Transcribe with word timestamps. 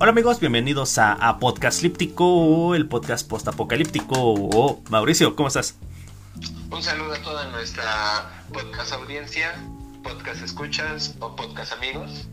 Hola 0.00 0.12
amigos, 0.12 0.38
bienvenidos 0.38 0.96
a, 0.98 1.38
Podcast 1.40 1.82
Líptico, 1.82 2.76
el 2.76 2.86
podcast 2.86 3.28
postapocalíptico. 3.28 4.80
Mauricio, 4.90 5.34
¿cómo 5.34 5.48
estás? 5.48 5.74
Un 6.70 6.80
saludo 6.84 7.14
a 7.14 7.18
toda 7.18 7.48
nuestra 7.48 8.44
podcast 8.52 8.92
audiencia, 8.92 9.56
podcast 10.04 10.40
escuchas 10.42 11.16
o 11.18 11.34
podcast 11.34 11.72
amigos. 11.72 12.28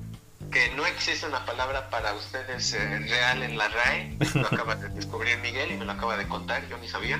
Que 0.52 0.76
no 0.76 0.86
existe 0.86 1.26
una 1.26 1.44
palabra 1.44 1.90
para 1.90 2.14
ustedes 2.14 2.72
eh, 2.74 3.00
real 3.00 3.42
en 3.42 3.58
la 3.58 3.68
RAE. 3.68 4.16
Lo 4.36 4.46
acaba 4.46 4.76
de 4.76 4.90
descubrir 4.90 5.40
Miguel 5.40 5.72
y 5.72 5.78
me 5.78 5.86
lo 5.86 5.94
acaba 5.94 6.18
de 6.18 6.28
contar, 6.28 6.70
yo 6.70 6.78
ni 6.78 6.88
sabía. 6.88 7.20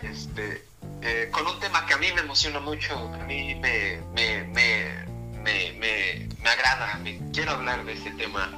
Este, 0.00 0.64
eh, 1.02 1.30
con 1.32 1.44
un 1.48 1.58
tema 1.58 1.84
que 1.84 1.94
a 1.94 1.98
mí 1.98 2.06
me 2.14 2.20
emociona 2.20 2.60
mucho, 2.60 2.96
a 2.96 3.24
mí 3.24 3.56
me, 3.56 4.00
me, 4.14 4.44
me, 4.44 5.02
me, 5.42 6.28
me 6.40 6.48
agrada, 6.48 7.00
me, 7.02 7.18
quiero 7.32 7.50
hablar 7.50 7.84
de 7.84 7.94
este 7.94 8.12
tema 8.12 8.48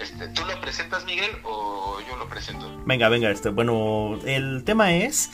este, 0.00 0.28
¿Tú 0.28 0.44
lo 0.44 0.60
presentas, 0.60 1.04
Miguel, 1.04 1.30
o 1.44 1.98
yo 2.08 2.16
lo 2.16 2.28
presento? 2.28 2.70
Venga, 2.86 3.08
venga, 3.08 3.30
este, 3.30 3.50
bueno, 3.50 4.18
el 4.24 4.64
tema 4.64 4.92
es 4.94 5.30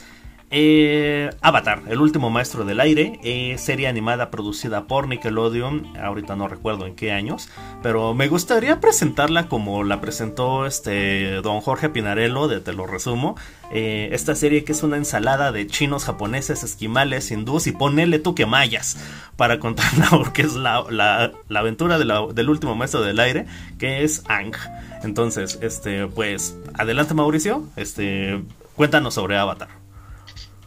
eh, 0.50 1.30
Avatar, 1.40 1.82
el 1.88 2.00
último 2.00 2.30
maestro 2.30 2.64
del 2.64 2.78
aire, 2.78 3.18
eh, 3.24 3.58
serie 3.58 3.88
animada 3.88 4.30
producida 4.30 4.86
por 4.86 5.08
Nickelodeon, 5.08 5.96
ahorita 5.96 6.36
no 6.36 6.46
recuerdo 6.46 6.86
en 6.86 6.94
qué 6.94 7.10
años, 7.10 7.48
pero 7.82 8.14
me 8.14 8.28
gustaría 8.28 8.80
presentarla 8.80 9.48
como 9.48 9.82
la 9.82 10.00
presentó 10.00 10.64
este 10.64 11.32
don 11.42 11.60
Jorge 11.60 11.88
Pinarello, 11.88 12.46
de 12.46 12.60
te 12.60 12.72
lo 12.72 12.86
resumo, 12.86 13.36
eh, 13.72 14.10
esta 14.12 14.36
serie 14.36 14.62
que 14.62 14.70
es 14.70 14.84
una 14.84 14.96
ensalada 14.96 15.50
de 15.50 15.66
chinos, 15.66 16.04
japoneses, 16.04 16.62
esquimales, 16.62 17.32
hindús 17.32 17.66
y 17.66 17.72
ponele 17.72 18.20
tú 18.20 18.36
que 18.36 18.46
mayas, 18.46 18.98
para 19.36 19.58
contarla 19.58 20.08
porque 20.10 20.42
es 20.42 20.54
la, 20.54 21.32
aventura 21.54 21.98
del 21.98 22.48
último 22.48 22.76
maestro 22.76 23.02
del 23.02 23.18
aire, 23.18 23.46
que 23.78 24.04
es 24.04 24.22
Ang. 24.28 24.54
Entonces, 25.02 25.58
este, 25.60 26.06
pues, 26.06 26.56
adelante 26.74 27.14
Mauricio, 27.14 27.64
este, 27.74 28.40
cuéntanos 28.76 29.14
sobre 29.14 29.36
Avatar. 29.36 29.85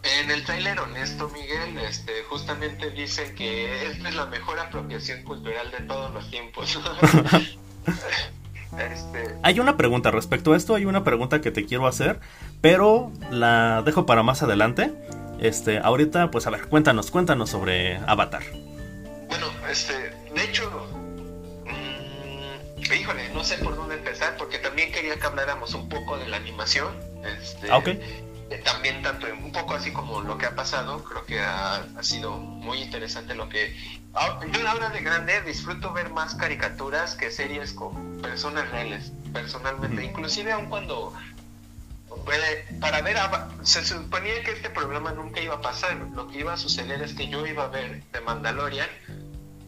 En 0.03 0.31
el 0.31 0.44
trailer 0.45 0.80
honesto, 0.80 1.30
Miguel, 1.30 1.78
este, 1.80 2.23
justamente 2.30 2.92
dice 2.92 3.33
que 3.36 3.88
esta 3.88 4.09
es 4.09 4.16
la 4.16 4.25
mejor 4.28 4.59
apropiación 4.59 5.23
cultural 5.23 5.72
de 5.72 5.81
todos 5.86 6.14
los 6.14 6.30
tiempos. 6.30 6.80
Este, 8.78 9.36
hay 9.41 9.59
una 9.59 9.78
pregunta 9.78 10.11
respecto 10.11 10.53
a 10.53 10.58
esto, 10.58 10.75
hay 10.75 10.86
una 10.86 11.03
pregunta 11.03 11.41
que 11.41 11.50
te 11.50 11.66
quiero 11.66 11.88
hacer, 11.88 12.19
pero 12.61 13.11
la 13.31 13.81
dejo 13.83 14.06
para 14.06 14.22
más 14.22 14.44
adelante. 14.44 14.94
Este, 15.39 15.80
ahorita, 15.80 16.30
pues 16.31 16.45
a 16.45 16.52
ver, 16.52 16.67
cuéntanos, 16.67 17.09
cuéntanos 17.11 17.50
sobre 17.50 17.97
Avatar. 18.08 18.44
Bueno, 19.28 19.47
este, 19.69 19.94
de 20.36 20.44
hecho, 20.44 20.88
mmm, 21.66 22.94
híjole, 22.94 23.30
no 23.34 23.44
sé 23.44 23.58
por 23.58 23.75
dónde 23.75 23.95
empezar, 23.95 24.38
porque 24.38 24.59
también 24.59 24.91
quería 24.91 25.16
que 25.16 25.25
habláramos 25.25 25.73
un 25.73 25.89
poco 25.89 26.17
de 26.17 26.28
la 26.28 26.38
animación. 26.38 26.94
Este, 27.41 27.72
ah, 27.72 27.81
también 28.58 29.02
tanto 29.02 29.28
un 29.28 29.52
poco 29.52 29.75
así 29.75 29.92
como 29.92 30.22
lo 30.22 30.38
que 30.38 30.47
ha 30.47 30.55
pasado, 30.55 31.03
creo 31.03 31.25
que 31.25 31.39
ha, 31.39 31.83
sido 32.02 32.38
muy 32.38 32.81
interesante 32.81 33.36
lo 33.36 33.47
que... 33.50 33.75
Ah, 34.14 34.39
yo 34.52 34.67
ahora 34.67 34.89
de 34.89 35.02
grande 35.02 35.41
disfruto 35.41 35.94
ver 35.94 36.09
más 36.09 36.36
caricaturas 36.36 37.16
que 37.16 37.30
series 37.30 37.73
con 37.73 38.19
personas 38.22 38.69
reales, 38.72 39.11
personalmente, 39.33 40.03
inclusive 40.03 40.52
aun 40.52 40.67
cuando... 40.67 41.14
Para 42.80 43.02
ver, 43.02 43.17
se 43.64 43.86
suponía 43.86 44.44
que 44.44 44.52
este 44.52 44.69
problema 44.69 45.11
nunca 45.11 45.41
iba 45.41 45.56
a 45.56 45.61
pasar, 45.61 45.95
lo 45.95 46.28
que 46.28 46.39
iba 46.39 46.53
a 46.53 46.58
suceder 46.58 47.02
es 47.02 47.13
que 47.13 47.28
yo 47.28 47.45
iba 47.45 47.66
a 47.66 47.67
ver 47.67 48.03
de 48.11 48.22
Mandalorian, 48.22 48.89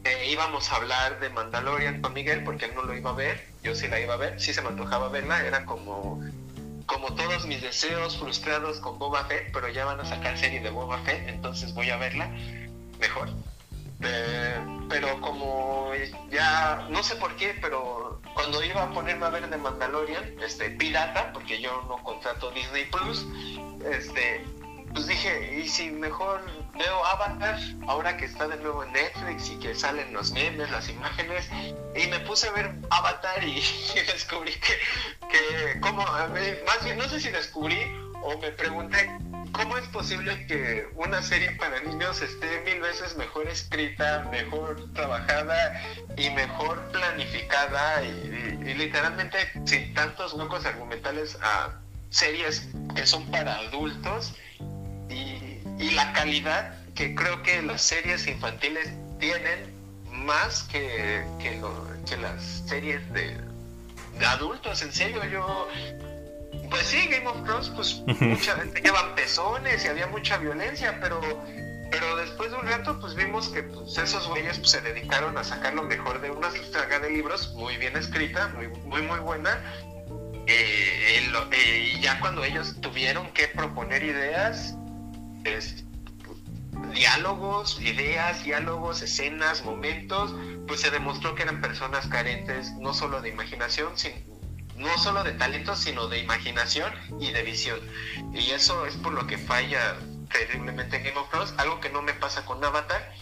eh, 0.04 0.30
íbamos 0.32 0.72
a 0.72 0.78
hablar 0.78 1.20
de 1.20 1.30
Mandalorian 1.30 2.02
con 2.02 2.14
Miguel 2.14 2.44
porque 2.44 2.66
él 2.66 2.72
no 2.74 2.84
lo 2.84 2.96
iba 2.96 3.12
a 3.12 3.14
ver, 3.14 3.48
yo 3.64 3.76
sí 3.76 3.88
la 3.88 4.00
iba 4.00 4.16
a 4.16 4.18
ver, 4.18 4.42
sí 4.42 4.54
se 4.54 4.62
me 4.64 4.70
antojaba 4.70 5.10
verla, 5.10 5.46
era 5.46 5.66
como 5.66 6.20
como 6.92 7.14
todos 7.16 7.46
mis 7.46 7.62
deseos 7.62 8.18
frustrados 8.18 8.80
con 8.80 9.00
Boba 9.00 9.24
Fett, 9.26 9.52
pero 9.54 9.70
ya 9.70 9.86
van 9.86 10.02
a 10.02 10.06
sacar 10.06 10.38
serie 10.38 10.60
de 10.60 10.70
Boba 10.70 11.00
Fett, 11.00 11.28
entonces 11.30 11.74
voy 11.74 11.90
a 11.90 11.98
verla 11.98 12.30
mejor. 13.00 13.30
Eh, 14.04 14.60
pero 14.90 15.22
como 15.22 15.92
ya, 16.30 16.88
no 16.90 17.02
sé 17.02 17.16
por 17.16 17.36
qué, 17.38 17.56
pero 17.62 18.20
cuando 18.34 18.62
iba 18.64 18.84
a 18.84 18.94
ponerme 18.94 19.26
a 19.26 19.30
ver 19.30 19.50
de 19.50 19.58
Mandalorian, 19.58 20.36
este, 20.44 20.72
pirata, 20.72 21.32
porque 21.32 21.62
yo 21.62 21.82
no 21.88 21.98
contrato 22.04 22.52
Disney 22.52 22.86
Plus, 22.86 23.26
este, 23.90 24.44
pues 24.94 25.08
dije, 25.08 25.62
¿y 25.62 25.70
si 25.70 25.92
mejor 25.92 26.42
veo 26.78 27.06
Avatar 27.06 27.60
ahora 27.88 28.18
que 28.18 28.26
está 28.26 28.48
de 28.48 28.58
nuevo 28.58 28.84
en 28.84 28.94
Netflix 28.94 29.50
y 29.50 29.60
que 29.60 29.76
salen 29.76 30.14
los 30.14 30.32
memes, 30.32 30.70
las 30.72 30.90
imágenes? 30.90 31.50
Y 31.96 32.08
me 32.08 32.20
puse 32.22 32.48
a 32.48 32.52
ver 32.52 32.72
Avatar 32.90 33.44
y, 33.44 33.56
descubrí 34.08 34.54
que, 34.54 34.78
que 35.30 35.80
como, 35.80 36.04
más 36.04 36.84
bien, 36.84 36.98
no 36.98 37.08
sé 37.10 37.20
si 37.20 37.30
descubrí 37.30 37.80
o 38.24 38.38
me 38.38 38.52
pregunté, 38.52 39.10
¿cómo 39.52 39.78
es 39.78 39.88
posible 39.88 40.46
que 40.46 40.88
una 40.96 41.22
serie 41.24 41.52
para 41.54 41.80
niños 41.82 42.22
esté 42.22 42.62
mil 42.62 42.80
veces 42.82 43.18
mejor 43.18 43.48
escrita, 43.48 44.28
mejor 44.32 44.94
trabajada 44.94 45.82
y 46.18 46.30
mejor 46.30 46.80
planificada 46.92 48.04
y, 48.04 48.60
y 48.66 48.74
literalmente 48.76 49.38
sin 49.66 49.94
tantos 49.94 50.34
huecos 50.34 50.66
argumentales 50.66 51.38
a 51.42 51.80
series 52.12 52.68
que 52.96 53.06
son 53.08 53.26
para 53.32 53.56
adultos? 53.58 54.34
Y, 55.82 55.92
la 55.92 56.14
calidad 56.14 56.76
que 56.96 57.16
creo 57.16 57.42
que 57.44 57.62
las 57.62 57.82
series 57.82 58.28
infantiles 58.28 58.90
tienen 59.20 59.72
más 60.12 60.64
que, 60.64 61.24
que, 61.40 62.18
las 62.18 62.64
series 62.68 63.02
de, 63.14 63.38
adultos, 64.26 64.82
en 64.82 64.92
serio, 64.92 65.24
yo... 65.26 65.68
Pues 66.70 66.88
sí, 66.88 67.08
Game 67.10 67.28
of 67.28 67.44
Thrones, 67.44 67.70
pues 67.70 68.02
mucha 68.22 68.56
gente 68.56 68.82
llevan 68.82 69.14
pezones 69.16 69.84
y 69.84 69.88
había 69.88 70.08
mucha 70.08 70.38
violencia, 70.38 70.98
pero 71.02 71.20
pero 71.92 72.16
después 72.16 72.50
de 72.50 72.58
un 72.58 72.66
rato 72.66 72.98
pues 73.00 73.16
vimos 73.16 73.50
que 73.50 73.64
pues, 73.64 73.98
esos 73.98 74.28
güeyes 74.30 74.58
pues, 74.58 74.72
se 74.72 74.82
dedicaron 74.82 75.38
a 75.38 75.44
sacar 75.44 75.74
lo 75.74 75.84
mejor 75.84 76.22
de 76.22 76.32
una 76.32 76.50
saga 76.72 77.00
de 77.00 77.10
libros 77.10 77.54
muy 77.54 77.76
bien 77.78 77.98
escrita, 77.98 78.48
muy 78.56 78.68
muy 78.86 79.02
muy 79.02 79.20
buena. 79.20 79.62
Eh, 80.48 81.30
eh, 81.52 81.94
y 81.94 82.02
ya 82.02 82.20
cuando 82.20 82.44
ellos 82.44 82.76
tuvieron 82.82 83.32
que 83.34 83.48
proponer 83.50 84.04
ideas, 84.04 84.76
diálogos, 86.94 87.80
ideas, 87.82 88.44
diálogos, 88.44 89.02
escenas, 89.02 89.64
momentos, 89.64 90.36
pues 90.68 90.82
se 90.82 90.92
demostró 90.92 91.36
que 91.36 91.44
eran 91.44 91.62
personas 91.62 92.08
carentes 92.08 92.72
no 92.74 92.94
solo 92.94 93.22
de 93.22 93.30
imaginación, 93.30 93.94
no 94.76 94.98
solo 94.98 95.24
de 95.24 95.34
talento, 95.34 95.76
sino 95.76 96.08
de 96.08 96.20
imaginación 96.20 96.92
y 97.20 97.32
de 97.32 97.44
visión. 97.44 97.80
Y 98.34 98.52
eso 98.52 98.86
es 98.86 98.96
por 98.98 99.14
lo 99.14 99.28
que 99.28 99.38
falla 99.38 99.96
terriblemente 100.32 100.98
en 100.98 101.04
Game 101.04 101.18
of 101.18 101.30
Thrones, 101.30 101.54
algo 101.58 101.80
que 101.80 101.90
no 101.90 102.02
me 102.02 102.14
pasa 102.14 102.46
con 102.46 102.64
Avatar, 102.64 103.14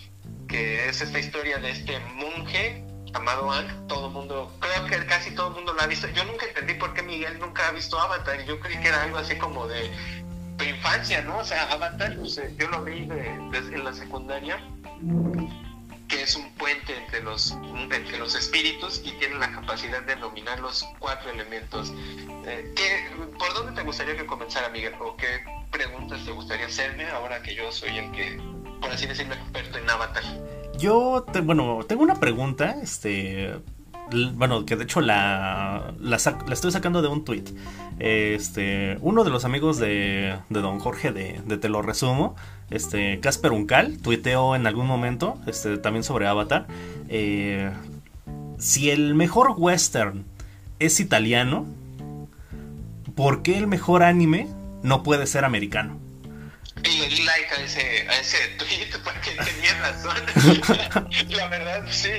que 0.47 0.87
es 0.87 1.01
esta 1.01 1.19
historia 1.19 1.57
de 1.57 1.71
este 1.71 1.99
monje 2.15 2.83
llamado 3.11 3.51
Ang, 3.51 3.87
todo 3.87 4.09
mundo, 4.09 4.55
creo 4.59 4.85
que 4.85 5.05
casi 5.07 5.31
todo 5.31 5.47
el 5.49 5.55
mundo 5.55 5.73
lo 5.73 5.81
ha 5.81 5.87
visto. 5.87 6.07
Yo 6.09 6.23
nunca 6.25 6.45
entendí 6.45 6.75
por 6.75 6.93
qué 6.93 7.01
Miguel 7.01 7.39
nunca 7.39 7.67
ha 7.67 7.71
visto 7.71 7.99
Avatar, 7.99 8.43
yo 8.45 8.59
creí 8.59 8.79
que 8.79 8.87
era 8.87 9.03
algo 9.03 9.17
así 9.17 9.35
como 9.37 9.67
de 9.67 9.91
tu 10.59 10.65
infancia, 10.65 11.21
¿no? 11.23 11.39
O 11.39 11.43
sea, 11.43 11.71
Avatar, 11.71 12.15
pues, 12.17 12.39
yo 12.57 12.67
lo 12.67 12.83
vi 12.83 13.07
desde 13.51 13.77
la 13.77 13.93
secundaria, 13.93 14.59
que 16.07 16.21
es 16.21 16.35
un 16.35 16.51
puente 16.53 16.97
entre 16.97 17.23
los, 17.23 17.57
entre 17.91 18.17
los 18.17 18.35
espíritus 18.35 19.01
y 19.05 19.11
tiene 19.13 19.35
la 19.35 19.51
capacidad 19.51 20.03
de 20.03 20.15
dominar 20.17 20.59
los 20.59 20.85
cuatro 20.99 21.31
elementos. 21.31 21.93
Eh, 22.45 22.73
¿Por 23.37 23.53
dónde 23.53 23.71
te 23.73 23.83
gustaría 23.83 24.17
que 24.17 24.25
comenzara, 24.25 24.69
Miguel? 24.69 24.93
¿O 24.99 25.15
qué 25.15 25.43
preguntas 25.71 26.23
te 26.25 26.31
gustaría 26.31 26.65
hacerme 26.65 27.07
ahora 27.09 27.41
que 27.41 27.55
yo 27.55 27.71
soy 27.71 27.97
el 27.97 28.11
que, 28.11 28.41
por 28.81 28.91
así 28.91 29.07
decirlo, 29.07 29.35
experto 29.35 29.77
en 29.77 29.89
Avatar? 29.89 30.23
Yo, 30.77 31.25
bueno, 31.43 31.79
tengo 31.87 32.03
una 32.03 32.19
pregunta, 32.19 32.75
este, 32.81 33.53
bueno, 34.33 34.65
que 34.65 34.75
de 34.75 34.83
hecho 34.83 35.01
la, 35.01 35.93
la, 35.99 36.17
estoy 36.17 36.71
sacando 36.71 37.01
de 37.01 37.07
un 37.07 37.25
tweet. 37.25 37.45
Este, 37.99 38.97
uno 39.01 39.23
de 39.23 39.29
los 39.29 39.45
amigos 39.45 39.77
de, 39.77 40.37
de 40.49 40.61
don 40.61 40.79
Jorge 40.79 41.11
de, 41.11 41.41
de, 41.45 41.57
Te 41.57 41.69
lo 41.69 41.81
resumo, 41.81 42.35
este, 42.69 43.19
Casper 43.19 43.51
Uncal, 43.51 43.97
tuiteó 44.01 44.55
en 44.55 44.67
algún 44.67 44.87
momento, 44.87 45.39
este, 45.47 45.77
también 45.77 46.03
sobre 46.03 46.27
Avatar. 46.27 46.67
Eh, 47.09 47.71
si 48.57 48.89
el 48.89 49.15
mejor 49.15 49.53
western 49.57 50.25
es 50.79 50.99
italiano, 50.99 51.65
¿por 53.15 53.41
qué 53.41 53.57
el 53.57 53.67
mejor 53.67 54.03
anime 54.03 54.47
no 54.81 55.03
puede 55.03 55.27
ser 55.27 55.45
americano? 55.45 55.99
Y 56.83 56.97
le 56.99 57.07
di 57.09 57.23
like 57.23 57.53
a 57.53 57.63
ese, 57.63 58.07
a 58.07 58.19
ese 58.19 58.37
tweet 58.57 59.01
porque 59.03 59.31
tenía 59.31 59.79
razón. 59.81 61.09
La 61.29 61.47
verdad, 61.49 61.85
sí. 61.89 62.09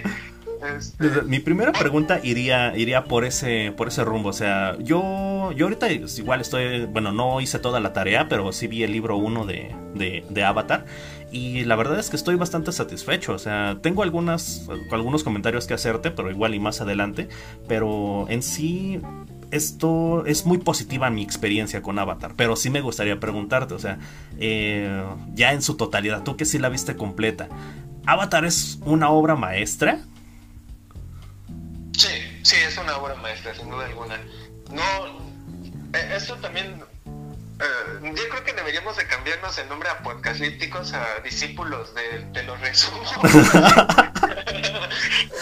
Este, 0.62 1.22
mi 1.22 1.38
primera 1.38 1.72
pregunta 1.72 2.20
iría, 2.22 2.76
iría 2.76 3.04
por 3.04 3.24
ese, 3.24 3.72
por 3.76 3.88
ese 3.88 4.04
rumbo. 4.04 4.28
O 4.28 4.32
sea, 4.32 4.76
yo, 4.78 5.52
yo 5.52 5.66
ahorita 5.66 5.90
igual 5.90 6.40
estoy, 6.40 6.86
bueno, 6.86 7.12
no 7.12 7.40
hice 7.40 7.58
toda 7.58 7.80
la 7.80 7.92
tarea, 7.92 8.28
pero 8.28 8.52
sí 8.52 8.66
vi 8.66 8.82
el 8.82 8.92
libro 8.92 9.16
1 9.16 9.46
de, 9.46 10.24
de, 10.28 10.44
Avatar. 10.44 10.84
y 11.30 11.64
la 11.64 11.76
verdad 11.76 11.98
es 11.98 12.10
que 12.10 12.16
estoy 12.16 12.36
bastante 12.36 12.72
satisfecho. 12.72 13.32
O 13.32 13.38
sea, 13.38 13.78
tengo 13.80 14.02
algunas, 14.02 14.68
algunos 14.90 15.24
comentarios 15.24 15.66
que 15.66 15.74
hacerte, 15.74 16.10
pero 16.10 16.30
igual 16.30 16.54
y 16.54 16.60
más 16.60 16.80
adelante. 16.80 17.28
Pero 17.66 18.26
en 18.28 18.42
sí, 18.42 19.00
esto 19.50 20.24
es 20.26 20.46
muy 20.46 20.58
positiva 20.58 21.10
mi 21.10 21.22
experiencia 21.22 21.82
con 21.82 21.98
Avatar. 21.98 22.34
Pero 22.36 22.56
sí 22.56 22.70
me 22.70 22.80
gustaría 22.80 23.18
preguntarte, 23.18 23.74
o 23.74 23.78
sea, 23.78 23.98
eh, 24.38 25.02
ya 25.34 25.52
en 25.52 25.62
su 25.62 25.76
totalidad, 25.76 26.22
tú 26.22 26.36
que 26.36 26.44
sí 26.44 26.58
la 26.58 26.68
viste 26.68 26.96
completa, 26.96 27.48
¿Avatar 28.06 28.44
es 28.44 28.78
una 28.84 29.10
obra 29.10 29.36
maestra? 29.36 30.00
Sí, 32.42 32.56
es 32.56 32.76
una 32.78 32.96
obra 32.96 33.14
maestra, 33.16 33.54
sin 33.54 33.70
duda 33.70 33.87
alguna. 33.87 34.19
No, 34.70 35.06
eh, 35.92 36.12
esto 36.16 36.37
también 36.37 36.82
Uh, 37.60 38.06
yo 38.16 38.28
creo 38.31 38.42
que 38.42 38.54
deberíamos 38.54 38.96
de 38.96 39.06
cambiarnos 39.06 39.58
el 39.58 39.69
nombre 39.69 39.90
a 39.90 39.98
podcastlípticos 39.98 40.94
a 40.94 41.20
discípulos 41.22 41.94
de, 41.94 42.25
de 42.32 42.42
los 42.44 42.58
resumos. 42.58 43.12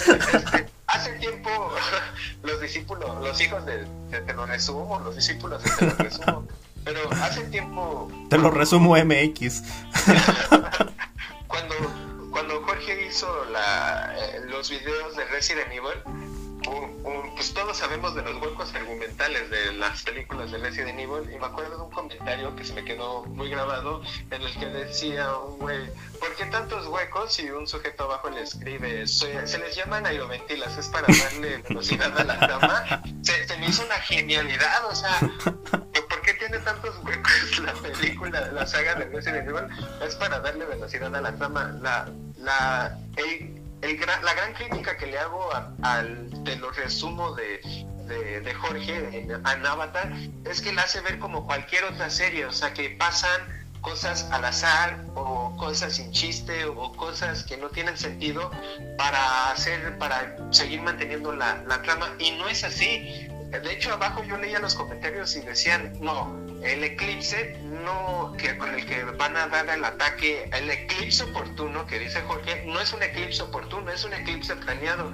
este, 0.08 0.66
hace 0.88 1.12
tiempo 1.20 1.48
los 2.42 2.60
discípulos, 2.60 3.22
los 3.22 3.40
hijos 3.40 3.64
de, 3.66 3.84
de 4.10 4.20
Te 4.22 4.32
lo 4.32 4.46
resumo, 4.46 4.98
los 4.98 5.14
discípulos 5.14 5.62
de 5.62 5.70
Te 5.70 5.86
lo 5.86 5.94
resumo, 5.94 6.48
pero 6.84 7.08
hace 7.22 7.44
tiempo... 7.44 8.10
Te 8.28 8.36
lo 8.36 8.50
resumo 8.50 8.96
MX. 8.96 9.62
cuando, 11.46 11.74
cuando 12.32 12.62
Jorge 12.64 13.06
hizo 13.06 13.44
la, 13.52 14.12
eh, 14.18 14.40
los 14.48 14.70
videos 14.70 15.14
de 15.14 15.24
Resident 15.26 15.70
Evil, 15.70 16.02
pues 17.34 17.54
todos 17.54 17.76
sabemos 17.76 18.14
de 18.14 18.22
los 18.22 18.34
huecos 18.42 18.74
argumentales 18.74 19.48
de 19.50 19.72
las 19.74 20.02
películas 20.02 20.50
de 20.50 20.58
Resident 20.58 20.98
Evil 20.98 21.32
y 21.32 21.38
me 21.38 21.46
acuerdo 21.46 21.76
de 21.76 21.82
un 21.84 21.90
comentario 21.90 22.54
que 22.56 22.64
se 22.64 22.72
me 22.72 22.84
quedó 22.84 23.24
muy 23.26 23.48
grabado 23.48 24.02
en 24.30 24.42
el 24.42 24.52
que 24.58 24.66
decía 24.66 25.36
un 25.36 25.58
güey, 25.58 25.86
¿por 26.18 26.34
qué 26.34 26.46
tantos 26.46 26.86
huecos 26.88 27.32
si 27.32 27.48
un 27.50 27.66
sujeto 27.66 28.04
abajo 28.04 28.30
le 28.30 28.42
escribe, 28.42 29.06
se 29.06 29.58
les 29.58 29.76
llaman 29.76 30.06
aeroventilas, 30.06 30.76
es 30.78 30.88
para 30.88 31.06
darle 31.06 31.58
velocidad 31.68 32.18
a 32.18 32.24
la 32.24 32.38
trama? 32.40 33.02
Se, 33.22 33.56
me 33.58 33.68
hizo 33.68 33.84
una 33.84 33.96
genialidad, 33.96 34.86
o 34.86 34.94
sea, 34.94 35.18
¿por 35.20 36.22
qué 36.22 36.34
tiene 36.34 36.58
tantos 36.58 36.96
huecos 37.04 37.60
la 37.60 37.72
película, 37.74 38.50
la 38.52 38.66
saga 38.66 38.94
de 38.96 39.04
Resident 39.06 39.48
Evil? 39.48 39.64
Es 40.04 40.16
para 40.16 40.40
darle 40.40 40.64
velocidad 40.66 41.14
a 41.14 41.20
la 41.20 41.36
trama. 41.36 41.72
La, 41.80 42.10
la, 42.36 42.98
la 43.80 44.34
gran 44.34 44.52
crítica 44.54 44.96
que 44.96 45.06
le 45.06 45.18
hago 45.18 45.50
al 45.82 46.30
te 46.44 46.56
lo 46.56 46.70
resumo 46.70 47.34
de, 47.34 47.60
Jorge 48.60 49.20
en, 49.20 49.66
Avatar 49.66 50.12
es 50.44 50.60
que 50.60 50.72
la 50.72 50.82
hace 50.82 51.00
ver 51.00 51.18
como 51.18 51.46
cualquier 51.46 51.84
otra 51.84 52.10
serie, 52.10 52.46
o 52.46 52.52
sea 52.52 52.72
que 52.72 52.90
pasan 52.90 53.68
cosas 53.80 54.28
al 54.32 54.44
azar 54.44 54.98
o 55.14 55.54
cosas 55.56 55.94
sin 55.94 56.10
chiste 56.10 56.64
o 56.64 56.92
cosas 56.92 57.44
que 57.44 57.56
no 57.56 57.68
tienen 57.68 57.96
sentido 57.96 58.50
para 58.96 59.52
hacer, 59.52 59.96
para 59.98 60.36
seguir 60.50 60.82
manteniendo 60.82 61.32
la 61.32 61.82
trama 61.82 62.14
y 62.18 62.32
no 62.32 62.48
es 62.48 62.64
así. 62.64 63.28
De 63.50 63.72
hecho 63.72 63.92
abajo 63.92 64.22
yo 64.24 64.36
leía 64.36 64.58
los 64.58 64.74
comentarios 64.74 65.36
y 65.36 65.40
decían, 65.40 65.92
no, 66.00 66.47
el 66.68 66.84
eclipse 66.84 67.58
no 67.84 68.34
que 68.38 68.56
con 68.58 68.74
el 68.74 68.84
que 68.84 69.04
van 69.04 69.36
a 69.36 69.48
dar 69.48 69.68
el 69.70 69.84
ataque 69.84 70.50
el 70.52 70.70
eclipse 70.70 71.24
oportuno 71.24 71.86
que 71.86 71.98
dice 71.98 72.20
Jorge 72.22 72.64
no 72.66 72.80
es 72.80 72.92
un 72.92 73.02
eclipse 73.02 73.42
oportuno 73.42 73.90
es 73.90 74.04
un 74.04 74.12
eclipse 74.12 74.54
planeado. 74.56 75.12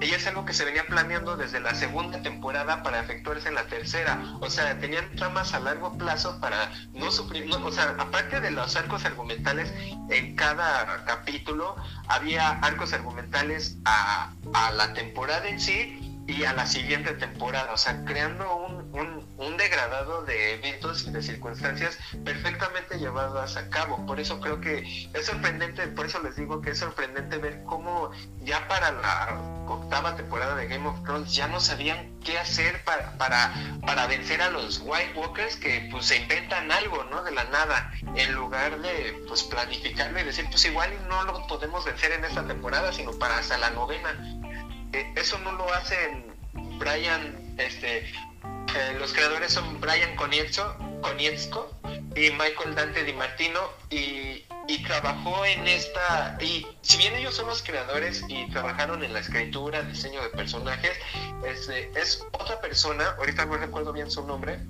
Y 0.00 0.14
es 0.14 0.28
algo 0.28 0.44
que 0.44 0.52
se 0.52 0.64
venía 0.64 0.86
planeando 0.86 1.36
desde 1.36 1.58
la 1.58 1.74
segunda 1.74 2.22
temporada 2.22 2.84
para 2.84 3.00
efectuarse 3.00 3.48
en 3.48 3.56
la 3.56 3.64
tercera. 3.64 4.16
O 4.40 4.48
sea 4.48 4.78
tenían 4.78 5.14
tramas 5.16 5.54
a 5.54 5.60
largo 5.60 5.96
plazo 5.98 6.38
para 6.40 6.70
no 6.92 7.10
sufrir 7.10 7.50
o 7.52 7.72
sea 7.72 7.96
aparte 7.98 8.40
de 8.40 8.50
los 8.50 8.76
arcos 8.76 9.04
argumentales 9.04 9.72
en 10.10 10.36
cada 10.36 11.04
capítulo 11.04 11.76
había 12.08 12.50
arcos 12.60 12.92
argumentales 12.92 13.76
a 13.84 14.32
la 14.74 14.92
temporada 14.94 15.48
en 15.48 15.60
sí 15.60 16.07
y 16.28 16.44
a 16.44 16.52
la 16.52 16.66
siguiente 16.66 17.14
temporada, 17.14 17.72
o 17.72 17.78
sea, 17.78 18.04
creando 18.04 18.54
un, 18.54 19.26
un, 19.38 19.56
degradado 19.56 20.24
de 20.24 20.54
eventos 20.54 21.06
y 21.06 21.10
de 21.10 21.22
circunstancias 21.22 21.98
perfectamente 22.22 22.98
llevadas 22.98 23.56
a 23.56 23.70
cabo. 23.70 24.04
Por 24.04 24.20
eso 24.20 24.38
creo 24.38 24.60
que 24.60 25.08
es 25.12 25.26
sorprendente, 25.26 25.88
por 25.88 26.04
eso 26.04 26.22
les 26.22 26.36
digo 26.36 26.60
que 26.60 26.72
es 26.72 26.78
sorprendente 26.78 27.38
ver 27.38 27.62
cómo 27.64 28.10
ya 28.42 28.68
para 28.68 28.92
la 28.92 29.40
octava 29.66 30.16
temporada 30.16 30.54
de 30.54 30.68
Game 30.68 30.86
of 30.86 31.02
Thrones 31.02 31.34
ya 31.34 31.48
no 31.48 31.60
sabían 31.60 32.14
qué 32.22 32.38
hacer 32.38 32.84
para, 32.84 33.16
para, 33.16 33.52
para 33.86 34.06
vencer 34.06 34.42
a 34.42 34.50
los 34.50 34.82
White 34.84 35.14
Walkers 35.16 35.56
que 35.56 35.88
pues 35.90 36.06
se 36.06 36.18
inventan 36.18 36.70
algo, 36.70 37.04
¿no? 37.04 37.22
De 37.22 37.32
la 37.32 37.44
nada, 37.44 37.90
en 38.14 38.34
lugar 38.34 38.78
de 38.80 39.24
pues 39.26 39.42
planificarlo 39.44 40.20
y 40.20 40.24
decir, 40.24 40.44
pues 40.50 40.62
igual 40.66 40.90
no 41.08 41.24
lo 41.24 41.46
podemos 41.46 41.86
vencer 41.86 42.12
en 42.12 42.26
esta 42.26 42.46
temporada, 42.46 42.92
sino 42.92 43.12
para 43.18 43.38
hasta 43.38 43.56
la 43.56 43.70
novena 43.70 44.14
eh, 44.92 45.12
eso 45.16 45.38
no 45.38 45.52
lo 45.52 45.72
hacen 45.74 46.24
Brian, 46.78 47.54
este, 47.58 47.98
eh, 47.98 48.96
los 48.98 49.12
creadores 49.12 49.52
son 49.52 49.80
Brian 49.80 50.14
Konietzko, 50.16 51.78
y 52.14 52.30
Michael 52.32 52.74
Dante 52.74 53.04
Di 53.04 53.12
Martino 53.12 53.60
y, 53.90 54.44
trabajó 54.86 55.44
en 55.44 55.66
esta 55.66 56.38
y 56.40 56.66
si 56.80 56.96
bien 56.96 57.14
ellos 57.14 57.34
son 57.34 57.46
los 57.46 57.62
creadores 57.62 58.24
y 58.28 58.48
trabajaron 58.50 59.04
en 59.04 59.12
la 59.12 59.20
escritura, 59.20 59.82
diseño 59.82 60.22
de 60.22 60.30
personajes, 60.30 60.92
este, 61.46 61.90
es 61.94 62.24
otra 62.32 62.58
persona, 62.60 63.04
ahorita 63.18 63.44
no 63.44 63.58
recuerdo 63.58 63.92
bien 63.92 64.10
su 64.10 64.26
nombre, 64.26 64.60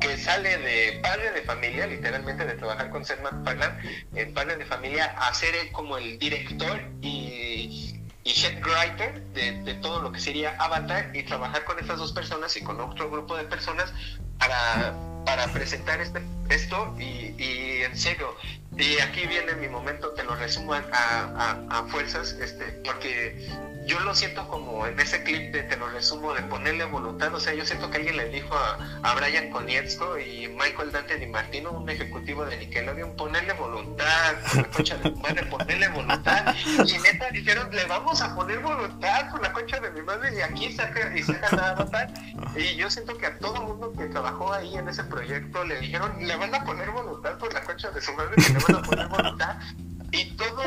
que 0.00 0.16
sale 0.16 0.56
de 0.56 1.00
padre 1.02 1.32
de 1.32 1.42
familia, 1.42 1.86
literalmente 1.86 2.46
de 2.46 2.54
trabajar 2.54 2.90
con 2.90 3.04
Seth 3.04 3.20
MacFarlane, 3.20 4.06
el 4.14 4.32
padre 4.32 4.56
de 4.56 4.64
familia, 4.64 5.14
a 5.18 5.34
ser 5.34 5.54
como 5.72 5.98
el 5.98 6.18
director 6.18 6.80
y 7.02 7.95
y 8.26 8.32
head 8.32 8.60
writer 8.60 9.22
de, 9.34 9.74
todo 9.74 10.02
lo 10.02 10.10
que 10.10 10.18
sería 10.18 10.56
Avatar 10.58 11.14
y 11.14 11.22
trabajar 11.22 11.64
con 11.64 11.78
estas 11.78 11.98
dos 11.98 12.12
personas 12.12 12.56
y 12.56 12.60
con 12.62 12.80
otro 12.80 13.08
grupo 13.08 13.36
de 13.36 13.44
personas 13.44 13.92
para, 14.38 14.94
para 15.24 15.46
presentar 15.52 16.00
este, 16.00 16.20
esto 16.48 16.92
y, 16.98 17.34
y 17.40 17.82
en 17.84 17.96
serio, 17.96 18.34
y 18.78 18.98
aquí 19.00 19.26
viene 19.26 19.54
mi 19.54 19.68
momento, 19.68 20.10
te 20.10 20.22
lo 20.24 20.34
resumo 20.36 20.74
a, 20.74 21.84
fuerzas, 21.88 22.32
este, 22.40 22.64
porque 22.84 23.48
yo 23.86 24.00
lo 24.00 24.14
siento 24.14 24.46
como 24.48 24.86
en 24.86 24.98
ese 24.98 25.22
clip 25.22 25.52
de 25.52 25.62
te 25.62 25.76
lo 25.76 25.88
resumo 25.88 26.34
de 26.34 26.42
ponerle 26.42 26.84
voluntad, 26.84 27.32
o 27.34 27.40
sea, 27.40 27.54
yo 27.54 27.64
siento 27.64 27.90
que 27.90 27.98
alguien 27.98 28.16
le 28.16 28.28
dijo 28.28 28.54
a, 28.54 29.00
a 29.02 29.14
Brian 29.14 29.50
Konietzko 29.50 30.18
y 30.18 30.48
Michael 30.48 30.92
Dante 30.92 31.16
Di 31.16 31.26
Martino, 31.26 31.70
un 31.70 31.88
ejecutivo 31.88 32.44
de 32.44 32.56
Nickelodeon, 32.58 33.16
ponerle 33.16 33.52
voluntad, 33.54 34.34
con 34.50 34.62
la 34.62 34.70
concha 34.70 34.96
de 34.98 35.10
mi 35.10 35.20
madre, 35.20 35.42
ponerle 35.44 35.88
voluntad, 35.88 36.54
y 36.84 36.98
neta 36.98 37.30
dijeron, 37.30 37.68
le 37.70 37.84
vamos 37.84 38.20
a 38.20 38.34
poner 38.34 38.58
voluntad 38.58 39.30
con 39.30 39.40
la 39.40 39.52
concha 39.52 39.80
de 39.80 39.90
mi 39.90 40.02
madre, 40.02 40.36
y 40.36 40.40
aquí 40.42 40.72
saca, 40.72 41.16
y 41.16 41.22
saca 41.22 41.56
nada 41.56 41.86
y 42.56 42.76
yo 42.76 42.90
siento 42.90 43.16
que 43.18 43.26
a 43.26 43.38
todo 43.38 43.62
mundo 43.62 43.92
que 43.92 44.06
trabajó 44.06 44.52
ahí 44.52 44.76
en 44.76 44.88
ese 44.88 45.04
proyecto 45.04 45.64
le 45.64 45.78
dijeron, 45.80 46.12
le 46.20 46.36
van 46.36 46.54
a 46.54 46.64
poner 46.64 46.90
voluntad 46.90 47.38
por 47.38 47.52
la 47.52 47.62
concha 47.62 47.90
de 47.90 48.00
su 48.00 48.12
madre, 48.14 48.34
voluntad, 49.08 49.56
y 50.12 50.24
todo, 50.36 50.62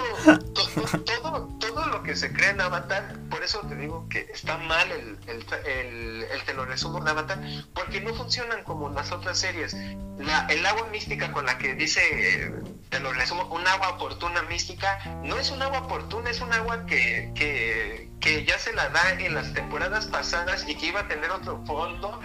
todo, 0.53 1.03
todo, 1.03 1.47
todo 1.59 1.85
lo 1.87 2.03
que 2.03 2.15
se 2.15 2.31
crea 2.31 2.51
en 2.51 2.61
Avatar, 2.61 3.15
por 3.29 3.43
eso 3.43 3.61
te 3.61 3.75
digo 3.75 4.07
que 4.09 4.27
está 4.33 4.57
mal 4.57 4.91
el, 4.91 5.17
el, 5.27 6.25
el, 6.31 6.43
te 6.45 6.53
lo 6.53 6.65
resumo 6.65 7.01
de 7.01 7.09
Avatar, 7.09 7.39
porque 7.73 8.01
no 8.01 8.13
funcionan 8.13 8.63
como 8.63 8.89
las 8.89 9.11
otras 9.11 9.39
series. 9.39 9.75
La, 10.17 10.45
el 10.49 10.65
agua 10.65 10.87
mística 10.91 11.31
con 11.31 11.45
la 11.45 11.57
que 11.57 11.73
dice, 11.73 12.53
te 12.89 12.99
lo 12.99 13.13
resumo, 13.13 13.45
un 13.45 13.65
agua 13.65 13.89
oportuna 13.89 14.41
mística, 14.43 14.99
no 15.23 15.37
es 15.37 15.49
un 15.51 15.61
agua 15.61 15.79
oportuna, 15.79 16.29
es 16.29 16.41
un 16.41 16.51
agua 16.51 16.85
que, 16.85 17.31
que, 17.33 18.09
que 18.19 18.45
ya 18.45 18.59
se 18.59 18.73
la 18.73 18.89
da 18.89 19.13
en 19.13 19.33
las 19.33 19.53
temporadas 19.53 20.07
pasadas 20.07 20.65
y 20.67 20.75
que 20.75 20.87
iba 20.87 21.01
a 21.01 21.07
tener 21.07 21.31
otro 21.31 21.63
fondo 21.65 22.19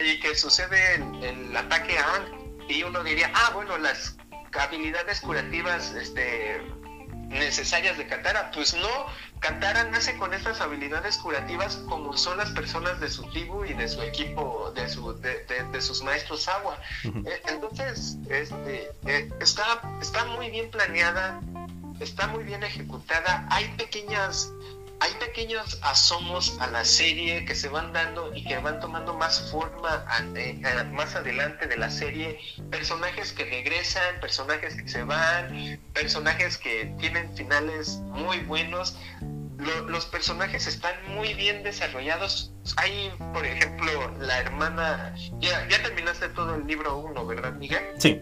y 0.00 0.18
que 0.20 0.34
sucede 0.34 0.96
el, 0.96 1.24
el 1.24 1.56
ataque 1.56 1.98
a 1.98 2.04
y 2.68 2.82
uno 2.82 3.02
diría, 3.02 3.30
ah, 3.34 3.52
bueno, 3.54 3.78
las 3.78 4.17
habilidades 4.54 5.20
curativas 5.20 5.94
este, 5.94 6.62
necesarias 7.28 7.98
de 7.98 8.06
Katara. 8.06 8.50
Pues 8.52 8.74
no, 8.74 9.06
Katara 9.40 9.84
nace 9.84 10.16
con 10.16 10.34
estas 10.34 10.60
habilidades 10.60 11.18
curativas 11.18 11.76
como 11.88 12.16
son 12.16 12.38
las 12.38 12.50
personas 12.50 13.00
de 13.00 13.08
su 13.08 13.22
tribu 13.30 13.64
y 13.64 13.74
de 13.74 13.88
su 13.88 14.02
equipo, 14.02 14.72
de, 14.74 14.88
su, 14.88 15.12
de, 15.14 15.80
sus 15.80 16.02
maestros 16.02 16.48
agua. 16.48 16.78
Eh, 17.04 17.42
entonces, 17.48 18.16
este, 18.28 18.90
eh, 19.06 19.30
está, 19.40 19.80
está 20.00 20.24
muy 20.26 20.50
bien 20.50 20.70
planeada, 20.70 21.40
está 22.00 22.26
muy 22.28 22.44
bien 22.44 22.62
ejecutada. 22.62 23.46
Hay 23.50 23.68
pequeñas 23.76 24.50
hay 25.00 25.12
pequeños 25.14 25.78
asomos 25.82 26.56
a 26.60 26.66
la 26.68 26.84
serie 26.84 27.44
que 27.44 27.54
se 27.54 27.68
van 27.68 27.92
dando 27.92 28.34
y 28.34 28.44
que 28.44 28.58
van 28.58 28.80
tomando 28.80 29.14
más 29.14 29.50
forma 29.50 30.04
eh, 30.34 30.60
más 30.92 31.14
adelante 31.14 31.66
de 31.66 31.76
la 31.76 31.90
serie. 31.90 32.38
Personajes 32.70 33.32
que 33.32 33.44
regresan, 33.44 34.20
personajes 34.20 34.74
que 34.74 34.88
se 34.88 35.02
van, 35.04 35.78
personajes 35.92 36.58
que 36.58 36.92
tienen 36.98 37.34
finales 37.36 38.00
muy 38.10 38.38
buenos. 38.40 38.96
los 39.88 40.06
personajes 40.06 40.66
están 40.66 40.94
muy 41.08 41.34
bien 41.34 41.62
desarrollados. 41.62 42.52
Hay, 42.76 43.12
por 43.32 43.46
ejemplo, 43.46 44.12
la 44.20 44.38
hermana. 44.38 45.14
Ya, 45.38 45.66
ya 45.68 45.82
terminaste 45.82 46.28
todo 46.30 46.56
el 46.56 46.66
libro 46.66 46.98
1, 46.98 47.26
¿verdad, 47.26 47.52
Miguel? 47.54 47.82
Sí. 47.98 48.20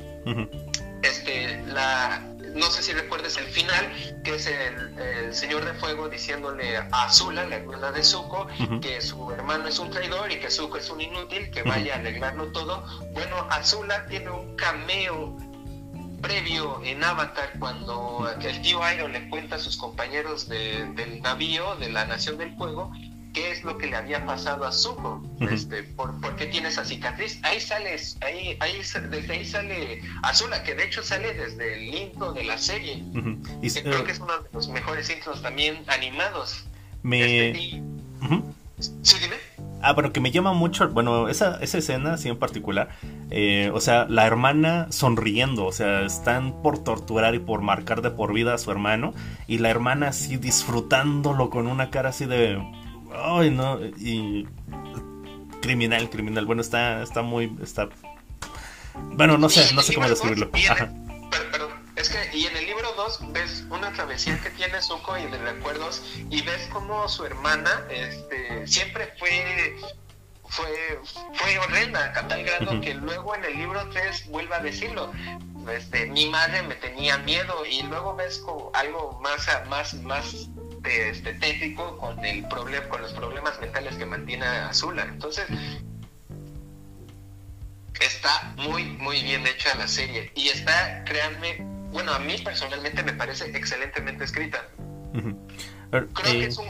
Este, 1.02 1.62
la, 1.66 2.20
no 2.56 2.70
sé 2.70 2.82
si 2.82 2.92
recuerdes 2.92 3.36
el 3.36 3.46
final, 3.46 4.20
que 4.24 4.34
es 4.34 4.46
el, 4.46 5.34
Señor 5.34 5.64
de 5.64 5.74
Fuego 5.74 6.08
diciéndole 6.08 6.76
a 6.76 6.88
Azula, 6.90 7.44
la 7.44 7.56
hermana 7.56 7.92
de 7.92 8.02
Zuko, 8.02 8.46
que 8.80 9.00
su 9.00 9.30
hermano 9.30 9.68
es 9.68 9.78
un 9.78 9.90
traidor 9.90 10.30
y 10.32 10.38
que 10.38 10.50
Zuko 10.50 10.78
es 10.78 10.88
un 10.88 11.00
inútil, 11.00 11.50
que 11.50 11.62
vaya 11.62 11.94
a 11.94 11.98
arreglarlo 11.98 12.52
todo. 12.52 12.84
Bueno, 13.12 13.36
Azula 13.50 14.06
tiene 14.06 14.30
un 14.30 14.56
cameo 14.56 15.36
previo 16.22 16.80
en 16.82 17.04
Avatar 17.04 17.52
cuando 17.58 18.28
el 18.40 18.62
tío 18.62 18.80
Iron 18.92 19.12
le 19.12 19.28
cuenta 19.28 19.56
a 19.56 19.58
sus 19.58 19.76
compañeros 19.76 20.48
del 20.48 21.20
navío 21.22 21.76
de 21.76 21.90
la 21.90 22.06
Nación 22.06 22.38
del 22.38 22.56
Fuego 22.56 22.92
qué 23.36 23.50
es 23.52 23.64
lo 23.64 23.76
que 23.76 23.86
le 23.86 23.96
había 23.96 24.24
pasado 24.24 24.64
a 24.64 24.72
Zuko, 24.72 25.22
este, 25.50 25.82
por, 25.82 26.10
qué 26.36 26.46
tiene 26.46 26.68
esa 26.68 26.86
cicatriz. 26.86 27.38
Ahí 27.42 27.60
sale, 27.60 27.94
ahí, 28.22 28.56
ahí, 28.60 28.78
desde 28.78 29.32
ahí 29.32 29.44
sale 29.44 30.00
Azula, 30.22 30.62
que 30.62 30.74
de 30.74 30.84
hecho 30.84 31.02
sale 31.02 31.34
desde 31.34 31.74
el 31.74 31.94
intro 31.94 32.32
de 32.32 32.44
la 32.44 32.56
serie. 32.56 33.04
y, 33.60 33.70
creo 33.70 34.04
que 34.04 34.12
es 34.12 34.20
uno 34.20 34.38
de 34.38 34.48
los 34.54 34.68
mejores 34.68 35.10
intros 35.10 35.42
también 35.42 35.84
animados. 35.88 36.64
Me... 37.02 37.50
Este, 37.50 37.82
sí, 39.02 39.16
dime. 39.20 39.36
Ah, 39.82 39.94
pero 39.94 40.14
que 40.14 40.20
me 40.20 40.30
llama 40.30 40.54
mucho, 40.54 40.88
bueno, 40.88 41.28
esa, 41.28 41.58
esa 41.60 41.76
escena 41.76 42.14
así 42.14 42.30
en 42.30 42.38
particular, 42.38 42.88
eh, 43.30 43.70
o 43.74 43.80
sea, 43.82 44.06
la 44.08 44.26
hermana 44.26 44.86
sonriendo, 44.90 45.66
o 45.66 45.72
sea, 45.72 46.06
están 46.06 46.62
por 46.62 46.82
torturar 46.82 47.34
y 47.34 47.38
por 47.38 47.60
marcar 47.60 48.00
de 48.00 48.10
por 48.10 48.32
vida 48.32 48.54
a 48.54 48.58
su 48.58 48.70
hermano, 48.70 49.12
y 49.46 49.58
la 49.58 49.68
hermana 49.68 50.08
así 50.08 50.38
disfrutándolo 50.38 51.50
con 51.50 51.66
una 51.66 51.90
cara 51.90 52.08
así 52.08 52.24
de, 52.24 52.58
Ay, 53.18 53.50
no. 53.50 53.78
Y. 53.84 54.46
Criminal, 55.62 56.08
criminal. 56.10 56.46
Bueno, 56.46 56.62
está, 56.62 57.02
está 57.02 57.22
muy. 57.22 57.56
Está... 57.62 57.88
Bueno, 58.94 59.36
no 59.36 59.48
sé, 59.48 59.74
no 59.74 59.82
sé 59.82 59.94
cómo 59.94 60.08
describirlo. 60.08 60.50
es 61.96 62.08
que, 62.08 62.36
y 62.36 62.46
en 62.46 62.56
el 62.56 62.66
libro 62.66 62.92
2 62.96 63.32
ves 63.32 63.64
una 63.70 63.92
travesía 63.92 64.40
que 64.40 64.50
tiene 64.50 64.80
Zuko 64.80 65.18
y 65.18 65.26
de 65.26 65.38
recuerdos, 65.38 66.02
y 66.30 66.42
ves 66.42 66.68
como 66.72 67.08
su 67.08 67.24
hermana 67.24 67.84
este, 67.90 68.66
siempre 68.66 69.12
fue 69.18 69.76
fue, 70.48 71.00
fue 71.34 71.58
horrenda 71.58 72.12
a 72.16 72.28
tal 72.28 72.44
grado 72.44 72.80
que 72.80 72.94
luego 72.94 73.34
en 73.34 73.44
el 73.44 73.56
libro 73.56 73.88
3 73.90 74.28
vuelve 74.28 74.54
a 74.54 74.60
decirlo. 74.60 75.12
Este, 75.70 76.06
mi 76.06 76.28
madre 76.30 76.62
me 76.62 76.76
tenía 76.76 77.18
miedo 77.18 77.66
y 77.66 77.82
luego 77.82 78.14
ves 78.14 78.38
como 78.38 78.70
algo 78.74 79.18
más, 79.20 79.46
más, 79.68 79.94
más 79.94 80.48
este, 80.86 81.34
tétrico 81.34 81.98
con 81.98 82.24
el 82.24 82.46
problema, 82.48 82.88
con 82.88 83.02
los 83.02 83.12
problemas 83.12 83.60
mentales 83.60 83.96
que 83.96 84.06
mantiene 84.06 84.46
Azula. 84.46 85.04
Entonces, 85.04 85.46
está 88.00 88.54
muy, 88.56 88.84
muy 88.84 89.22
bien 89.22 89.46
hecha 89.46 89.74
la 89.76 89.88
serie. 89.88 90.30
Y 90.34 90.48
está, 90.48 91.04
créanme, 91.04 91.58
bueno, 91.92 92.12
a 92.12 92.18
mí 92.18 92.36
personalmente 92.44 93.02
me 93.02 93.12
parece 93.12 93.46
excelentemente 93.56 94.24
escrita. 94.24 94.66
Creo 95.90 96.08
que 96.12 96.30
eh, 96.30 96.46
es 96.46 96.58
un. 96.58 96.66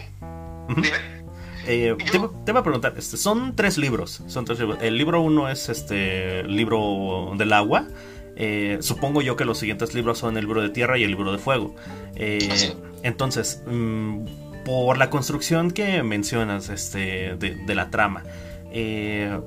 Eh, 1.69 1.97
te, 1.99 2.19
voy 2.53 2.61
a 2.61 2.63
preguntar, 2.63 2.95
este, 2.97 3.17
son 3.17 3.57
tres 3.57 3.77
libros, 3.77 4.23
son 4.29 4.45
tres 4.45 4.61
libros. 4.61 4.79
El 4.81 4.97
libro 4.97 5.21
uno 5.21 5.49
es 5.49 5.69
este 5.69 6.45
libro 6.45 7.33
del 7.37 7.53
agua. 7.53 7.89
Eh, 8.37 8.79
supongo 8.81 9.23
yo 9.23 9.35
que 9.35 9.45
los 9.45 9.59
siguientes 9.59 9.95
libros 9.95 10.19
son 10.19 10.37
el 10.37 10.45
libro 10.45 10.61
de 10.61 10.69
tierra 10.69 10.99
y 10.99 11.05
el 11.05 11.11
libro 11.11 11.33
de 11.33 11.39
fuego. 11.39 11.75
Eh, 12.15 12.75
entonces, 13.03 13.63
mm, 13.67 14.27
por 14.65 14.99
la 14.99 15.11
construcción 15.11 15.71
que 15.71 16.03
mencionas 16.03 16.69
este, 16.69 17.37
de, 17.37 17.75
la 17.75 17.91
trama, 17.91 18.25
eh, 18.71 19.41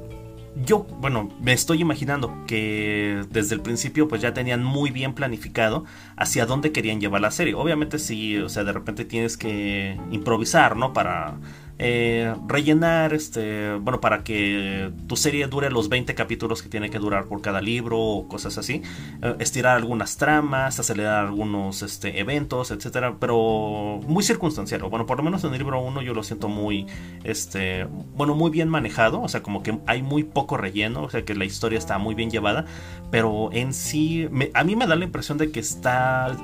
yo, 0.65 0.87
bueno, 0.99 1.29
me 1.39 1.53
estoy 1.53 1.81
imaginando 1.81 2.43
que 2.47 3.23
desde 3.29 3.53
el 3.55 3.61
principio 3.61 4.07
pues 4.07 4.21
ya 4.21 4.33
tenían 4.33 4.63
muy 4.63 4.89
bien 4.89 5.13
planificado 5.13 5.85
hacia 6.17 6.45
dónde 6.45 6.71
querían 6.71 6.99
llevar 6.99 7.21
la 7.21 7.31
serie. 7.31 7.53
Obviamente 7.53 7.99
sí, 7.99 8.37
o 8.37 8.49
sea, 8.49 8.63
de 8.63 8.73
repente 8.73 9.05
tienes 9.05 9.37
que 9.37 9.97
improvisar, 10.11 10.75
¿no? 10.75 10.91
Para 10.91 11.35
eh, 11.81 12.35
rellenar, 12.45 13.13
este, 13.13 13.73
bueno, 13.75 14.01
para 14.01 14.23
que 14.25 14.91
tu 15.07 15.15
serie 15.15 15.47
dure 15.47 15.71
los 15.71 15.87
20 15.87 16.13
capítulos 16.13 16.61
que 16.61 16.67
tiene 16.67 16.89
que 16.89 16.99
durar 16.99 17.25
por 17.25 17.41
cada 17.41 17.61
libro 17.61 17.97
o 17.97 18.27
cosas 18.27 18.57
así, 18.57 18.81
eh, 19.21 19.35
estirar 19.39 19.77
algunas 19.77 20.17
tramas, 20.17 20.77
acelerar 20.77 21.25
algunos 21.25 21.81
este, 21.81 22.19
eventos, 22.19 22.71
etcétera, 22.71 23.15
pero 23.17 24.01
muy 24.05 24.23
circunstancial, 24.23 24.81
bueno, 24.83 25.05
por 25.05 25.17
lo 25.17 25.23
menos 25.23 25.43
en 25.45 25.53
el 25.53 25.59
libro 25.59 25.81
1 25.81 26.01
yo 26.01 26.13
lo 26.13 26.23
siento 26.23 26.49
muy, 26.49 26.85
este, 27.23 27.85
bueno, 28.13 28.35
muy 28.35 28.51
bien 28.51 28.67
manejado, 28.67 29.21
o 29.21 29.29
sea, 29.29 29.41
como 29.41 29.63
que 29.63 29.79
hay 29.85 30.01
muy 30.01 30.23
poco 30.23 30.57
relleno, 30.57 31.03
o 31.03 31.09
sea, 31.09 31.23
que 31.23 31.33
la 31.33 31.45
historia 31.45 31.79
está 31.79 31.97
muy 31.97 32.13
bien 32.13 32.29
llevada, 32.29 32.65
pero 33.09 33.51
en 33.53 33.73
sí, 33.73 34.27
a 34.53 34.63
mí 34.65 34.75
me 34.75 34.85
da 34.85 34.97
la 34.97 35.05
impresión 35.05 35.37
de 35.37 35.49
que 35.49 35.61
está 35.61 36.35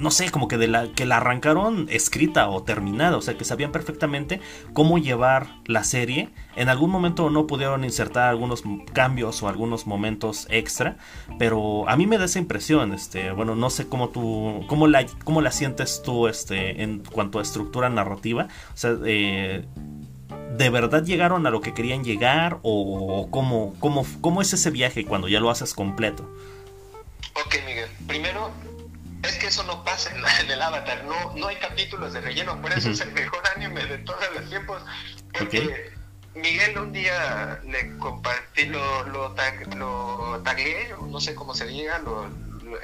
no 0.00 0.10
sé, 0.10 0.30
como 0.30 0.48
que 0.48 0.56
de 0.56 0.66
la 0.66 0.88
que 0.88 1.04
la 1.04 1.18
arrancaron 1.18 1.86
escrita 1.90 2.48
o 2.48 2.62
terminada, 2.62 3.18
o 3.18 3.20
sea, 3.20 3.36
que 3.36 3.44
sabían 3.44 3.70
perfectamente 3.70 4.40
cómo 4.72 4.96
llevar 4.98 5.48
la 5.66 5.84
serie. 5.84 6.30
En 6.56 6.70
algún 6.70 6.90
momento 6.90 7.28
no 7.28 7.46
pudieron 7.46 7.84
insertar 7.84 8.28
algunos 8.28 8.62
cambios 8.94 9.42
o 9.42 9.48
algunos 9.48 9.86
momentos 9.86 10.46
extra, 10.50 10.96
pero 11.38 11.86
a 11.88 11.96
mí 11.96 12.06
me 12.06 12.16
da 12.16 12.24
esa 12.24 12.38
impresión, 12.38 12.94
este, 12.94 13.30
bueno, 13.30 13.54
no 13.54 13.68
sé 13.68 13.88
cómo 13.88 14.08
tú 14.08 14.64
cómo 14.66 14.86
la 14.86 15.04
cómo 15.24 15.42
la 15.42 15.52
sientes 15.52 16.02
tú 16.02 16.28
este 16.28 16.82
en 16.82 17.04
cuanto 17.04 17.38
a 17.38 17.42
estructura 17.42 17.90
narrativa, 17.90 18.48
o 18.72 18.76
sea, 18.76 18.96
eh, 19.04 19.66
¿De 20.56 20.68
verdad 20.68 21.04
llegaron 21.04 21.46
a 21.46 21.50
lo 21.50 21.60
que 21.60 21.72
querían 21.72 22.04
llegar? 22.04 22.58
¿O 22.62 23.28
cómo, 23.30 23.74
cómo, 23.78 24.04
cómo 24.20 24.42
es 24.42 24.52
ese 24.52 24.70
viaje 24.70 25.06
cuando 25.06 25.28
ya 25.28 25.40
lo 25.40 25.48
haces 25.48 25.74
completo? 25.74 26.28
Ok, 27.46 27.56
Miguel. 27.66 27.88
Primero, 28.06 28.50
es 29.22 29.36
que 29.36 29.46
eso 29.48 29.62
no 29.64 29.84
pasa 29.84 30.10
en, 30.40 30.50
el 30.50 30.62
Avatar, 30.62 31.04
no, 31.04 31.34
no 31.34 31.48
hay 31.48 31.56
capítulos 31.56 32.12
de 32.12 32.20
relleno, 32.20 32.60
por 32.60 32.72
eso 32.72 32.90
es 32.90 33.00
el 33.00 33.12
mejor 33.12 33.42
anime 33.56 33.84
de 33.86 33.98
todos 33.98 34.20
los 34.34 34.48
tiempos. 34.48 34.82
Porque 35.36 35.92
Miguel 36.34 36.78
un 36.78 36.92
día 36.92 37.60
le 37.64 37.96
compartí, 37.98 38.66
lo, 38.66 39.04
lo, 39.04 39.32
tag, 39.32 39.74
lo 39.74 40.40
tagué, 40.44 40.94
no 41.08 41.20
sé 41.20 41.34
cómo 41.34 41.54
se 41.54 41.66
diga, 41.66 41.98
lo, 42.00 42.28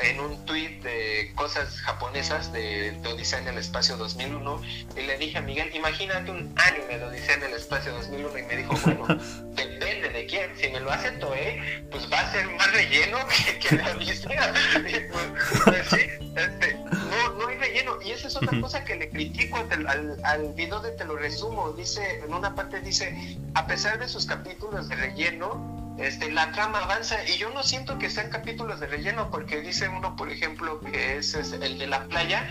en 0.02 0.20
un 0.20 0.44
tweet 0.46 0.80
de 0.82 1.32
cosas 1.34 1.80
japonesas 1.80 2.52
de, 2.52 2.98
Odisea 3.06 3.40
en 3.40 3.48
el 3.48 3.58
Espacio 3.58 3.96
2001 3.96 4.62
y 4.96 5.00
le 5.02 5.18
dije 5.18 5.38
a 5.38 5.42
Miguel, 5.42 5.74
imagínate 5.74 6.30
un 6.30 6.54
anime 6.56 6.98
de 6.98 7.04
Odisea 7.04 7.36
en 7.36 7.44
el 7.44 7.54
Espacio 7.54 7.92
2001 7.92 8.38
y 8.38 8.42
me 8.42 8.56
dijo, 8.56 8.74
bueno, 8.84 9.06
depende 9.54 10.08
de 10.08 10.26
quién, 10.26 10.50
si 10.56 10.68
me 10.68 10.80
lo 10.80 10.90
hace 10.90 11.12
Toei, 11.12 11.84
pues 11.90 12.10
va 12.12 12.20
a 12.20 12.32
ser 12.32 12.46
más 12.50 12.72
relleno 12.72 13.18
que, 13.28 13.58
que 13.58 13.76
la 13.76 13.90
Odisea. 13.92 14.52
pues, 14.72 15.62
pues, 15.64 15.86
sí, 15.88 16.26
este, 16.36 16.74
no, 16.74 17.32
no 17.34 17.48
hay 17.48 17.56
relleno. 17.56 18.00
Y 18.02 18.10
esa 18.10 18.28
es 18.28 18.36
otra 18.36 18.60
cosa 18.60 18.84
que 18.84 18.96
le 18.96 19.08
critico 19.08 19.58
al, 19.70 19.86
al, 19.86 20.20
al 20.24 20.52
video 20.54 20.80
de 20.80 20.92
Te 20.92 21.04
lo 21.04 21.16
resumo, 21.16 21.72
dice, 21.72 22.20
en 22.24 22.32
una 22.32 22.54
parte 22.54 22.80
dice, 22.80 23.38
a 23.54 23.66
pesar 23.66 23.98
de 23.98 24.08
sus 24.08 24.26
capítulos 24.26 24.88
de 24.88 24.96
relleno, 24.96 25.85
este, 25.98 26.30
la 26.30 26.52
trama 26.52 26.80
avanza 26.80 27.24
y 27.26 27.38
yo 27.38 27.50
no 27.50 27.62
siento 27.62 27.98
que 27.98 28.10
sean 28.10 28.28
capítulos 28.28 28.80
de 28.80 28.86
relleno 28.86 29.30
porque 29.30 29.62
dice 29.62 29.88
uno, 29.88 30.14
por 30.14 30.30
ejemplo, 30.30 30.80
que 30.80 31.16
es, 31.16 31.34
el 31.34 31.78
de 31.78 31.86
la 31.86 32.04
playa. 32.04 32.50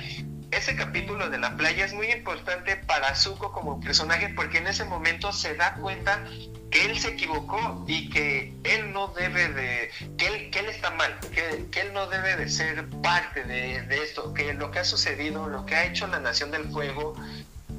Ese 0.51 0.75
capítulo 0.75 1.29
de 1.29 1.37
la 1.37 1.55
playa 1.55 1.85
es 1.85 1.93
muy 1.93 2.07
importante 2.11 2.75
para 2.75 3.13
Zuko 3.15 3.51
como 3.51 3.79
personaje 3.81 4.29
porque 4.29 4.59
en 4.59 4.67
ese 4.67 4.85
momento 4.85 5.31
se 5.31 5.55
da 5.55 5.75
cuenta 5.75 6.23
que 6.71 6.85
él 6.85 6.97
se 6.97 7.09
equivocó 7.09 7.83
y 7.87 8.09
que 8.09 8.53
él 8.63 8.91
no 8.93 9.09
debe 9.09 9.49
de, 9.49 9.91
que 10.17 10.27
él, 10.27 10.49
que 10.51 10.59
él 10.59 10.69
está 10.69 10.91
mal, 10.91 11.19
que, 11.31 11.81
él 11.81 11.93
no 11.93 12.07
debe 12.07 12.35
de 12.37 12.49
ser 12.49 12.87
parte 13.03 13.43
de, 13.43 14.03
esto, 14.03 14.33
que 14.33 14.53
lo 14.53 14.71
que 14.71 14.79
ha 14.79 14.85
sucedido, 14.85 15.47
lo 15.47 15.65
que 15.65 15.75
ha 15.75 15.85
hecho 15.85 16.07
la 16.07 16.19
Nación 16.19 16.51
del 16.51 16.65
Fuego, 16.65 17.15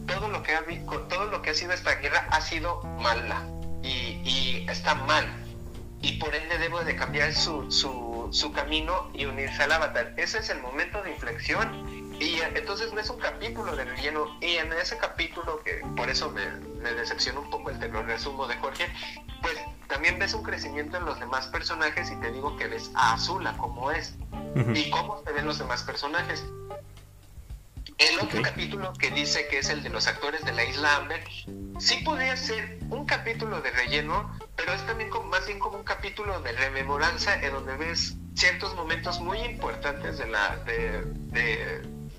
todo 0.06 0.28
lo 0.28 0.42
que 0.42 0.54
ha, 0.54 0.64
todo 1.08 1.26
lo 1.26 1.42
que 1.42 1.50
ha 1.50 1.54
sido 1.54 1.72
esta 1.72 1.94
guerra 1.96 2.28
ha 2.30 2.40
sido 2.40 2.82
mala 3.00 3.44
y 3.82 4.66
está 4.68 4.94
mal 4.94 5.45
y 6.06 6.12
por 6.18 6.32
ende 6.36 6.56
debo 6.58 6.84
de 6.84 6.94
cambiar 6.94 7.34
su, 7.34 7.68
su, 7.70 8.28
su 8.30 8.52
camino 8.52 9.10
y 9.12 9.24
unirse 9.24 9.64
al 9.64 9.72
avatar. 9.72 10.14
Ese 10.16 10.38
es 10.38 10.50
el 10.50 10.60
momento 10.60 11.02
de 11.02 11.10
inflexión 11.10 12.14
y 12.20 12.38
entonces 12.54 12.92
no 12.92 13.00
es 13.00 13.10
un 13.10 13.18
capítulo 13.18 13.74
de 13.74 13.84
relleno 13.84 14.38
y 14.40 14.54
en 14.54 14.72
ese 14.72 14.96
capítulo, 14.98 15.60
que 15.64 15.82
por 15.96 16.08
eso 16.08 16.30
me, 16.30 16.46
me 16.80 16.92
decepciona 16.92 17.40
un 17.40 17.50
poco 17.50 17.70
el 17.70 17.80
te 17.80 17.88
resumo 17.88 18.46
de 18.46 18.54
Jorge, 18.56 18.86
pues 19.42 19.56
también 19.88 20.16
ves 20.20 20.32
un 20.34 20.44
crecimiento 20.44 20.96
en 20.96 21.06
los 21.06 21.18
demás 21.18 21.48
personajes 21.48 22.08
y 22.08 22.16
te 22.20 22.30
digo 22.30 22.56
que 22.56 22.68
ves 22.68 22.92
a 22.94 23.14
Azula 23.14 23.56
como 23.56 23.90
es 23.90 24.14
y 24.74 24.88
cómo 24.90 25.20
se 25.24 25.32
ven 25.32 25.44
los 25.44 25.58
demás 25.58 25.82
personajes. 25.82 26.44
El 27.98 28.18
otro 28.20 28.42
capítulo 28.42 28.92
que 28.92 29.10
dice 29.10 29.48
que 29.48 29.58
es 29.58 29.70
el 29.70 29.82
de 29.82 29.88
los 29.88 30.06
actores 30.06 30.44
de 30.44 30.52
la 30.52 30.64
isla 30.64 30.96
Amber, 30.96 31.24
sí 31.78 31.96
podría 32.04 32.36
ser 32.36 32.78
un 32.90 33.06
capítulo 33.06 33.62
de 33.62 33.70
relleno, 33.70 34.38
pero 34.54 34.74
es 34.74 34.84
también 34.86 35.08
como, 35.08 35.28
más 35.28 35.46
bien 35.46 35.58
como 35.58 35.78
un 35.78 35.84
capítulo 35.84 36.40
de 36.40 36.52
rememoranza 36.52 37.40
en 37.42 37.52
donde 37.52 37.74
ves 37.78 38.16
ciertos 38.34 38.74
momentos 38.74 39.18
muy 39.20 39.38
importantes 39.38 40.18
de 40.18 40.26
la 40.26 40.56
de, 40.66 41.06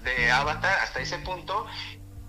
de, 0.03 0.31
Avatar 0.31 0.79
hasta 0.81 1.00
ese 1.00 1.19
punto 1.19 1.67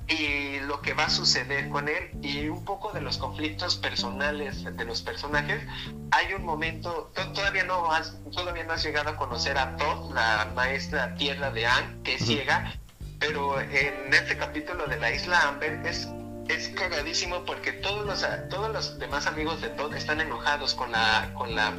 y 0.08 0.58
lo 0.60 0.82
que 0.82 0.92
va 0.94 1.04
a 1.04 1.10
suceder 1.10 1.68
con 1.70 1.88
él 1.88 2.10
y 2.22 2.48
un 2.48 2.64
poco 2.64 2.92
de 2.92 3.00
los 3.00 3.18
conflictos 3.18 3.76
personales 3.76 4.64
de 4.64 4.84
los 4.84 5.00
personajes. 5.00 5.62
Hay 6.10 6.34
un 6.34 6.44
momento, 6.44 7.10
todavía 7.34 7.64
no 7.64 7.92
has, 7.92 8.18
todavía 8.32 8.64
no 8.64 8.74
has 8.74 8.84
llegado 8.84 9.10
a 9.10 9.16
conocer 9.16 9.56
a 9.56 9.76
Todd, 9.76 10.12
la 10.12 10.50
maestra 10.54 11.14
tierra 11.14 11.50
de 11.50 11.66
Anne, 11.66 12.02
que 12.02 12.16
es 12.16 12.26
ciega, 12.26 12.74
pero 13.18 13.60
en 13.60 14.12
este 14.12 14.36
capítulo 14.36 14.86
de 14.86 14.98
la 14.98 15.12
isla 15.12 15.48
Amber 15.48 15.80
es 15.86 16.08
es 16.48 16.70
cagadísimo 16.70 17.44
porque 17.44 17.72
todos 17.72 18.06
los 18.06 18.26
todos 18.48 18.72
los 18.72 18.98
demás 18.98 19.26
amigos 19.26 19.60
de 19.60 19.68
Todd 19.70 19.94
están 19.94 20.20
enojados 20.20 20.74
con 20.74 20.90
la 20.92 21.30
con 21.34 21.54
la 21.54 21.74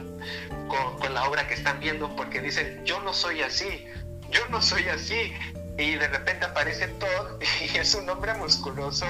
con, 0.67 1.13
la 1.13 1.24
obra 1.27 1.48
que 1.48 1.55
están 1.55 1.79
viendo 1.79 2.15
porque 2.15 2.39
dicen 2.39 2.86
yo 2.86 3.01
no 3.01 3.13
soy 3.13 3.41
así 3.41 3.86
yo 4.29 4.48
no 4.50 4.62
soy 4.62 4.88
así 4.89 5.34
y 5.77 5.96
de 5.96 6.08
repente 6.08 6.46
aparece 6.46 6.88
Todd 6.88 7.41
y 7.74 7.77
es 7.77 7.96
un 7.96 8.08
hombre 8.10 8.34
musculoso 8.36 9.05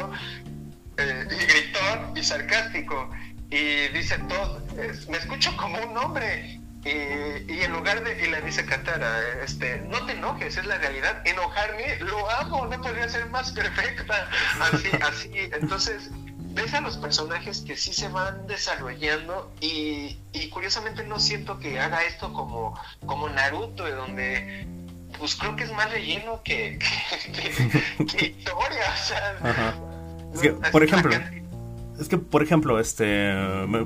eh, 0.97 1.27
y 1.31 1.45
gritón 1.45 2.17
y 2.17 2.23
sarcástico. 2.23 3.09
Y 3.49 3.87
dice 3.89 4.17
Todd 4.29 4.61
me 5.09 5.17
escucho 5.17 5.55
como 5.57 5.79
un 5.79 5.97
hombre 5.97 6.59
y, 6.85 7.61
en 7.61 7.73
lugar 7.73 8.03
de, 8.03 8.25
y 8.25 8.29
le 8.29 8.41
dice 8.41 8.65
Katara, 8.65 9.19
este, 9.43 9.81
no 9.81 10.05
te 10.05 10.13
enojes, 10.13 10.57
es 10.57 10.65
la 10.65 10.77
realidad, 10.77 11.21
enojarme, 11.25 11.97
lo 11.99 12.29
amo, 12.31 12.67
no 12.67 12.81
podría 12.81 13.09
ser 13.09 13.27
más 13.29 13.51
perfecta, 13.51 14.29
así, 14.61 14.89
así, 15.01 15.31
entonces 15.53 16.09
ves 16.51 16.73
a 16.73 16.81
los 16.81 16.97
personajes 16.97 17.61
que 17.61 17.75
sí 17.77 17.93
se 17.93 18.07
van 18.07 18.47
desarrollando 18.47 19.51
y, 19.61 20.17
curiosamente 20.51 21.03
no 21.03 21.19
siento 21.19 21.59
que 21.59 21.79
haga 21.79 22.03
esto 22.03 22.33
como, 22.33 22.79
como 23.05 23.29
Naruto, 23.29 23.89
donde 23.89 24.67
pues 25.17 25.35
creo 25.35 25.55
que 25.55 25.65
es 25.65 25.71
más 25.73 25.91
relleno 25.91 26.41
que, 26.43 26.79
que, 28.11 28.25
historia, 28.25 28.93
Es 30.33 30.41
que, 30.41 30.51
por 30.51 30.83
ejemplo, 30.83 31.11
es 31.99 32.07
que, 32.07 32.17
por 32.17 32.43
ejemplo, 32.43 32.79
este, 32.79 33.31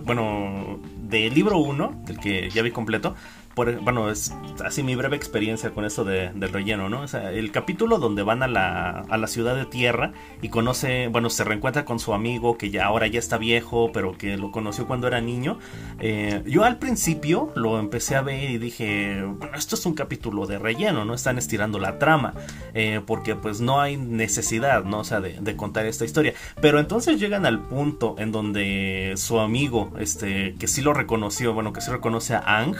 bueno, 0.04 0.80
del 0.98 1.34
libro 1.34 1.58
1, 1.58 2.04
del 2.06 2.20
que 2.20 2.50
ya 2.50 2.62
vi 2.62 2.72
completo, 2.72 3.16
bueno, 3.56 4.10
es 4.10 4.34
así 4.64 4.82
mi 4.84 4.96
breve 4.96 5.16
experiencia 5.16 5.72
con 5.72 5.86
esto 5.86 6.04
de, 6.04 6.32
del 6.34 6.52
relleno, 6.52 6.90
¿no? 6.90 7.02
O 7.02 7.08
sea, 7.08 7.32
el 7.32 7.52
capítulo 7.52 8.00
donde 8.00 8.24
van 8.24 8.42
a 8.42 8.48
la, 8.48 9.06
a 9.10 9.18
la 9.18 9.28
ciudad 9.28 9.56
de 9.56 9.66
tierra 9.66 10.12
y 10.42 10.50
conoce, 10.50 11.08
bueno, 11.08 11.30
se 11.30 11.44
reencuentra 11.44 11.86
con 11.86 12.00
su 12.00 12.14
amigo 12.14 12.58
que 12.58 12.72
ya 12.72 12.86
ahora 12.86 13.08
ya 13.08 13.20
está 13.20 13.38
viejo, 13.38 13.92
pero 13.94 14.18
que 14.18 14.38
lo 14.38 14.52
conoció 14.52 14.88
cuando 14.88 15.08
era 15.08 15.22
niño. 15.22 15.60
Eh, 16.00 16.42
yo 16.48 16.64
al 16.64 16.80
principio 16.80 17.52
lo 17.56 17.80
empecé 17.80 18.16
a 18.16 18.22
ver 18.22 18.50
y 18.50 18.58
dije, 18.58 19.24
bueno, 19.24 19.56
esto 19.56 19.76
es 19.76 19.86
un 19.86 19.94
capítulo 19.94 20.48
de 20.48 20.58
relleno, 20.58 21.06
¿no? 21.06 21.14
Están 21.14 21.38
estirando 21.38 21.78
la 21.78 22.00
trama, 22.00 22.34
eh, 22.74 23.02
porque 23.06 23.36
pues 23.36 23.62
no 23.62 23.82
hay 23.82 23.98
necesidad, 23.98 24.84
¿no? 24.84 25.00
O 25.00 25.04
sea, 25.04 25.22
de, 25.22 25.38
de, 25.40 25.56
contar 25.56 25.86
esta 25.86 26.06
historia. 26.06 26.34
Pero 26.60 26.80
entonces 26.80 27.20
llegan 27.20 27.46
al 27.46 27.60
punto 27.60 28.16
en 28.18 28.32
donde 28.32 29.14
su 29.16 29.40
amigo, 29.40 29.92
este, 30.00 30.56
que 30.56 30.68
sí 30.68 30.82
lo 30.82 30.94
reconoció, 30.94 31.54
bueno, 31.54 31.72
que 31.72 31.82
sí 31.82 31.92
reconoce 31.92 32.34
a 32.34 32.60
Ang, 32.60 32.76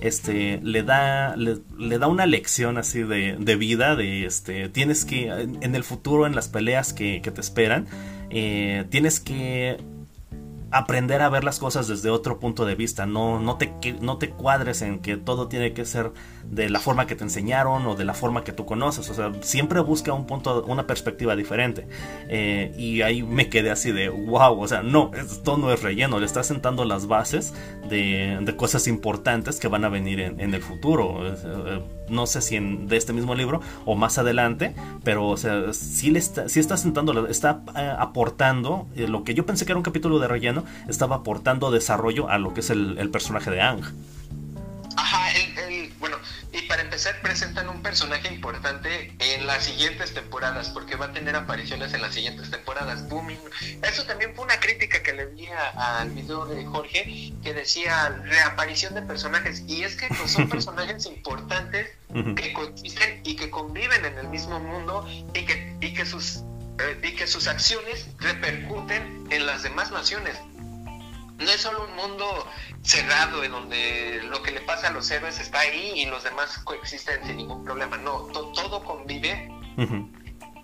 este, 0.00 0.17
le 0.26 0.82
da, 0.82 1.36
le, 1.36 1.98
da 1.98 2.06
una 2.06 2.26
lección 2.26 2.78
así 2.78 3.02
de, 3.02 3.36
de, 3.38 3.56
vida, 3.56 3.96
de 3.96 4.26
este, 4.26 4.68
tienes 4.68 5.04
que, 5.04 5.28
en, 5.28 5.74
el 5.74 5.84
futuro, 5.84 6.26
en 6.26 6.34
las 6.34 6.48
peleas 6.48 6.92
que, 6.92 7.20
que 7.22 7.30
te 7.30 7.40
esperan, 7.40 7.86
eh, 8.30 8.84
tienes 8.90 9.20
que 9.20 9.78
aprender 10.70 11.22
a 11.22 11.28
ver 11.28 11.44
las 11.44 11.58
cosas 11.58 11.88
desde 11.88 12.10
otro 12.10 12.38
punto 12.38 12.64
de 12.66 12.74
vista, 12.74 13.06
no, 13.06 13.40
no, 13.40 13.56
te, 13.56 13.72
no 14.00 14.18
te 14.18 14.30
cuadres 14.30 14.82
en 14.82 15.00
que 15.00 15.16
todo 15.16 15.48
tiene 15.48 15.72
que 15.72 15.84
ser 15.84 16.12
de 16.44 16.68
la 16.68 16.80
forma 16.80 17.06
que 17.06 17.14
te 17.14 17.24
enseñaron 17.24 17.86
o 17.86 17.94
de 17.94 18.04
la 18.04 18.14
forma 18.14 18.44
que 18.44 18.52
tú 18.52 18.66
conoces, 18.66 19.08
o 19.08 19.14
sea, 19.14 19.32
siempre 19.40 19.80
busca 19.80 20.12
un 20.12 20.26
punto, 20.26 20.64
una 20.64 20.86
perspectiva 20.86 21.36
diferente. 21.36 21.88
Eh, 22.28 22.74
y 22.76 23.02
ahí 23.02 23.22
me 23.22 23.48
quedé 23.48 23.70
así 23.70 23.92
de, 23.92 24.08
wow, 24.08 24.60
o 24.60 24.68
sea, 24.68 24.82
no, 24.82 25.10
esto 25.14 25.56
no 25.56 25.72
es 25.72 25.82
relleno, 25.82 26.20
le 26.20 26.26
está 26.26 26.42
sentando 26.42 26.84
las 26.84 27.06
bases 27.06 27.54
de, 27.88 28.38
de 28.40 28.56
cosas 28.56 28.86
importantes 28.88 29.60
que 29.60 29.68
van 29.68 29.84
a 29.84 29.88
venir 29.88 30.20
en, 30.20 30.40
en 30.40 30.54
el 30.54 30.62
futuro. 30.62 31.26
Eh, 31.26 31.82
no 32.10 32.26
sé 32.26 32.40
si 32.40 32.56
en, 32.56 32.88
de 32.88 32.96
este 32.96 33.12
mismo 33.12 33.34
libro 33.34 33.60
o 33.84 33.94
más 33.94 34.18
adelante, 34.18 34.74
pero 35.04 35.26
o 35.26 35.36
sea, 35.36 35.72
sí, 35.72 36.10
le 36.10 36.18
está, 36.18 36.48
sí 36.48 36.60
está 36.60 36.76
sentando, 36.76 37.26
está 37.26 37.62
eh, 37.76 37.94
aportando 37.98 38.86
lo 38.96 39.24
que 39.24 39.34
yo 39.34 39.46
pensé 39.46 39.64
que 39.64 39.72
era 39.72 39.78
un 39.78 39.82
capítulo 39.82 40.18
de 40.18 40.28
relleno 40.28 40.64
estaba 40.88 41.16
aportando 41.16 41.70
desarrollo 41.70 42.28
a 42.28 42.38
lo 42.38 42.54
que 42.54 42.60
es 42.60 42.70
el, 42.70 43.08
personaje 43.10 43.50
de 43.50 43.62
Ang. 43.62 43.82
Ajá, 44.98 45.30
el, 45.32 45.92
bueno, 46.00 46.16
y 46.52 46.62
para 46.62 46.82
empezar 46.82 47.20
presentan 47.22 47.68
un 47.68 47.82
personaje 47.82 48.34
importante 48.34 49.14
en 49.20 49.46
las 49.46 49.62
siguientes 49.62 50.12
temporadas, 50.12 50.70
porque 50.70 50.96
va 50.96 51.06
a 51.06 51.12
tener 51.12 51.36
apariciones 51.36 51.94
en 51.94 52.02
las 52.02 52.14
siguientes 52.14 52.50
temporadas. 52.50 53.08
Booming. 53.08 53.38
Eso 53.82 54.04
también 54.06 54.34
fue 54.34 54.44
una 54.44 54.58
crítica 54.58 55.00
que 55.00 55.12
le 55.12 55.26
vi 55.26 55.46
al 55.76 56.10
video 56.10 56.46
de 56.46 56.64
Jorge, 56.66 57.32
que 57.44 57.54
decía 57.54 58.08
reaparición 58.24 58.94
de 58.94 59.02
personajes, 59.02 59.62
y 59.68 59.84
es 59.84 59.94
que 59.94 60.08
pues, 60.08 60.32
son 60.32 60.48
personajes 60.50 61.06
importantes 61.06 61.90
que 62.34 62.52
coexisten 62.52 63.20
y 63.24 63.36
que 63.36 63.50
conviven 63.50 64.04
en 64.04 64.18
el 64.18 64.26
mismo 64.26 64.58
mundo 64.58 65.06
y 65.32 65.44
que, 65.44 65.76
y 65.80 65.94
que 65.94 66.04
sus 66.04 66.42
eh, 66.80 67.00
y 67.02 67.14
que 67.14 67.26
sus 67.28 67.46
acciones 67.46 68.08
repercuten 68.18 69.26
en 69.30 69.46
las 69.46 69.62
demás 69.62 69.92
naciones. 69.92 70.36
No 71.38 71.50
es 71.50 71.60
solo 71.60 71.84
un 71.84 71.94
mundo 71.94 72.46
cerrado 72.82 73.44
en 73.44 73.52
donde 73.52 74.20
lo 74.24 74.42
que 74.42 74.50
le 74.50 74.60
pasa 74.62 74.88
a 74.88 74.90
los 74.90 75.10
héroes 75.10 75.38
está 75.38 75.60
ahí 75.60 75.92
y 75.96 76.06
los 76.06 76.24
demás 76.24 76.58
coexisten 76.58 77.24
sin 77.24 77.36
ningún 77.36 77.64
problema. 77.64 77.96
No, 77.96 78.22
todo 78.32 78.82
convive. 78.84 79.48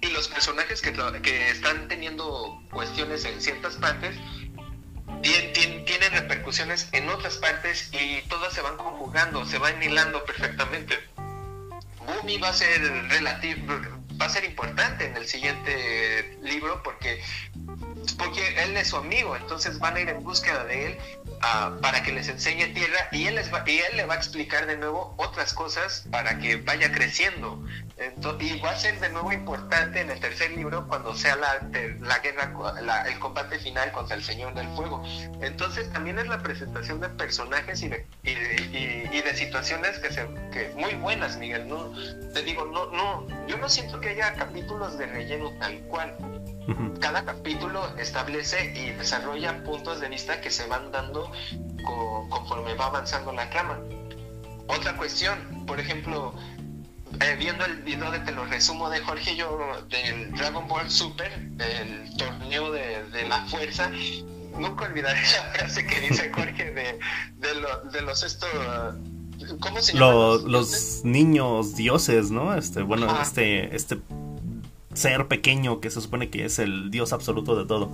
Y 0.00 0.08
los 0.08 0.28
personajes 0.28 0.82
que, 0.82 0.92
que, 1.22 1.50
están 1.50 1.88
teniendo 1.88 2.60
cuestiones 2.70 3.24
en 3.24 3.40
ciertas 3.40 3.76
partes 3.76 4.16
tienen, 5.22 6.12
repercusiones 6.12 6.88
en 6.92 7.08
otras 7.08 7.36
partes 7.38 7.90
y 7.92 8.20
todas 8.28 8.52
se 8.52 8.60
van 8.60 8.76
conjugando, 8.76 9.46
se 9.46 9.58
van 9.58 9.82
hilando 9.82 10.24
perfectamente. 10.24 10.98
Boomy 12.06 12.38
va 12.38 12.48
a 12.48 12.52
ser 12.52 12.82
relativo, 13.08 13.74
va 14.20 14.26
a 14.26 14.28
ser 14.28 14.44
importante 14.44 15.06
en 15.06 15.16
el 15.16 15.26
siguiente 15.26 16.38
libro 16.42 16.82
porque 16.82 17.22
porque 18.12 18.62
él 18.62 18.76
es 18.76 18.88
su 18.88 18.96
amigo, 18.96 19.36
entonces 19.36 19.78
van 19.78 19.96
a 19.96 20.00
ir 20.00 20.08
en 20.08 20.22
búsqueda 20.22 20.64
de 20.64 20.86
él 20.86 20.98
ah, 21.42 21.72
para 21.80 22.02
que 22.02 22.12
les 22.12 22.28
enseñe 22.28 22.72
tierra 22.74 23.08
y 23.12 23.26
él, 23.26 23.34
les 23.36 23.52
va, 23.52 23.64
y 23.66 23.78
él 23.78 23.96
le 23.96 24.06
va 24.06 24.14
a 24.14 24.16
explicar 24.16 24.66
de 24.66 24.76
nuevo 24.76 25.14
otras 25.16 25.54
cosas 25.54 26.04
para 26.10 26.38
que 26.38 26.56
vaya 26.56 26.92
creciendo. 26.92 27.64
Entonces, 27.96 28.50
y 28.50 28.60
va 28.60 28.70
a 28.70 28.76
ser 28.76 28.98
de 29.00 29.08
nuevo 29.10 29.32
importante 29.32 30.00
en 30.00 30.10
el 30.10 30.20
tercer 30.20 30.50
libro 30.52 30.86
cuando 30.88 31.14
sea 31.14 31.36
la, 31.36 31.60
la 32.00 32.18
guerra, 32.18 32.52
el 33.06 33.18
combate 33.18 33.58
final 33.58 33.92
contra 33.92 34.16
el 34.16 34.22
Señor 34.22 34.54
del 34.54 34.68
Fuego. 34.74 35.02
Entonces 35.40 35.90
también 35.92 36.18
es 36.18 36.26
la 36.26 36.42
presentación 36.42 37.00
de 37.00 37.08
personajes 37.10 37.82
y 37.82 37.88
de, 37.88 38.06
y 38.24 39.20
de 39.20 39.36
situaciones 39.36 39.98
que, 40.00 40.12
se, 40.12 40.26
que 40.52 40.72
muy 40.76 40.94
buenas, 40.94 41.36
Miguel. 41.36 41.68
No, 41.68 41.92
te 42.32 42.42
digo, 42.42 42.64
no, 42.66 42.86
no, 42.86 43.46
yo 43.46 43.56
no 43.58 43.68
siento 43.68 44.00
que 44.00 44.10
haya 44.10 44.34
capítulos 44.34 44.98
de 44.98 45.06
relleno 45.06 45.52
tal 45.60 45.78
cual 45.82 46.16
cada 47.00 47.24
capítulo 47.24 47.96
establece 47.98 48.72
y 48.74 48.90
desarrolla 48.96 49.62
puntos 49.64 50.00
de 50.00 50.08
vista 50.08 50.40
que 50.40 50.50
se 50.50 50.66
van 50.66 50.90
dando 50.92 51.30
conforme 52.30 52.74
va 52.74 52.86
avanzando 52.86 53.32
la 53.32 53.48
trama. 53.50 53.80
Otra 54.66 54.96
cuestión, 54.96 55.64
por 55.66 55.78
ejemplo, 55.78 56.34
eh, 57.20 57.36
viendo 57.38 57.64
el 57.64 57.82
video 57.82 58.10
de 58.10 58.20
te 58.20 58.32
lo 58.32 58.44
resumo 58.46 58.88
de 58.90 59.00
Jorge 59.00 59.36
yo 59.36 59.58
del 59.88 60.32
Dragon 60.32 60.66
Ball 60.66 60.90
Super, 60.90 61.30
el 61.32 62.16
torneo 62.16 62.72
de, 62.72 63.28
la 63.28 63.44
fuerza, 63.46 63.90
nunca 64.58 64.86
olvidaré 64.86 65.20
la 65.36 65.52
frase 65.52 65.86
que 65.86 66.00
dice 66.00 66.32
Jorge 66.32 66.72
de, 66.72 66.98
de, 67.92 68.02
los 68.02 68.22
estos 68.22 68.48
¿cómo 69.60 69.80
se 69.80 69.92
llama? 69.92 70.06
Los, 70.46 71.04
niños 71.04 71.76
dioses, 71.76 72.30
¿no? 72.30 72.54
Este, 72.54 72.82
bueno, 72.82 73.20
este, 73.20 73.74
este 73.76 73.98
ser 74.94 75.28
pequeño 75.28 75.80
que 75.80 75.90
se 75.90 76.00
supone 76.00 76.30
que 76.30 76.44
es 76.44 76.58
el 76.58 76.90
dios 76.90 77.12
absoluto 77.12 77.56
de 77.56 77.66
todo. 77.66 77.90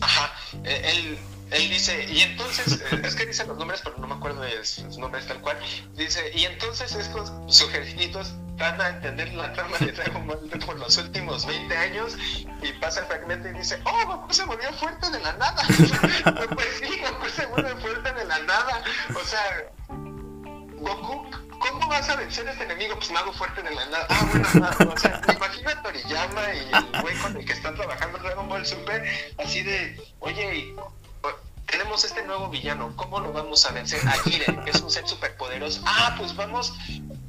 Ajá, 0.00 0.32
eh, 0.64 0.82
él, 0.84 1.18
él 1.50 1.70
dice, 1.70 2.06
y 2.10 2.20
entonces, 2.20 2.82
eh, 2.90 3.00
es 3.04 3.14
que 3.14 3.26
dice 3.26 3.46
los 3.46 3.58
nombres, 3.58 3.80
pero 3.84 3.98
no 3.98 4.06
me 4.06 4.14
acuerdo 4.14 4.40
de 4.40 4.64
sus 4.64 4.98
nombres 4.98 5.26
tal 5.26 5.40
cual. 5.40 5.58
Dice, 5.94 6.32
y 6.34 6.44
entonces 6.44 6.94
estos 6.94 7.32
sujetitos 7.48 8.34
van 8.58 8.80
a 8.80 8.88
entender 8.88 9.32
la 9.34 9.52
trama 9.52 9.76
de 9.78 9.92
Dragon 9.92 10.26
Ball 10.26 10.50
por 10.66 10.78
los 10.78 10.96
últimos 10.96 11.46
20 11.46 11.76
años 11.76 12.16
y 12.62 12.72
pasa 12.74 13.00
el 13.00 13.06
fragmento 13.06 13.48
y 13.48 13.52
dice, 13.52 13.78
oh, 13.84 14.06
Goku 14.06 14.32
se 14.32 14.44
volvió 14.44 14.72
fuerte 14.74 15.10
de 15.10 15.20
la 15.20 15.32
nada. 15.34 15.62
pues 16.54 16.68
sí, 16.80 17.00
Goku 17.00 17.28
se 17.28 17.46
vuelve 17.46 17.74
fuerte 17.76 18.12
de 18.12 18.24
la 18.24 18.38
nada. 18.40 18.82
O 19.14 19.24
sea, 19.26 19.72
Goku 20.76 21.26
¿cómo 21.70 21.88
vas 21.88 22.08
a 22.08 22.16
vencer 22.16 22.46
a 22.48 22.52
este 22.52 22.64
enemigo? 22.64 22.96
Pues 22.96 23.10
me 23.10 23.18
hago 23.18 23.32
fuerte 23.32 23.62
de 23.62 23.74
la 23.74 23.86
nada. 23.86 24.06
Ah, 24.08 24.28
bueno, 24.30 24.92
o 24.92 24.98
sea, 24.98 25.20
me 25.26 25.34
imagino 25.34 25.70
a 25.70 25.82
Toriyama 25.82 26.54
y 26.54 26.74
el 26.74 27.02
güey 27.02 27.16
con 27.18 27.36
el 27.36 27.44
que 27.44 27.52
están 27.52 27.74
trabajando 27.74 28.18
Dragon 28.18 28.48
Ball 28.48 28.66
Super, 28.66 29.04
así 29.38 29.62
de, 29.62 30.00
oye, 30.20 30.74
tenemos 31.66 32.04
este 32.04 32.22
nuevo 32.24 32.48
villano, 32.48 32.92
¿cómo 32.96 33.20
lo 33.20 33.32
vamos 33.32 33.64
a 33.64 33.72
vencer? 33.72 34.06
A 34.06 34.12
Jiren, 34.12 34.62
que 34.64 34.70
es 34.70 34.80
un 34.80 34.90
ser 34.90 35.08
súper 35.08 35.36
poderoso. 35.36 35.82
Ah, 35.86 36.14
pues 36.18 36.36
vamos, 36.36 36.74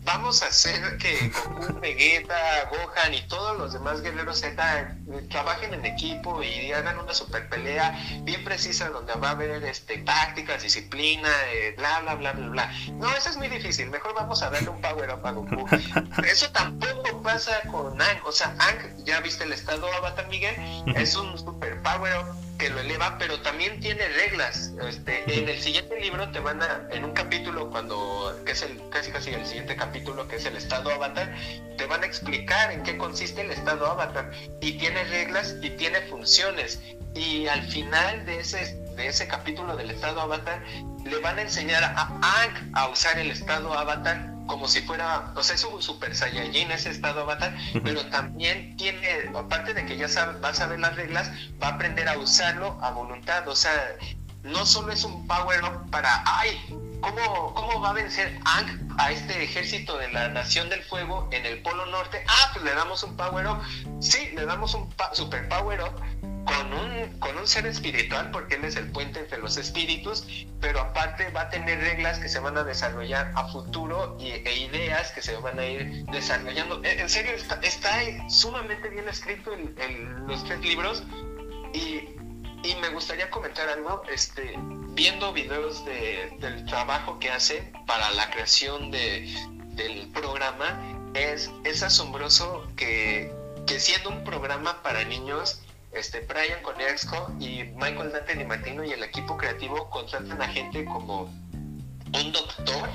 vamos 0.04 0.44
a 0.44 0.48
hacer 0.48 0.98
que 0.98 1.30
Goku, 1.30 1.80
Vegeta, 1.80 2.70
Gohan 2.70 3.14
y 3.14 3.22
todos 3.28 3.58
los 3.58 3.74
demás 3.74 4.02
guerreros 4.02 4.40
Z 4.40 4.98
trabajen 5.30 5.74
en 5.74 5.86
equipo 5.86 6.42
y 6.44 6.72
hagan 6.72 7.00
una 7.00 7.14
super 7.14 7.48
pelea 7.50 7.98
bien 8.22 8.44
precisa 8.44 8.90
donde 8.90 9.14
va 9.16 9.30
a 9.30 9.32
haber 9.32 9.64
este, 9.64 10.00
tácticas, 10.00 10.64
disciplina, 10.64 11.30
eh, 11.52 11.74
bla, 11.78 12.02
bla, 12.02 12.16
bla, 12.16 12.34
bla, 12.34 12.48
bla. 12.50 12.74
No, 12.94 13.16
eso 13.16 13.30
es 13.30 13.38
muy 13.38 13.48
difícil. 13.48 13.90
Mejor 13.90 14.14
vamos 14.14 14.42
a 14.42 14.50
darle 14.50 14.70
un 14.70 14.82
power 14.82 15.12
up 15.12 15.26
a 15.26 15.32
Goku. 15.32 15.66
Eso 16.26 16.50
tampoco 16.52 17.22
pasa 17.22 17.62
con 17.72 18.02
Ang. 18.02 18.20
O 18.26 18.32
sea, 18.32 18.56
Ang, 18.60 19.04
ya 19.06 19.20
viste 19.20 19.44
el 19.44 19.54
estado 19.54 19.92
Avatar, 19.94 20.28
Miguel, 20.28 20.56
es 20.96 21.16
un 21.16 21.38
super 21.38 21.82
power 21.82 22.18
up 22.18 22.43
que 22.58 22.70
lo 22.70 22.80
eleva, 22.80 23.18
pero 23.18 23.42
también 23.42 23.80
tiene 23.80 24.08
reglas. 24.08 24.72
Este, 24.88 25.40
en 25.40 25.50
el 25.50 25.60
siguiente 25.62 26.00
libro 26.00 26.30
te 26.32 26.40
van 26.40 26.62
a, 26.62 26.88
en 26.92 27.06
un 27.06 27.12
capítulo 27.12 27.70
cuando, 27.70 28.40
que 28.46 28.52
es 28.52 28.62
el, 28.62 28.82
casi 28.90 29.12
casi 29.12 29.32
el 29.32 29.46
siguiente 29.46 29.76
capítulo, 29.76 30.28
que 30.28 30.38
es 30.38 30.46
el 30.46 30.56
estado 30.56 30.92
avatar, 30.92 31.34
te 31.78 31.86
van 31.86 32.04
a 32.04 32.06
explicar 32.06 32.72
en 32.72 32.84
qué 32.84 32.98
consiste 32.98 33.42
el 33.42 33.52
estado 33.52 33.88
avatar. 33.88 34.32
Y 34.62 34.74
tiene 34.74 35.04
reglas 35.06 35.56
y 35.62 35.72
tiene 35.72 36.02
funciones. 36.02 36.80
Y 37.16 37.48
al 37.48 37.64
final 37.64 38.26
de 38.26 38.40
ese, 38.40 38.76
de 38.96 39.08
ese 39.08 39.28
capítulo 39.28 39.76
del 39.76 39.92
estado 39.92 40.22
avatar, 40.22 40.64
le 41.06 41.20
van 41.20 41.40
a 41.40 41.42
enseñar 41.44 41.84
a 41.84 42.08
Ang 42.22 42.72
a 42.74 42.88
usar 42.90 43.20
el 43.20 43.32
estado 43.32 43.74
avatar 43.74 44.33
como 44.48 44.68
si 44.68 44.82
fuera, 44.82 45.32
o 45.36 45.44
sea, 45.44 45.56
es 45.56 45.64
un 45.64 45.82
super 45.82 46.16
saiyajin 46.16 46.72
ese 46.72 46.90
estado 46.90 47.22
avatar, 47.22 47.56
pero 47.84 48.06
también 48.08 48.76
tiene, 48.78 49.32
aparte 49.36 49.74
de 49.74 49.86
que 49.86 49.98
ya 49.98 50.08
sabe, 50.08 50.40
va 50.40 50.50
a 50.50 50.54
saber 50.54 50.80
las 50.80 50.96
reglas, 50.96 51.32
va 51.62 51.68
a 51.68 51.72
aprender 51.72 52.08
a 52.08 52.18
usarlo 52.18 52.78
a 52.82 52.92
voluntad, 52.92 53.48
o 53.48 53.56
sea, 53.56 53.96
no 54.44 54.66
solo 54.66 54.92
es 54.92 55.04
un 55.04 55.26
power 55.28 55.64
up 55.64 55.90
para, 55.90 56.24
ay, 56.26 56.60
¿cómo, 57.02 57.54
cómo 57.54 57.82
va 57.82 57.92
a 57.92 57.94
vencer 57.94 58.38
Ang 58.46 58.94
a 58.98 59.12
este 59.12 59.44
ejército 59.44 59.98
de 59.98 60.12
la 60.12 60.28
Nación 60.30 60.70
del 60.70 60.84
Fuego 60.84 61.30
en 61.32 61.46
el 61.46 61.62
Polo 61.62 61.86
Norte? 61.88 62.24
Ah, 62.28 62.50
pues 62.54 62.66
le 62.66 62.74
damos 62.74 63.04
un 63.04 63.16
power 63.16 63.48
up, 63.48 63.62
sí, 64.00 64.32
le 64.36 64.46
damos 64.46 64.74
un 64.74 64.94
super 65.14 65.48
power 65.48 65.82
up, 65.82 66.02
con 66.46 66.74
un, 66.74 67.20
con 67.20 67.38
un 67.38 67.48
ser 67.48 67.66
espiritual, 67.66 68.32
porque 68.32 68.56
él 68.56 68.66
es 68.66 68.76
el 68.76 68.92
puente 68.92 69.20
entre 69.20 69.38
los 69.40 69.58
espíritus, 69.58 70.26
pero 70.60 70.82
aparte 70.82 71.30
va 71.30 71.42
a 71.42 71.50
tener 71.50 71.80
reglas 71.80 72.20
que 72.20 72.30
se 72.30 72.40
van 72.40 72.58
a 72.58 72.64
desarrollar 72.64 73.32
a 73.36 73.48
futuro 73.48 74.18
y, 74.20 74.32
e 74.32 74.58
ideas 74.58 75.12
que 75.12 75.22
se 75.22 75.36
van 75.38 75.60
a 75.60 75.66
ir 75.66 76.06
desarrollando. 76.06 76.82
En 76.84 77.10
serio, 77.10 77.32
está, 77.34 77.60
está 77.62 77.92
sumamente 78.30 78.90
bien 78.90 79.08
escrito 79.08 79.54
en, 79.54 80.28
los 80.28 80.44
tres 80.44 80.60
libros 80.62 81.04
y, 81.74 82.10
y, 82.64 82.76
me 82.82 82.90
gustaría 82.90 83.30
comentar 83.30 83.70
algo, 83.70 84.04
este, 84.12 84.56
viendo 84.90 85.34
videos 85.34 85.86
de, 85.86 86.36
del 86.40 86.66
trabajo 86.66 87.20
que 87.20 87.30
hace 87.30 87.72
para 87.86 88.10
la 88.12 88.30
creación 88.32 88.92
de, 88.92 89.34
del 89.76 90.10
programa, 90.10 90.80
es, 91.14 91.52
es 91.64 91.84
asombroso 91.84 92.68
que, 92.76 93.32
que 93.68 93.80
siendo 93.80 94.10
un 94.10 94.24
programa 94.24 94.82
para 94.82 95.04
niños, 95.04 95.62
este, 95.94 96.22
Brian 96.22 96.62
Konietzko 96.64 97.32
y 97.40 97.64
Michael 97.76 98.12
Dante 98.12 98.36
Di 98.36 98.46
Martino 98.46 98.84
y 98.84 98.92
el 98.92 99.04
equipo 99.04 99.38
creativo 99.38 99.90
contratan 99.90 100.42
a 100.42 100.48
gente 100.48 100.86
como 100.86 101.32
un 102.14 102.32
doctor, 102.32 102.90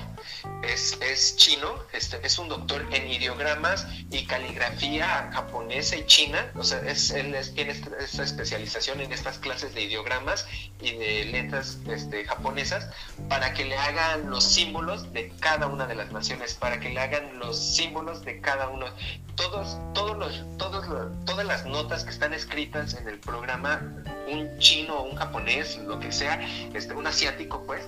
es, 0.62 0.98
es 1.00 1.36
chino, 1.36 1.74
este, 1.92 2.18
es 2.24 2.38
un 2.38 2.48
doctor 2.48 2.84
en 2.92 3.10
ideogramas 3.10 3.86
y 4.10 4.24
caligrafía 4.26 5.30
japonesa 5.32 5.96
y 5.96 6.06
china, 6.06 6.50
o 6.54 6.64
sea, 6.64 6.78
es, 6.80 7.10
él 7.10 7.34
tiene 7.54 7.72
esta, 7.72 8.22
especialización 8.22 9.00
en 9.00 9.12
estas 9.12 9.38
clases 9.38 9.74
de 9.74 9.82
ideogramas 9.82 10.46
y 10.80 10.92
de 10.92 11.24
letras 11.26 11.78
este, 11.88 12.24
japonesas 12.24 12.90
para 13.28 13.52
que 13.54 13.64
le 13.64 13.76
hagan 13.76 14.30
los 14.30 14.44
símbolos 14.44 15.12
de 15.12 15.32
cada 15.40 15.66
una 15.66 15.86
de 15.86 15.94
las 15.94 16.12
naciones, 16.12 16.54
para 16.54 16.80
que 16.80 16.90
le 16.90 17.00
hagan 17.00 17.38
los 17.38 17.58
símbolos 17.58 18.24
de 18.24 18.40
cada 18.40 18.68
uno, 18.68 18.86
todos, 19.34 19.78
todos 19.94 20.16
los, 20.16 20.58
todos 20.58 20.78
todas 21.24 21.46
las 21.46 21.66
notas 21.66 22.04
que 22.04 22.10
están 22.10 22.32
escritas 22.32 22.94
en 22.94 23.08
el 23.08 23.18
programa, 23.18 23.80
un 24.28 24.58
chino, 24.58 25.02
un 25.02 25.16
japonés, 25.16 25.76
lo 25.78 25.98
que 25.98 26.12
sea, 26.12 26.40
este, 26.74 26.94
un 26.94 27.06
asiático 27.06 27.64
pues, 27.66 27.82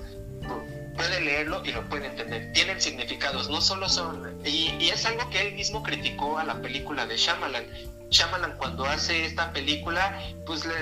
puede 1.01 1.21
leerlo 1.21 1.63
y 1.65 1.73
lo 1.73 1.89
puede 1.89 2.07
entender. 2.07 2.53
Tienen 2.53 2.81
significados, 2.81 3.49
no 3.49 3.61
solo 3.61 3.89
son... 3.89 4.39
Y, 4.45 4.89
es 4.89 5.05
algo 5.07 5.29
que 5.31 5.49
él 5.49 5.55
mismo 5.55 5.83
criticó 5.83 6.39
a 6.39 6.45
la 6.45 6.61
película 6.61 7.07
de 7.07 7.17
Shyamalan. 7.17 7.65
Shyamalan 8.11 8.57
cuando 8.59 8.85
hace 8.85 9.25
esta 9.25 9.53
película, 9.53 10.21
pues 10.45 10.67
le, 10.67 10.75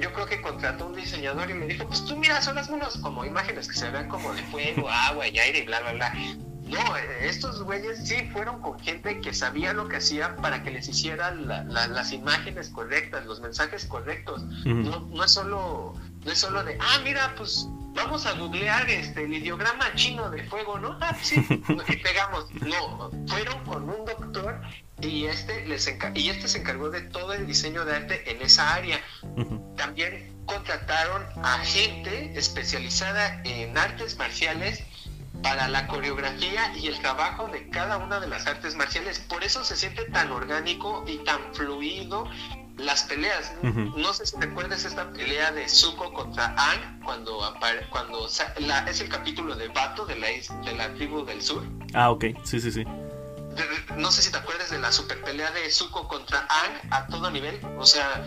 yo 0.00 0.12
creo 0.12 0.26
que 0.26 0.40
contrató 0.40 0.86
un 0.86 0.96
diseñador 0.96 1.50
y 1.50 1.54
le 1.54 1.66
dijo, 1.66 1.86
pues 1.86 2.04
tú 2.06 2.16
mira, 2.16 2.40
son 2.40 2.54
las 2.54 2.68
unos 2.68 2.96
como 2.98 3.24
imágenes 3.24 3.68
que 3.68 3.74
se 3.74 3.90
ven 3.90 4.08
como 4.08 4.32
de 4.32 4.42
fuego, 4.44 4.88
agua 5.08 5.28
y 5.28 5.38
aire 5.38 5.58
y 5.58 5.66
bla, 5.66 5.80
bla, 5.80 5.92
bla. 5.92 6.14
No, 6.70 6.96
estos 7.20 7.62
güeyes 7.64 8.06
sí 8.06 8.28
fueron 8.32 8.62
con 8.62 8.78
gente 8.78 9.20
que 9.20 9.34
sabía 9.34 9.72
lo 9.72 9.88
que 9.88 9.96
hacía 9.96 10.36
para 10.36 10.62
que 10.62 10.70
les 10.70 10.88
hicieran 10.88 11.48
las 11.48 12.12
imágenes 12.12 12.68
correctas, 12.68 13.26
los 13.26 13.40
mensajes 13.40 13.86
correctos. 13.86 14.42
no, 14.64 15.00
no, 15.00 15.24
es 15.24 15.32
solo, 15.32 15.94
no 16.24 16.32
es 16.32 16.38
solo 16.38 16.62
de, 16.64 16.76
ah, 16.80 17.00
mira, 17.02 17.34
pues 17.36 17.66
vamos 17.94 18.26
a 18.26 18.32
googlear 18.32 18.88
este 18.88 19.24
el 19.24 19.34
ideograma 19.34 19.92
chino 19.94 20.30
de 20.30 20.44
fuego, 20.44 20.78
¿no? 20.78 20.96
Ah, 21.00 21.16
sí, 21.20 21.44
y 21.88 21.96
pegamos. 21.96 22.46
No, 22.54 23.10
fueron 23.26 23.64
con 23.64 23.88
un 23.88 24.04
doctor 24.04 24.60
y 25.00 25.26
este 25.26 25.66
les 25.66 25.88
y 26.14 26.28
este 26.28 26.48
se 26.48 26.58
encargó 26.58 26.90
de 26.90 27.02
todo 27.02 27.32
el 27.32 27.46
diseño 27.46 27.84
de 27.84 27.96
arte 27.96 28.30
en 28.30 28.42
esa 28.42 28.74
área. 28.74 29.00
También 29.76 30.36
contrataron 30.46 31.24
a 31.42 31.58
gente 31.58 32.32
especializada 32.38 33.40
en 33.44 33.76
artes 33.76 34.16
marciales 34.18 34.82
para 35.42 35.68
la 35.68 35.86
coreografía 35.86 36.76
y 36.76 36.88
el 36.88 36.98
trabajo 37.00 37.48
de 37.48 37.68
cada 37.70 37.96
una 37.96 38.20
de 38.20 38.28
las 38.28 38.46
artes 38.46 38.74
marciales. 38.74 39.20
Por 39.20 39.42
eso 39.42 39.64
se 39.64 39.76
siente 39.76 40.04
tan 40.06 40.30
orgánico 40.32 41.04
y 41.06 41.18
tan 41.18 41.40
fluido 41.54 42.28
las 42.84 43.04
peleas. 43.04 43.52
No 43.62 44.12
sé 44.12 44.26
si 44.26 44.38
te 44.38 44.46
acuerdas 44.46 44.84
esta 44.84 45.10
pelea 45.12 45.52
de 45.52 45.68
Zuko 45.68 46.12
contra 46.12 46.54
Ang 46.56 47.02
cuando 47.02 47.40
cuando 47.90 48.26
es 48.26 49.00
el 49.00 49.08
capítulo 49.08 49.54
de 49.56 49.68
Bato 49.68 50.06
de 50.06 50.16
la 50.16 50.28
de 50.28 50.74
la 50.74 50.92
tribu 50.94 51.24
del 51.24 51.42
sur. 51.42 51.64
Ah, 51.94 52.10
ok, 52.10 52.24
sí, 52.44 52.60
sí, 52.60 52.70
sí. 52.70 52.84
no 53.96 54.10
sé 54.10 54.22
si 54.22 54.30
te 54.30 54.38
acuerdas 54.38 54.70
de 54.70 54.78
la 54.78 54.92
super 54.92 55.20
pelea 55.22 55.50
de 55.50 55.70
Zuko 55.70 56.08
contra 56.08 56.40
Ang 56.40 56.92
a 56.92 57.06
todo 57.06 57.30
nivel. 57.30 57.60
O 57.78 57.86
sea, 57.86 58.26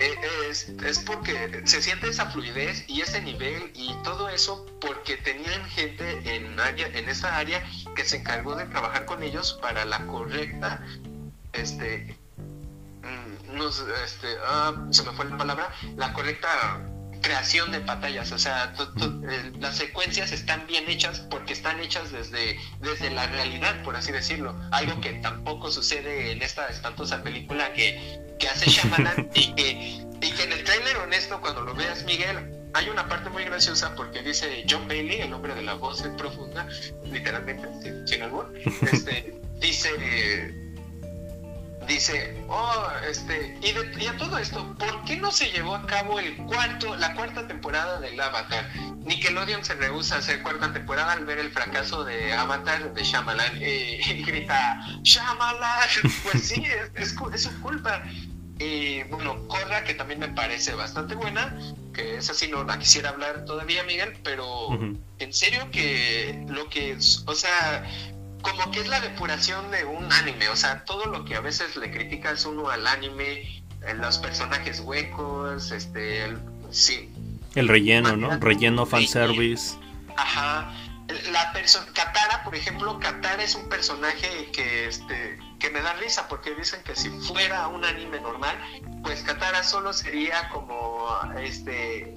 e, 0.00 0.14
es, 0.48 0.68
es, 0.68 0.98
porque 1.00 1.62
se 1.64 1.82
siente 1.82 2.08
esa 2.08 2.26
fluidez 2.26 2.84
y 2.88 3.00
ese 3.00 3.20
nivel 3.22 3.72
y 3.74 3.92
todo 4.04 4.28
eso 4.28 4.66
porque 4.80 5.16
tenían 5.16 5.64
gente 5.66 6.36
en 6.36 6.58
área 6.60 6.86
en 6.88 7.08
esa 7.08 7.36
área 7.36 7.64
que 7.96 8.04
se 8.04 8.18
encargó 8.18 8.54
de 8.54 8.66
trabajar 8.66 9.06
con 9.06 9.22
ellos 9.22 9.58
para 9.60 9.84
la 9.84 10.06
correcta 10.06 10.84
este 11.52 12.17
este, 13.66 14.28
ah, 14.46 14.74
se 14.90 15.02
me 15.02 15.12
fue 15.12 15.26
la 15.26 15.36
palabra, 15.36 15.70
la 15.96 16.12
correcta 16.12 16.48
creación 17.20 17.72
de 17.72 17.80
pantallas, 17.80 18.32
o 18.32 18.38
sea, 18.38 18.72
eh, 18.78 19.52
las 19.58 19.76
secuencias 19.76 20.32
están 20.32 20.66
bien 20.66 20.88
hechas 20.88 21.20
porque 21.20 21.52
están 21.52 21.80
hechas 21.80 22.12
desde, 22.12 22.58
desde 22.80 23.10
la 23.10 23.26
realidad, 23.26 23.82
por 23.82 23.96
así 23.96 24.12
decirlo, 24.12 24.54
algo 24.70 25.00
que 25.00 25.14
tampoco 25.14 25.70
sucede 25.70 26.32
en 26.32 26.42
esta 26.42 26.68
espantosa 26.68 27.22
película 27.22 27.72
que, 27.72 28.20
que 28.38 28.48
hace 28.48 28.70
Shyamalan 28.70 29.30
y 29.34 29.52
que, 29.54 29.70
y 30.20 30.32
que 30.32 30.42
en 30.42 30.52
el 30.52 30.64
trailer 30.64 30.96
honesto, 30.98 31.40
cuando 31.40 31.62
lo 31.62 31.74
veas, 31.74 32.04
Miguel, 32.04 32.54
hay 32.74 32.88
una 32.88 33.08
parte 33.08 33.30
muy 33.30 33.44
graciosa 33.44 33.94
porque 33.94 34.22
dice 34.22 34.64
John 34.68 34.86
Bailey, 34.86 35.22
el 35.22 35.30
nombre 35.30 35.54
de 35.54 35.62
la 35.62 35.74
voz 35.74 36.00
es 36.02 36.08
profunda, 36.08 36.68
literalmente, 37.04 37.68
sin, 37.82 38.06
sin 38.06 38.22
este, 38.92 39.34
dice 39.58 39.90
dice, 41.88 42.44
oh, 42.48 42.86
este, 43.08 43.58
y, 43.62 44.06
a 44.06 44.16
todo 44.16 44.38
esto, 44.38 44.76
¿por 44.78 45.04
qué 45.04 45.16
no 45.16 45.32
se 45.32 45.50
llevó 45.50 45.74
a 45.74 45.86
cabo 45.86 46.20
el 46.20 46.36
cuarto, 46.36 46.94
la 46.96 47.14
cuarta 47.14 47.48
temporada 47.48 47.98
del 47.98 48.20
Avatar? 48.20 48.68
Nickelodeon 49.04 49.64
se 49.64 49.74
rehúsa 49.74 50.16
a 50.16 50.18
hacer 50.18 50.42
cuarta 50.42 50.72
temporada 50.72 51.12
al 51.12 51.24
ver 51.24 51.38
el 51.38 51.50
fracaso 51.50 52.04
de 52.04 52.32
Avatar 52.34 52.92
de 52.92 53.02
Shyamalan 53.02 53.56
eh, 53.60 54.00
y 54.06 54.22
grita, 54.22 54.80
Shyamalan, 55.02 55.88
pues 56.22 56.48
sí, 56.48 56.62
es, 56.94 57.16
su 57.42 57.60
culpa. 57.60 58.02
Y 58.60 59.04
bueno, 59.04 59.46
Corra, 59.46 59.84
que 59.84 59.94
también 59.94 60.18
me 60.18 60.28
parece 60.28 60.74
bastante 60.74 61.14
buena, 61.14 61.56
que 61.94 62.16
esa 62.16 62.34
sí 62.34 62.48
no 62.48 62.64
la 62.64 62.78
quisiera 62.78 63.10
hablar 63.10 63.44
todavía, 63.44 63.84
Miguel, 63.84 64.18
pero 64.24 64.70
en 65.18 65.32
serio 65.32 65.70
que 65.70 66.44
lo 66.48 66.68
que, 66.68 66.98
o 67.26 67.34
sea, 67.34 67.84
como 68.42 68.70
que 68.70 68.80
es 68.80 68.88
la 68.88 69.00
depuración 69.00 69.70
de 69.70 69.84
un 69.84 70.12
anime, 70.12 70.48
o 70.48 70.56
sea, 70.56 70.84
todo 70.84 71.06
lo 71.06 71.24
que 71.24 71.34
a 71.34 71.40
veces 71.40 71.76
le 71.76 71.90
criticas 71.90 72.44
uno 72.44 72.70
al 72.70 72.86
anime, 72.86 73.62
los 73.96 74.18
personajes 74.18 74.80
huecos, 74.80 75.70
este, 75.70 76.24
el, 76.24 76.38
sí. 76.70 77.10
El 77.54 77.68
relleno, 77.68 78.16
¿no? 78.16 78.38
Relleno 78.38 78.86
fanservice. 78.86 79.76
Ajá. 80.16 80.72
La 81.32 81.52
persona, 81.52 81.86
Katara, 81.94 82.44
por 82.44 82.54
ejemplo, 82.54 82.98
Katara 83.00 83.42
es 83.42 83.54
un 83.54 83.68
personaje 83.68 84.50
que, 84.52 84.86
este, 84.86 85.38
que 85.58 85.70
me 85.70 85.80
da 85.80 85.94
risa 85.94 86.28
porque 86.28 86.54
dicen 86.54 86.82
que 86.82 86.94
si 86.94 87.08
fuera 87.08 87.66
un 87.68 87.84
anime 87.84 88.20
normal, 88.20 88.56
pues 89.02 89.22
Katara 89.22 89.62
solo 89.62 89.94
sería 89.94 90.50
como, 90.50 91.08
este, 91.40 92.14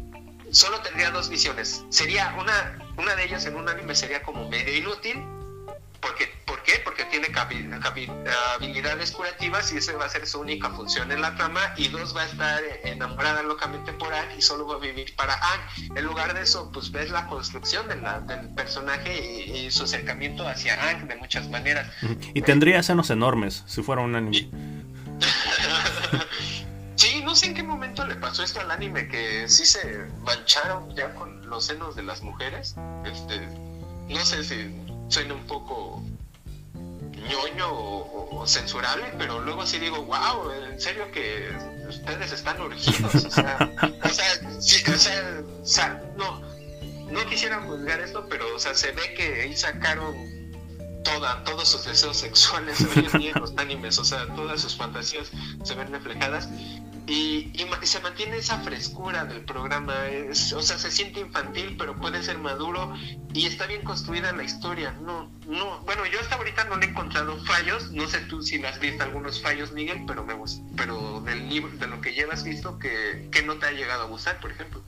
solo 0.51 0.81
tendría 0.81 1.11
dos 1.11 1.29
visiones. 1.29 1.85
Sería 1.89 2.35
una, 2.37 2.79
una 2.97 3.15
de 3.15 3.23
ellas 3.23 3.45
en 3.45 3.55
un 3.55 3.69
anime 3.69 3.95
sería 3.95 4.21
como 4.23 4.49
medio 4.49 4.75
inútil 4.75 5.23
Porque, 6.01 6.33
¿Por 6.45 6.63
qué? 6.63 6.81
Porque 6.83 7.05
tiene 7.05 7.27
habilidades 8.55 9.11
curativas 9.11 9.71
y 9.71 9.77
esa 9.77 9.93
va 9.97 10.05
a 10.05 10.09
ser 10.09 10.27
su 10.27 10.39
única 10.39 10.69
función 10.69 11.11
en 11.11 11.21
la 11.21 11.35
trama. 11.35 11.73
Y 11.77 11.87
dos, 11.89 12.15
va 12.15 12.23
a 12.23 12.25
estar 12.25 12.61
enamorada 12.83 13.43
locamente 13.43 13.93
por 13.93 14.13
Anne 14.13 14.35
y 14.37 14.41
solo 14.41 14.67
va 14.67 14.75
a 14.75 14.79
vivir 14.79 15.15
para 15.15 15.33
Anne. 15.33 15.89
En 15.95 16.05
lugar 16.05 16.33
de 16.33 16.41
eso, 16.41 16.71
pues 16.71 16.91
ves 16.91 17.11
la 17.11 17.27
construcción 17.27 17.87
de 17.87 17.97
la, 17.97 18.19
del 18.21 18.49
personaje 18.53 19.45
y, 19.45 19.71
su 19.71 19.83
acercamiento 19.83 20.47
hacia 20.47 20.89
Anne 20.89 21.05
de 21.05 21.15
muchas 21.15 21.49
maneras. 21.49 21.87
Y 22.33 22.41
tendría 22.41 22.83
senos 22.83 23.09
enormes 23.09 23.63
si 23.67 23.81
fuera 23.81 24.01
un 24.01 24.15
anime. 24.15 24.49
Sí, 26.97 27.23
no 27.23 27.35
sé 27.35 27.47
en 27.47 27.55
qué 27.55 27.63
momento 27.63 28.05
le 28.05 28.13
pasó 28.13 28.43
esto 28.43 28.59
al 28.59 28.69
anime, 28.69 29.07
que 29.07 29.49
sí 29.49 29.65
se 29.65 30.05
mancharon 30.23 30.95
ya 30.95 31.15
con 31.15 31.49
los 31.49 31.65
senos 31.65 31.95
de 31.95 32.03
las 32.03 32.21
mujeres. 32.21 32.75
Este, 33.03 33.39
no 34.07 34.23
sé 34.23 34.43
si 34.43 34.71
suena 35.11 35.33
un 35.33 35.45
poco 35.45 36.01
ñoño 36.73 37.67
o, 37.69 38.47
censurable, 38.47 39.13
pero 39.17 39.39
luego 39.41 39.65
sí 39.67 39.77
digo, 39.77 40.03
wow, 40.03 40.51
en 40.51 40.79
serio 40.79 41.11
que 41.11 41.51
ustedes 41.87 42.31
están 42.31 42.59
urgidos. 42.59 43.13
O 43.15 43.29
sea, 43.29 43.69
o 44.03 44.09
sea, 44.09 45.43
o 45.61 45.65
sea, 45.65 46.03
no, 46.17 46.41
no 47.11 47.25
quisiera 47.29 47.61
juzgar 47.61 47.99
esto, 47.99 48.25
pero 48.29 48.55
o 48.55 48.59
sea, 48.59 48.73
se 48.73 48.91
ve 48.93 49.13
que 49.15 49.41
ahí 49.41 49.55
sacaron 49.55 50.15
toda, 51.03 51.43
todos 51.43 51.67
sus 51.67 51.83
deseos 51.85 52.17
sexuales 52.17 52.81
hoy 52.81 53.07
en 53.13 53.19
día 53.19 53.33
los 53.35 53.53
animes, 53.57 53.99
o 53.99 54.05
sea, 54.05 54.25
todas 54.35 54.61
sus 54.61 54.75
fantasías 54.75 55.29
se 55.63 55.75
ven 55.75 55.91
reflejadas 55.91 56.47
y, 57.07 57.51
se 57.83 57.99
mantiene 57.99 58.37
esa 58.37 58.59
frescura 58.59 59.25
del 59.25 59.43
programa, 59.43 59.93
o 60.29 60.61
sea, 60.61 60.77
se 60.77 60.91
siente 60.91 61.19
infantil, 61.19 61.75
pero 61.77 61.95
puede 61.97 62.21
ser 62.23 62.37
maduro 62.37 62.93
y 63.33 63.45
está 63.45 63.65
bien 63.65 63.81
construida 63.83 64.31
la 64.31 64.43
historia. 64.43 64.91
No, 65.01 65.31
no, 65.47 65.79
bueno, 65.81 66.05
yo 66.05 66.19
hasta 66.19 66.35
ahorita 66.35 66.65
no 66.65 66.77
le 66.77 66.85
he 66.85 66.89
encontrado 66.89 67.37
fallos, 67.45 67.91
no 67.91 68.07
sé 68.07 68.19
tú 68.21 68.41
si 68.41 68.63
has 68.63 68.79
visto 68.79 69.03
algunos 69.03 69.41
fallos, 69.41 69.71
Miguel, 69.71 70.03
pero 70.07 70.23
me 70.23 70.35
pero 70.75 71.21
del 71.21 71.49
libro, 71.49 71.71
de 71.77 71.87
lo 71.87 72.01
que 72.01 72.13
llevas 72.13 72.43
visto, 72.43 72.79
que, 72.79 73.27
que 73.31 73.43
no 73.43 73.57
te 73.57 73.67
ha 73.67 73.71
llegado 73.71 74.03
a 74.03 74.07
gustar, 74.07 74.39
por 74.39 74.51
ejemplo. 74.51 74.81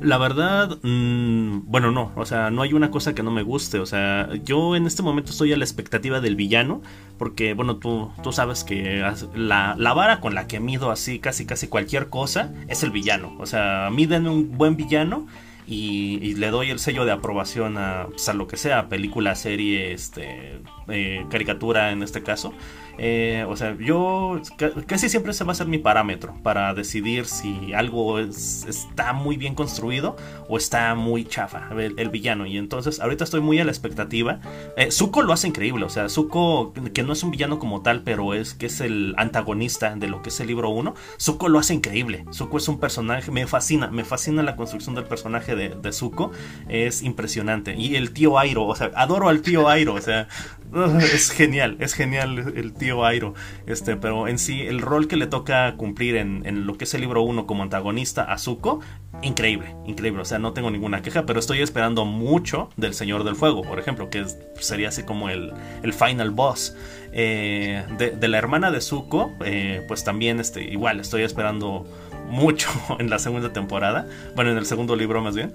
La 0.00 0.18
verdad, 0.18 0.78
mm, 0.82 1.62
bueno, 1.66 1.90
no, 1.90 2.12
o 2.16 2.26
sea, 2.26 2.50
no 2.50 2.62
hay 2.62 2.72
una 2.72 2.90
cosa 2.90 3.14
que 3.14 3.22
no 3.22 3.30
me 3.30 3.42
guste, 3.42 3.78
o 3.78 3.86
sea, 3.86 4.28
yo 4.44 4.76
en 4.76 4.86
este 4.86 5.02
momento 5.02 5.30
estoy 5.30 5.52
a 5.52 5.56
la 5.56 5.64
expectativa 5.64 6.20
del 6.20 6.36
villano, 6.36 6.82
porque, 7.18 7.54
bueno, 7.54 7.76
tú, 7.76 8.10
tú 8.22 8.32
sabes 8.32 8.64
que 8.64 9.04
la, 9.34 9.74
la 9.78 9.94
vara 9.94 10.20
con 10.20 10.34
la 10.34 10.46
que 10.46 10.60
mido 10.60 10.90
así 10.90 11.18
casi 11.18 11.46
casi 11.46 11.68
cualquier 11.68 12.08
cosa 12.08 12.52
es 12.68 12.82
el 12.82 12.90
villano, 12.90 13.34
o 13.38 13.46
sea, 13.46 13.88
miden 13.92 14.26
un 14.26 14.56
buen 14.56 14.76
villano 14.76 15.26
y, 15.66 16.34
le 16.34 16.50
doy 16.50 16.70
el 16.70 16.78
sello 16.78 17.04
de 17.04 17.12
aprobación 17.12 17.78
a, 17.78 18.06
pues, 18.10 18.28
a 18.28 18.34
lo 18.34 18.46
que 18.46 18.56
sea, 18.56 18.88
película, 18.88 19.34
serie, 19.34 19.92
este, 19.92 20.60
eh, 20.88 21.24
caricatura 21.30 21.92
en 21.92 22.02
este 22.02 22.22
caso. 22.22 22.52
Eh, 22.96 23.44
o 23.48 23.56
sea, 23.56 23.76
yo 23.78 24.40
casi 24.86 25.08
siempre 25.08 25.32
se 25.32 25.44
va 25.44 25.52
a 25.52 25.54
ser 25.54 25.66
mi 25.66 25.78
parámetro 25.78 26.36
para 26.42 26.72
decidir 26.74 27.26
si 27.26 27.72
algo 27.72 28.20
está 28.20 29.12
muy 29.12 29.36
bien 29.36 29.54
construido 29.54 30.16
o 30.48 30.56
está 30.56 30.94
muy 30.94 31.24
chafa, 31.24 31.70
el, 31.78 32.08
villano. 32.10 32.46
Y 32.46 32.58
entonces, 32.58 33.00
ahorita 33.00 33.24
estoy 33.24 33.40
muy 33.40 33.58
a 33.58 33.64
la 33.64 33.72
expectativa. 33.72 34.40
Eh, 34.76 34.90
Zuko 34.90 35.22
lo 35.22 35.32
hace 35.32 35.48
increíble, 35.48 35.84
o 35.84 35.88
sea, 35.88 36.08
Zuko, 36.08 36.72
que 36.92 37.02
no 37.02 37.12
es 37.12 37.22
un 37.22 37.30
villano 37.30 37.58
como 37.58 37.82
tal, 37.82 38.02
pero 38.02 38.34
es 38.34 38.54
que 38.54 38.66
es 38.66 38.80
el 38.80 39.14
antagonista 39.16 39.96
de 39.96 40.06
lo 40.08 40.22
que 40.22 40.28
es 40.28 40.38
el 40.40 40.46
libro 40.46 40.70
1, 40.70 40.94
Zuko 41.18 41.48
lo 41.48 41.58
hace 41.58 41.74
increíble. 41.74 42.24
Zuko 42.32 42.58
es 42.58 42.68
un 42.68 42.78
personaje, 42.78 43.30
me 43.30 43.46
fascina, 43.46 43.88
me 43.88 44.04
fascina 44.04 44.42
la 44.42 44.54
construcción 44.56 44.94
del 44.94 45.04
personaje 45.04 45.56
de, 45.56 45.70
de 45.70 45.92
Zuko, 45.92 46.30
es 46.68 47.02
impresionante. 47.02 47.74
Y 47.76 47.96
el 47.96 48.12
tío 48.12 48.38
Airo, 48.38 48.66
o 48.66 48.76
sea, 48.76 48.92
adoro 48.94 49.28
al 49.28 49.42
tío 49.42 49.68
Airo, 49.68 49.94
o 49.94 50.00
sea, 50.00 50.28
es 51.00 51.30
genial, 51.30 51.76
es 51.80 51.94
genial 51.94 52.52
el 52.56 52.72
tío 52.74 53.04
Airo. 53.04 53.34
Este, 53.66 53.96
pero 53.96 54.28
en 54.28 54.38
sí, 54.38 54.62
el 54.62 54.80
rol 54.80 55.08
que 55.08 55.16
le 55.16 55.26
toca 55.26 55.76
cumplir 55.76 56.16
en, 56.16 56.66
lo 56.66 56.76
que 56.76 56.84
es 56.84 56.94
el 56.94 57.00
libro 57.00 57.22
1 57.22 57.46
como 57.46 57.62
antagonista 57.62 58.24
a 58.24 58.38
Zuko, 58.38 58.80
increíble, 59.22 59.74
increíble. 59.86 60.22
O 60.22 60.24
sea, 60.24 60.38
no 60.38 60.52
tengo 60.52 60.70
ninguna 60.70 61.02
queja, 61.02 61.26
pero 61.26 61.38
estoy 61.38 61.60
esperando 61.60 62.04
mucho 62.04 62.70
del 62.76 62.94
Señor 62.94 63.24
del 63.24 63.36
Fuego, 63.36 63.62
por 63.62 63.78
ejemplo, 63.78 64.10
que 64.10 64.24
sería 64.60 64.88
así 64.88 65.04
como 65.04 65.28
el, 65.28 65.52
el 65.82 65.92
final 65.92 66.30
boss. 66.30 66.76
Eh, 67.12 67.84
de, 67.96 68.28
la 68.28 68.38
hermana 68.38 68.72
de 68.72 68.80
Zuko, 68.80 69.32
eh, 69.44 69.84
pues 69.86 70.02
también 70.02 70.40
este, 70.40 70.64
igual 70.64 70.98
estoy 70.98 71.22
esperando 71.22 71.86
mucho 72.28 72.68
en 72.98 73.10
la 73.10 73.18
segunda 73.18 73.52
temporada. 73.52 74.08
Bueno, 74.34 74.50
en 74.50 74.58
el 74.58 74.66
segundo 74.66 74.96
libro 74.96 75.22
más 75.22 75.36
bien. 75.36 75.54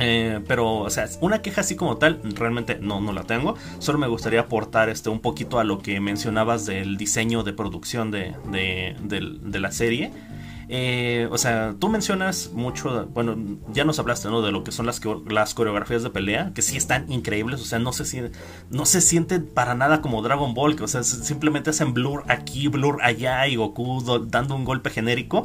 Eh, 0.00 0.40
pero, 0.46 0.78
o 0.78 0.90
sea, 0.90 1.08
una 1.20 1.42
queja 1.42 1.60
así 1.60 1.76
como 1.76 1.96
tal, 1.96 2.20
realmente 2.34 2.78
no, 2.80 3.00
no 3.00 3.12
la 3.12 3.24
tengo. 3.24 3.56
Solo 3.78 3.98
me 3.98 4.06
gustaría 4.06 4.40
aportar 4.40 4.88
este, 4.88 5.10
un 5.10 5.20
poquito 5.20 5.58
a 5.58 5.64
lo 5.64 5.78
que 5.78 6.00
mencionabas 6.00 6.66
del 6.66 6.96
diseño 6.96 7.42
de 7.42 7.52
producción 7.52 8.10
de, 8.10 8.34
de 8.50 9.60
la 9.60 9.72
serie. 9.72 10.10
Eh, 10.72 11.26
o 11.32 11.36
sea, 11.36 11.74
tú 11.80 11.88
mencionas 11.88 12.52
mucho, 12.52 13.08
bueno, 13.12 13.36
ya 13.72 13.82
nos 13.84 13.98
hablaste, 13.98 14.28
¿no? 14.28 14.40
De 14.40 14.52
lo 14.52 14.62
que 14.62 14.70
son 14.70 14.86
las, 14.86 15.00
las 15.28 15.52
coreografías 15.52 16.04
de 16.04 16.10
pelea, 16.10 16.52
que 16.54 16.62
sí 16.62 16.76
están 16.76 17.10
increíbles, 17.10 17.60
o 17.60 17.64
sea, 17.64 17.80
no 17.80 17.92
se, 17.92 18.30
no 18.70 18.86
se 18.86 19.00
sienten 19.00 19.46
para 19.46 19.74
nada 19.74 20.00
como 20.00 20.22
Dragon 20.22 20.54
Ball, 20.54 20.76
que, 20.76 20.84
o 20.84 20.86
sea, 20.86 21.02
simplemente 21.02 21.70
hacen 21.70 21.92
blur 21.92 22.22
aquí, 22.28 22.68
blur 22.68 23.02
allá 23.02 23.48
y 23.48 23.56
Goku 23.56 24.00
dando 24.28 24.54
un 24.54 24.64
golpe 24.64 24.90
genérico 24.90 25.44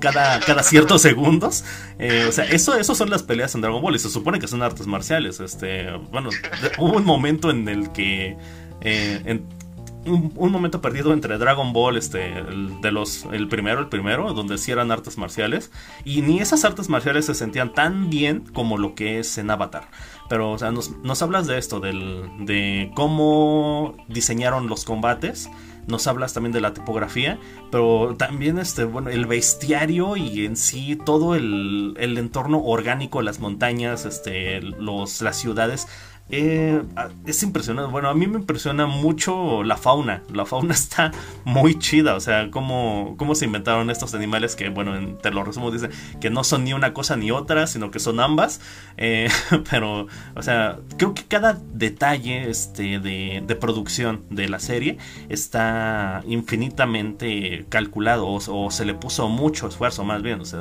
cada, 0.00 0.38
cada 0.40 0.62
ciertos 0.62 1.00
segundos. 1.00 1.64
Eh, 1.98 2.26
o 2.28 2.32
sea, 2.32 2.44
eso, 2.44 2.74
eso 2.74 2.94
son 2.94 3.08
las 3.08 3.22
peleas 3.22 3.54
en 3.54 3.62
Dragon 3.62 3.80
Ball 3.80 3.96
y 3.96 3.98
se 3.98 4.10
supone 4.10 4.38
que 4.38 4.48
son 4.48 4.62
artes 4.62 4.86
marciales. 4.86 5.40
Este, 5.40 5.90
bueno, 6.12 6.28
hubo 6.76 6.98
un 6.98 7.06
momento 7.06 7.50
en 7.50 7.66
el 7.70 7.90
que... 7.92 8.36
Eh, 8.82 9.40
un, 10.06 10.52
momento 10.52 10.80
perdido 10.80 11.12
entre 11.12 11.38
Dragon 11.38 11.72
Ball, 11.72 11.96
este, 11.96 12.38
el, 12.38 12.80
de 12.80 12.92
los, 12.92 13.26
el 13.32 13.48
primero, 13.48 13.80
el 13.80 13.88
primero, 13.88 14.32
donde 14.32 14.58
sí 14.58 14.72
eran 14.72 14.90
artes 14.90 15.18
marciales, 15.18 15.70
y 16.04 16.22
ni 16.22 16.40
esas 16.40 16.64
artes 16.64 16.88
marciales 16.88 17.26
se 17.26 17.34
sentían 17.34 17.72
tan 17.72 18.10
bien 18.10 18.44
como 18.52 18.78
lo 18.78 18.94
que 18.94 19.18
es 19.18 19.38
en 19.38 19.50
Avatar. 19.50 19.88
Pero, 20.28 20.52
o 20.52 20.58
sea, 20.58 20.70
nos, 20.70 20.96
nos 20.98 21.22
hablas 21.22 21.46
de 21.46 21.58
esto, 21.58 21.80
del, 21.80 22.28
de 22.40 22.90
cómo 22.94 23.96
diseñaron 24.08 24.68
los 24.68 24.84
combates, 24.84 25.50
nos 25.88 26.06
hablas 26.06 26.34
también 26.34 26.52
de 26.52 26.60
la 26.60 26.74
tipografía, 26.74 27.38
pero 27.70 28.14
también 28.16 28.58
este, 28.58 28.84
bueno, 28.84 29.08
el 29.08 29.24
bestiario 29.24 30.16
y 30.16 30.44
en 30.44 30.56
sí 30.56 30.96
todo 30.96 31.34
el, 31.34 31.94
el 31.98 32.18
entorno 32.18 32.62
orgánico, 32.62 33.22
las 33.22 33.40
montañas, 33.40 34.04
este, 34.04 34.60
los, 34.60 35.22
las 35.22 35.36
ciudades, 35.36 35.88
eh, 36.30 36.82
es 37.26 37.42
impresionante. 37.42 37.90
Bueno, 37.90 38.08
a 38.08 38.14
mí 38.14 38.26
me 38.26 38.38
impresiona 38.38 38.86
mucho 38.86 39.62
la 39.62 39.76
fauna. 39.76 40.22
La 40.32 40.44
fauna 40.44 40.74
está 40.74 41.12
muy 41.44 41.78
chida. 41.78 42.14
O 42.14 42.20
sea, 42.20 42.50
cómo, 42.50 43.14
cómo 43.18 43.34
se 43.34 43.46
inventaron 43.46 43.90
estos 43.90 44.14
animales 44.14 44.56
que, 44.56 44.68
bueno, 44.68 45.16
te 45.16 45.30
lo 45.30 45.44
resumo, 45.44 45.70
dice 45.70 45.88
que 46.20 46.30
no 46.30 46.44
son 46.44 46.64
ni 46.64 46.72
una 46.72 46.92
cosa 46.92 47.16
ni 47.16 47.30
otra, 47.30 47.66
sino 47.66 47.90
que 47.90 47.98
son 47.98 48.20
ambas. 48.20 48.60
Eh, 48.96 49.28
pero, 49.70 50.06
o 50.34 50.42
sea, 50.42 50.78
creo 50.96 51.14
que 51.14 51.24
cada 51.24 51.58
detalle 51.72 52.50
este, 52.50 52.98
de, 52.98 53.42
de 53.46 53.56
producción 53.56 54.24
de 54.30 54.48
la 54.48 54.58
serie 54.58 54.98
está 55.28 56.22
infinitamente 56.26 57.66
calculado 57.68 58.28
o, 58.28 58.70
se 58.70 58.84
le 58.84 58.94
puso 58.94 59.28
mucho 59.28 59.68
esfuerzo, 59.68 60.04
más 60.04 60.22
bien. 60.22 60.40
O 60.40 60.44
sea, 60.44 60.60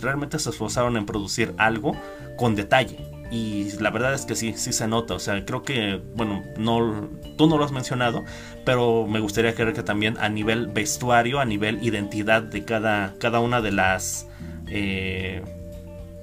realmente 0.00 0.38
se 0.38 0.50
esforzaron 0.50 0.96
en 0.96 1.06
producir 1.06 1.54
algo 1.58 1.96
con 2.36 2.54
detalle 2.54 3.09
y 3.30 3.70
la 3.78 3.90
verdad 3.90 4.12
es 4.12 4.26
que 4.26 4.34
sí, 4.34 4.54
sí 4.56 4.72
se 4.72 4.88
nota. 4.88 5.14
O 5.14 5.18
sea, 5.18 5.44
creo 5.44 5.62
que, 5.62 6.02
bueno, 6.14 6.42
no, 6.58 7.08
tú 7.36 7.46
no 7.46 7.58
lo 7.58 7.64
has 7.64 7.72
mencionado, 7.72 8.24
pero 8.64 9.06
me 9.06 9.20
gustaría 9.20 9.54
creer 9.54 9.72
que 9.72 9.82
también 9.82 10.18
a 10.18 10.28
nivel 10.28 10.66
vestuario, 10.66 11.38
a 11.38 11.44
nivel 11.44 11.82
identidad 11.82 12.42
de 12.42 12.64
cada, 12.64 13.14
cada 13.18 13.40
una 13.40 13.60
de 13.60 13.72
las, 13.72 14.26
eh, 14.68 15.42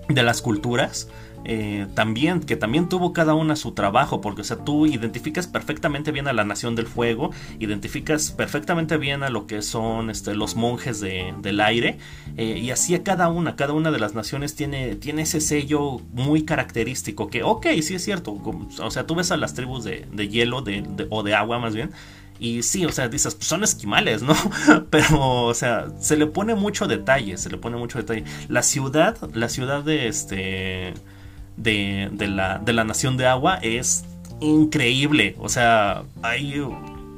de 0.10 0.24
las 0.24 0.42
culturas, 0.42 1.08
eh, 1.50 1.88
también, 1.94 2.42
que 2.42 2.58
también 2.58 2.90
tuvo 2.90 3.14
cada 3.14 3.34
una 3.34 3.56
su 3.56 3.72
trabajo, 3.72 4.20
porque 4.20 4.42
o 4.42 4.44
sea, 4.44 4.58
tú 4.58 4.86
identificas 4.86 5.48
perfectamente 5.48 6.12
bien 6.12 6.28
a 6.28 6.34
la 6.34 6.44
Nación 6.44 6.76
del 6.76 6.88
Fuego, 6.88 7.32
identificas 7.58 8.32
perfectamente 8.32 8.98
bien 8.98 9.24
a 9.24 9.30
lo 9.30 9.48
que 9.48 9.62
son 9.62 10.10
este, 10.10 10.36
los 10.36 10.58
monjes 10.58 11.00
del 11.00 11.62
aire, 11.62 12.00
eh, 12.36 12.60
y 12.62 12.72
así 12.72 12.96
a 12.96 13.04
cada 13.04 13.30
una, 13.30 13.56
cada 13.56 13.72
una 13.72 13.92
de 13.92 14.00
las 14.00 14.14
naciones 14.14 14.56
tiene, 14.56 14.96
tiene 14.96 15.22
ese 15.22 15.40
sello 15.40 16.02
muy 16.12 16.44
característico, 16.44 17.30
que 17.30 17.44
ok, 17.44 17.68
sí 17.82 17.96
es 17.96 18.04
cierto, 18.04 18.34
o 18.34 18.92
sea, 18.92 19.08
tú 19.08 19.16
ves 19.16 19.32
a 19.32 19.38
las 19.38 19.54
tribus 19.54 19.86
de, 19.86 20.06
hielo 20.28 20.66
o 21.10 21.24
de 21.24 21.34
agua 21.34 21.60
más 21.60 21.74
bien, 21.74 21.92
y 22.42 22.62
sí, 22.64 22.86
o 22.86 22.92
sea, 22.92 23.08
dices, 23.08 23.36
pues 23.36 23.48
son 23.48 23.64
esquimales, 23.64 24.22
¿no? 24.22 24.36
Pero, 24.90 25.46
o 25.46 25.54
sea, 25.54 25.88
se 26.00 26.18
le 26.18 26.28
pone 26.28 26.56
mucho 26.56 26.88
detalle, 26.88 27.38
se 27.38 27.50
le 27.50 27.58
pone 27.58 27.78
mucho 27.78 27.98
detalle. 27.98 28.26
La 28.48 28.62
ciudad, 28.62 29.18
la 29.34 29.50
ciudad 29.50 29.84
de 29.84 30.08
este 30.08 30.94
de, 31.58 32.10
la, 32.20 32.60
de 32.60 32.74
la 32.74 32.84
nación 32.84 33.18
de 33.18 33.28
agua 33.28 33.60
es 33.62 34.06
increíble. 34.40 35.36
O 35.40 35.50
sea, 35.50 36.04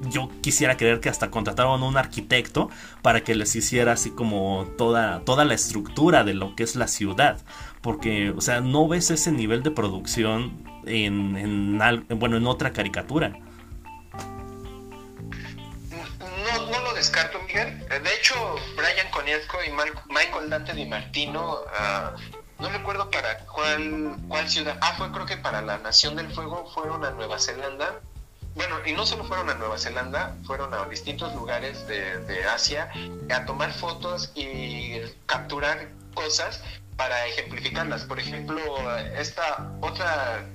yo 0.10 0.30
quisiera 0.42 0.78
creer 0.78 1.00
que 1.00 1.10
hasta 1.10 1.30
contrataron 1.30 1.82
a 1.84 1.86
un 1.86 1.98
arquitecto 1.98 2.70
para 3.02 3.22
que 3.22 3.36
les 3.36 3.56
hiciera 3.56 3.92
así 3.94 4.12
como 4.12 4.68
toda, 4.78 5.22
toda 5.22 5.46
la 5.46 5.54
estructura 5.54 6.24
de 6.24 6.34
lo 6.34 6.56
que 6.56 6.64
es 6.64 6.76
la 6.76 6.88
ciudad. 6.88 7.40
Porque, 7.82 8.32
o 8.32 8.42
sea, 8.42 8.62
no 8.62 8.88
ves 8.88 9.12
ese 9.12 9.32
nivel 9.32 9.64
de 9.64 9.72
producción 9.72 10.64
en, 10.86 11.38
en 11.38 12.20
bueno, 12.20 12.38
en 12.38 12.48
otra 12.48 12.74
caricatura. 12.74 13.38
No, 16.72 16.82
lo 16.82 16.94
descarto, 16.94 17.40
Miguel. 17.48 17.80
De 17.88 18.16
hecho, 18.20 18.36
Brian 18.76 19.10
Coniesco 19.12 19.58
y 19.66 19.72
Michael 20.14 20.50
Dante 20.50 20.74
Di 20.74 20.86
Martino, 20.86 21.58
ah, 21.78 22.16
no 22.60 22.70
recuerdo 22.70 23.10
para 23.10 23.40
cuál, 23.46 24.18
cuál 24.28 24.50
ciudad, 24.50 24.78
ah, 24.82 24.94
fue 24.98 25.12
creo 25.12 25.26
que 25.26 25.38
para 25.38 25.62
la 25.62 25.78
Nación 25.78 26.16
del 26.16 26.32
Fuego, 26.32 26.70
fueron 26.74 27.06
a 27.06 27.12
Nueva 27.12 27.40
Zelanda. 27.40 28.00
Bueno, 28.56 28.76
y 28.86 28.94
no 28.94 29.06
solo 29.06 29.24
fueron 29.24 29.50
a 29.50 29.54
Nueva 29.54 29.78
Zelanda, 29.78 30.36
fueron 30.46 30.74
a 30.74 30.86
distintos 30.86 31.34
lugares 31.36 31.88
de, 31.88 32.44
Asia 32.54 32.92
a 33.34 33.46
tomar 33.46 33.72
fotos 33.74 34.32
y 34.36 35.00
capturar 35.26 35.88
cosas 36.14 36.62
para 37.00 37.26
ejemplificarlas. 37.28 38.04
Por 38.04 38.20
ejemplo, 38.20 38.60
esta 39.16 39.72
otra, 39.80 40.46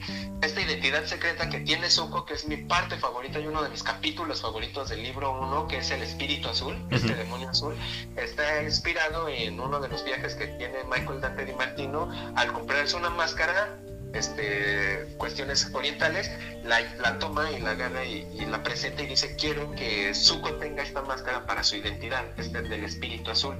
esta 0.43 0.61
identidad 0.61 1.07
secreta 1.07 1.49
que 1.49 1.61
tiene 1.61 1.89
Zuko, 1.89 2.27
que 2.27 2.35
es 2.35 2.47
mi 2.47 2.59
parte 2.59 2.99
favorita 2.99 3.41
y 3.41 3.47
uno 3.47 3.63
de 3.63 3.71
mis 3.71 3.83
capítulos 3.83 4.43
favoritos 4.43 4.91
del 4.91 5.03
libro 5.03 5.33
1, 5.41 5.69
que 5.69 5.79
es 5.79 5.91
el 5.91 6.03
espíritu 6.03 6.51
azul, 6.51 6.77
este 6.91 7.15
demonio 7.15 7.49
azul, 7.49 7.75
está 8.17 8.63
inspirado 8.63 9.27
en 9.31 9.59
uno 9.59 9.81
de 9.81 9.89
los 9.89 10.05
viajes 10.05 10.35
que 10.35 10.49
tiene 10.49 10.85
Michael 10.85 11.23
Dante 11.23 11.47
Di 11.47 11.55
Martino 11.55 12.11
al 12.37 12.53
comprarse 12.53 12.95
una 12.95 13.09
máscara 13.09 13.79
este, 14.14 15.07
cuestiones 15.16 15.68
orientales, 15.72 16.31
la, 16.64 17.18
toma 17.18 17.50
y 17.50 17.61
la 17.61 17.72
agarra 17.72 18.05
y, 18.05 18.24
la 18.46 18.62
presenta 18.62 19.03
y 19.03 19.07
dice, 19.07 19.37
quiero 19.37 19.72
que 19.72 20.14
Zuko 20.14 20.55
tenga 20.55 20.83
esta 20.83 21.03
máscara 21.03 21.46
para 21.46 21.62
su 21.62 21.77
identidad, 21.77 22.24
este 22.37 22.62
del 22.62 22.85
espíritu 22.85 23.31
azul. 23.31 23.57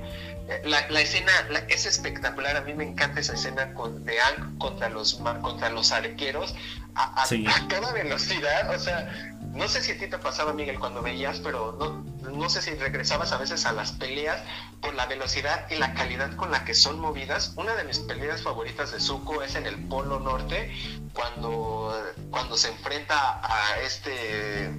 Eh, 0.49 0.63
la, 0.65 1.01
escena 1.01 1.33
es 1.69 1.87
espectacular, 1.87 2.57
a 2.57 2.61
mí 2.63 2.75
me 2.75 2.85
encanta 2.85 3.21
esa 3.21 3.35
escena 3.35 3.75
con, 3.75 4.05
de 4.05 4.19
Ang 4.21 4.59
contra 4.59 4.89
los, 4.89 5.15
contra 5.43 5.71
los 5.71 5.93
arqueros 5.93 6.55
a, 6.95 7.23
a, 7.23 7.25
a 7.25 7.69
toda 7.69 7.93
velocidad, 7.93 8.75
o 8.75 8.79
sea, 8.79 9.34
no 9.55 9.69
sé 9.69 9.83
si 9.83 9.93
a 9.93 9.99
ti 9.99 10.09
te 10.09 10.19
pasaba, 10.19 10.53
Miguel, 10.53 10.81
cuando 10.81 11.01
veías, 11.01 11.39
pero 11.39 11.77
no, 11.79 12.31
no 12.31 12.49
sé 12.49 12.61
si 12.61 12.75
regresabas 12.75 13.33
a 13.33 13.39
veces 13.39 13.65
a 13.67 13.73
las 13.73 13.93
peleas 13.93 14.43
por 14.81 14.95
la 14.95 15.07
velocidad 15.07 15.71
y 15.71 15.77
la 15.77 15.95
calidad 15.95 16.35
con 16.35 16.51
la 16.51 16.65
que 16.65 16.75
son 16.75 16.99
movidas. 16.99 17.53
Una 17.57 17.75
de 17.77 17.85
mis 17.85 18.01
peleas 18.01 18.43
favoritas 18.43 18.93
de 18.93 19.01
Zuko 19.01 19.43
es 19.43 19.55
en 19.55 19.67
el 19.67 19.77
Polo 19.87 20.19
Norte, 20.19 20.75
cuando, 21.13 21.97
cuando 22.31 22.57
se 22.57 22.69
enfrenta 22.69 23.41
a 23.43 23.79
este, 23.81 24.73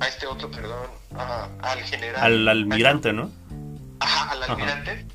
a 0.00 0.08
este 0.08 0.26
otro, 0.26 0.50
perdón, 0.50 0.88
al 1.62 1.82
general. 1.82 2.22
Al 2.22 2.48
almirante, 2.48 3.12
¿no? 3.12 3.30
Ajá, 4.00 4.32
al 4.32 4.42
almirante. 4.42 5.06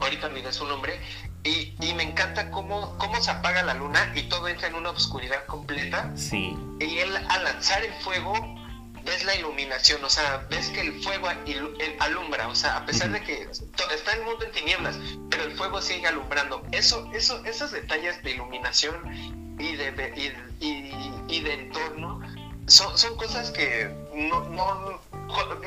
Ahorita 0.00 0.28
olvidé 0.28 0.52
su 0.52 0.64
nombre. 0.66 1.00
Y, 1.44 1.74
y, 1.80 1.94
me 1.94 2.02
encanta 2.02 2.50
cómo, 2.50 2.96
cómo 2.96 3.20
se 3.22 3.30
apaga 3.30 3.62
la 3.62 3.74
luna 3.74 4.12
y 4.14 4.22
todo 4.24 4.48
entra 4.48 4.68
en 4.68 4.74
una 4.74 4.90
oscuridad 4.90 5.44
completa. 5.46 6.10
Sí. 6.16 6.56
Y 6.80 6.98
él 6.98 7.14
al 7.28 7.44
lanzar 7.44 7.84
el 7.84 7.92
fuego 8.02 8.32
ves 9.04 9.24
la 9.24 9.34
iluminación, 9.34 10.02
o 10.02 10.08
sea, 10.08 10.46
ves 10.50 10.68
que 10.70 10.80
el 10.80 11.02
fuego 11.02 11.28
alumbra, 12.00 12.48
o 12.48 12.54
sea, 12.54 12.78
a 12.78 12.86
pesar 12.86 13.10
de 13.10 13.22
que 13.22 13.42
está 13.94 14.12
el 14.12 14.22
mundo 14.24 14.44
en 14.44 14.52
tinieblas, 14.52 14.96
pero 15.30 15.44
el 15.44 15.52
fuego 15.56 15.80
sigue 15.82 16.06
alumbrando. 16.06 16.62
Eso, 16.72 17.10
eso, 17.12 17.44
esos 17.44 17.70
detalles 17.72 18.22
de 18.22 18.32
iluminación 18.32 18.94
y 19.58 19.76
de, 19.76 20.32
y, 20.60 21.40
de 21.40 21.52
entorno 21.52 22.20
son, 22.66 22.96
son 22.96 23.16
cosas 23.16 23.50
que 23.50 23.94
no, 24.14 24.48
no, 24.48 25.00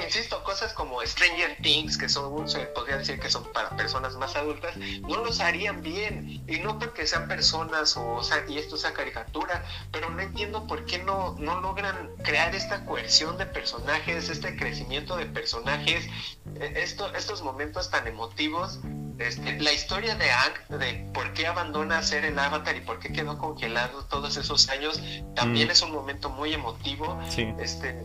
insisto, 0.04 0.44
cosas 0.44 0.74
como 0.74 1.02
Stranger 1.06 1.58
Things, 1.62 1.98
que 1.98 2.10
son, 2.10 2.48
se 2.50 2.60
podría 2.68 2.98
decir 2.98 3.20
que 3.20 3.30
son 3.30 3.44
para 3.52 3.70
personas 3.76 4.16
más 4.16 4.36
adultas, 4.36 4.76
no 4.78 5.24
los 5.24 5.40
harían 5.40 5.82
bien. 5.82 6.44
Y 6.48 6.60
no 6.60 6.80
porque 6.80 7.06
sean 7.06 7.28
personas 7.28 7.98
o, 7.98 8.24
sea, 8.24 8.44
y 8.48 8.58
esto 8.58 8.78
sea 8.78 8.94
caricatura, 8.94 9.66
pero 9.92 10.10
no 10.10 10.22
entiendo 10.22 10.66
por 10.66 10.86
qué 10.86 11.00
no, 11.00 11.36
no 11.40 11.60
logran 11.62 12.10
crear 12.24 12.56
esta 12.56 12.86
coerción 12.86 13.38
de 13.38 13.46
personajes, 13.46 14.30
este 14.30 14.56
crecimiento 14.56 15.18
de 15.18 15.26
personajes, 15.26 16.08
e, 16.60 16.82
esto, 16.82 17.14
estos 17.16 17.42
momentos 17.42 17.90
tan 17.90 18.08
emotivos. 18.08 18.80
Este, 19.20 19.60
la 19.60 19.74
historia 19.74 20.14
de 20.16 20.30
Ang, 20.30 20.80
de 20.80 21.10
por 21.12 21.34
qué 21.34 21.48
abandona 21.48 22.04
ser 22.04 22.24
el 22.24 22.38
avatar 22.38 22.76
y 22.78 22.82
por 22.82 23.00
qué 23.00 23.12
quedó 23.12 23.40
congelado 23.40 24.06
todos 24.06 24.38
esos 24.38 24.70
años, 24.70 25.02
también 25.36 25.70
mm. 25.70 25.72
es 25.72 25.82
un 25.82 25.92
momento 25.92 26.30
muy 26.30 26.54
emotivo. 26.54 27.20
Este, 27.60 28.00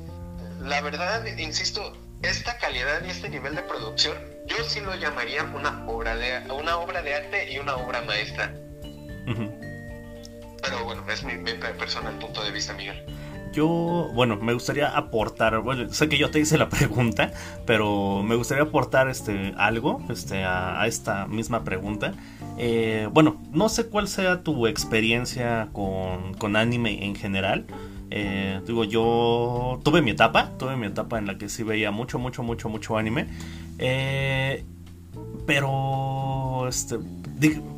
la 0.62 0.81
verdad, 0.81 1.25
insisto, 1.38 1.92
esta 2.22 2.57
calidad 2.59 3.05
y 3.05 3.11
este 3.11 3.29
nivel 3.29 3.55
de 3.55 3.62
producción, 3.62 4.16
yo 4.46 4.57
sí 4.64 4.81
lo 4.81 4.94
llamaría 4.94 5.42
una 5.44 5.85
obra 5.87 6.16
de, 6.16 6.40
una 6.53 6.77
obra 6.77 7.03
de 7.03 7.14
arte 7.14 7.53
y 7.53 7.59
una 7.59 7.75
obra 7.77 8.03
maestra. 8.03 8.55
Pero 9.27 10.85
bueno, 10.85 11.05
es 11.11 11.25
mi, 11.25 11.33
personal 11.79 12.18
punto 12.18 12.44
de 12.44 12.53
vista, 12.53 12.72
Miguel. 12.75 13.05
Yo, 13.53 14.11
bueno, 14.14 14.37
me 14.37 14.55
gustaría 14.55 14.96
aportar, 14.96 15.59
bueno, 15.59 15.92
sé 15.92 16.09
que 16.09 16.16
yo 16.16 16.31
te 16.31 16.38
hice 16.38 16.57
la 16.57 16.68
pregunta, 16.70 17.33
pero 17.66 18.22
me 18.22 18.37
gustaría 18.37 18.62
aportar 18.62 19.09
este 19.09 19.53
algo 19.59 20.01
este, 20.09 20.44
a, 20.44 20.87
esta 20.87 21.27
misma 21.27 21.64
pregunta. 21.64 22.14
Eh, 22.57 23.09
bueno, 23.11 23.42
no 23.51 23.68
sé 23.68 23.88
cuál 23.88 24.07
sea 24.07 24.42
tu 24.42 24.66
experiencia 24.66 25.68
con, 25.72 26.35
con 26.35 26.57
anime 26.57 27.05
en 27.05 27.16
general. 27.16 27.66
Eh, 28.14 28.61
digo, 28.66 28.85
yo 28.85 29.81
tuve 29.83 30.03
mi 30.03 30.11
etapa, 30.11 30.51
tuve 30.59 30.77
mi 30.77 30.87
etapa 30.87 31.18
en 31.18 31.27
la 31.27 31.38
que 31.38 31.48
sí 31.48 31.62
veía 31.62 31.90
mucho, 31.90 32.18
mucho, 32.18 32.42
mucho, 32.42 32.68
mucho 32.68 32.98
anime. 32.98 33.27
Eh, 33.79 34.64
pero, 35.46 36.68
este, 36.68 36.98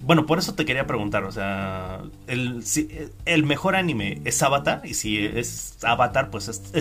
bueno, 0.03 0.27
por 0.27 0.41
eso 0.41 0.55
te 0.55 0.65
quería 0.65 0.89
preguntar, 0.89 1.23
o 1.23 1.31
sea, 1.31 2.03
el, 2.27 3.45
mejor 3.45 3.77
anime 3.77 4.21
es 4.25 4.43
Avatar, 4.43 4.83
y 4.85 4.95
si 4.95 5.25
es 5.25 5.79
Avatar, 5.85 6.31
pues 6.31 6.73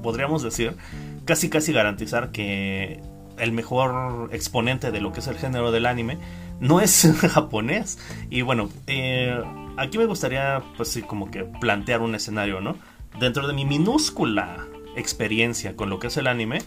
podríamos 0.00 0.44
decir, 0.44 0.76
casi, 1.24 1.50
casi 1.50 1.72
garantizar 1.72 2.30
que 2.30 3.00
el 3.36 3.50
mejor 3.50 4.30
exponente 4.32 4.92
de 4.92 5.00
lo 5.00 5.12
que 5.12 5.20
es 5.20 5.26
el 5.26 5.38
género 5.38 5.72
del 5.72 5.86
anime 5.86 6.18
no 6.60 6.80
es 6.80 7.04
japonés. 7.32 7.98
Y 8.30 8.42
bueno, 8.42 8.68
eh, 8.86 9.42
aquí 9.76 9.98
me 9.98 10.06
gustaría, 10.06 10.62
pues 10.76 10.88
sí, 10.88 11.02
como 11.02 11.32
que 11.32 11.44
plantear 11.44 12.00
un 12.00 12.14
escenario, 12.14 12.60
¿no? 12.60 12.76
Dentro 13.18 13.46
de 13.46 13.52
mi 13.52 13.64
minúscula 13.64 14.66
experiencia 14.96 15.76
con 15.76 15.90
lo 15.90 15.98
que 15.98 16.08
es 16.08 16.16
el 16.16 16.26
anime, 16.26 16.60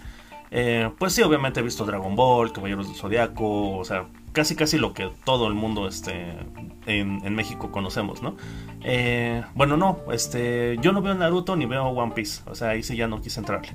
eh, 0.51 0.89
pues 0.97 1.13
sí, 1.13 1.21
obviamente 1.21 1.60
he 1.60 1.63
visto 1.63 1.86
Dragon 1.86 2.15
Ball, 2.15 2.53
Caballeros 2.53 2.88
del 2.88 2.95
Zodiaco, 2.95 3.77
o 3.77 3.84
sea, 3.84 4.08
casi 4.31 4.55
casi 4.55 4.77
lo 4.77 4.93
que 4.93 5.12
todo 5.23 5.47
el 5.47 5.53
mundo 5.53 5.88
este, 5.88 6.38
en, 6.86 7.36
México 7.36 7.71
conocemos, 7.71 8.21
¿no? 8.21 8.36
Eh, 8.84 9.43
bueno, 9.56 9.78
no, 9.78 10.00
este, 10.12 10.78
yo 10.82 10.91
no 10.91 11.02
veo 11.02 11.15
Naruto 11.15 11.56
ni 11.56 11.65
veo 11.65 11.86
One 11.86 12.13
Piece, 12.13 12.41
o 12.45 12.56
sea, 12.56 12.69
ahí 12.69 12.84
sí 12.84 12.95
ya 12.95 13.08
no 13.08 13.21
quise 13.21 13.39
entrarle. 13.39 13.74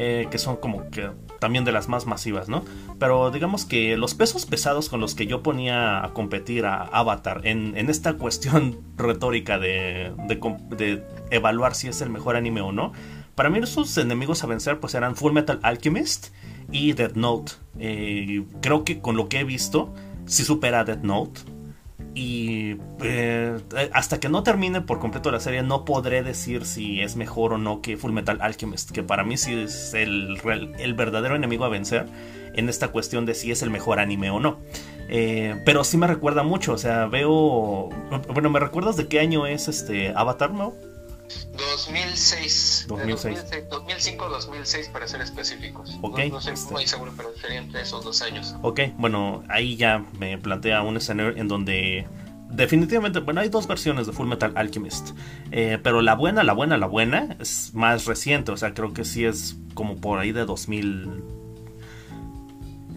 Eh, 0.00 0.28
que 0.30 0.38
son 0.38 0.58
como 0.58 0.90
que 0.90 1.10
también 1.40 1.64
de 1.64 1.72
las 1.72 1.88
más 1.88 2.06
masivas, 2.06 2.48
¿no? 2.48 2.62
Pero 3.00 3.32
digamos 3.32 3.64
que 3.64 3.96
los 3.96 4.14
pesos 4.14 4.46
pesados 4.46 4.88
con 4.88 5.00
los 5.00 5.16
que 5.16 5.26
yo 5.26 5.42
ponía 5.42 6.04
a 6.04 6.12
competir 6.12 6.66
a 6.66 6.82
Avatar 6.82 7.40
en, 7.42 7.74
esta 7.90 8.12
cuestión 8.12 8.78
retórica 8.96 9.58
de, 9.58 10.12
evaluar 11.32 11.74
si 11.74 11.88
es 11.88 12.00
el 12.00 12.10
mejor 12.10 12.36
anime 12.36 12.60
o 12.60 12.70
no, 12.70 12.92
para 13.34 13.50
mí 13.50 13.64
sus 13.66 13.98
enemigos 13.98 14.44
a 14.44 14.46
vencer 14.46 14.78
pues 14.78 14.94
eran 14.94 15.16
Full 15.16 15.32
Metal 15.32 15.58
Alchemist 15.62 16.28
y 16.70 16.92
Death 16.92 17.14
Note. 17.14 17.52
Eh, 17.80 18.44
creo 18.60 18.84
que 18.84 19.00
con 19.00 19.16
lo 19.16 19.28
que 19.28 19.40
he 19.40 19.44
visto, 19.44 19.92
si 20.26 20.44
supera 20.44 20.84
Death 20.84 21.02
Note 21.02 21.40
y 22.18 22.76
eh, 23.00 23.56
hasta 23.92 24.18
que 24.18 24.28
no 24.28 24.42
termine 24.42 24.80
por 24.80 24.98
completo 24.98 25.30
la 25.30 25.38
serie 25.38 25.62
no 25.62 25.84
podré 25.84 26.24
decir 26.24 26.66
si 26.66 27.00
es 27.00 27.14
mejor 27.14 27.52
o 27.52 27.58
no 27.58 27.80
que 27.80 27.96
Full 27.96 28.10
Metal 28.10 28.38
Alchemist, 28.40 28.90
que 28.90 29.04
para 29.04 29.22
mí 29.22 29.36
sí 29.36 29.54
es 29.54 29.94
el, 29.94 30.36
verdadero 30.96 31.36
enemigo 31.36 31.64
a 31.64 31.68
vencer 31.68 32.06
en 32.54 32.68
esta 32.68 32.88
cuestión 32.88 33.24
de 33.24 33.34
si 33.34 33.52
es 33.52 33.62
el 33.62 33.70
mejor 33.70 34.00
anime 34.00 34.30
o 34.30 34.40
no. 34.40 34.58
Eh, 35.08 35.62
pero 35.64 35.84
sí 35.84 35.96
me 35.96 36.08
recuerda 36.08 36.42
mucho, 36.42 36.72
o 36.72 36.78
sea, 36.78 37.06
veo... 37.06 37.88
Bueno, 38.34 38.50
¿me 38.50 38.58
recuerdas 38.58 38.96
de 38.96 39.06
qué 39.06 39.20
año 39.20 39.46
es 39.46 39.68
este 39.68 40.12
Avatar, 40.16 40.50
no? 40.50 40.74
2006. 41.56 42.86
2005-2006 42.88 44.92
para 44.92 45.08
ser 45.08 45.20
específicos. 45.20 45.98
Okay. 46.02 46.30
No, 46.30 46.40
sé 46.40 46.54
muy 46.70 46.86
seguro, 46.86 47.12
pero 47.16 47.30
sería 47.40 47.58
entre 47.58 47.82
esos 47.82 48.04
dos 48.04 48.22
años. 48.22 48.54
Ok, 48.62 48.80
bueno, 48.96 49.42
ahí 49.48 49.76
ya 49.76 50.04
me 50.18 50.38
plantea 50.38 50.82
un 50.82 50.96
escenario 50.96 51.36
en 51.36 51.48
donde 51.48 52.06
definitivamente, 52.50 53.20
bueno, 53.20 53.40
hay 53.40 53.48
dos 53.48 53.66
versiones 53.66 54.06
de 54.06 54.12
Full 54.12 54.28
Metal 54.28 54.52
Alchemist, 54.56 55.10
eh, 55.50 55.78
pero 55.82 56.02
la 56.02 56.14
buena, 56.14 56.44
la 56.44 56.52
buena, 56.52 56.78
la 56.78 56.86
buena 56.86 57.36
es 57.40 57.74
más 57.74 58.06
reciente, 58.06 58.52
o 58.52 58.56
sea, 58.56 58.74
creo 58.74 58.94
que 58.94 59.04
sí 59.04 59.24
es 59.24 59.56
como 59.74 59.96
por 59.96 60.18
ahí 60.18 60.32
de 60.32 60.44
2000 60.44 61.37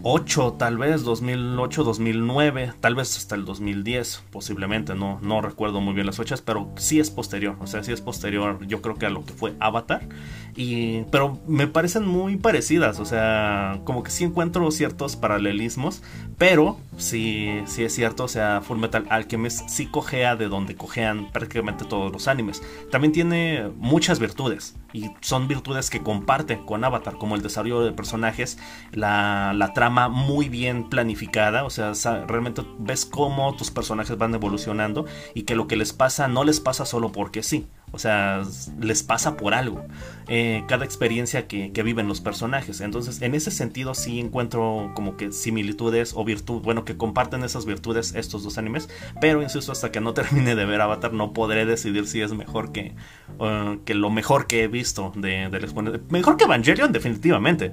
2008, 0.02 0.54
tal 0.58 0.78
vez, 0.78 1.04
2008, 1.04 1.84
2009, 1.84 2.72
tal 2.80 2.96
vez 2.96 3.16
hasta 3.16 3.36
el 3.36 3.44
2010, 3.44 4.24
posiblemente, 4.32 4.96
no, 4.96 5.20
no 5.22 5.40
recuerdo 5.40 5.80
muy 5.80 5.94
bien 5.94 6.06
las 6.06 6.16
fechas, 6.16 6.42
pero 6.42 6.72
sí 6.74 6.98
es 6.98 7.08
posterior, 7.08 7.56
o 7.60 7.68
sea, 7.68 7.84
sí 7.84 7.92
es 7.92 8.00
posterior, 8.00 8.66
yo 8.66 8.82
creo 8.82 8.96
que 8.96 9.06
a 9.06 9.10
lo 9.10 9.24
que 9.24 9.32
fue 9.32 9.54
Avatar, 9.60 10.08
y, 10.56 11.02
pero 11.12 11.38
me 11.46 11.68
parecen 11.68 12.04
muy 12.04 12.36
parecidas, 12.36 12.98
o 12.98 13.04
sea, 13.04 13.80
como 13.84 14.02
que 14.02 14.10
sí 14.10 14.24
encuentro 14.24 14.68
ciertos 14.72 15.14
paralelismos, 15.14 16.02
pero 16.36 16.78
sí, 16.96 17.62
sí 17.66 17.84
es 17.84 17.94
cierto, 17.94 18.24
o 18.24 18.28
sea, 18.28 18.60
Full 18.60 18.78
Metal 18.78 19.06
Alchemist 19.08 19.68
sí 19.68 19.86
cojea 19.86 20.34
de 20.34 20.48
donde 20.48 20.74
cojean 20.74 21.30
prácticamente 21.30 21.84
todos 21.84 22.10
los 22.10 22.26
animes, 22.26 22.60
también 22.90 23.12
tiene 23.12 23.70
muchas 23.76 24.18
virtudes, 24.18 24.74
y 24.92 25.10
son 25.20 25.48
virtudes 25.48 25.90
que 25.90 26.02
comparte 26.02 26.64
con 26.64 26.84
Avatar, 26.84 27.18
como 27.18 27.34
el 27.34 27.42
desarrollo 27.42 27.80
de 27.80 27.92
personajes, 27.92 28.58
la, 28.92 29.52
la 29.54 29.72
trama 29.72 30.08
muy 30.08 30.48
bien 30.48 30.88
planificada, 30.88 31.64
o 31.64 31.70
sea, 31.70 31.92
realmente 32.26 32.62
ves 32.78 33.06
cómo 33.06 33.54
tus 33.54 33.70
personajes 33.70 34.16
van 34.18 34.34
evolucionando 34.34 35.06
y 35.34 35.42
que 35.42 35.56
lo 35.56 35.66
que 35.66 35.76
les 35.76 35.92
pasa 35.92 36.28
no 36.28 36.44
les 36.44 36.60
pasa 36.60 36.84
solo 36.84 37.12
porque 37.12 37.42
sí, 37.42 37.66
o 37.92 37.98
sea, 37.98 38.42
les 38.80 39.02
pasa 39.02 39.36
por 39.36 39.54
algo. 39.54 39.84
Eh, 40.28 40.64
cada 40.66 40.84
experiencia 40.84 41.46
que, 41.46 41.70
viven 41.82 42.08
los 42.08 42.20
personajes. 42.20 42.80
Entonces, 42.80 43.20
en 43.22 43.34
ese 43.34 43.50
sentido 43.50 43.94
sí 43.94 44.18
encuentro 44.18 44.92
como 44.94 45.16
que 45.16 45.32
similitudes 45.32 46.14
o 46.16 46.24
virtud, 46.24 46.62
bueno, 46.62 46.84
que 46.84 46.96
comparten 46.96 47.42
esas 47.44 47.66
virtudes 47.66 48.14
estos 48.14 48.42
dos 48.42 48.56
animes. 48.56 48.88
Pero 49.20 49.42
insisto, 49.42 49.72
hasta 49.72 49.92
que 49.92 50.00
no 50.00 50.14
termine 50.14 50.54
de 50.54 50.64
ver 50.64 50.80
Avatar, 50.80 51.12
no 51.12 51.32
podré 51.32 51.66
decidir 51.66 52.06
si 52.06 52.22
es 52.22 52.32
mejor 52.32 52.72
que, 52.72 52.94
uh, 53.38 53.82
que 53.84 53.94
lo 53.94 54.10
mejor 54.10 54.46
que 54.46 54.62
he 54.62 54.68
visto 54.68 55.12
de, 55.16 55.50
del 55.50 55.64
exponente. 55.64 56.00
Mejor 56.08 56.36
que 56.36 56.44
Evangelion, 56.44 56.92
definitivamente. 56.92 57.72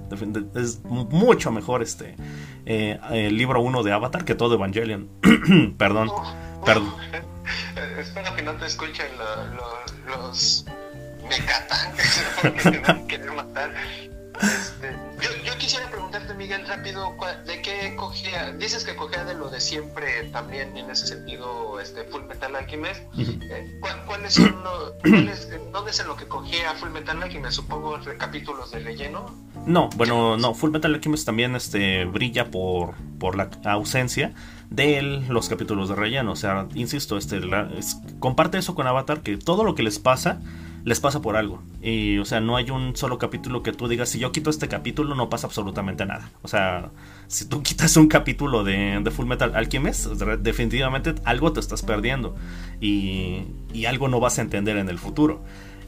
Es 0.55 0.83
mucho 0.83 1.51
mejor 1.51 1.81
este 1.81 2.15
eh, 2.65 2.99
el 3.11 3.37
libro 3.37 3.61
1 3.61 3.83
de 3.83 3.91
Avatar 3.93 4.25
que 4.25 4.35
todo 4.35 4.55
Evangelion. 4.55 5.07
perdón, 5.77 6.09
perdón. 6.65 6.93
Espero 7.97 8.35
que 8.35 8.41
no 8.41 8.53
te 8.53 8.65
escuchen 8.65 9.07
los 10.07 10.65
me 11.29 12.51
que 12.71 12.79
me 12.79 13.05
quieren 13.07 13.35
matar. 13.35 13.73
Este, 14.41 14.95
yo, 15.21 15.29
yo, 15.43 15.57
quisiera 15.57 15.89
preguntarte, 15.89 16.33
Miguel, 16.33 16.65
rápido, 16.65 17.13
¿de 17.45 17.61
qué 17.61 17.93
cogía? 17.97 18.53
Dices 18.53 18.85
que 18.85 18.95
cogía 18.95 19.25
de 19.25 19.33
lo 19.33 19.49
de 19.49 19.59
siempre 19.59 20.23
también 20.31 20.77
en 20.77 20.89
ese 20.89 21.07
sentido, 21.07 21.77
este 21.79 22.05
Full 22.05 22.23
Metal 22.23 22.55
Alchemist. 22.55 23.01
Eh, 23.17 23.81
¿Cuáles 24.07 24.35
son 24.35 24.63
los, 24.63 24.93
¿Dónde 25.73 25.91
es 25.91 25.99
en 25.99 26.07
lo 26.07 26.15
que 26.15 26.25
cogía 26.25 26.73
Full 26.75 26.89
Metal 26.89 27.21
Alchemist? 27.21 27.55
Supongo 27.57 27.99
capítulos 28.17 28.71
de 28.71 28.79
relleno. 28.79 29.29
No, 29.65 29.89
bueno, 29.97 30.37
no, 30.37 30.53
Full 30.53 30.71
Metal 30.71 30.93
Alchemist 30.93 31.25
también 31.25 31.57
este, 31.57 32.05
brilla 32.05 32.49
por, 32.49 32.95
por 33.19 33.35
la 33.35 33.49
ausencia 33.65 34.33
de 34.69 35.23
los 35.27 35.49
capítulos 35.49 35.89
de 35.89 35.95
relleno. 35.95 36.31
O 36.31 36.35
sea, 36.35 36.67
insisto, 36.75 37.17
este, 37.17 37.39
comparte 38.19 38.57
eso 38.57 38.75
con 38.75 38.87
Avatar, 38.87 39.21
que 39.21 39.37
todo 39.37 39.63
lo 39.63 39.75
que 39.75 39.83
les 39.83 39.99
pasa 39.99 40.39
les 40.85 40.99
pasa 40.99 41.21
por 41.21 41.35
algo. 41.35 41.61
Y, 41.81 42.17
o 42.19 42.25
sea, 42.25 42.39
no 42.39 42.55
hay 42.55 42.71
un 42.71 42.95
solo 42.95 43.17
capítulo 43.17 43.63
que 43.63 43.73
tú 43.73 43.87
digas, 43.87 44.09
si 44.09 44.19
yo 44.19 44.31
quito 44.31 44.49
este 44.49 44.67
capítulo, 44.67 45.15
no 45.15 45.29
pasa 45.29 45.47
absolutamente 45.47 46.05
nada. 46.05 46.31
O 46.41 46.47
sea, 46.47 46.89
si 47.27 47.45
tú 47.45 47.61
quitas 47.63 47.95
un 47.97 48.07
capítulo 48.07 48.63
de, 48.63 49.09
Full 49.11 49.25
Metal 49.25 49.55
Alchemist, 49.55 50.07
definitivamente 50.39 51.15
algo 51.25 51.51
te 51.53 51.59
estás 51.59 51.81
perdiendo. 51.81 52.35
Y, 52.79 53.43
y 53.73 53.85
algo 53.85 54.07
no 54.07 54.19
vas 54.19 54.39
a 54.39 54.41
entender 54.41 54.77
en 54.77 54.89
el 54.89 54.99
futuro. 54.99 55.41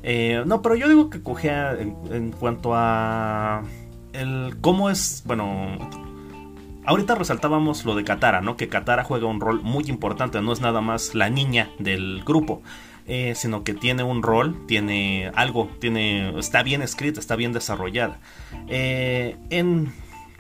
Eh, 0.04 0.44
no, 0.46 0.62
pero 0.62 0.76
yo 0.76 0.88
digo 0.88 1.10
que 1.10 1.22
cogea 1.22 1.74
en, 1.80 1.96
en 2.12 2.32
cuanto 2.32 2.72
a 2.74 3.64
el 4.14 4.58
cómo 4.62 4.90
es, 4.90 5.24
bueno, 5.26 5.78
ahorita 6.86 7.16
resaltábamos 7.16 7.86
lo 7.86 7.96
de 7.96 8.04
Katara, 8.04 8.42
¿no? 8.42 8.58
Que 8.58 8.68
Katara 8.68 9.04
juega 9.04 9.28
un 9.28 9.40
rol 9.40 9.62
muy 9.62 9.86
importante, 9.88 10.42
no 10.42 10.54
es 10.54 10.62
nada 10.62 10.82
más 10.82 11.16
la 11.16 11.30
niña 11.30 11.70
del 11.80 12.24
grupo. 12.26 12.62
Eh, 13.08 13.34
sino 13.36 13.64
que 13.64 13.74
tiene 13.74 14.04
un 14.04 14.22
rol, 14.22 14.56
tiene 14.68 15.32
algo, 15.36 15.70
tiene, 15.80 16.38
está 16.38 16.62
bien 16.62 16.84
escrita, 16.84 17.20
está 17.20 17.36
bien 17.36 17.52
desarrollada. 17.52 18.20
Eh, 18.68 19.38
en 19.50 19.92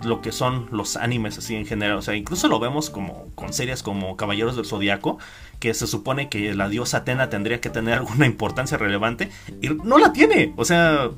lo 0.03 0.21
que 0.21 0.31
son 0.31 0.67
los 0.71 0.95
animes 0.95 1.37
así 1.37 1.55
en 1.55 1.65
general, 1.65 1.97
o 1.97 2.01
sea, 2.01 2.15
incluso 2.15 2.47
lo 2.47 2.59
vemos 2.59 2.89
como 2.89 3.27
con 3.35 3.51
series 3.51 3.83
como 3.83 4.15
Caballeros 4.15 4.55
del 4.55 4.65
Zodiaco, 4.65 5.17
que 5.59 5.73
se 5.73 5.87
supone 5.87 6.29
que 6.29 6.53
la 6.53 6.69
diosa 6.69 6.97
Atena 6.97 7.29
tendría 7.29 7.61
que 7.61 7.69
tener 7.69 7.93
alguna 7.97 8.25
importancia 8.25 8.77
relevante 8.77 9.29
y 9.61 9.69
no 9.69 9.97
la 9.97 10.13
tiene, 10.13 10.53
o 10.55 10.65
sea, 10.65 11.09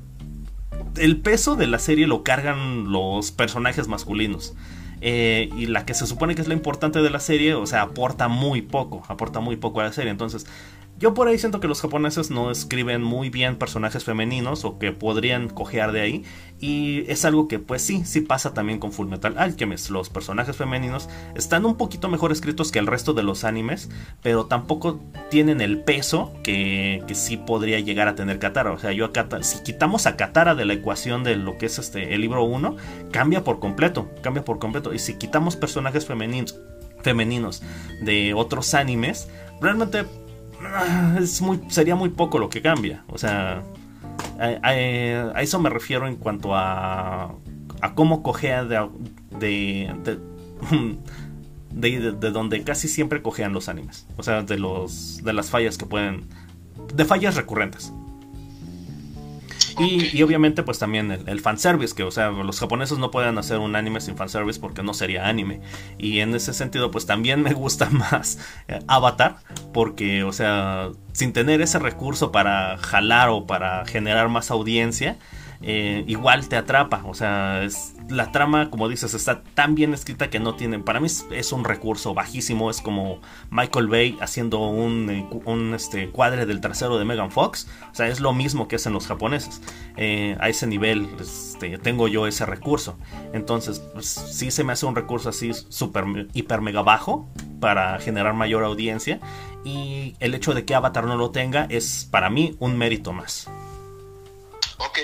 el 0.98 1.18
peso 1.22 1.56
de 1.56 1.68
la 1.68 1.80
serie 1.80 2.08
lo 2.08 2.24
cargan 2.24 2.92
los 2.92 3.32
personajes 3.32 3.88
masculinos. 3.88 4.54
Eh, 5.06 5.50
y 5.58 5.66
la 5.66 5.86
que 5.86 5.94
se 5.94 6.08
supone 6.08 6.34
que 6.34 6.42
es 6.42 6.48
la 6.48 6.54
importante 6.54 7.02
de 7.02 7.10
la 7.10 7.20
serie, 7.20 7.56
o 7.56 7.66
sea, 7.66 7.82
aporta 7.82 8.30
muy 8.30 8.62
poco, 8.62 9.04
aporta 9.10 9.42
muy 9.42 9.58
poco 9.58 9.82
a 9.82 9.84
la 9.84 9.92
serie. 9.92 10.12
Entonces, 10.12 10.46
yo 11.04 11.14
por 11.14 11.28
ahí 11.28 11.38
siento 11.38 11.60
que 11.60 11.68
los 11.68 11.82
japoneses 11.82 12.32
no 12.32 12.50
escriben 12.50 13.04
muy 13.04 13.30
bien 13.30 13.58
personajes 13.58 14.06
femeninos 14.06 14.64
o 14.64 14.80
que 14.80 14.94
podrían 14.94 15.50
cojear 15.50 15.92
de 15.92 16.00
ahí. 16.00 16.24
Y 16.62 17.04
es 17.12 17.26
algo 17.26 17.50
que 17.50 17.60
pues 17.60 17.82
sí, 17.82 18.06
sí 18.06 18.22
pasa 18.22 18.54
también 18.54 18.80
con 18.80 18.94
Full 18.94 19.10
Metal 19.10 19.36
Alchemist. 19.38 19.90
Los 19.90 20.10
personajes 20.10 20.56
femeninos 20.56 21.10
están 21.36 21.66
un 21.66 21.76
poquito 21.76 22.08
mejor 22.08 22.32
escritos 22.32 22.72
que 22.72 22.80
el 22.80 22.88
resto 22.88 23.14
de 23.14 23.22
los 23.22 23.44
animes, 23.44 23.90
pero 24.22 24.46
tampoco 24.46 25.02
tienen 25.30 25.60
el 25.60 25.82
peso 25.82 26.32
que, 26.42 27.04
que 27.06 27.16
sí 27.16 27.36
podría 27.36 27.82
llegar 27.82 28.08
a 28.08 28.16
tener 28.16 28.40
Katara. 28.40 28.72
O 28.72 28.80
sea, 28.80 28.94
yo 28.94 29.12
a 29.14 29.44
si 29.44 29.62
quitamos 29.62 30.06
a 30.06 30.16
Katara 30.16 30.56
de 30.56 30.64
la 30.64 30.76
ecuación 30.76 31.26
de 31.26 31.36
lo 31.36 31.58
que 31.58 31.66
es 31.66 31.80
este 31.80 32.14
el 32.14 32.22
libro 32.22 32.46
1, 32.46 32.78
cambia 33.12 33.44
por 33.44 33.60
completo, 33.60 34.10
cambia 34.22 34.46
por 34.46 34.58
completo. 34.58 34.94
Y 34.94 35.00
si 35.00 35.16
quitamos 35.16 35.58
personajes 35.58 36.06
femeninos, 36.06 36.58
femeninos 37.02 37.62
de 38.00 38.34
otros 38.34 38.74
animes, 38.74 39.28
realmente 39.60 40.06
es 41.20 41.42
muy, 41.42 41.62
sería 41.70 41.96
muy 41.96 42.10
poco 42.10 42.40
lo 42.40 42.50
que 42.50 42.62
cambia. 42.62 43.04
O 43.08 43.18
sea, 43.18 43.64
a, 44.40 45.42
eso 45.42 45.60
me 45.60 45.70
refiero 45.70 46.08
en 46.08 46.16
cuanto 46.16 46.56
a, 46.56 47.36
a 47.82 47.96
cómo 47.96 48.24
cojea 48.24 48.64
de, 48.64 48.90
de, 49.40 50.30
de, 51.72 52.12
de, 52.12 52.32
donde 52.32 52.64
casi 52.64 52.88
siempre 52.88 53.22
cojean 53.22 53.54
los 53.54 53.70
animes. 53.70 54.08
O 54.18 54.24
sea, 54.24 54.44
de, 54.44 54.58
los, 54.58 55.24
de 55.24 55.34
las 55.34 55.50
fallas 55.50 55.78
que 55.78 55.86
pueden... 55.86 56.28
De 56.94 57.06
fallas 57.06 57.36
recurrentes. 57.36 57.94
Y, 59.80 60.22
obviamente 60.22 60.64
pues 60.64 60.80
también 60.80 61.12
el, 61.12 61.40
fanservice, 61.40 61.96
que 61.96 62.04
o 62.04 62.12
sea, 62.12 62.30
los 62.30 62.60
japoneses 62.60 62.98
no 62.98 63.12
pueden 63.12 63.38
hacer 63.38 63.60
un 63.60 63.76
anime 63.76 64.02
sin 64.02 64.16
fanservice 64.16 64.60
porque 64.60 64.84
no 64.84 64.94
sería 64.94 65.28
anime. 65.28 65.62
Y 65.98 66.20
en 66.20 66.36
ese 66.36 66.54
sentido 66.54 66.92
pues 66.92 67.06
también 67.06 67.42
me 67.42 67.54
gusta 67.54 67.90
más 67.92 68.40
eh, 68.68 68.80
Avatar 68.88 69.38
porque, 69.74 70.24
o 70.24 70.34
sea, 70.34 70.90
sin 71.14 71.34
tener 71.34 71.62
ese 71.62 71.80
recurso 71.80 72.32
para 72.32 72.78
jalar 72.78 73.30
o 73.30 73.46
para 73.48 73.86
generar 73.86 74.30
más 74.30 74.52
audiencia, 74.52 75.18
eh, 75.62 76.04
igual 76.08 76.48
te 76.50 76.58
atrapa. 76.58 77.04
O 77.06 77.14
sea, 77.14 77.64
es, 77.64 77.93
la 78.10 78.32
trama, 78.32 78.70
como 78.70 78.90
dices, 78.90 79.14
está 79.14 79.44
tan 79.56 79.76
bien 79.76 79.94
escrita 79.94 80.30
que 80.30 80.40
no 80.40 80.56
tienen. 80.56 80.84
Para 80.84 81.00
mí 81.00 81.08
es, 81.32 81.52
un 81.52 81.64
recurso 81.64 82.14
bajísimo. 82.14 82.70
Es 82.70 82.82
como 82.82 83.20
Michael 83.50 83.88
Bay 83.88 84.18
haciendo 84.22 84.60
un, 84.60 85.10
eh, 85.10 85.28
un 85.46 85.74
este, 85.74 86.10
cuadre 86.10 86.46
del 86.46 86.62
trasero 86.62 86.98
de 86.98 87.06
Megan 87.06 87.32
Fox. 87.32 87.68
O 87.92 87.96
sea, 87.96 88.08
es 88.08 88.20
lo 88.20 88.34
mismo 88.34 88.68
que 88.68 88.76
hacen 88.76 88.94
los 88.94 89.08
japoneses. 89.08 89.62
Eh, 89.98 90.38
a 90.40 90.50
ese 90.50 90.68
nivel 90.68 91.08
este, 91.20 91.78
tengo 91.78 92.08
yo 92.08 92.28
ese 92.28 92.46
recurso. 92.46 92.98
Entonces, 93.34 93.80
pues, 93.94 94.08
sí 94.08 94.52
se 94.52 94.64
me 94.64 94.74
hace 94.74 94.86
un 94.86 94.96
recurso 94.96 95.30
así 95.30 95.52
super, 95.54 96.06
hiper, 96.34 96.62
mega 96.62 96.82
bajo 96.82 97.28
para 97.60 97.98
generar 98.00 98.34
mayor 98.34 98.64
audiencia. 98.64 99.20
Y 99.64 100.16
el 100.20 100.36
hecho 100.36 100.54
de 100.54 100.66
que 100.66 100.76
Avatar 100.76 101.06
no 101.06 101.16
lo 101.16 101.32
tenga 101.32 101.66
es 101.70 102.08
para 102.10 102.30
mí 102.30 102.56
un 102.60 102.78
mérito 102.78 103.14
más. 103.14 103.50
Ok. 104.78 105.00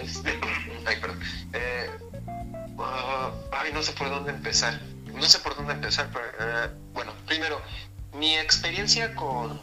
Este, 0.00 0.38
ay, 0.86 0.96
perdón. 1.00 1.20
Eh, 1.52 1.90
ah, 2.78 3.30
ay, 3.52 3.72
no 3.72 3.82
sé 3.82 3.92
por 3.92 4.08
dónde 4.10 4.30
empezar. 4.30 4.80
No 5.12 5.22
sé 5.22 5.38
por 5.38 5.56
dónde 5.56 5.72
empezar, 5.72 6.10
pero 6.12 6.26
eh, 6.40 6.70
bueno, 6.92 7.12
primero, 7.26 7.60
mi 8.12 8.34
experiencia 8.36 9.14
con, 9.14 9.60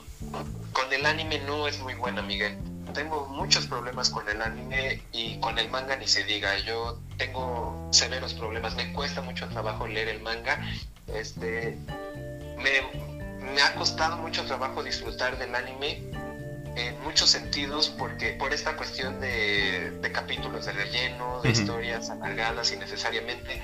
con 0.71 0.91
el 0.91 1.05
anime 1.05 1.39
no 1.39 1.67
es 1.67 1.79
muy 1.79 1.93
buena, 1.93 2.21
Miguel. 2.21 2.57
Tengo 2.93 3.27
muchos 3.27 3.65
problemas 3.67 4.09
con 4.09 4.27
el 4.29 4.41
anime 4.41 5.01
y 5.11 5.39
con 5.39 5.57
el 5.57 5.69
manga 5.69 5.95
ni 5.95 6.07
se 6.07 6.23
diga. 6.23 6.57
Yo 6.59 6.99
tengo 7.17 7.89
severos 7.91 8.33
problemas. 8.33 8.75
Me 8.75 8.93
cuesta 8.93 9.21
mucho 9.21 9.47
trabajo 9.49 9.87
leer 9.87 10.09
el 10.09 10.21
manga. 10.21 10.59
Este, 11.07 11.77
me 12.57 13.61
ha 13.61 13.75
costado 13.75 14.17
mucho 14.17 14.45
trabajo 14.45 14.83
disfrutar 14.83 15.37
del 15.37 15.53
anime 15.55 16.03
en 16.75 17.01
muchos 17.03 17.29
sentidos 17.29 17.89
porque 17.97 18.33
por 18.33 18.53
esta 18.53 18.75
cuestión 18.75 19.19
de, 19.19 19.99
capítulos 20.13 20.65
de 20.65 20.73
relleno, 20.73 21.41
de 21.41 21.51
historias 21.51 22.09
alargadas 22.09 22.71
innecesariamente. 22.71 23.61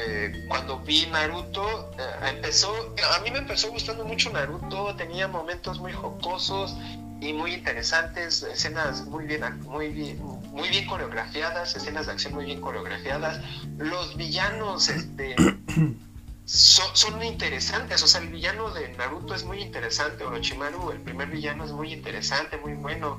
Eh, 0.00 0.46
cuando 0.48 0.80
vi 0.80 1.06
Naruto, 1.06 1.92
eh, 1.98 2.30
empezó, 2.30 2.94
a 3.14 3.20
mí 3.20 3.30
me 3.30 3.38
empezó 3.38 3.70
gustando 3.70 4.04
mucho 4.04 4.30
Naruto, 4.30 4.96
tenía 4.96 5.28
momentos 5.28 5.78
muy 5.78 5.92
jocosos 5.92 6.74
y 7.20 7.32
muy 7.32 7.54
interesantes, 7.54 8.42
escenas 8.42 9.06
muy 9.06 9.24
bien, 9.26 9.42
muy 9.62 9.88
bien, 9.88 10.18
muy 10.20 10.68
bien 10.68 10.86
coreografiadas, 10.86 11.76
escenas 11.76 12.06
de 12.06 12.12
acción 12.12 12.34
muy 12.34 12.44
bien 12.44 12.60
coreografiadas. 12.60 13.40
Los 13.78 14.16
villanos, 14.16 14.88
este, 14.88 15.36
son, 16.44 17.22
interesantes. 17.22 18.02
O 18.02 18.06
sea, 18.06 18.20
el 18.20 18.28
villano 18.28 18.70
de 18.70 18.88
Naruto 18.90 19.34
es 19.34 19.44
muy 19.44 19.60
interesante. 19.60 20.24
Orochimaru, 20.24 20.90
el 20.90 21.00
primer 21.00 21.28
villano, 21.28 21.64
es 21.64 21.72
muy 21.72 21.92
interesante, 21.92 22.56
muy 22.56 22.74
bueno. 22.74 23.18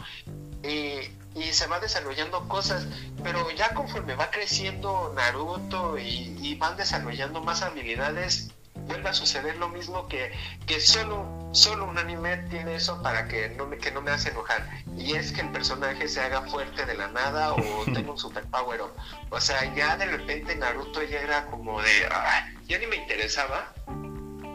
y 0.63 1.43
se 1.51 1.67
va 1.67 1.79
desarrollando 1.79 2.47
cosas, 2.47 2.87
pero 3.23 3.51
ya 3.51 3.73
conforme 3.73 4.15
va 4.15 4.31
creciendo 4.31 5.11
Naruto 5.15 5.97
y 5.97 6.55
van 6.55 6.77
desarrollando 6.77 7.41
más 7.43 7.61
habilidades, 7.61 8.54
vuelva 8.87 9.09
a 9.09 9.13
suceder 9.13 9.57
lo 9.57 9.69
mismo 9.69 10.07
que, 10.07 10.31
que 10.65 10.79
solo, 10.79 11.49
solo 11.51 11.85
un 11.85 11.97
anime 11.97 12.37
tiene 12.49 12.75
eso 12.75 13.01
para 13.01 13.27
que 13.27 13.49
no, 13.49 13.65
me, 13.65 13.77
que 13.77 13.91
no 13.91 14.01
me 14.01 14.11
hace 14.11 14.29
enojar. 14.29 14.67
Y 14.97 15.13
es 15.13 15.31
que 15.31 15.41
el 15.41 15.49
personaje 15.51 16.07
se 16.07 16.21
haga 16.21 16.41
fuerte 16.43 16.85
de 16.85 16.95
la 16.95 17.07
nada 17.09 17.53
o 17.53 17.85
tenga 17.93 18.11
un 18.11 18.17
superpower. 18.17 18.81
O, 18.81 18.95
o 19.29 19.41
sea, 19.41 19.73
ya 19.75 19.97
de 19.97 20.05
repente 20.05 20.55
Naruto 20.55 21.03
ya 21.03 21.19
era 21.19 21.45
como 21.47 21.81
de, 21.81 22.09
ya 22.67 22.79
ni 22.79 22.87
me 22.87 22.97
interesaba. 22.97 23.73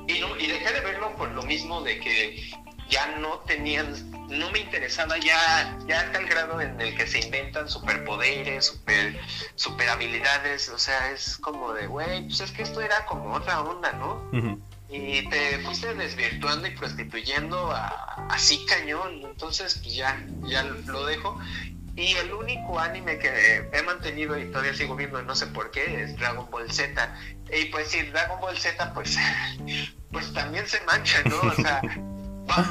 Y, 0.07 0.18
no, 0.20 0.37
y 0.37 0.47
dejé 0.49 0.72
de 0.72 0.81
verlo 0.81 1.14
por 1.16 1.31
lo 1.31 1.43
mismo 1.43 1.83
de 1.83 2.01
que 2.01 2.53
ya 2.91 3.16
no 3.18 3.38
tenían, 3.41 3.95
no 4.28 4.51
me 4.51 4.61
interesaba 4.61 5.16
ya, 5.18 5.78
ya 5.86 6.01
hasta 6.01 6.18
el 6.18 6.26
grado 6.26 6.61
en 6.61 6.80
el 6.80 6.97
que 6.97 7.07
se 7.07 7.20
inventan 7.20 7.68
superpoderes, 7.68 8.66
super, 8.66 9.18
super 9.55 9.88
habilidades, 9.88 10.68
o 10.68 10.78
sea, 10.78 11.12
es 11.12 11.38
como 11.38 11.72
de, 11.72 11.86
güey, 11.86 12.26
pues 12.26 12.41
es 12.41 12.51
que 12.51 12.62
esto 12.62 12.80
era 12.80 13.07
como 13.07 13.32
otra 13.32 13.62
onda, 13.62 13.93
¿no? 13.93 14.59
Y 14.88 15.28
te 15.28 15.61
fuiste 15.61 15.95
desvirtuando 15.95 16.66
y 16.66 16.72
prostituyendo 16.72 17.70
a, 17.70 18.26
así 18.28 18.66
cañón, 18.66 19.22
entonces 19.24 19.78
pues 19.82 19.95
ya, 19.95 20.20
ya 20.43 20.64
lo 20.64 21.07
dejo. 21.07 21.38
Y 21.97 22.14
el 22.14 22.32
único 22.32 22.78
anime 22.78 23.18
que 23.18 23.68
he 23.72 23.82
mantenido 23.82 24.38
y 24.38 24.47
todavía 24.47 24.74
sigo 24.74 24.97
viendo, 24.97 25.22
no 25.22 25.34
sé 25.36 25.47
por 25.49 25.70
qué, 25.70 26.03
es 26.03 26.16
Dragon 26.16 26.49
Ball 26.51 26.70
Z. 26.72 27.14
Y 27.53 27.66
pues 27.66 27.88
sí, 27.88 28.03
Dragon 28.03 28.41
Ball 28.41 28.57
Z, 28.57 28.95
pues, 28.95 29.16
pues 30.11 30.32
también 30.32 30.66
se 30.66 30.80
mancha, 30.82 31.22
¿no? 31.24 31.41
O 31.41 31.55
sea, 31.55 31.82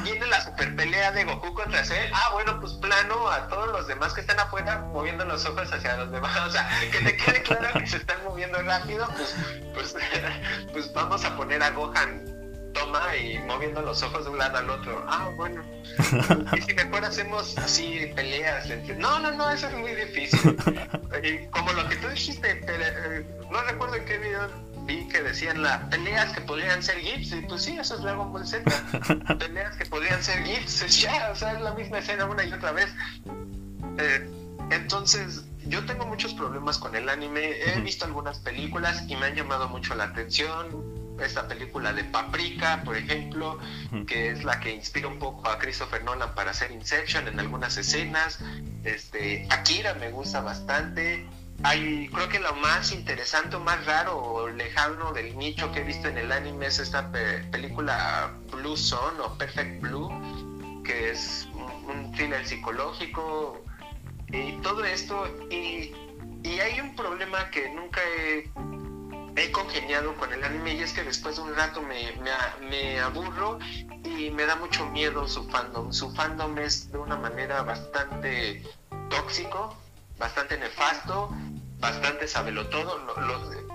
viene 0.02 0.26
la 0.26 0.42
super 0.42 0.74
pelea 0.76 1.12
de 1.12 1.24
Goku 1.24 1.54
contra 1.54 1.84
Cell. 1.84 2.10
Ah, 2.12 2.30
bueno, 2.32 2.58
pues 2.60 2.74
plano 2.74 3.28
a 3.28 3.48
todos 3.48 3.70
los 3.70 3.86
demás 3.86 4.12
que 4.12 4.20
están 4.20 4.38
afuera 4.38 4.78
moviendo 4.92 5.24
los 5.24 5.44
ojos 5.46 5.72
hacia 5.72 5.96
los 5.96 6.10
demás. 6.10 6.36
O 6.46 6.50
sea, 6.50 6.68
que 6.90 6.98
te 6.98 7.16
quede 7.16 7.42
claro 7.42 7.68
que 7.78 7.86
se 7.86 7.98
están 7.98 8.22
moviendo 8.24 8.60
rápido, 8.62 9.06
pues, 9.16 9.34
pues, 9.74 9.96
pues 10.72 10.92
vamos 10.92 11.24
a 11.24 11.36
poner 11.36 11.62
a 11.62 11.70
Gohan 11.70 12.40
toma 12.72 13.16
y 13.16 13.38
moviendo 13.40 13.82
los 13.82 14.02
ojos 14.02 14.24
de 14.24 14.30
un 14.30 14.38
lado 14.38 14.58
al 14.58 14.70
otro. 14.70 15.04
Ah, 15.08 15.30
bueno. 15.36 15.62
Y 16.56 16.60
si 16.62 16.74
mejor 16.74 17.04
hacemos 17.04 17.56
así 17.58 18.12
peleas. 18.14 18.68
No, 18.98 19.18
no, 19.18 19.30
no, 19.32 19.50
eso 19.50 19.68
es 19.68 19.74
muy 19.74 19.94
difícil. 19.94 20.56
como 21.50 21.72
lo 21.72 21.88
que 21.88 21.96
tú 21.96 22.08
dijiste, 22.08 22.60
eh, 22.66 23.26
no 23.50 23.62
recuerdo 23.62 23.96
en 23.96 24.04
qué 24.04 24.18
video 24.18 24.48
vi 24.86 25.06
que 25.08 25.22
decían 25.22 25.62
las 25.62 25.82
peleas 25.84 26.32
que 26.32 26.40
podrían 26.40 26.82
ser 26.82 26.98
GIFs, 26.98 27.32
y 27.32 27.40
pues 27.42 27.62
sí, 27.62 27.76
eso 27.78 27.96
es 27.96 28.02
Dragon 28.02 28.32
Ball 28.32 28.46
Z. 28.46 28.64
peleas 29.38 29.76
que 29.76 29.86
podrían 29.86 30.22
ser 30.22 30.44
GIFs, 30.44 31.00
ya, 31.00 31.30
o 31.32 31.36
sea, 31.36 31.52
es 31.52 31.60
la 31.60 31.74
misma 31.74 31.98
escena 31.98 32.26
una 32.26 32.44
y 32.44 32.52
otra 32.52 32.72
vez. 32.72 32.92
Eh, 33.98 34.30
entonces, 34.70 35.44
yo 35.66 35.84
tengo 35.84 36.06
muchos 36.06 36.34
problemas 36.34 36.78
con 36.78 36.94
el 36.94 37.08
anime. 37.08 37.62
He 37.62 37.80
visto 37.80 38.04
algunas 38.04 38.38
películas 38.38 39.04
y 39.08 39.16
me 39.16 39.26
han 39.26 39.34
llamado 39.34 39.68
mucho 39.68 39.94
la 39.94 40.04
atención. 40.04 41.00
Esta 41.20 41.46
película 41.46 41.92
de 41.92 42.04
Paprika, 42.04 42.82
por 42.82 42.96
ejemplo, 42.96 43.58
que 44.06 44.30
es 44.30 44.42
la 44.42 44.58
que 44.58 44.74
inspira 44.74 45.06
un 45.06 45.18
poco 45.18 45.46
a 45.50 45.58
Christopher 45.58 46.02
Nolan 46.02 46.34
para 46.34 46.52
hacer 46.52 46.70
Inception 46.70 47.28
en 47.28 47.38
algunas 47.38 47.76
escenas. 47.76 48.38
Este, 48.84 49.46
Akira 49.50 49.94
me 49.94 50.10
gusta 50.10 50.40
bastante 50.40 51.28
hay, 51.62 52.08
creo 52.08 52.28
que 52.28 52.40
lo 52.40 52.54
más 52.56 52.92
interesante 52.92 53.58
más 53.58 53.84
raro 53.84 54.16
o 54.16 54.48
lejano 54.48 55.12
del 55.12 55.36
nicho 55.36 55.70
que 55.72 55.80
he 55.80 55.84
visto 55.84 56.08
en 56.08 56.16
el 56.16 56.32
anime 56.32 56.66
es 56.66 56.78
esta 56.78 57.10
película 57.50 58.32
Blue 58.50 58.76
Zone 58.76 59.20
o 59.20 59.36
Perfect 59.36 59.82
Blue, 59.82 60.08
que 60.84 61.10
es 61.10 61.48
un, 61.86 62.12
thriller 62.12 62.46
psicológico 62.46 63.62
y 64.28 64.52
todo 64.62 64.84
esto. 64.84 65.26
Y, 65.50 65.92
hay 66.44 66.80
un 66.80 66.96
problema 66.96 67.50
que 67.50 67.70
nunca 67.70 68.00
he, 68.02 68.50
he, 69.36 69.52
congeniado 69.52 70.14
con 70.16 70.32
el 70.32 70.42
anime 70.42 70.74
y 70.74 70.80
es 70.80 70.92
que 70.92 71.02
después 71.02 71.36
de 71.36 71.42
un 71.42 71.54
rato 71.54 71.80
me, 71.82 72.12
me 72.68 73.00
aburro 73.00 73.58
y 74.04 74.30
me 74.30 74.46
da 74.46 74.56
mucho 74.56 74.86
miedo 74.86 75.28
su 75.28 75.48
fandom. 75.48 75.92
Su 75.92 76.12
fandom 76.14 76.58
es 76.58 76.90
de 76.90 76.98
una 76.98 77.16
manera 77.16 77.62
bastante 77.62 78.62
tóxico 79.10 79.76
bastante 80.20 80.58
nefasto, 80.58 81.30
bastante 81.80 82.28
sabelo 82.28 82.66
todo. 82.68 82.98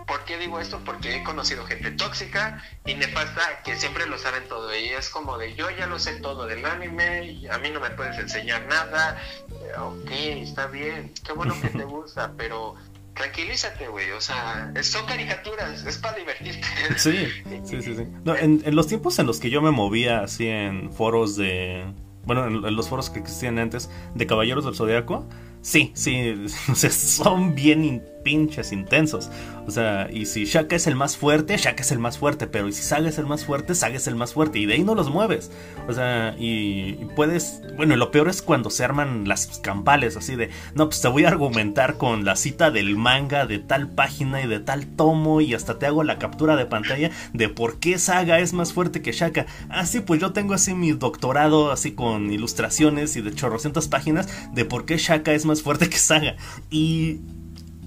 ¿Por 0.08 0.24
qué 0.26 0.38
digo 0.38 0.60
esto? 0.60 0.80
Porque 0.86 1.16
he 1.16 1.24
conocido 1.24 1.66
gente 1.66 1.92
tóxica 1.92 2.64
y 2.86 2.94
nefasta 2.94 3.64
que 3.64 3.76
siempre 3.76 4.06
lo 4.06 4.18
saben 4.18 4.48
todo. 4.48 4.74
Y 4.76 4.90
es 4.90 5.10
como 5.10 5.38
de 5.38 5.56
yo 5.56 5.70
ya 5.72 5.88
lo 5.88 5.98
sé 5.98 6.16
todo 6.22 6.46
del 6.46 6.64
anime, 6.66 7.42
a 7.50 7.58
mí 7.58 7.70
no 7.72 7.80
me 7.80 7.90
puedes 7.92 8.18
enseñar 8.18 8.66
nada. 8.68 9.20
Eh, 9.50 9.80
ok, 9.80 10.12
está 10.12 10.68
bien, 10.68 11.12
qué 11.24 11.34
bueno 11.34 11.56
que 11.60 11.70
te 11.70 11.84
gusta, 11.86 12.32
pero 12.38 12.76
tranquilízate, 13.16 13.88
güey. 13.88 14.12
O 14.12 14.22
sea, 14.22 14.72
son 14.84 15.06
caricaturas, 15.08 15.84
es 15.86 15.98
para 15.98 16.18
divertirte. 16.18 16.68
Sí, 16.98 17.28
sí, 17.64 17.82
sí. 17.82 17.96
sí. 17.96 18.08
No, 18.24 18.36
en, 18.36 18.62
en, 18.64 18.76
los 18.76 18.88
tiempos 18.88 19.18
en 19.18 19.26
los 19.26 19.40
que 19.40 19.50
yo 19.50 19.62
me 19.62 19.72
movía 19.72 20.22
así 20.22 20.48
en 20.48 20.92
foros 20.94 21.36
de. 21.36 21.84
Bueno, 22.26 22.48
en 22.48 22.76
los 22.76 22.90
foros 22.90 23.12
que 23.12 23.20
existían 23.20 23.60
antes 23.60 23.90
de 24.16 24.26
Caballeros 24.26 24.66
del 24.66 24.76
Zodiaco 24.76 25.28
Sí, 25.66 25.92
sí, 25.96 26.36
son 26.92 27.56
bien 27.56 28.04
pinches 28.26 28.74
intensos. 28.74 29.30
O 29.68 29.72
sea, 29.72 30.10
y 30.12 30.26
si 30.26 30.46
Shaka 30.46 30.76
es 30.76 30.88
el 30.88 30.96
más 30.96 31.16
fuerte, 31.16 31.58
Shaka 31.58 31.84
es 31.84 31.92
el 31.92 32.00
más 32.00 32.18
fuerte, 32.18 32.48
pero 32.48 32.68
y 32.68 32.74
si 32.74 32.82
Saga 32.82 33.08
es 33.08 33.20
el 33.20 33.28
más 33.28 33.46
fuerte, 33.46 33.76
Saga 33.76 33.96
es 33.96 34.08
el 34.08 34.16
más 34.16 34.34
fuerte, 34.34 34.60
y 34.60 34.66
de 34.66 34.74
ahí 34.74 34.84
no 34.84 34.96
los 34.96 35.10
mueves. 35.10 35.52
O 35.88 35.94
sea, 35.94 36.36
y, 36.38 36.94
puedes, 37.16 37.62
bueno, 37.78 37.96
lo 37.96 38.12
peor 38.12 38.28
es 38.28 38.42
cuando 38.42 38.70
se 38.72 38.84
arman 38.84 39.28
las 39.28 39.60
campales, 39.60 40.18
así 40.18 40.36
de, 40.36 40.50
no, 40.74 40.90
pues 40.90 41.02
te 41.02 41.08
voy 41.08 41.26
a 41.26 41.30
argumentar 41.30 41.98
con 41.98 42.26
la 42.26 42.36
cita 42.36 42.72
del 42.72 42.98
manga 42.98 43.46
de 43.46 43.60
tal 43.60 43.90
página 43.90 44.42
y 44.42 44.48
de 44.48 44.60
tal 44.60 44.88
tomo, 44.88 45.40
y 45.40 45.54
hasta 45.54 45.78
te 45.78 45.86
hago 45.86 46.04
la 46.04 46.18
captura 46.18 46.56
de 46.56 46.66
pantalla 46.66 47.12
de 47.34 47.48
por 47.48 47.80
qué 47.80 48.00
Saga 48.00 48.40
es 48.40 48.54
más 48.54 48.74
fuerte 48.74 49.04
que 49.04 49.12
Shaka. 49.12 49.46
Ah, 49.70 49.86
sí, 49.86 50.00
pues 50.00 50.20
yo 50.20 50.34
tengo 50.34 50.56
así 50.56 50.74
mi 50.74 50.92
doctorado, 50.94 51.72
así 51.72 51.92
con 51.92 52.34
ilustraciones 52.34 53.16
y 53.16 53.22
de 53.22 53.36
chorrocientas 53.36 53.88
páginas, 53.88 54.28
de 54.52 54.66
por 54.66 54.86
qué 54.86 54.98
Shaka 54.98 55.34
es 55.34 55.46
más 55.46 55.62
fuerte 55.62 55.90
que 55.90 55.98
Saga. 55.98 56.36
Y 56.72 57.20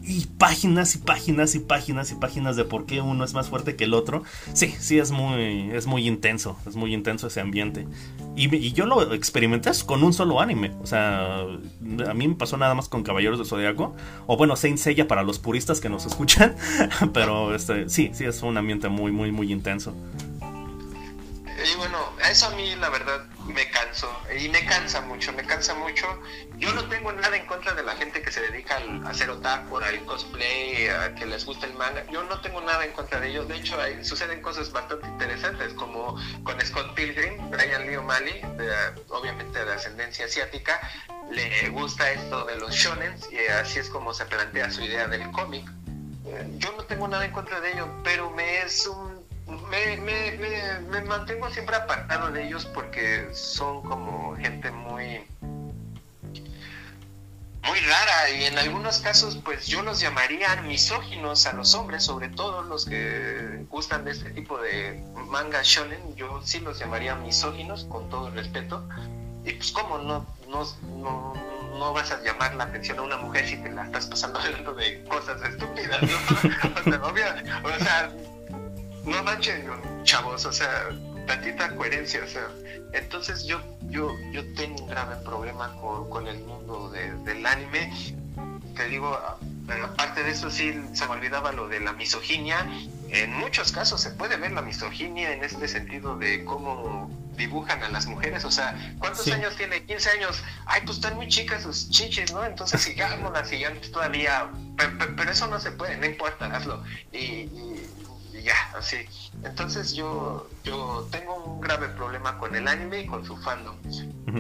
y 0.09 0.27
páginas 0.39 0.95
y 0.95 0.99
páginas 0.99 1.55
y 1.55 1.59
páginas 1.59 2.11
y 2.11 2.15
páginas 2.15 2.57
de 2.57 2.65
por 2.65 2.87
qué 2.87 3.03
uno 3.03 3.25
es 3.25 3.35
más 3.35 3.51
fuerte 3.51 3.77
que 3.77 3.85
el 3.85 3.93
otro. 3.93 4.23
Sí, 4.55 4.75
sí, 4.79 4.99
es 4.99 5.11
muy, 5.11 5.71
es 5.73 5.87
muy 5.87 6.09
intenso, 6.09 6.57
es 6.67 6.77
muy 6.77 6.95
intenso 6.95 7.27
ese 7.27 7.43
ambiente. 7.43 7.87
Y, 8.35 8.73
yo 8.73 8.87
lo 8.87 9.13
experimenté 9.13 9.71
con 9.85 10.03
un 10.03 10.15
solo 10.15 10.41
anime. 10.41 10.73
O 10.81 10.87
sea, 10.87 11.41
a 11.41 12.15
mí 12.15 12.27
me 12.27 12.35
pasó 12.37 12.57
nada 12.57 12.75
más 12.75 12.89
con 12.89 13.03
Caballeros 13.03 13.39
de 13.39 13.45
Zodiaco. 13.45 13.95
O 14.27 14.39
bueno, 14.39 14.57
Saint 14.57 14.79
Seiya 14.79 15.07
para 15.07 15.23
los 15.23 15.39
puristas 15.39 15.81
que 15.81 15.91
nos 15.91 16.07
escuchan. 16.07 16.57
Pero 17.13 17.55
este, 17.55 17.91
sí, 17.91 18.11
sí, 18.15 18.25
es 18.25 18.43
un 18.43 18.57
ambiente 18.57 18.89
muy, 18.89 19.13
muy, 19.13 19.31
muy 19.31 19.53
intenso. 19.53 19.93
Y 21.65 21.75
bueno, 21.77 22.13
eso 22.29 22.47
a 22.47 22.51
mí 22.51 22.77
la 22.77 22.89
verdad 22.89 23.25
me 23.47 23.69
canso. 23.71 24.09
Y 24.39 24.49
me 24.49 24.65
cansa 24.65 25.01
mucho, 25.01 25.33
me 25.33 25.45
cansa 25.45 25.75
mucho. 25.75 26.07
Yo 26.57 26.73
no 26.73 26.89
tengo 26.89 27.13
nada 27.13 27.37
en 27.37 27.47
contra 27.47 27.75
de 27.75 27.83
la 27.83 27.97
gente 27.97 28.23
que 28.23 28.31
se 28.31 28.41
dedica 28.41 28.79
a 29.05 29.11
hacer 29.11 29.29
otaku, 29.31 29.79
al 29.79 30.05
cosplay, 30.05 30.89
a 30.89 31.15
que 31.15 31.27
les 31.27 31.45
gusta 31.45 31.67
el 31.67 31.75
manga. 31.75 32.05
Yo 32.13 32.23
no 32.25 32.41
tengo 32.41 32.61
nada 32.61 32.85
en 32.85 32.93
contra 32.93 33.19
de 33.19 33.31
ellos. 33.31 33.49
De 33.49 33.57
hecho, 33.57 33.81
hay, 33.81 34.05
suceden 34.05 34.41
cosas 34.41 34.71
bastante 34.71 35.07
interesantes, 35.09 35.73
como 35.75 36.17
con 36.45 36.61
Scott 36.61 36.95
Pilgrim, 36.95 37.51
Brian 37.51 37.87
Lee 37.87 37.97
O'Malley, 37.97 38.41
obviamente 39.09 39.65
de 39.65 39.73
ascendencia 39.73 40.27
asiática, 40.27 40.81
le 41.31 41.69
gusta 41.71 42.11
esto 42.11 42.45
de 42.45 42.57
los 42.57 42.73
shonen 42.73 43.15
y 43.31 43.51
así 43.51 43.79
es 43.79 43.89
como 43.89 44.15
se 44.15 44.25
plantea 44.27 44.71
su 44.71 44.83
idea 44.83 45.09
del 45.09 45.31
cómic. 45.33 45.69
Eh, 46.27 46.47
yo 46.59 46.73
no 46.77 46.85
tengo 46.85 47.09
nada 47.09 47.25
en 47.25 47.33
contra 47.33 47.61
de 47.61 47.73
ello, 47.73 47.89
pero 48.05 48.31
me 48.31 48.63
es 48.63 48.87
un 48.87 49.18
me, 49.49 49.97
me, 49.97 50.81
me, 50.81 51.01
mantengo 51.03 51.51
siempre 51.51 51.77
apartado 51.77 52.31
de 52.31 52.47
ellos 52.47 52.67
porque 52.67 53.29
son 53.33 53.83
como 53.83 54.37
gente 54.37 54.71
muy 54.71 55.23
muy 57.67 57.81
rara 57.81 58.31
y 58.31 58.45
en 58.45 58.59
algunos 58.59 58.99
casos 58.99 59.37
pues 59.45 59.67
yo 59.67 59.83
los 59.83 60.01
llamaría 60.01 60.57
misóginos 60.63 61.47
a 61.47 61.53
los 61.53 61.75
hombres, 61.75 62.05
sobre 62.05 62.29
todo 62.29 62.63
los 62.63 62.87
que 62.87 63.65
gustan 63.69 64.05
de 64.05 64.13
este 64.13 64.31
tipo 64.31 64.59
de 64.59 65.03
manga 65.29 65.61
shonen, 65.63 66.15
yo 66.15 66.41
sí 66.45 66.61
los 66.61 66.79
llamaría 66.79 67.15
misóginos 67.17 67.85
con 67.85 68.09
todo 68.09 68.29
el 68.29 68.35
respeto. 68.35 68.87
Y 69.45 69.53
pues 69.53 69.73
cómo 69.73 69.99
no, 69.99 70.27
no, 70.49 70.67
no, 70.97 71.35
no 71.79 71.93
vas 71.93 72.11
a 72.11 72.23
llamar 72.23 72.55
la 72.55 72.65
atención 72.65 72.99
a 72.99 73.03
una 73.03 73.17
mujer 73.17 73.47
si 73.47 73.57
te 73.57 73.71
la 73.71 73.85
estás 73.85 74.07
pasando 74.07 74.39
hablando 74.41 74.75
de 74.75 75.05
cosas 75.05 75.41
estúpidas, 75.43 76.03
o 76.03 77.85
sea, 77.85 78.13
no 79.09 79.23
manchen, 79.23 79.67
chavos, 80.05 80.45
o 80.45 80.53
sea, 80.53 80.89
tantita 81.27 81.75
coherencia, 81.75 82.23
o 82.25 82.29
sea, 82.29 82.49
entonces 82.93 83.45
yo, 83.45 83.61
yo, 83.91 84.15
yo 84.33 84.43
tengo 84.55 84.83
un 84.83 84.89
grave 84.89 85.17
problema 85.25 85.75
con, 85.77 86.27
el 86.27 86.39
mundo 86.41 86.91
del 86.91 87.47
anime 87.47 87.93
te 88.79 88.89
digo, 88.89 89.19
aparte 89.85 90.23
de 90.23 90.31
eso 90.31 90.51
sí 90.51 90.73
se 90.93 91.05
me 91.07 91.13
olvidaba 91.13 91.53
lo 91.53 91.69
de 91.69 91.81
la 91.81 91.93
misoginia. 91.93 92.65
En 93.11 93.35
muchos 93.35 93.73
casos 93.73 94.01
se 94.01 94.11
puede 94.11 94.37
ver 94.37 94.53
la 94.53 94.63
misoginia 94.63 95.33
en 95.33 95.43
este 95.43 95.67
sentido 95.67 96.17
de 96.17 96.45
cómo 96.45 97.11
dibujan 97.37 97.83
a 97.83 97.89
las 97.89 98.07
mujeres. 98.07 98.45
O 98.45 98.53
sea, 98.53 98.77
¿cuántos 99.01 99.27
años 99.29 99.57
tiene? 99.57 99.83
15 99.83 100.11
años. 100.11 100.43
Ay, 100.65 100.83
pues 100.85 100.99
están 100.99 101.17
muy 101.17 101.27
chicas 101.27 101.65
sus 101.65 101.91
chiches, 101.91 102.33
¿no? 102.33 102.45
Entonces 102.45 102.81
sigámoslas, 102.83 103.49
sigamos 103.49 103.91
todavía. 103.91 104.49
Pero, 104.77 105.31
eso 105.31 105.49
no 105.49 105.59
se 105.59 105.73
puede, 105.73 105.97
no 105.97 106.07
importa, 106.07 106.47
hazlo. 106.47 106.85
y 107.13 107.49
ya, 108.49 108.79
así. 108.79 108.97
Entonces 109.45 109.93
yo, 109.93 110.49
yo 110.65 111.07
tengo 111.11 111.37
un 111.45 111.61
grave 111.61 111.89
problema 111.89 112.39
con 112.39 112.57
el 112.57 112.67
anime 112.67 113.03
y 113.03 113.07
con 113.07 113.25
su 113.25 113.37
fandom. 113.37 113.77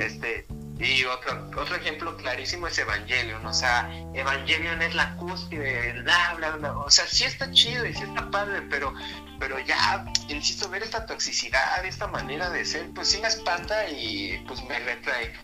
Este, 0.00 0.46
y 0.78 1.04
otro, 1.04 1.50
otro 1.56 1.76
ejemplo 1.76 2.16
clarísimo 2.16 2.66
es 2.66 2.78
Evangelion. 2.78 3.44
O 3.44 3.52
sea, 3.52 3.90
Evangelion 4.14 4.80
es 4.80 4.94
la 4.94 5.14
cúspide, 5.16 6.00
bla, 6.02 6.34
bla, 6.36 6.50
bla. 6.56 6.78
O 6.78 6.90
sea, 6.90 7.06
sí 7.06 7.24
está 7.24 7.50
chido 7.50 7.84
y 7.84 7.94
sí 7.94 8.02
está 8.02 8.30
padre, 8.30 8.62
pero, 8.70 8.94
pero 9.38 9.59
ya, 9.61 10.06
insisto, 10.28 10.68
ver 10.70 10.82
esta 10.82 11.04
toxicidad, 11.04 11.84
esta 11.84 12.06
manera 12.06 12.48
de 12.48 12.64
ser, 12.64 12.90
pues 12.94 13.09
sí 13.09 13.20
me 13.20 13.28
espanta 13.28 13.88
y 13.90 14.42
pues 14.48 14.62
me 14.64 14.78
retrae. 14.78 15.34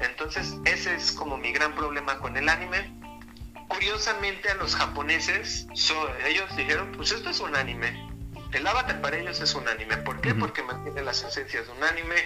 Entonces, 0.00 0.54
ese 0.64 0.96
es 0.96 1.12
como 1.12 1.36
mi 1.36 1.52
gran 1.52 1.74
problema 1.76 2.18
con 2.18 2.36
el 2.36 2.48
anime 2.48 3.01
curiosamente 3.72 4.50
a 4.50 4.54
los 4.54 4.76
japoneses, 4.76 5.66
ellos 6.26 6.56
dijeron, 6.56 6.92
pues 6.96 7.12
esto 7.12 7.30
es 7.30 7.40
un 7.40 7.56
anime. 7.56 8.08
El 8.52 8.66
avatar 8.66 9.00
para 9.00 9.16
ellos 9.16 9.40
es 9.40 9.54
un 9.54 9.66
anime. 9.66 9.96
¿Por 9.98 10.20
qué? 10.20 10.34
Porque 10.34 10.62
mantiene 10.62 11.02
las 11.02 11.22
esencias 11.22 11.66
de 11.66 11.72
un 11.72 11.82
anime, 11.82 12.16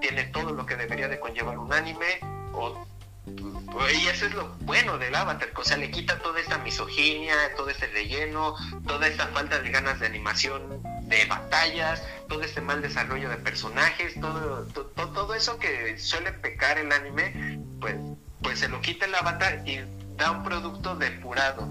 tiene 0.00 0.24
todo 0.24 0.52
lo 0.52 0.66
que 0.66 0.74
debería 0.74 1.08
de 1.08 1.20
conllevar 1.20 1.58
un 1.58 1.72
anime, 1.72 2.18
o, 2.52 2.84
y 3.26 4.06
eso 4.08 4.26
es 4.26 4.34
lo 4.34 4.48
bueno 4.60 4.98
del 4.98 5.14
avatar, 5.14 5.50
o 5.54 5.64
sea, 5.64 5.76
le 5.76 5.90
quita 5.90 6.18
toda 6.18 6.40
esta 6.40 6.58
misoginia, 6.58 7.34
todo 7.56 7.68
este 7.70 7.86
relleno, 7.88 8.56
toda 8.86 9.06
esta 9.06 9.28
falta 9.28 9.60
de 9.60 9.70
ganas 9.70 10.00
de 10.00 10.06
animación 10.06 10.82
de 11.02 11.24
batallas, 11.26 12.02
todo 12.28 12.42
este 12.42 12.60
mal 12.60 12.82
desarrollo 12.82 13.28
de 13.28 13.36
personajes, 13.36 14.14
todo, 14.20 14.64
todo, 14.66 15.12
todo 15.12 15.34
eso 15.34 15.58
que 15.58 15.96
suele 15.98 16.32
pecar 16.32 16.78
el 16.78 16.90
anime, 16.90 17.60
pues, 17.80 17.96
pues 18.42 18.58
se 18.58 18.68
lo 18.68 18.80
quita 18.80 19.06
el 19.06 19.14
avatar 19.14 19.62
y 19.66 19.80
da 20.18 20.32
un 20.32 20.42
producto 20.42 20.96
depurado. 20.96 21.66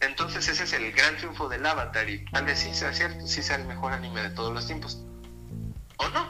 Entonces 0.00 0.48
ese 0.48 0.64
es 0.64 0.72
el 0.72 0.92
gran 0.92 1.16
triunfo 1.16 1.48
del 1.48 1.64
Avatar 1.64 2.08
y 2.08 2.24
tal 2.26 2.44
vez 2.44 2.58
sí 2.60 2.74
sea 2.74 2.92
cierto, 2.92 3.26
sí 3.26 3.42
sea 3.42 3.56
el 3.56 3.64
mejor 3.64 3.92
anime 3.92 4.22
de 4.22 4.30
todos 4.30 4.52
los 4.52 4.66
tiempos. 4.66 5.02
¿O 5.96 6.08
no? 6.08 6.28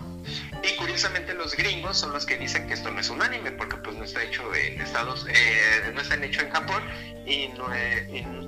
Y 0.63 0.77
curiosamente 0.77 1.35
los 1.35 1.57
gringos 1.57 1.99
son 1.99 2.13
los 2.13 2.27
que 2.27 2.39
dicen 2.39 2.69
que 2.69 2.75
esto 2.75 2.91
no 2.91 3.01
es 3.01 3.11
un 3.11 3.23
anime 3.23 3.51
porque 3.53 3.77
pues 3.77 3.97
no 3.97 4.05
está 4.05 4.23
hecho 4.23 4.55
en 4.55 4.81
Estados, 4.81 5.27
eh, 5.29 5.91
no 5.93 6.01
está 6.01 6.15
hecho 6.17 6.43
en 6.43 6.51
Japón 6.51 6.83
y, 7.27 7.49
no 7.49 7.67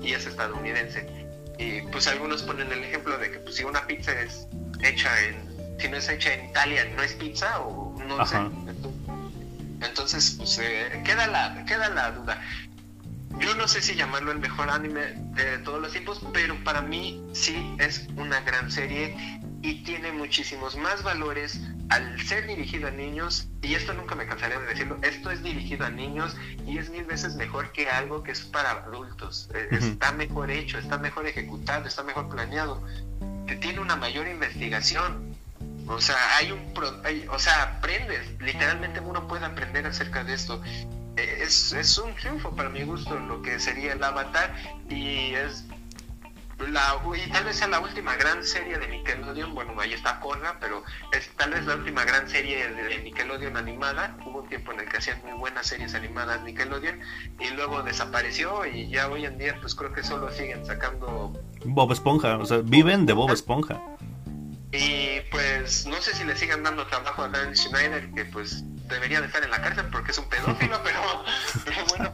y, 0.01 0.13
es 0.13 0.25
estadounidense. 0.25 1.07
Y 1.57 1.81
pues 1.91 2.07
algunos 2.07 2.43
ponen 2.43 2.71
el 2.71 2.83
ejemplo 2.83 3.17
de 3.17 3.31
que 3.31 3.39
pues 3.39 3.55
si 3.55 3.63
una 3.63 3.85
pizza 3.87 4.11
es 4.21 4.47
hecha 4.81 5.09
en, 5.21 5.79
si 5.79 5.89
no 5.89 5.97
es 5.97 6.07
hecha 6.07 6.33
en 6.33 6.49
Italia 6.49 6.85
no 6.95 7.01
es 7.01 7.13
pizza 7.13 7.59
o 7.61 7.97
no 8.07 8.25
sé. 8.25 8.37
Entonces, 9.85 10.35
pues 10.37 10.57
eh, 10.59 11.01
queda, 11.05 11.27
la, 11.27 11.65
queda 11.65 11.89
la 11.89 12.11
duda. 12.11 12.41
Yo 13.39 13.53
no 13.55 13.67
sé 13.67 13.81
si 13.81 13.95
llamarlo 13.95 14.31
el 14.31 14.39
mejor 14.39 14.69
anime 14.69 15.13
de 15.33 15.57
todos 15.59 15.81
los 15.81 15.91
tiempos, 15.91 16.21
pero 16.33 16.55
para 16.63 16.81
mí 16.81 17.21
sí 17.33 17.75
es 17.79 18.07
una 18.15 18.39
gran 18.41 18.71
serie 18.71 19.15
y 19.61 19.83
tiene 19.83 20.11
muchísimos 20.11 20.77
más 20.77 21.03
valores 21.03 21.59
al 21.89 22.19
ser 22.21 22.47
dirigido 22.47 22.87
a 22.87 22.91
niños, 22.91 23.47
y 23.61 23.75
esto 23.75 23.93
nunca 23.93 24.15
me 24.15 24.25
cansaré 24.25 24.59
de 24.59 24.65
decirlo, 24.65 24.97
esto 25.01 25.31
es 25.31 25.43
dirigido 25.43 25.85
a 25.85 25.89
niños 25.89 26.35
y 26.65 26.77
es 26.77 26.89
mil 26.89 27.03
veces 27.03 27.35
mejor 27.35 27.71
que 27.71 27.89
algo 27.89 28.23
que 28.23 28.31
es 28.31 28.41
para 28.41 28.71
adultos. 28.71 29.49
E, 29.53 29.75
está 29.75 30.11
mejor 30.11 30.49
hecho, 30.49 30.77
está 30.79 30.97
mejor 30.97 31.27
ejecutado, 31.27 31.87
está 31.87 32.03
mejor 32.03 32.29
planeado, 32.29 32.83
tiene 33.61 33.79
una 33.79 33.95
mayor 33.95 34.27
investigación, 34.27 35.34
o 35.87 36.01
sea, 36.01 36.15
hay 36.37 36.51
un, 36.51 36.73
o 37.29 37.39
sea, 37.39 37.63
aprendes, 37.63 38.39
literalmente 38.39 38.99
uno 38.99 39.27
puede 39.27 39.45
aprender 39.45 39.85
acerca 39.85 40.23
de 40.23 40.33
esto. 40.33 40.61
E, 41.17 41.43
es, 41.43 41.73
es 41.73 41.97
un 41.97 42.15
triunfo 42.15 42.55
para 42.55 42.69
mi 42.69 42.83
gusto 42.83 43.17
lo 43.17 43.41
que 43.41 43.59
sería 43.59 43.93
el 43.93 44.03
Avatar 44.03 44.53
y 44.89 45.33
es 45.33 45.65
la, 46.59 47.01
y 47.15 47.29
tal 47.31 47.43
vez 47.43 47.57
sea 47.57 47.67
la 47.67 47.81
última 47.81 48.15
gran 48.15 48.43
serie 48.43 48.77
de 48.77 48.87
Nickelodeon, 48.87 49.53
bueno, 49.53 49.73
ahí 49.79 49.93
está 49.93 50.19
Korra, 50.21 50.57
pero 50.61 50.83
es 51.11 51.29
tal 51.35 51.51
vez 51.51 51.65
la 51.65 51.75
última 51.75 52.05
gran 52.05 52.29
serie 52.29 52.71
de 52.71 53.03
Nickelodeon 53.03 53.57
animada. 53.57 54.17
Hubo 54.25 54.41
un 54.41 54.47
tiempo 54.47 54.71
en 54.71 54.79
el 54.79 54.89
que 54.89 54.97
hacían 54.97 55.21
muy 55.23 55.37
buenas 55.37 55.67
series 55.67 55.93
animadas 55.93 56.41
Nickelodeon 56.43 56.99
y 57.39 57.49
luego 57.51 57.83
desapareció 57.83 58.65
y 58.65 58.89
ya 58.89 59.09
hoy 59.09 59.25
en 59.25 59.37
día 59.37 59.57
pues 59.59 59.75
creo 59.75 59.91
que 59.91 60.03
solo 60.03 60.31
siguen 60.31 60.65
sacando... 60.65 61.33
Bob 61.65 61.91
Esponja, 61.91 62.37
o 62.37 62.45
sea, 62.45 62.59
viven 62.63 63.05
de 63.05 63.13
Bob 63.13 63.31
Esponja. 63.31 63.81
Y 64.77 65.21
pues 65.31 65.85
no 65.85 66.01
sé 66.01 66.13
si 66.13 66.23
le 66.23 66.35
sigan 66.35 66.63
dando 66.63 66.85
trabajo 66.87 67.23
a 67.23 67.29
Dan 67.29 67.55
Schneider, 67.55 68.11
que 68.11 68.25
pues 68.25 68.63
debería 68.87 69.21
de 69.21 69.27
estar 69.27 69.43
en 69.43 69.51
la 69.51 69.61
cárcel 69.61 69.85
porque 69.91 70.11
es 70.11 70.17
un 70.17 70.29
pedófilo, 70.29 70.81
pero, 70.83 71.85
bueno. 71.89 72.13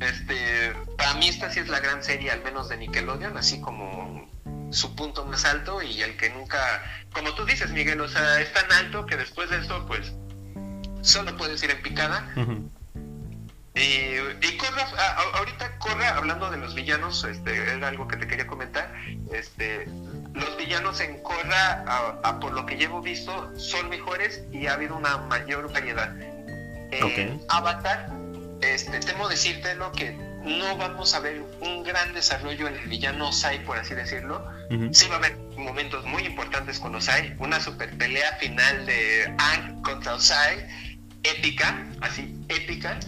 Este, 0.00 0.72
para 0.98 1.14
mí 1.14 1.28
esta 1.28 1.50
sí 1.50 1.60
es 1.60 1.68
la 1.68 1.80
gran 1.80 2.02
serie, 2.02 2.30
al 2.30 2.42
menos 2.42 2.68
de 2.68 2.76
Nickelodeon, 2.76 3.36
así 3.36 3.60
como 3.60 4.28
su 4.70 4.94
punto 4.96 5.24
más 5.24 5.44
alto 5.44 5.82
y 5.82 6.02
el 6.02 6.16
que 6.16 6.30
nunca, 6.30 6.82
como 7.12 7.32
tú 7.34 7.44
dices 7.44 7.70
Miguel, 7.70 8.00
o 8.00 8.08
sea, 8.08 8.40
es 8.40 8.52
tan 8.52 8.70
alto 8.72 9.06
que 9.06 9.16
después 9.16 9.48
de 9.50 9.58
esto 9.58 9.86
pues 9.86 10.12
solo 11.02 11.36
puedes 11.36 11.62
ir 11.62 11.70
en 11.70 11.80
picada. 11.82 12.34
Y, 13.74 13.80
y 13.80 14.56
Corra, 14.56 14.84
ahorita 15.34 15.78
Corra, 15.78 16.16
hablando 16.16 16.50
de 16.50 16.58
los 16.58 16.74
villanos, 16.74 17.24
este, 17.24 17.74
era 17.74 17.88
algo 17.88 18.06
que 18.06 18.16
te 18.16 18.26
quería 18.26 18.46
comentar, 18.46 18.92
este, 19.32 19.88
los 20.34 20.56
villanos 20.56 21.00
en 21.00 21.22
Korra, 21.22 21.84
a, 22.22 22.40
por 22.40 22.52
lo 22.52 22.66
que 22.66 22.76
llevo 22.76 23.00
visto, 23.00 23.50
son 23.56 23.88
mejores 23.88 24.42
y 24.52 24.66
ha 24.66 24.74
habido 24.74 24.96
una 24.96 25.18
mayor 25.18 25.72
variedad. 25.72 26.14
En 26.90 27.40
Avatar, 27.48 28.10
este, 28.60 29.00
temo 29.00 29.28
decírtelo 29.28 29.90
que 29.92 30.12
no 30.44 30.76
vamos 30.76 31.14
a 31.14 31.20
ver 31.20 31.42
un 31.60 31.82
gran 31.82 32.12
desarrollo 32.12 32.68
en 32.68 32.74
el 32.74 32.88
villano 32.88 33.28
Osai, 33.28 33.64
por 33.64 33.78
así 33.78 33.94
decirlo. 33.94 34.46
Sí 34.92 35.08
va 35.08 35.16
a 35.16 35.18
haber 35.18 35.36
momentos 35.56 36.04
muy 36.04 36.22
importantes 36.22 36.78
con 36.78 36.94
Osai, 36.94 37.34
una 37.38 37.60
super 37.60 37.96
pelea 37.96 38.36
final 38.36 38.86
de 38.86 39.34
Ang 39.38 39.82
contra 39.82 40.14
Osai, 40.14 40.66
épica, 41.22 41.86
así, 42.00 42.36
épica. 42.48 42.98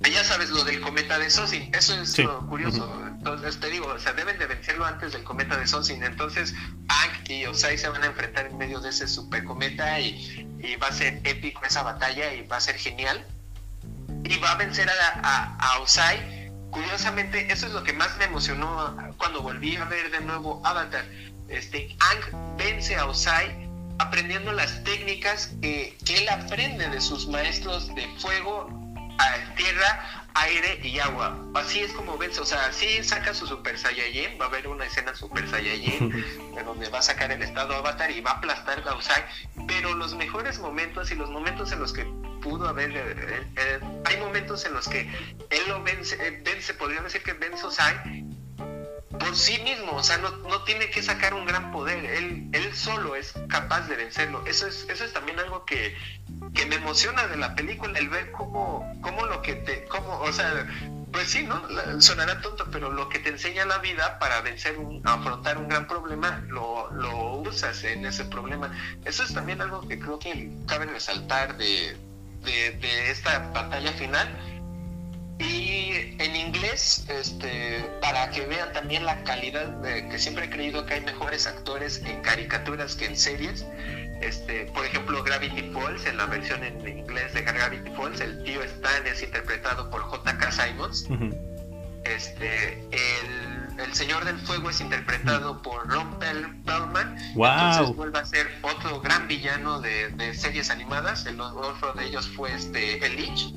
Ya 0.00 0.24
sabes 0.24 0.48
lo 0.48 0.64
del 0.64 0.80
cometa 0.80 1.18
de 1.18 1.28
Sosin, 1.28 1.70
eso 1.74 2.00
es 2.00 2.18
lo 2.18 2.46
curioso. 2.46 2.90
Entonces 3.06 3.60
te 3.60 3.68
digo, 3.68 3.86
o 3.86 3.98
sea, 3.98 4.14
deben 4.14 4.38
de 4.38 4.46
vencerlo 4.46 4.86
antes 4.86 5.12
del 5.12 5.24
cometa 5.24 5.58
de 5.58 5.66
Sosin. 5.66 6.02
Entonces, 6.02 6.54
Ang 6.88 7.28
y 7.28 7.44
Osai 7.44 7.76
se 7.76 7.86
van 7.90 8.02
a 8.02 8.06
enfrentar 8.06 8.46
en 8.46 8.56
medio 8.56 8.80
de 8.80 8.88
ese 8.88 9.06
super 9.06 9.44
cometa 9.44 10.00
y, 10.00 10.46
va 10.82 10.86
a 10.86 10.92
ser 10.92 11.20
épico 11.24 11.62
esa 11.66 11.82
batalla 11.82 12.32
y 12.32 12.46
va 12.46 12.56
a 12.56 12.60
ser 12.60 12.76
genial. 12.76 13.26
Y 14.24 14.38
va 14.38 14.52
a 14.52 14.54
vencer 14.54 14.88
a, 14.88 15.56
a, 15.58 15.78
Osai. 15.80 16.50
Curiosamente, 16.70 17.52
eso 17.52 17.66
es 17.66 17.72
lo 17.72 17.82
que 17.82 17.92
más 17.92 18.16
me 18.16 18.24
emocionó 18.24 18.96
cuando 19.18 19.42
volví 19.42 19.76
a 19.76 19.84
ver 19.84 20.10
de 20.10 20.20
nuevo 20.22 20.62
Avatar. 20.64 21.04
Este, 21.48 21.94
Ang 22.00 22.56
vence 22.56 22.96
a 22.96 23.04
Osai 23.04 23.68
aprendiendo 23.98 24.52
las 24.52 24.82
técnicas 24.82 25.50
que, 25.60 25.98
que 26.06 26.22
él 26.22 26.28
aprende 26.30 26.88
de 26.88 27.00
sus 27.02 27.28
maestros 27.28 27.94
de 27.94 28.08
fuego, 28.18 28.79
a 29.20 29.54
tierra, 29.54 30.26
aire 30.34 30.80
y 30.82 30.98
agua. 30.98 31.38
Así 31.54 31.80
es 31.80 31.92
como 31.92 32.16
ves, 32.16 32.38
o 32.38 32.46
sea, 32.46 32.72
si 32.72 33.02
saca 33.04 33.34
su 33.34 33.46
Super 33.46 33.78
Saiyajin, 33.78 34.40
va 34.40 34.46
a 34.46 34.48
haber 34.48 34.68
una 34.68 34.86
escena 34.86 35.14
Super 35.14 35.48
Saiyajin 35.48 36.12
en 36.58 36.64
donde 36.64 36.88
va 36.88 36.98
a 36.98 37.02
sacar 37.02 37.30
el 37.30 37.42
estado 37.42 37.74
Avatar 37.74 38.10
y 38.10 38.20
va 38.20 38.32
a 38.32 38.34
aplastar 38.34 38.82
a 38.86 38.94
Usai, 38.94 39.24
pero 39.66 39.94
los 39.94 40.14
mejores 40.14 40.58
momentos 40.58 41.10
y 41.10 41.14
los 41.14 41.30
momentos 41.30 41.72
en 41.72 41.80
los 41.80 41.92
que 41.92 42.04
pudo 42.42 42.68
haber, 42.68 42.90
eh, 42.90 43.02
eh, 43.06 43.46
eh, 43.56 43.80
hay 44.06 44.16
momentos 44.16 44.64
en 44.64 44.72
los 44.72 44.88
que 44.88 45.00
él 45.50 45.62
lo 45.68 45.82
vence, 45.82 46.16
vence 46.42 46.72
podría 46.74 47.02
decir 47.02 47.22
que 47.22 47.34
vence 47.34 47.66
Usai 47.66 48.39
por 49.20 49.36
sí 49.36 49.60
mismo, 49.60 49.92
o 49.92 50.02
sea, 50.02 50.18
no, 50.18 50.30
no, 50.30 50.62
tiene 50.64 50.90
que 50.90 51.02
sacar 51.02 51.34
un 51.34 51.44
gran 51.44 51.70
poder, 51.70 52.04
él, 52.04 52.48
él 52.52 52.74
solo 52.74 53.14
es 53.14 53.34
capaz 53.48 53.82
de 53.82 53.96
vencerlo. 53.96 54.44
Eso 54.46 54.66
es, 54.66 54.86
eso 54.88 55.04
es 55.04 55.12
también 55.12 55.38
algo 55.38 55.64
que, 55.66 55.94
que 56.54 56.66
me 56.66 56.76
emociona 56.76 57.26
de 57.26 57.36
la 57.36 57.54
película, 57.54 57.98
el 57.98 58.08
ver 58.08 58.32
cómo, 58.32 58.90
cómo 59.02 59.26
lo 59.26 59.42
que 59.42 59.54
te, 59.56 59.84
cómo, 59.84 60.18
o 60.20 60.32
sea, 60.32 60.66
pues 61.12 61.28
sí, 61.28 61.42
¿no? 61.42 61.62
Sonará 62.00 62.40
tonto, 62.40 62.66
pero 62.72 62.90
lo 62.90 63.08
que 63.08 63.18
te 63.18 63.28
enseña 63.28 63.66
la 63.66 63.78
vida 63.78 64.18
para 64.18 64.40
vencer, 64.40 64.78
un, 64.78 65.06
afrontar 65.06 65.58
un 65.58 65.68
gran 65.68 65.86
problema, 65.86 66.42
lo, 66.48 66.90
lo 66.90 67.34
usas 67.34 67.84
en 67.84 68.06
ese 68.06 68.24
problema. 68.24 68.72
Eso 69.04 69.22
es 69.22 69.34
también 69.34 69.60
algo 69.60 69.86
que 69.86 69.98
creo 69.98 70.18
que 70.18 70.50
cabe 70.66 70.86
resaltar 70.86 71.56
de, 71.58 71.96
de, 72.42 72.70
de 72.72 73.10
esta 73.10 73.50
batalla 73.50 73.92
final 73.92 74.59
y 75.40 76.14
en 76.18 76.36
inglés, 76.36 77.04
este, 77.08 77.80
para 78.02 78.30
que 78.30 78.44
vean 78.44 78.72
también 78.72 79.06
la 79.06 79.22
calidad, 79.24 79.68
de, 79.68 80.06
que 80.08 80.18
siempre 80.18 80.44
he 80.44 80.50
creído 80.50 80.84
que 80.84 80.94
hay 80.94 81.00
mejores 81.00 81.46
actores 81.46 82.02
en 82.04 82.20
caricaturas 82.20 82.94
que 82.94 83.06
en 83.06 83.16
series. 83.16 83.64
este, 84.20 84.66
por 84.66 84.84
ejemplo, 84.84 85.22
Gravity 85.24 85.70
Falls, 85.72 86.04
en 86.04 86.18
la 86.18 86.26
versión 86.26 86.62
en 86.62 86.86
inglés 86.86 87.32
de 87.32 87.40
Gravity 87.40 87.90
Falls, 87.92 88.20
el 88.20 88.42
tío 88.44 88.62
Stan 88.62 89.06
es 89.06 89.22
interpretado 89.22 89.88
por 89.88 90.02
J.K. 90.02 90.52
Simons. 90.52 91.08
Este, 92.04 92.74
el, 92.90 93.80
el, 93.80 93.94
Señor 93.94 94.24
del 94.26 94.38
Fuego 94.40 94.68
es 94.68 94.80
interpretado 94.80 95.62
por 95.62 95.88
Ron 95.88 96.18
Perlman. 96.18 97.16
Wow. 97.34 97.46
Entonces 97.46 97.96
vuelve 97.96 98.18
a 98.18 98.26
ser 98.26 98.46
otro 98.60 99.00
gran 99.00 99.26
villano 99.26 99.80
de, 99.80 100.08
de 100.10 100.34
series 100.34 100.70
animadas. 100.70 101.24
El 101.24 101.40
otro 101.40 101.94
de 101.94 102.06
ellos 102.06 102.28
fue 102.28 102.52
este, 102.54 103.04
el 103.04 103.16
Lich 103.16 103.54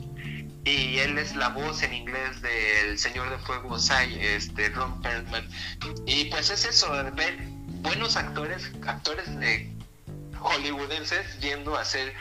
y 0.65 0.99
él 0.99 1.17
es 1.17 1.35
la 1.35 1.49
voz 1.49 1.83
en 1.83 1.93
inglés 1.93 2.41
del 2.41 2.97
Señor 2.97 3.29
de 3.29 3.37
Fuego 3.39 3.77
Sai, 3.77 4.17
este 4.19 4.69
Ron 4.69 5.01
Perlman. 5.01 5.47
Y 6.05 6.25
pues 6.25 6.49
es 6.49 6.65
eso, 6.65 6.89
ver 7.15 7.37
buenos 7.81 8.15
actores, 8.15 8.71
actores 8.87 9.37
de 9.39 9.69
hollywoodenses 10.39 11.39
yendo 11.39 11.75
a 11.75 11.81
hacer 11.81 12.13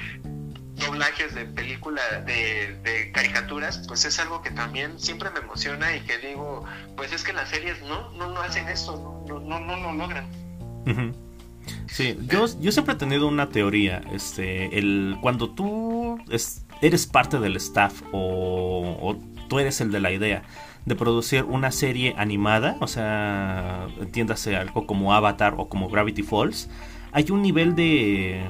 doblajes 0.75 1.35
de 1.35 1.45
película 1.45 2.03
de, 2.27 3.11
caricaturas, 3.15 3.85
pues 3.87 4.05
es 4.05 4.19
algo 4.19 4.43
que 4.43 4.51
también 4.51 4.99
siempre 4.99 5.31
me 5.31 5.41
emociona 5.41 5.95
y 5.97 6.01
que 6.01 6.19
digo, 6.19 6.65
pues 6.97 7.13
es 7.13 7.23
que 7.23 7.33
las 7.33 7.49
series 7.51 7.81
no, 7.83 8.11
no, 8.13 8.31
no 8.31 8.41
hacen 8.41 8.69
esto, 8.69 9.25
no, 9.29 9.39
no, 9.41 9.61
no, 9.61 9.77
no, 9.77 9.93
logran. 9.93 10.27
Sí, 11.87 12.19
yo, 12.23 12.47
yo 12.61 12.73
siempre 12.73 12.95
he 12.95 12.97
tenido 12.97 13.29
una 13.29 13.51
teoría, 13.51 14.03
este, 14.13 14.77
el 14.77 15.17
cuando 15.21 15.51
tú 15.51 16.19
es, 16.31 16.65
eres 16.83 17.07
parte 17.07 17.39
del 17.39 17.57
staff 17.57 18.03
o, 18.13 19.17
tú 19.49 19.59
eres 19.59 19.81
el 19.81 19.91
de 19.91 20.01
la 20.01 20.13
idea 20.13 20.43
de 20.85 20.97
producir 20.97 21.45
una 21.45 21.71
serie 21.71 22.15
animada, 22.19 22.77
o 22.81 22.89
sea, 22.89 23.87
entiéndase 24.01 24.57
algo 24.57 24.87
como 24.87 25.15
Avatar 25.15 25.55
o 25.57 25.69
como 25.69 25.89
Gravity 25.89 26.23
Falls, 26.23 26.69
hay 27.13 27.31
un 27.31 27.41
nivel 27.41 27.75
de... 27.77 28.43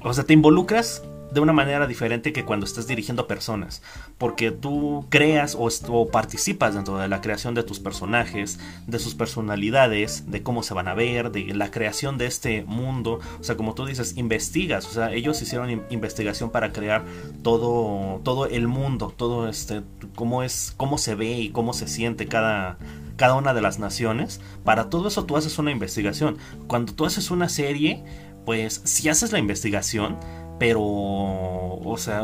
O 0.00 0.14
sea, 0.14 0.24
te 0.24 0.32
involucras 0.32 1.02
de 1.36 1.40
una 1.42 1.52
manera 1.52 1.86
diferente 1.86 2.32
que 2.32 2.46
cuando 2.46 2.64
estás 2.64 2.86
dirigiendo 2.86 3.26
personas, 3.26 3.82
porque 4.16 4.50
tú 4.50 5.04
creas 5.10 5.54
o, 5.58 6.08
participas 6.08 6.74
dentro 6.74 6.96
de 6.96 7.08
la 7.08 7.20
creación 7.20 7.52
de 7.54 7.62
tus 7.62 7.78
personajes, 7.78 8.58
de 8.86 8.98
sus 8.98 9.14
personalidades, 9.14 10.30
de 10.30 10.42
cómo 10.42 10.62
se 10.62 10.72
van 10.72 10.88
a 10.88 10.94
ver, 10.94 11.32
de 11.32 11.52
la 11.54 11.70
creación 11.70 12.16
de 12.16 12.24
este 12.24 12.64
mundo, 12.64 13.20
o 13.38 13.44
sea, 13.44 13.54
como 13.58 13.74
tú 13.74 13.84
dices, 13.84 14.16
investigas, 14.16 14.86
o 14.86 14.90
sea, 14.92 15.12
ellos 15.12 15.42
hicieron 15.42 15.84
investigación 15.90 16.50
para 16.50 16.72
crear 16.72 17.04
todo 17.42 18.22
todo 18.24 18.46
el 18.46 18.66
mundo, 18.66 19.12
todo 19.14 19.46
este 19.46 19.82
cómo 20.14 20.42
es 20.42 20.72
cómo 20.78 20.96
se 20.96 21.16
ve 21.16 21.32
y 21.32 21.50
cómo 21.50 21.74
se 21.74 21.86
siente 21.86 22.28
cada 22.28 22.78
cada 23.16 23.34
una 23.34 23.52
de 23.52 23.60
las 23.60 23.78
naciones. 23.78 24.40
Para 24.64 24.88
todo 24.88 25.08
eso 25.08 25.26
tú 25.26 25.36
haces 25.36 25.58
una 25.58 25.70
investigación. 25.70 26.38
Cuando 26.66 26.94
tú 26.94 27.04
haces 27.04 27.30
una 27.30 27.50
serie, 27.50 28.02
pues 28.46 28.80
si 28.84 29.10
haces 29.10 29.32
la 29.32 29.38
investigación, 29.38 30.16
pero, 30.58 30.82
o 30.82 31.96
sea, 31.98 32.22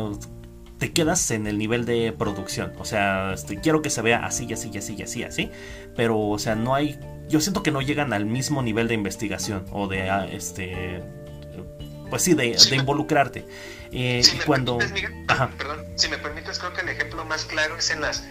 te 0.79 0.91
quedas 0.91 1.31
en 1.31 1.47
el 1.47 1.57
nivel 1.57 1.85
de 1.85 2.11
producción. 2.11 2.73
O 2.77 2.85
sea, 2.85 3.33
este, 3.33 3.59
quiero 3.59 3.81
que 3.81 3.89
se 3.89 4.01
vea 4.01 4.25
así, 4.25 4.51
así, 4.51 4.75
así, 4.77 5.01
así, 5.01 5.23
así. 5.23 5.51
Pero, 5.95 6.19
o 6.19 6.39
sea, 6.39 6.55
no 6.55 6.75
hay. 6.75 6.99
Yo 7.29 7.39
siento 7.39 7.63
que 7.63 7.71
no 7.71 7.81
llegan 7.81 8.11
al 8.13 8.25
mismo 8.25 8.61
nivel 8.61 8.87
de 8.87 8.95
investigación 8.95 9.65
o 9.71 9.87
de, 9.87 10.09
ah, 10.09 10.27
este, 10.29 11.01
pues 12.09 12.21
sí, 12.23 12.33
de, 12.33 12.57
involucrarte. 12.71 13.45
Eh, 13.91 14.21
si 14.23 14.37
cuando. 14.39 14.77
Perdón, 14.77 15.85
si 15.95 16.09
me 16.09 16.17
permites, 16.17 16.59
creo 16.59 16.73
que 16.73 16.81
el 16.81 16.89
ejemplo 16.89 17.23
más 17.25 17.45
claro 17.45 17.77
es 17.77 17.89
en 17.91 18.01
las 18.01 18.27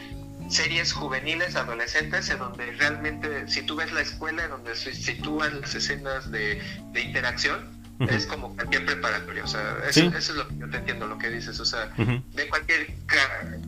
series 0.48 0.92
juveniles 0.92 1.56
adolescentes 1.56 2.28
en 2.28 2.38
donde 2.38 2.66
realmente 2.72 3.48
si 3.48 3.62
tú 3.62 3.76
ves 3.76 3.90
la 3.92 4.02
escuela 4.02 4.44
en 4.44 4.50
donde 4.50 4.74
se 4.76 4.92
sitúan 4.92 5.62
las 5.62 5.74
escenas 5.74 6.30
de, 6.30 6.60
de 6.92 7.00
interacción 7.00 7.81
es 8.08 8.26
como 8.26 8.54
cualquier 8.54 8.84
preparatoria, 8.84 9.44
o 9.44 9.46
sea, 9.46 9.76
eso, 9.88 10.12
es 10.16 10.30
lo 10.30 10.48
que 10.48 10.58
yo 10.58 10.70
te 10.70 10.78
entiendo 10.78 11.06
lo 11.06 11.18
que 11.18 11.30
dices, 11.30 11.58
o 11.60 11.64
sea, 11.64 11.92
de 11.96 12.48
cualquier 12.48 12.94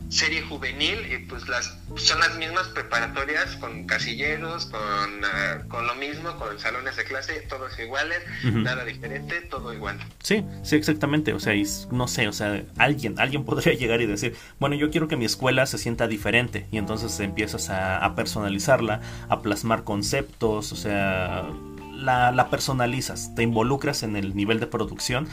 serie 0.09 0.41
juvenil 0.41 1.11
y 1.11 1.17
pues 1.25 1.47
las 1.47 1.77
son 1.95 2.19
las 2.19 2.35
mismas 2.37 2.67
preparatorias 2.69 3.55
con 3.57 3.85
casilleros, 3.85 4.65
con, 4.65 4.81
ah, 5.23 5.63
con 5.67 5.87
lo 5.87 5.95
mismo, 5.95 6.35
con 6.37 6.57
salones 6.59 6.95
de 6.95 7.03
clase, 7.03 7.45
todos 7.47 7.77
iguales, 7.79 8.19
nada 8.43 8.83
diferente, 8.85 9.41
todo 9.41 9.73
igual. 9.73 9.99
Sí, 10.21 10.43
sí, 10.63 10.75
exactamente, 10.75 11.33
o 11.33 11.39
sea, 11.39 11.53
no 11.91 12.07
sé, 12.07 12.27
o 12.27 12.33
sea, 12.33 12.63
alguien, 12.77 13.19
alguien 13.19 13.45
podría 13.45 13.73
llegar 13.77 14.01
y 14.01 14.07
decir, 14.07 14.35
bueno, 14.59 14.75
yo 14.75 14.89
quiero 14.89 15.07
que 15.07 15.15
mi 15.15 15.25
escuela 15.25 15.65
se 15.65 15.77
sienta 15.77 16.07
diferente 16.07 16.67
y 16.71 16.77
entonces 16.77 17.19
empiezas 17.19 17.69
a, 17.69 18.03
a 18.03 18.15
personalizarla, 18.15 19.01
a 19.29 19.41
plasmar 19.41 19.83
conceptos, 19.83 20.71
o 20.71 20.75
sea 20.75 21.49
la, 21.95 22.47
personalizas, 22.49 23.33
te 23.35 23.43
involucras 23.43 24.03
en 24.03 24.15
el 24.15 24.35
nivel 24.35 24.59
de 24.59 24.67
producción 24.67 25.27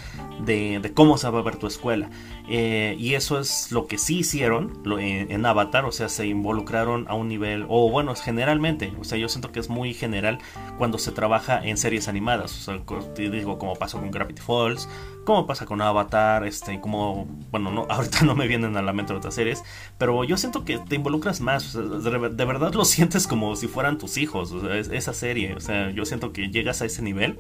de, 0.45 0.93
cómo 0.95 1.19
se 1.19 1.29
va 1.29 1.41
a 1.41 1.43
ver 1.43 1.57
tu 1.57 1.67
escuela. 1.67 2.11
Eh, 2.49 2.97
y 2.99 3.15
eso 3.15 3.39
es 3.39 3.71
lo 3.73 3.87
que 3.87 3.99
sí 3.99 4.19
hicieron 4.19 4.83
en, 4.99 5.47
Avatar, 5.47 5.85
o 5.85 5.93
sea, 5.93 6.09
se 6.09 6.27
involucraron 6.27 7.07
a 7.09 7.15
un 7.15 7.29
nivel, 7.29 7.67
o 7.69 7.91
bueno, 7.91 8.15
generalmente, 8.15 8.93
o 9.01 9.05
sea, 9.05 9.19
yo 9.19 9.29
siento 9.29 9.51
que 9.51 9.61
es 9.61 9.69
muy 9.69 9.93
general 9.93 10.39
cuando 10.79 10.99
se 10.99 11.11
trabaja 11.11 11.61
en 11.63 11.77
series 11.77 12.09
animadas, 12.09 12.69
o 12.69 12.85
sea, 12.85 13.31
digo, 13.31 13.59
como 13.59 13.75
pasó 13.75 13.99
con 13.99 14.11
Gravity 14.11 14.41
Falls, 14.41 14.89
como 15.25 15.47
pasa 15.47 15.67
con 15.67 15.81
Avatar, 15.81 16.47
este, 16.47 16.81
como, 16.81 17.27
bueno, 17.51 17.71
no, 17.71 17.87
ahorita 17.91 18.25
no 18.25 18.35
me 18.35 18.47
vienen 18.47 18.77
a 18.77 18.83
la 18.83 18.93
mente 18.93 19.13
otras 19.13 19.35
series, 19.35 19.63
pero 19.99 20.25
yo 20.25 20.37
siento 20.37 20.65
que 20.65 20.79
te 20.79 20.97
involucras 20.97 21.41
más, 21.41 21.75
de, 21.75 22.45
verdad 22.45 22.75
lo 22.75 22.85
sientes 22.85 23.27
como 23.27 23.57
si 23.57 23.69
fueran 23.69 23.99
tus 23.99 24.17
hijos, 24.17 24.53
esa 24.91 25.13
serie, 25.13 25.55
o 25.55 25.61
sea, 25.61 25.91
yo 25.91 26.05
siento 26.05 26.33
que 26.33 26.49
llegas 26.49 26.83
a 26.83 26.87
ese 26.87 27.03
nivel. 27.03 27.39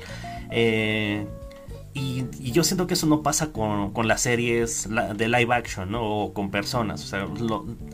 Eh, 0.50 1.26
y, 1.94 2.24
yo 2.52 2.64
siento 2.64 2.86
que 2.86 2.94
eso 2.94 3.06
no 3.06 3.22
pasa 3.22 3.52
con, 3.52 3.92
las 4.08 4.22
series 4.22 4.88
de 4.88 5.28
live 5.28 5.54
action, 5.54 5.90
¿no? 5.90 6.02
O 6.02 6.32
con 6.32 6.50
personas. 6.50 7.04
O 7.04 7.06
sea, 7.06 7.28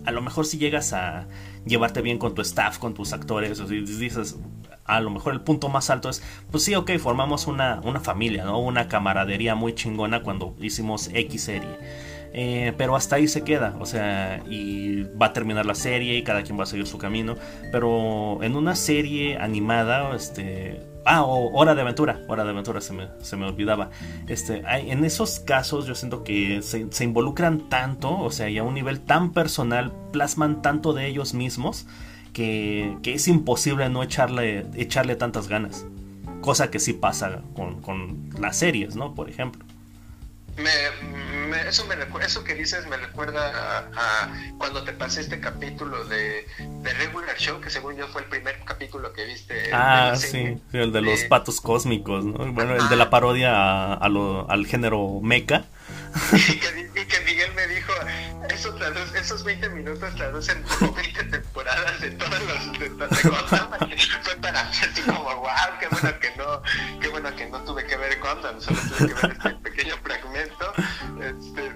a 0.05 0.11
lo 0.13 0.23
mejor 0.23 0.47
si 0.47 0.59
llegas 0.59 0.93
a 0.93 1.27
llevarte 1.69 2.03
bien 2.03 2.19
con 2.19 2.35
tu 2.35 2.43
staff, 2.43 2.79
con 2.79 2.95
tus 2.95 3.13
actores, 3.13 3.61
o 3.61 3.69
si 3.69 3.81
dices, 3.81 4.37
a 4.85 5.01
lo 5.01 5.11
mejor 5.11 5.35
el 5.35 5.43
punto 5.43 5.69
más 5.69 5.91
alto 5.91 6.09
es, 6.09 6.23
pues 6.51 6.65
sí, 6.65 6.75
ok, 6.75 6.93
formamos 6.99 7.47
una, 7.47 7.81
una 7.85 8.01
familia, 8.01 8.45
¿no? 8.45 8.59
Una 8.59 8.89
camaradería 8.89 9.55
muy 9.55 9.75
chingona 9.75 10.23
cuando 10.23 10.55
hicimos 10.61 11.11
X 11.13 11.43
serie. 11.45 11.69
Eh, 12.33 12.75
pero 12.77 12.95
hasta 12.95 13.17
ahí 13.17 13.27
se 13.27 13.43
queda, 13.43 13.75
o 13.81 13.87
sea, 13.87 14.43
y 14.49 15.03
va 15.21 15.27
a 15.27 15.33
terminar 15.33 15.65
la 15.65 15.75
serie 15.75 16.17
y 16.17 16.23
cada 16.23 16.43
quien 16.43 16.59
va 16.59 16.65
a 16.65 16.67
seguir 16.67 16.87
su 16.87 16.99
camino. 16.99 17.37
Pero 17.73 18.43
en 18.43 18.57
una 18.57 18.77
serie 18.77 19.39
animada, 19.39 20.15
este. 20.15 20.81
Ah, 21.05 21.23
o 21.23 21.53
Hora 21.53 21.75
de 21.75 21.81
Aventura, 21.81 22.21
Hora 22.29 22.45
de 22.45 22.51
Aventura 22.51 22.81
se 22.81 22.93
me, 22.93 23.09
se 23.21 23.37
me 23.37 23.47
olvidaba. 23.47 23.91
Este, 24.27 24.63
en 24.67 25.05
esos 25.05 25.41
casos 25.41 25.87
yo 25.87 25.95
siento 25.95 26.25
que 26.25 26.61
se, 26.63 27.05
involucran 27.05 27.69
tanto, 27.69 28.19
o 28.19 28.31
sea, 28.31 28.49
y 28.51 28.59
a 28.59 28.63
un 28.63 28.75
nivel 28.75 29.01
tan 29.01 29.33
personal, 29.33 29.93
plasman 30.13 30.63
tanto 30.63 30.93
de 30.93 31.07
ellos 31.07 31.35
mismos 31.35 31.87
que, 32.33 32.97
es 33.05 33.29
imposible 33.29 33.89
no 33.89 34.03
echarle, 34.03 34.67
echarle 34.75 35.17
tantas 35.17 35.49
ganas. 35.49 35.87
Cosa 36.41 36.71
que 36.71 36.79
sí 36.79 36.93
pasa 36.93 37.43
con, 37.55 37.81
con 37.81 38.31
las 38.39 38.57
series, 38.57 38.95
¿no? 38.95 39.15
Por 39.15 39.29
ejemplo. 39.29 39.68
Me, 40.59 41.69
eso, 41.69 41.87
me, 41.87 41.95
eso 42.25 42.45
que 42.45 42.55
dices 42.55 42.87
me 42.89 42.97
recuerda 42.97 43.89
a, 43.95 44.29
cuando 44.59 44.83
te 44.83 44.93
pasé 44.93 45.21
este 45.21 45.41
capítulo 45.41 46.05
de, 46.05 46.47
de, 46.59 46.93
Regular 46.95 47.37
Show, 47.37 47.61
que 47.61 47.71
según 47.71 47.97
yo 47.97 48.09
fue 48.09 48.23
el 48.23 48.29
primer 48.29 48.59
capítulo 48.65 49.13
que 49.13 49.25
viste. 49.25 49.71
Ah, 49.73 50.15
sí, 50.17 50.59
el 50.73 50.93
de 50.93 51.01
los 51.01 51.23
patos 51.25 51.61
cósmicos, 51.61 52.25
¿no? 52.25 52.53
Bueno, 52.53 52.75
el 52.75 52.89
de 52.89 52.97
la 52.97 53.09
parodia 53.11 53.53
a, 53.55 53.95
al 53.95 54.67
género 54.67 55.21
mecha. 55.23 55.65
Y 56.33 56.59
que, 56.59 57.07
que 57.07 57.21
Miguel 57.21 57.53
me 57.55 57.67
dijo, 57.67 57.93
eso 58.51 58.77
esos 59.15 59.45
20 59.45 59.69
minutos 59.71 60.15
traducen 60.17 60.63
como 60.63 60.93
20 60.95 61.25
temporadas 61.25 62.01
de 62.01 62.11
todos 62.13 62.41
los 62.43 62.79
de, 62.79 62.89
de 62.89 63.07
Fue 64.23 64.37
para 64.37 64.65
mí 64.65 64.77
así 64.83 65.03
como, 65.03 65.23
wow, 65.23 65.51
qué 65.81 65.89
bueno 65.89 66.21
que 66.21 66.37
no, 66.37 66.63
qué 67.01 67.09
bueno 67.09 67.37
que 67.37 67.47
no 67.47 67.65
tuve 67.65 67.87
que 67.87 67.97
ver 67.97 68.19
Gundam, 68.21 68.61
solo 68.61 68.79
tuve 68.81 69.15
que 69.15 69.27
ver 69.27 69.37
este 69.37 69.55
pequeño 69.57 69.97
fragmento. 70.03 70.73
Este, 71.21 71.73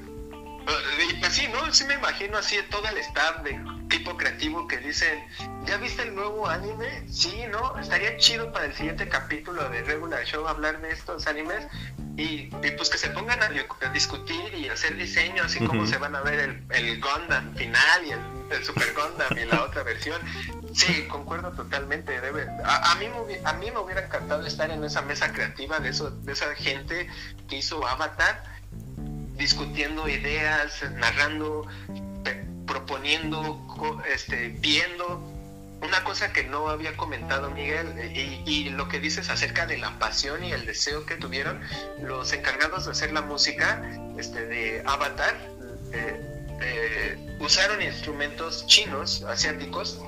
y 1.09 1.14
pues 1.14 1.32
sí, 1.32 1.49
¿no? 1.49 1.72
Sí 1.72 1.84
me 1.84 1.95
imagino 1.95 2.38
así 2.38 2.57
todo 2.70 2.86
el 2.88 2.97
staff 2.99 3.43
de 3.43 3.61
tipo 3.88 4.16
creativo 4.16 4.66
que 4.68 4.78
dicen, 4.78 5.24
¿ya 5.66 5.76
viste 5.76 6.03
el 6.03 6.14
nuevo 6.14 6.49
anime? 6.49 7.07
Sí, 7.09 7.45
¿no? 7.51 7.78
Estaría 7.78 8.16
chido 8.16 8.53
para 8.53 8.66
el 8.66 8.74
siguiente 8.74 9.09
capítulo 9.09 9.68
de 9.68 9.82
Regular 9.82 10.24
Show 10.24 10.47
hablar 10.47 10.80
de 10.80 10.90
estos 10.90 11.26
animes 11.26 11.66
y, 12.17 12.51
pues 12.77 12.91
que 12.91 12.99
se 12.99 13.09
pongan 13.11 13.41
a, 13.43 13.49
discutir 13.91 14.55
y 14.55 14.69
hacer 14.69 14.97
diseños 14.97 15.57
y 15.57 15.65
cómo 15.65 15.87
se 15.87 15.97
van 15.97 16.15
a 16.15 16.21
ver 16.21 16.41
el, 16.41 16.65
el 16.71 17.01
Gundam 17.01 17.55
final 17.55 18.05
y 18.07 18.11
el, 18.11 18.65
Super 18.65 18.93
Gundam 18.93 19.39
y 19.39 19.47
la 19.47 19.63
otra 19.65 19.83
versión. 19.83 20.21
Sí, 20.75 21.07
concuerdo 21.09 21.53
totalmente. 21.53 22.21
Debe, 22.21 22.47
a, 22.65 22.95
mí, 22.97 23.07
a 23.45 23.53
mí 23.55 23.71
me 23.71 23.79
hubiera 23.79 24.05
encantado 24.05 24.47
estar 24.47 24.71
en 24.71 24.85
esa 24.85 25.01
mesa 25.01 25.33
creativa 25.33 25.81
de, 25.81 25.89
eso, 25.89 26.11
de 26.11 26.33
esa 26.33 26.55
gente 26.55 27.09
que 27.49 27.57
hizo 27.57 27.87
Avatar, 27.87 28.43
discutiendo 29.39 30.07
ideas, 30.07 30.85
narrando, 30.97 31.67
proponiendo, 32.67 33.59
este, 34.07 34.49
viendo 34.61 35.32
una 35.83 36.05
cosa 36.05 36.33
que 36.33 36.45
no 36.45 36.68
había 36.68 36.97
comentado 36.97 37.51
Miguel 37.51 37.93
y, 38.14 38.43
y, 38.47 38.70
lo 38.70 38.89
que 38.89 39.01
dices 39.01 39.28
acerca 39.30 39.66
de 39.66 39.78
la 39.78 39.99
pasión 39.99 40.45
y 40.45 40.53
el 40.53 40.64
deseo 40.64 41.05
que 41.07 41.16
tuvieron 41.16 41.61
los 42.01 42.33
encargados 42.33 42.87
de 42.87 42.93
hacer 42.93 43.12
la 43.12 43.22
música 43.22 43.83
este, 44.16 44.47
de 44.47 44.83
Avatar 44.87 45.37
eh, 45.93 46.20
eh, 46.64 47.37
usaron 47.41 47.83
instrumentos 47.83 48.66
chinos, 48.66 49.24
asiáticos 49.24 50.01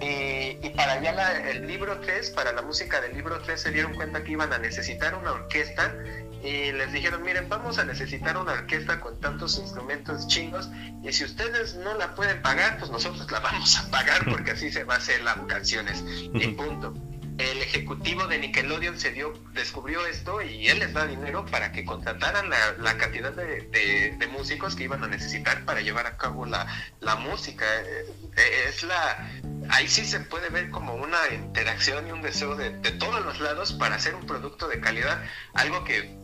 y, 0.00 0.70
para 0.70 1.00
ya 1.00 1.50
el 1.50 1.66
libro 1.66 2.00
3, 2.00 2.30
para 2.30 2.52
la 2.52 2.62
música 2.62 3.00
del 3.00 3.14
libro 3.14 3.40
3 3.40 3.60
se 3.60 3.70
dieron 3.70 3.94
cuenta 3.94 4.24
que 4.24 4.32
iban 4.32 4.52
a 4.52 4.58
necesitar 4.58 5.14
una 5.14 5.32
orquesta 5.32 5.94
y 6.42 6.72
les 6.72 6.92
dijeron, 6.92 7.22
miren, 7.22 7.48
vamos 7.48 7.78
a 7.78 7.84
necesitar 7.84 8.36
una 8.36 8.52
orquesta 8.52 9.00
con 9.00 9.20
tantos 9.20 9.58
instrumentos 9.58 10.26
chinos 10.26 10.70
y 11.02 11.12
si 11.12 11.24
ustedes 11.24 11.74
no 11.76 11.94
la 11.94 12.14
pueden 12.14 12.40
pagar, 12.40 12.78
pues 12.78 12.90
nosotros 12.90 13.30
la 13.30 13.40
vamos 13.40 13.78
a 13.78 13.90
pagar 13.90 14.24
porque 14.30 14.52
así 14.52 14.70
se 14.70 14.84
va 14.84 14.94
a 14.94 14.98
hacer 14.98 15.22
las 15.22 15.36
canciones 15.46 16.02
y 16.06 16.46
punto. 16.48 16.94
El 17.38 17.62
ejecutivo 17.62 18.26
de 18.26 18.38
Nickelodeon 18.38 19.00
se 19.00 19.12
dio, 19.12 19.32
descubrió 19.54 20.04
esto 20.04 20.42
y 20.42 20.68
él 20.68 20.78
les 20.78 20.92
da 20.92 21.06
dinero 21.06 21.46
para 21.46 21.72
que 21.72 21.86
contrataran 21.86 22.50
la, 22.50 22.96
cantidad 22.98 23.32
de, 23.32 24.28
músicos 24.30 24.76
que 24.76 24.84
iban 24.84 25.02
a 25.04 25.08
necesitar 25.08 25.64
para 25.64 25.80
llevar 25.80 26.06
a 26.06 26.18
cabo 26.18 26.44
la, 26.44 26.66
la 27.00 27.16
música. 27.16 27.64
Eh, 27.82 28.06
eh, 28.36 28.64
es 28.68 28.82
la, 28.82 29.30
ahí 29.70 29.88
sí 29.88 30.04
se 30.04 30.20
puede 30.20 30.50
ver 30.50 30.68
como 30.68 30.94
una 30.94 31.18
interacción 31.32 32.06
y 32.08 32.12
un 32.12 32.20
deseo 32.20 32.56
de, 32.56 32.70
de, 32.78 32.92
todos 32.92 33.24
los 33.24 33.40
lados 33.40 33.72
para 33.72 33.96
hacer 33.96 34.14
un 34.14 34.26
producto 34.26 34.68
de 34.68 34.78
calidad, 34.80 35.22
algo 35.54 35.82
que 35.84 36.19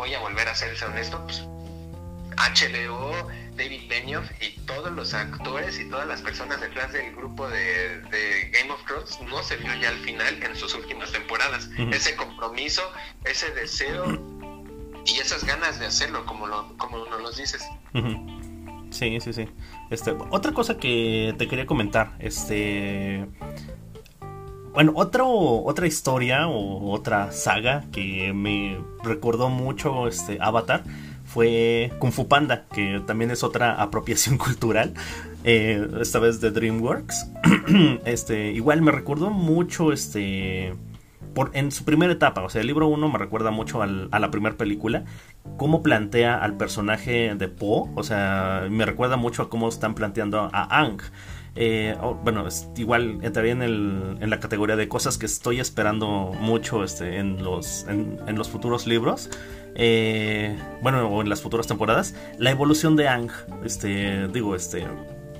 voy 0.00 0.14
a 0.14 0.18
volver 0.20 0.48
a 0.48 0.54
ser 0.54 0.74
honesto, 0.82 1.22
pues 1.26 1.42
HBO, 2.38 3.28
David 3.54 3.82
Benioff 3.86 4.30
y 4.40 4.58
todos 4.60 4.90
los 4.92 5.12
actores 5.12 5.78
y 5.78 5.90
todas 5.90 6.08
las 6.08 6.22
personas 6.22 6.58
detrás 6.58 6.90
del 6.94 7.14
grupo 7.14 7.46
de, 7.46 8.00
Game 8.50 8.72
of 8.72 8.82
Thrones 8.86 9.18
no 9.28 9.42
se 9.42 9.58
vio 9.58 9.74
ya 9.74 9.90
al 9.90 9.98
final 9.98 10.42
en 10.42 10.56
sus 10.56 10.74
últimas 10.74 11.12
temporadas. 11.12 11.68
Ese 11.92 12.16
compromiso, 12.16 12.80
ese 13.26 13.50
deseo 13.50 14.06
y 15.04 15.18
esas 15.18 15.44
ganas 15.44 15.78
de 15.78 15.84
hacerlo, 15.84 16.24
como, 16.24 16.46
lo, 16.46 16.78
como 16.78 17.04
nos 17.04 17.20
lo 17.20 17.30
dices. 17.32 17.62
Sí, 18.90 19.20
sí, 19.20 19.34
sí. 19.34 19.48
Este, 19.90 20.12
otra 20.30 20.52
cosa 20.52 20.78
que 20.78 21.34
te 21.36 21.46
quería 21.46 21.66
comentar, 21.66 22.16
este 22.20 23.26
bueno, 24.72 24.92
otro, 24.94 25.28
otra 25.28 25.86
historia 25.86 26.48
o 26.48 26.90
otra 26.92 27.32
saga 27.32 27.84
que 27.92 28.32
me 28.32 28.78
recordó 29.02 29.48
mucho 29.48 30.06
este 30.06 30.38
Avatar 30.40 30.84
fue 31.24 31.92
Kung 31.98 32.12
Fu 32.12 32.28
Panda, 32.28 32.66
que 32.72 33.00
también 33.06 33.30
es 33.30 33.44
otra 33.44 33.72
apropiación 33.82 34.36
cultural, 34.36 34.94
eh, 35.44 35.88
esta 36.00 36.18
vez 36.18 36.40
de 36.40 36.50
DreamWorks. 36.50 37.30
este, 38.04 38.52
igual 38.52 38.82
me 38.82 38.92
recordó 38.92 39.30
mucho 39.30 39.92
este 39.92 40.74
por, 41.34 41.50
en 41.54 41.70
su 41.70 41.84
primera 41.84 42.12
etapa, 42.12 42.42
o 42.42 42.48
sea, 42.48 42.60
el 42.60 42.66
libro 42.66 42.88
1 42.88 43.08
me 43.08 43.18
recuerda 43.18 43.50
mucho 43.50 43.82
a 43.82 43.86
la 43.86 44.30
primera 44.30 44.56
película, 44.56 45.04
cómo 45.56 45.82
plantea 45.82 46.36
al 46.36 46.56
personaje 46.56 47.34
de 47.34 47.48
Po, 47.48 47.88
o 47.94 48.02
sea, 48.02 48.66
me 48.68 48.84
recuerda 48.84 49.16
mucho 49.16 49.42
a 49.42 49.48
cómo 49.48 49.68
están 49.68 49.94
planteando 49.94 50.50
a 50.52 50.80
Ang. 50.80 51.00
Eh, 51.56 51.96
bueno, 52.22 52.46
igual 52.76 53.18
entraría 53.22 53.52
en, 53.52 53.62
el, 53.62 54.18
en, 54.20 54.30
la 54.30 54.40
categoría 54.40 54.76
de 54.76 54.88
cosas 54.88 55.18
que 55.18 55.26
estoy 55.26 55.60
esperando 55.60 56.32
mucho 56.40 56.84
este, 56.84 57.18
en, 57.18 57.42
los, 57.42 57.86
en, 57.88 58.36
los 58.36 58.48
futuros 58.48 58.86
libros. 58.86 59.30
Eh, 59.74 60.56
bueno, 60.82 61.08
o 61.08 61.22
en 61.22 61.28
las 61.28 61.42
futuras 61.42 61.66
temporadas. 61.66 62.14
La 62.38 62.50
evolución 62.50 62.96
de 62.96 63.08
Ang. 63.08 63.30
Este, 63.64 64.28
digo, 64.28 64.54
este. 64.54 64.86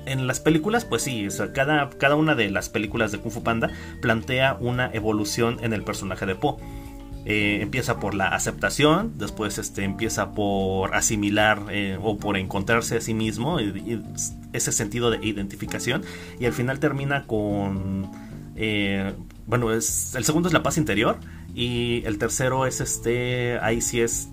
En 0.05 0.25
las 0.25 0.39
películas, 0.39 0.83
pues 0.83 1.03
sí, 1.03 1.27
cada, 1.53 1.89
cada 1.91 2.15
una 2.15 2.33
de 2.33 2.49
las 2.49 2.69
películas 2.69 3.11
de 3.11 3.19
Kung 3.19 3.31
Fu 3.31 3.43
Panda 3.43 3.69
plantea 4.01 4.57
una 4.59 4.89
evolución 4.93 5.59
en 5.61 5.73
el 5.73 5.83
personaje 5.83 6.25
de 6.25 6.35
Po. 6.35 6.59
Eh, 7.23 7.59
empieza 7.61 7.99
por 7.99 8.15
la 8.15 8.29
aceptación, 8.29 9.13
después 9.19 9.59
este, 9.59 9.83
empieza 9.83 10.31
por 10.31 10.95
asimilar 10.95 11.65
eh, 11.69 11.99
o 12.01 12.17
por 12.17 12.35
encontrarse 12.35 12.97
a 12.97 13.01
sí 13.01 13.13
mismo, 13.13 13.59
ese 14.53 14.71
sentido 14.71 15.11
de 15.11 15.23
identificación, 15.23 16.03
y 16.39 16.45
al 16.45 16.53
final 16.53 16.79
termina 16.79 17.27
con, 17.27 18.09
eh, 18.55 19.13
bueno, 19.45 19.71
es, 19.71 20.15
el 20.15 20.25
segundo 20.25 20.47
es 20.47 20.53
la 20.53 20.63
paz 20.63 20.79
interior, 20.79 21.19
y 21.53 22.01
el 22.05 22.17
tercero 22.17 22.65
es 22.65 22.81
este, 22.81 23.59
ahí 23.59 23.81
sí 23.81 24.01
es 24.01 24.29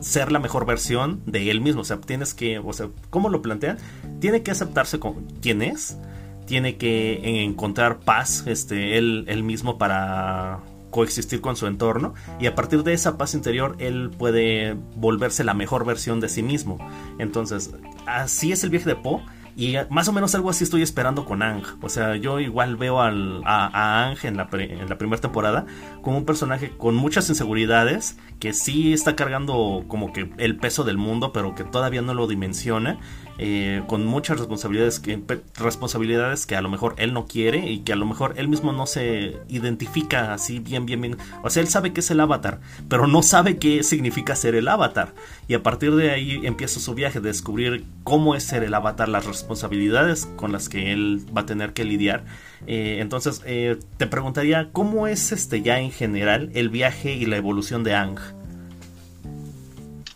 ser 0.00 0.32
la 0.32 0.38
mejor 0.38 0.64
versión 0.64 1.20
de 1.26 1.50
él 1.50 1.60
mismo, 1.60 1.80
o 1.80 1.84
sea, 1.84 2.00
tienes 2.00 2.34
que, 2.34 2.60
o 2.60 2.72
sea, 2.72 2.88
¿cómo 3.10 3.30
lo 3.30 3.42
plantean? 3.42 3.78
Tiene 4.20 4.42
que 4.42 4.52
aceptarse 4.52 5.00
con 5.00 5.26
quién 5.42 5.60
es, 5.60 5.98
tiene 6.46 6.76
que 6.76 7.42
encontrar 7.42 7.98
paz, 7.98 8.44
este, 8.46 8.96
él 8.96 9.42
mismo 9.42 9.76
para 9.76 10.60
coexistir 10.96 11.42
con 11.42 11.56
su 11.56 11.66
entorno 11.66 12.14
y 12.40 12.46
a 12.46 12.54
partir 12.54 12.82
de 12.82 12.94
esa 12.94 13.18
paz 13.18 13.34
interior 13.34 13.76
él 13.80 14.10
puede 14.16 14.78
volverse 14.94 15.44
la 15.44 15.52
mejor 15.52 15.84
versión 15.84 16.20
de 16.20 16.30
sí 16.30 16.42
mismo. 16.42 16.78
Entonces, 17.18 17.74
así 18.06 18.50
es 18.50 18.64
el 18.64 18.70
viaje 18.70 18.86
de 18.86 18.96
Poe 18.96 19.20
y 19.56 19.76
más 19.90 20.08
o 20.08 20.12
menos 20.12 20.34
algo 20.34 20.48
así 20.48 20.64
estoy 20.64 20.80
esperando 20.80 21.26
con 21.26 21.42
Ang. 21.42 21.64
O 21.82 21.90
sea, 21.90 22.16
yo 22.16 22.40
igual 22.40 22.76
veo 22.76 23.02
al, 23.02 23.42
a, 23.44 24.06
Ang 24.08 24.16
en 24.22 24.38
la, 24.38 24.48
en 24.52 24.88
la 24.88 24.96
primera 24.96 25.20
temporada 25.20 25.66
como 26.06 26.18
un 26.18 26.24
personaje 26.24 26.70
con 26.70 26.94
muchas 26.94 27.28
inseguridades, 27.30 28.16
que 28.38 28.52
sí 28.52 28.92
está 28.92 29.16
cargando 29.16 29.86
como 29.88 30.12
que 30.12 30.30
el 30.38 30.56
peso 30.56 30.84
del 30.84 30.98
mundo, 30.98 31.32
pero 31.32 31.56
que 31.56 31.64
todavía 31.64 32.00
no 32.00 32.14
lo 32.14 32.28
dimensiona. 32.28 33.00
Eh, 33.38 33.82
con 33.86 34.06
muchas 34.06 34.38
responsabilidades 34.38 34.98
que, 34.98 35.20
responsabilidades 35.56 36.46
que 36.46 36.56
a 36.56 36.62
lo 36.62 36.70
mejor 36.70 36.94
él 36.96 37.12
no 37.12 37.26
quiere 37.26 37.70
y 37.70 37.80
que 37.80 37.92
a 37.92 37.96
lo 37.96 38.06
mejor 38.06 38.32
él 38.38 38.48
mismo 38.48 38.72
no 38.72 38.86
se 38.86 39.36
identifica 39.48 40.32
así 40.32 40.60
bien, 40.60 40.86
bien, 40.86 41.02
bien. 41.02 41.18
O 41.42 41.50
sea, 41.50 41.60
él 41.60 41.68
sabe 41.68 41.92
que 41.92 42.00
es 42.00 42.10
el 42.10 42.20
avatar, 42.20 42.60
pero 42.88 43.06
no 43.08 43.22
sabe 43.22 43.58
qué 43.58 43.82
significa 43.82 44.36
ser 44.36 44.54
el 44.54 44.68
avatar. 44.68 45.12
Y 45.48 45.54
a 45.54 45.62
partir 45.62 45.94
de 45.96 46.12
ahí 46.12 46.40
empieza 46.44 46.80
su 46.80 46.94
viaje 46.94 47.20
de 47.20 47.28
descubrir 47.28 47.84
cómo 48.04 48.36
es 48.36 48.44
ser 48.44 48.62
el 48.62 48.72
avatar, 48.72 49.08
las 49.08 49.26
responsabilidades 49.26 50.26
con 50.36 50.52
las 50.52 50.68
que 50.70 50.92
él 50.92 51.26
va 51.36 51.42
a 51.42 51.46
tener 51.46 51.74
que 51.74 51.84
lidiar. 51.84 52.24
Eh, 52.66 52.98
entonces, 53.00 53.42
eh, 53.44 53.78
te 53.96 54.06
preguntaría, 54.06 54.70
¿cómo 54.72 55.06
es 55.06 55.32
este 55.32 55.62
ya 55.62 55.78
en 55.78 55.92
general 55.92 56.50
el 56.54 56.68
viaje 56.68 57.12
y 57.12 57.26
la 57.26 57.36
evolución 57.36 57.84
de 57.84 57.94
Ang? 57.94 58.18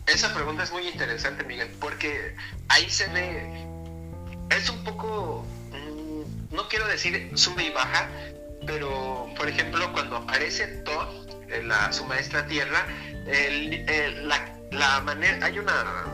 Esa 0.06 0.34
pregunta 0.34 0.64
es 0.64 0.72
muy 0.72 0.86
interesante, 0.88 1.44
Miguel, 1.44 1.68
porque 1.80 2.34
ahí 2.68 2.88
se 2.90 3.06
ve, 3.08 3.66
es 4.50 4.68
un 4.68 4.82
poco, 4.82 5.44
mm, 5.70 6.54
no 6.54 6.68
quiero 6.68 6.86
decir 6.88 7.30
sube 7.34 7.64
y 7.64 7.70
baja, 7.70 8.08
pero 8.66 9.28
por 9.36 9.48
ejemplo 9.48 9.92
cuando 9.92 10.16
aparece 10.16 10.66
Thor, 10.84 11.08
la, 11.64 11.92
su 11.92 12.04
maestra 12.06 12.46
tierra, 12.46 12.86
la, 14.72 15.00
manera, 15.02 15.46
hay 15.46 15.58
una, 15.58 16.06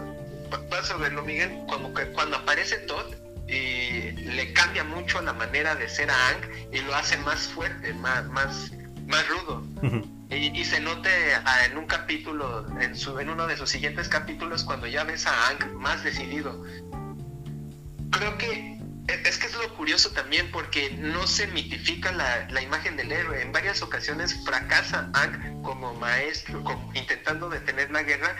vas 0.70 0.90
a 0.90 0.96
verlo 0.96 1.22
Miguel, 1.22 1.58
como 1.68 1.94
que 1.94 2.04
cuando 2.12 2.36
aparece 2.36 2.76
Todd 2.80 3.14
y 3.49 4.12
le 4.12 4.53
cambia 4.53 4.84
mucho 4.84 5.20
la 5.22 5.32
manera 5.32 5.74
de 5.74 5.88
ser 5.88 6.11
a 6.11 6.28
Ang 6.28 6.40
y 6.72 6.80
lo 6.80 6.94
hace 6.94 7.16
más 7.18 7.49
fuerte, 7.49 7.92
más, 7.94 8.24
más, 8.26 8.72
más 9.07 9.28
rudo. 9.28 9.64
Y, 10.28 10.64
se 10.64 10.80
note 10.80 11.09
ah, 11.44 11.66
en 11.66 11.78
un 11.78 11.86
capítulo, 11.86 12.66
en, 12.80 12.97
su, 12.97 13.18
en 13.20 13.28
uno 13.30 13.47
de 13.47 13.57
sus 13.57 13.70
siguientes 13.70 14.09
capítulos, 14.09 14.64
cuando 14.64 14.88
ya 14.88 15.05
ves 15.05 15.26
a 15.26 15.49
Ang 15.49 15.74
más 15.76 16.03
decidido. 16.03 16.64
Creo 18.11 18.36
que 18.36 18.76
e, 19.09 19.22
es 19.24 19.38
que 19.38 19.47
es 19.47 19.55
lo 19.55 19.72
curioso 19.76 20.11
también 20.11 20.51
porque 20.51 20.90
no 20.99 21.28
se 21.28 21.47
mitifica 21.47 22.11
la, 22.11 22.49
la 22.51 22.61
imagen 22.61 22.97
del 22.97 23.12
héroe. 23.12 23.40
En 23.40 23.53
varias 23.53 23.82
ocasiones 23.82 24.34
fracasa 24.44 25.09
Ang 25.14 25.62
como 25.62 25.94
maestro, 25.94 26.64
intentando 26.94 27.49
detener 27.49 27.92
la 27.92 28.03
guerra 28.03 28.36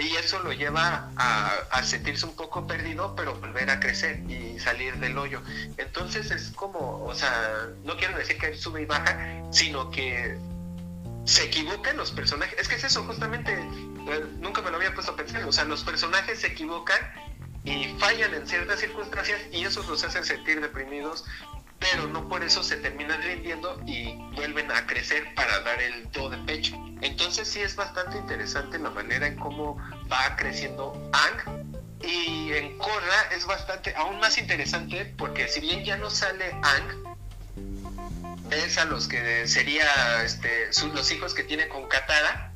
y 0.00 0.16
eso 0.16 0.38
lo 0.40 0.52
lleva 0.52 1.10
a, 1.16 1.82
sentirse 1.82 2.26
un 2.26 2.34
poco 2.34 2.66
perdido, 2.66 3.14
pero 3.16 3.34
volver 3.36 3.70
a 3.70 3.80
crecer 3.80 4.20
y 4.28 4.58
salir 4.58 4.96
del 4.98 5.16
hoyo. 5.16 5.42
Entonces 5.76 6.30
es 6.30 6.50
como, 6.50 7.04
o 7.04 7.14
sea, 7.14 7.68
no 7.84 7.96
quiero 7.96 8.16
decir 8.16 8.38
que 8.38 8.56
sube 8.56 8.82
y 8.82 8.84
baja, 8.84 9.42
sino 9.50 9.90
que 9.90 10.36
se 11.24 11.44
equivocan 11.44 11.96
los 11.96 12.10
personajes. 12.10 12.58
Es 12.58 12.68
que 12.68 12.76
es 12.76 12.84
eso, 12.84 13.04
justamente, 13.04 13.52
eh, 13.52 14.24
nunca 14.38 14.62
me 14.62 14.70
lo 14.70 14.76
había 14.76 14.94
puesto 14.94 15.12
a 15.12 15.16
pensar. 15.16 15.44
O 15.44 15.52
sea, 15.52 15.64
los 15.64 15.84
personajes 15.84 16.40
se 16.40 16.48
equivocan 16.48 16.98
y 17.64 17.94
fallan 17.98 18.34
en 18.34 18.46
ciertas 18.46 18.80
circunstancias 18.80 19.40
y 19.52 19.64
eso 19.64 19.82
los 19.88 20.02
hace 20.04 20.24
sentir 20.24 20.60
deprimidos, 20.60 21.24
pero 21.78 22.08
no 22.08 22.28
por 22.28 22.42
eso 22.42 22.62
se 22.62 22.76
terminan 22.76 23.22
rindiendo 23.22 23.80
y 23.86 24.14
vuelven 24.34 24.70
a 24.70 24.86
crecer 24.86 25.34
para 25.34 25.60
dar 25.60 25.80
el 25.80 26.08
todo 26.08 26.30
de 26.30 26.38
pecho. 26.38 26.76
Entonces 27.00 27.48
sí 27.48 27.60
es 27.60 27.76
bastante 27.76 28.18
interesante 28.18 28.78
la 28.78 28.90
manera 28.90 29.26
en 29.26 29.36
cómo 29.36 29.76
va 30.10 30.36
creciendo 30.36 30.92
Ang. 31.12 31.68
Y 32.00 32.52
en 32.52 32.78
Korra 32.78 33.28
es 33.34 33.44
bastante, 33.44 33.94
aún 33.96 34.20
más 34.20 34.38
interesante 34.38 35.14
porque 35.16 35.48
si 35.48 35.60
bien 35.60 35.84
ya 35.84 35.96
no 35.96 36.10
sale 36.10 36.52
Ang, 36.62 37.16
ves 38.48 38.78
a 38.78 38.84
los 38.84 39.08
que 39.08 39.46
sería 39.46 40.22
este, 40.24 40.70
los 40.94 41.10
hijos 41.12 41.34
que 41.34 41.44
tiene 41.44 41.68
con 41.68 41.86
Katara. 41.88 42.52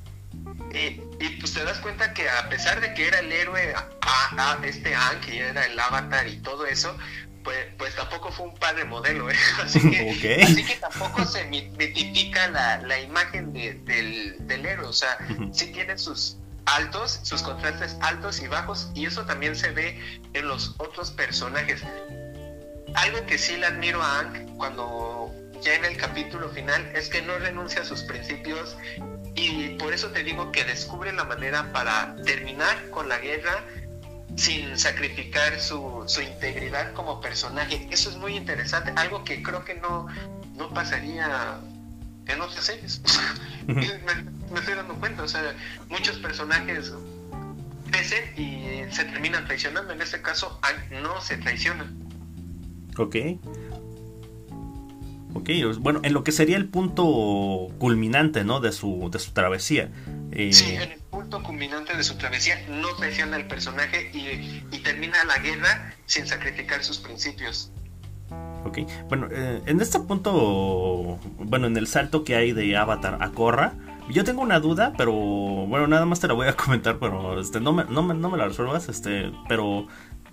Y, 0.73 1.03
pues 1.39 1.53
te 1.53 1.63
das 1.65 1.79
cuenta 1.79 2.15
que 2.15 2.29
a 2.29 2.49
pesar 2.49 2.81
de 2.81 2.95
que 2.95 3.07
era 3.07 3.19
el 3.19 3.31
héroe 3.31 3.75
a, 3.75 4.59
este 4.65 4.95
Aang, 4.95 5.21
que 5.21 5.39
era 5.39 5.67
el 5.67 5.79
avatar 5.79 6.27
y 6.27 6.39
todo 6.39 6.65
eso, 6.65 6.97
pues, 7.45 7.59
pues 7.79 7.95
tampoco 7.95 8.31
fue 8.33 8.47
un 8.47 8.55
padre 8.55 8.85
modelo, 8.85 9.31
¿eh? 9.31 9.37
así, 9.63 9.81
que, 9.91 10.43
así 10.43 10.65
que 10.65 10.77
tampoco 10.77 11.25
se 11.25 11.45
mitifica 11.45 12.49
la, 12.49 12.79
la 12.79 13.01
imagen 13.01 13.53
del, 13.53 14.47
del, 14.47 14.67
héroe, 14.67 14.87
o 14.87 14.93
sea, 14.93 15.19
sí 15.53 15.73
tiene 15.73 15.99
sus 15.99 16.37
altos, 16.67 17.21
sus 17.23 17.43
contrastes 17.43 17.97
altos 18.01 18.41
y 18.41 18.49
bajos, 18.49 18.91
y 18.95 19.07
eso 19.07 19.25
también 19.25 19.57
se 19.57 19.71
ve 19.71 20.01
en 20.33 20.49
los 20.49 20.75
otros 20.79 21.11
personajes. 21.11 21.83
Algo 22.95 23.25
que 23.27 23.39
sí 23.39 23.57
le 23.57 23.67
admiro 23.67 24.03
a 24.03 24.07
Hank 24.07 24.57
cuando 24.57 25.33
ya 25.63 25.75
en 25.75 25.85
el 25.85 25.97
capítulo 25.97 26.49
final 26.51 26.91
es 26.95 27.09
que 27.09 27.23
no 27.23 27.39
renuncia 27.39 27.83
a 27.83 27.85
sus 27.85 28.03
principios 28.03 28.77
y 29.35 29.71
por 29.77 29.95
eso 29.95 30.11
te 30.11 30.23
digo 30.23 30.53
que 30.53 30.65
descubre 30.65 31.13
la 31.13 31.25
manera 31.25 31.73
para 31.73 32.17
terminar 32.25 32.91
con 32.91 33.09
la 33.09 33.19
guerra 33.19 33.65
sin 34.37 34.79
sacrificar 34.79 35.61
su, 35.61 36.05
su 36.07 36.23
integridad 36.23 36.93
como 36.95 37.21
personaje. 37.21 37.87
Eso 37.91 38.11
es 38.11 38.17
muy 38.17 38.37
interesante, 38.37 38.93
algo 38.97 39.25
que 39.25 39.43
creo 39.43 39.65
que 39.65 39.75
no, 39.75 40.07
no 40.57 40.69
pasaría 40.71 41.59
en 42.27 42.41
otras 42.41 42.65
series. 42.65 43.03
me, 43.67 43.75
me, 43.75 44.61
estoy 44.61 44.75
dando 44.75 44.95
cuenta, 44.95 45.23
o 45.23 45.29
sea, 45.29 45.55
muchos 45.89 46.19
personajes 46.19 46.93
crecen 47.91 48.39
y 48.39 48.93
se 48.93 49.05
terminan 49.05 49.45
traicionando. 49.47 49.93
En 49.93 50.01
este 50.01 50.21
caso, 50.23 50.61
no 51.03 51.21
se 51.21 51.37
traicionan. 51.37 51.95
Ok. 52.99 53.17
Ok, 55.35 55.51
bueno, 55.79 56.01
en 56.03 56.13
lo 56.13 56.25
que 56.25 56.33
sería 56.33 56.57
el 56.57 56.69
punto 56.69 57.69
culminante, 57.79 58.45
¿no? 58.45 58.61
De 58.61 58.73
su, 58.73 59.09
de 59.11 59.19
su 59.19 59.33
travesía. 59.33 59.91
Eh... 60.31 60.53
Sí, 60.53 60.75
en 60.75 60.93
el 60.93 61.01
punto 61.11 61.43
culminante 61.43 61.97
de 61.97 62.05
su 62.05 62.17
travesía 62.17 62.57
no 62.69 62.89
traiciona 62.97 63.37
al 63.37 63.47
personaje 63.47 64.11
y, 64.13 64.65
y, 64.75 64.79
termina 64.81 65.25
la 65.25 65.39
guerra 65.39 65.95
sin 66.07 66.27
sacrificar 66.27 66.85
sus 66.85 66.99
principios. 66.99 67.71
Ok, 68.65 68.79
bueno, 69.09 69.29
eh, 69.31 69.63
en 69.67 69.81
este 69.81 69.99
punto, 70.01 71.19
bueno, 71.39 71.67
en 71.67 71.77
el 71.77 71.87
salto 71.87 72.25
que 72.25 72.37
hay 72.37 72.53
de 72.53 72.77
Avatar 72.77 73.19
a 73.21 73.31
Korra, 73.31 73.75
yo 74.11 74.25
tengo 74.25 74.43
una 74.43 74.61
duda, 74.61 74.93
pero 74.97 75.13
bueno, 75.13 75.87
nada 75.87 76.07
más 76.07 76.21
te 76.21 76.29
la 76.29 76.35
voy 76.35 76.49
a 76.49 76.53
comentar, 76.57 76.99
pero 76.99 77.41
este, 77.41 77.61
no, 77.61 77.73
me, 77.73 77.85
no, 77.85 78.03
me, 78.03 78.15
no 78.15 78.31
me 78.31 78.39
la 78.39 78.49
resuelvas, 78.49 78.89
este, 78.89 79.33
pero 79.49 79.87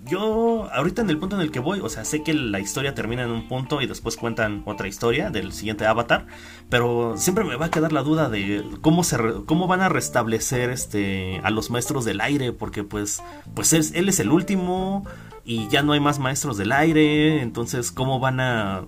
yo 0.04 0.68
ahorita 0.72 1.02
en 1.02 1.10
el 1.10 1.18
punto 1.18 1.36
en 1.36 1.42
el 1.42 1.50
que 1.50 1.60
voy, 1.60 1.80
o 1.80 1.88
sea, 1.88 2.04
sé 2.04 2.22
que 2.22 2.32
la 2.32 2.58
historia 2.58 2.94
termina 2.94 3.22
en 3.22 3.30
un 3.30 3.48
punto 3.48 3.80
y 3.82 3.86
después 3.86 4.16
cuentan 4.16 4.62
otra 4.64 4.88
historia 4.88 5.30
del 5.30 5.52
siguiente 5.52 5.86
avatar, 5.86 6.26
pero 6.68 7.14
siempre 7.16 7.44
me 7.44 7.56
va 7.56 7.66
a 7.66 7.70
quedar 7.70 7.92
la 7.92 8.02
duda 8.02 8.28
de 8.28 8.64
cómo 8.80 9.04
se 9.04 9.18
cómo 9.46 9.66
van 9.66 9.82
a 9.82 9.88
restablecer 9.88 10.70
este 10.70 11.40
a 11.44 11.50
los 11.50 11.70
maestros 11.70 12.04
del 12.04 12.20
aire, 12.20 12.52
porque 12.52 12.82
pues 12.82 13.22
pues 13.54 13.72
él, 13.72 14.08
es 14.08 14.20
el 14.20 14.30
último 14.30 15.04
y 15.44 15.68
ya 15.68 15.82
no 15.82 15.92
hay 15.92 16.00
más 16.00 16.18
maestros 16.18 16.56
del 16.56 16.72
aire, 16.72 17.42
entonces 17.42 17.92
cómo 17.92 18.20
van 18.20 18.40
a 18.40 18.86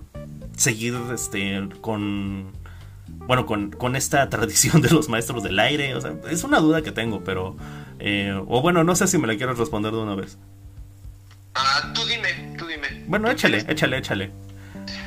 seguir 0.57 0.95
este 1.13 1.69
con 1.81 2.51
bueno, 3.27 3.45
con, 3.45 3.71
con, 3.71 3.95
esta 3.95 4.27
tradición 4.31 4.81
de 4.81 4.89
los 4.89 5.09
maestros 5.09 5.43
del 5.43 5.59
aire. 5.59 5.95
O 5.95 6.01
sea, 6.01 6.13
es 6.29 6.43
una 6.43 6.59
duda 6.59 6.81
que 6.81 6.91
tengo, 6.91 7.23
pero. 7.23 7.55
Eh, 7.99 8.37
o 8.47 8.61
bueno, 8.61 8.83
no 8.83 8.95
sé 8.95 9.07
si 9.07 9.17
me 9.17 9.27
la 9.27 9.37
quieres 9.37 9.57
responder 9.57 9.93
de 9.93 9.99
una 9.99 10.15
vez. 10.15 10.37
Ah, 11.55 11.91
tú 11.93 12.05
dime, 12.05 12.55
tú 12.57 12.65
dime. 12.67 13.03
Bueno, 13.05 13.29
échale, 13.29 13.63
échale, 13.67 13.97
échale. 13.97 14.31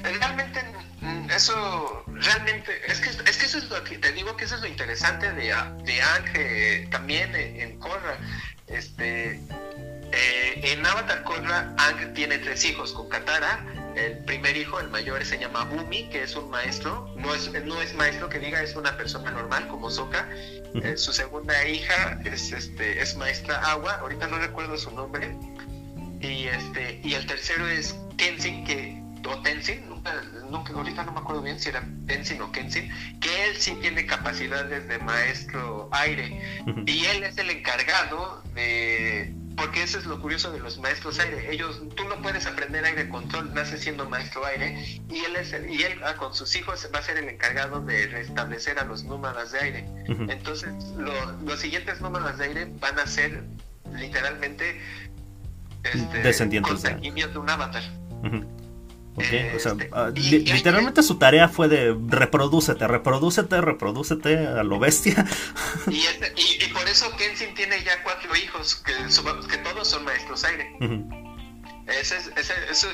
Realmente, 0.02 0.62
mm, 1.00 1.30
eso, 1.30 2.04
realmente, 2.06 2.72
es 2.86 3.00
que, 3.00 3.10
es 3.10 3.36
que 3.36 3.46
eso 3.46 3.58
es 3.58 3.68
lo 3.68 3.82
que 3.82 3.98
te 3.98 4.12
digo 4.12 4.36
que 4.36 4.44
eso 4.44 4.54
es 4.54 4.60
lo 4.60 4.68
interesante 4.68 5.32
de, 5.32 5.54
de 5.84 6.02
Ángel, 6.02 6.90
también 6.90 7.34
en, 7.34 7.78
Korra. 7.80 8.18
Este, 8.68 9.40
eh, 10.12 10.60
en 10.62 10.86
Avatar 10.86 11.24
Korra, 11.24 11.74
Ang 11.78 12.14
tiene 12.14 12.38
tres 12.38 12.64
hijos 12.64 12.92
con 12.92 13.08
Katara. 13.08 13.64
El 13.96 14.18
primer 14.24 14.56
hijo, 14.56 14.78
el 14.78 14.90
mayor, 14.90 15.24
se 15.24 15.38
llama 15.38 15.64
Bumi, 15.64 16.08
que 16.10 16.22
es 16.22 16.36
un 16.36 16.50
maestro. 16.50 17.12
No 17.16 17.34
es, 17.34 17.50
no 17.64 17.80
es 17.80 17.94
maestro 17.94 18.28
que 18.28 18.38
diga, 18.38 18.62
es 18.62 18.76
una 18.76 18.96
persona 18.96 19.30
normal 19.30 19.66
como 19.68 19.90
Soka. 19.90 20.28
Eh, 20.74 20.96
su 20.96 21.12
segunda 21.12 21.66
hija 21.66 22.20
es, 22.24 22.52
este, 22.52 23.00
es 23.00 23.16
maestra 23.16 23.58
Agua. 23.70 23.94
Ahorita 23.94 24.26
no 24.26 24.38
recuerdo 24.38 24.76
su 24.76 24.90
nombre 24.90 25.34
y 26.20 26.48
este 26.48 27.00
y 27.02 27.14
el 27.14 27.26
tercero 27.26 27.68
es 27.68 27.96
Kenshin 28.16 28.64
que 28.64 29.06
o 29.26 29.42
Tenzin 29.42 29.88
nunca, 29.88 30.22
nunca 30.50 30.72
ahorita 30.72 31.04
no 31.04 31.12
me 31.12 31.18
acuerdo 31.18 31.42
bien 31.42 31.58
si 31.58 31.68
era 31.68 31.84
Tenzin 32.06 32.40
o 32.40 32.52
Kenshin 32.52 32.90
que 33.20 33.44
él 33.46 33.56
sí 33.56 33.76
tiene 33.80 34.06
capacidades 34.06 34.86
de 34.88 34.98
maestro 34.98 35.88
aire. 35.92 36.40
Y 36.86 37.04
él 37.06 37.24
es 37.24 37.36
el 37.38 37.50
encargado 37.50 38.42
de 38.54 39.34
porque 39.56 39.82
eso 39.82 39.98
es 39.98 40.04
lo 40.04 40.20
curioso 40.20 40.52
de 40.52 40.60
los 40.60 40.78
maestros 40.78 41.18
aire. 41.18 41.50
Ellos 41.50 41.82
tú 41.96 42.04
no 42.04 42.20
puedes 42.20 42.46
aprender 42.46 42.84
aire 42.84 43.08
control 43.08 43.54
naces 43.54 43.80
siendo 43.80 44.08
maestro 44.08 44.44
aire 44.44 45.00
y 45.08 45.24
él 45.24 45.36
es 45.36 45.52
y 45.52 45.82
él 45.82 46.00
ah, 46.04 46.14
con 46.14 46.34
sus 46.34 46.54
hijos 46.56 46.88
va 46.94 46.98
a 46.98 47.02
ser 47.02 47.16
el 47.16 47.28
encargado 47.28 47.80
de 47.80 48.06
restablecer 48.06 48.78
a 48.78 48.84
los 48.84 49.04
nómadas 49.04 49.52
de 49.52 49.58
aire. 49.60 49.88
Entonces 50.06 50.72
los 50.96 51.58
siguientes 51.58 52.00
nómadas 52.00 52.38
de 52.38 52.44
aire 52.44 52.68
van 52.80 52.98
a 52.98 53.06
ser 53.06 53.44
literalmente 53.94 54.80
este, 55.92 56.18
descendientes 56.18 56.82
de... 56.82 57.38
un 57.38 57.50
avatar. 57.50 57.82
Este, 59.18 59.88
ah, 59.92 60.10
literalmente 60.14 61.02
su 61.02 61.16
tarea 61.16 61.48
fue 61.48 61.68
de 61.68 61.96
reproducete, 62.06 62.86
reproducete, 62.86 63.60
reproducete 63.60 64.46
a 64.46 64.62
lo 64.62 64.78
bestia. 64.78 65.24
Este, 65.86 66.32
y, 66.36 66.72
por 66.72 66.86
eso 66.88 67.14
Kenshin 67.16 67.54
tiene 67.54 67.82
ya 67.82 68.02
cuatro 68.02 68.34
hijos, 68.36 68.76
que, 68.76 68.92
que 68.92 69.58
todos 69.58 69.88
son 69.88 70.04
maestros 70.04 70.44
aire. 70.44 70.76
Ese 71.86 72.16
es, 72.16 72.30
ese, 72.36 72.54
eso, 72.70 72.88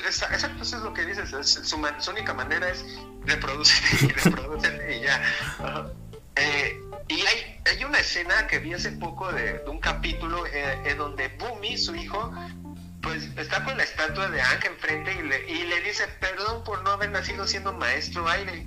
es 0.61 0.71
lo 0.83 0.93
que 0.93 1.05
dices, 1.05 1.29
su, 1.63 2.11
única 2.11 2.33
manera 2.33 2.69
es 2.69 2.85
reproducete 3.25 4.05
y 4.05 4.07
reproducete 4.29 4.97
y 4.97 5.01
ya. 5.01 5.21
Eh, 6.35 6.79
y 7.07 7.21
hay, 7.21 7.59
hay 7.65 7.83
una 7.83 7.99
escena 7.99 8.47
que 8.47 8.59
vi 8.59 8.73
hace 8.73 8.91
poco 8.91 9.31
de, 9.31 9.61
un 9.67 9.79
capítulo 9.79 10.45
eh, 10.47 10.77
en 10.85 10.97
donde 10.97 11.29
Bumi, 11.39 11.77
su 11.77 11.95
hijo, 11.95 12.31
pues 13.03 13.29
está 13.37 13.63
con 13.63 13.77
la 13.77 13.83
estatua 13.83 14.29
de 14.29 14.41
Ángel 14.41 14.71
enfrente 14.71 15.13
y 15.13 15.21
le, 15.23 15.51
y 15.51 15.63
le 15.65 15.81
dice 15.81 16.07
perdón 16.19 16.63
por 16.63 16.81
no 16.83 16.91
haber 16.91 17.11
nacido 17.11 17.45
siendo 17.45 17.73
maestro 17.73 18.27
aire. 18.29 18.65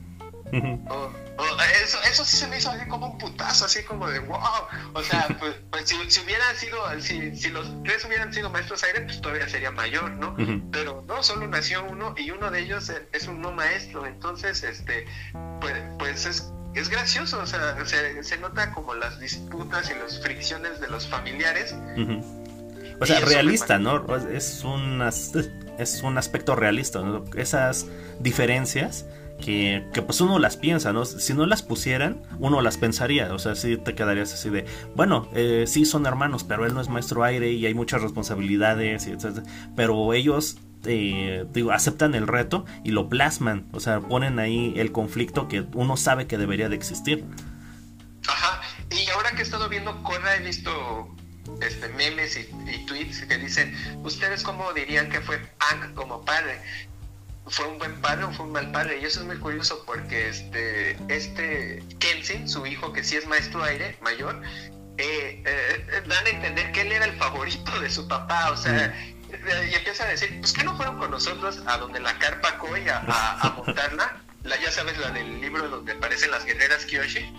eso, 1.82 1.99
eso 2.09 2.24
sí 2.24 2.37
se 2.37 2.47
me 2.47 2.59
hizo 2.59 2.70
así 2.70 2.87
como 2.87 3.07
un 3.07 3.18
putazo, 3.18 3.64
así 3.64 3.82
como 3.82 4.09
de 4.09 4.20
wow. 4.20 4.39
O 4.93 5.03
sea, 5.03 5.26
pues, 5.41 5.57
pues 5.70 5.89
si, 5.89 5.97
si, 6.11 6.20
hubieran 6.20 6.55
sido, 6.55 6.78
si, 7.01 7.34
si, 7.34 7.49
los 7.49 7.82
tres 7.82 8.05
hubieran 8.05 8.32
sido 8.32 8.51
maestros 8.51 8.84
aire, 8.84 9.01
pues 9.01 9.20
todavía 9.20 9.49
sería 9.49 9.70
mayor, 9.70 10.11
¿no? 10.12 10.37
Pero 10.70 11.03
no, 11.09 11.22
solo 11.22 11.49
nació 11.49 11.82
uno 11.84 12.14
y 12.16 12.30
uno 12.30 12.51
de 12.51 12.61
ellos 12.61 12.93
es 13.12 13.26
un 13.26 13.41
no 13.41 13.53
maestro. 13.53 14.07
Entonces, 14.07 14.62
este, 14.62 15.07
pues, 15.61 15.74
pues 15.99 16.26
es 16.26 16.53
es 16.74 16.91
gracioso, 16.91 17.41
o 17.41 17.47
sea, 17.47 17.87
se, 17.87 18.22
se, 18.22 18.37
nota 18.37 18.70
como 18.74 18.95
las 18.95 19.18
disputas 19.18 19.91
y 19.91 19.95
las 19.95 20.20
fricciones 20.20 20.78
de 20.78 20.89
los 20.89 21.09
familiares. 21.09 21.74
O 23.01 23.07
sea, 23.07 23.21
realista, 23.21 23.79
¿no? 23.79 24.05
Es 24.29 24.65
un, 24.65 25.03
es 25.79 26.03
un 26.03 26.19
aspecto 26.19 26.57
realista, 26.57 27.01
¿no? 27.03 27.25
Esas 27.35 27.87
diferencias 28.21 29.07
que, 29.41 29.87
que, 29.93 30.03
pues 30.03 30.21
uno 30.21 30.39
las 30.39 30.57
piensa, 30.57 30.93
¿no? 30.93 31.05
Si 31.05 31.35
no 31.35 31.47
las 31.47 31.63
pusieran, 31.63 32.23
uno 32.39 32.63
las 32.63 32.79
pensaría, 32.79 33.33
o 33.33 33.39
sea, 33.39 33.55
sí 33.55 33.77
te 33.77 33.95
quedarías 33.95 34.33
así 34.33 34.51
de, 34.51 34.65
bueno, 34.95 35.29
eh, 35.35 35.65
sí 35.67 35.85
son 35.85 36.07
hermanos, 36.07 36.45
pero 36.45 36.65
él 36.65 36.75
no 36.75 36.81
es 36.81 36.89
maestro 36.89 37.23
aire 37.23 37.53
y 37.53 37.67
hay 37.67 37.75
muchas 37.75 38.03
responsabilidades, 38.03 39.07
y 39.07 39.11
etc. 39.11 39.47
Pero 39.75 40.15
ellos, 40.15 40.59
eh, 40.85 41.45
digo, 41.53 41.73
aceptan 41.73 42.15
el 42.15 42.27
reto 42.27 42.65
y 42.83 42.91
lo 42.93 43.09
plasman, 43.09 43.67
o 43.73 43.81
sea, 43.81 44.01
ponen 44.01 44.39
ahí 44.39 44.73
el 44.77 44.93
conflicto 44.93 45.49
que 45.49 45.67
uno 45.75 45.97
sabe 45.97 46.27
que 46.27 46.39
debería 46.39 46.69
de 46.69 46.77
existir. 46.77 47.25
Ajá, 48.27 48.63
y 48.91 49.09
ahora 49.11 49.33
que 49.33 49.41
he 49.41 49.43
estado 49.43 49.69
viendo 49.69 50.03
Korra 50.03 50.37
he 50.37 50.43
visto 50.43 51.15
este, 51.61 51.89
memes 51.91 52.37
y, 52.37 52.45
tweets 52.87 53.23
que 53.23 53.39
dicen, 53.39 53.75
¿ustedes 54.05 54.43
cómo 54.43 54.73
dirían 54.73 55.09
que 55.09 55.21
fue 55.21 55.41
como 55.95 56.25
padre? 56.25 56.61
¿Fue 57.49 57.67
un 57.67 57.79
buen 57.79 58.01
padre 58.01 58.25
o 58.25 58.33
fue 58.33 58.47
un 58.47 58.53
mal 58.53 58.73
padre? 58.73 58.99
Y 59.01 59.05
eso 59.05 59.21
es 59.21 59.27
muy 59.27 59.39
curioso 59.39 59.83
porque 59.87 60.29
este, 60.29 60.97
este 61.09 61.83
Kenshin, 62.01 62.49
su 62.49 62.67
hijo 62.67 62.93
que 62.93 63.05
sí 63.05 63.17
es 63.17 63.27
maestro 63.27 63.63
aire, 63.63 63.97
mayor, 64.01 64.43
eh, 64.99 65.43
eh, 65.45 66.03
dan 66.09 66.27
a 66.27 66.31
entender 66.31 66.73
que 66.73 66.81
él 66.83 66.93
era 66.93 67.05
el 67.05 67.17
favorito 67.17 67.79
de 67.81 67.91
su 67.91 68.09
papá, 68.09 68.51
o 68.51 68.57
sea, 68.57 68.95
y 69.29 69.75
empieza 69.75 70.05
a 70.05 70.09
decir, 70.09 70.37
pues 70.41 70.53
que 70.53 70.65
no 70.65 70.77
fueron 70.77 70.99
con 70.99 71.11
nosotros 71.11 71.63
a 71.67 71.79
donde 71.79 72.01
la 72.01 72.19
carpa 72.19 72.59
Koi 72.59 72.89
a, 72.89 73.03
a, 73.07 73.51
montarla, 73.57 74.21
la, 74.45 74.61
ya 74.61 74.71
sabes, 74.71 74.97
la 74.99 75.11
del 75.11 75.41
libro 75.41 75.69
donde 75.69 75.93
aparecen 75.93 76.31
las 76.31 76.45
guerreras 76.45 76.85
Kyoshi, 76.87 77.35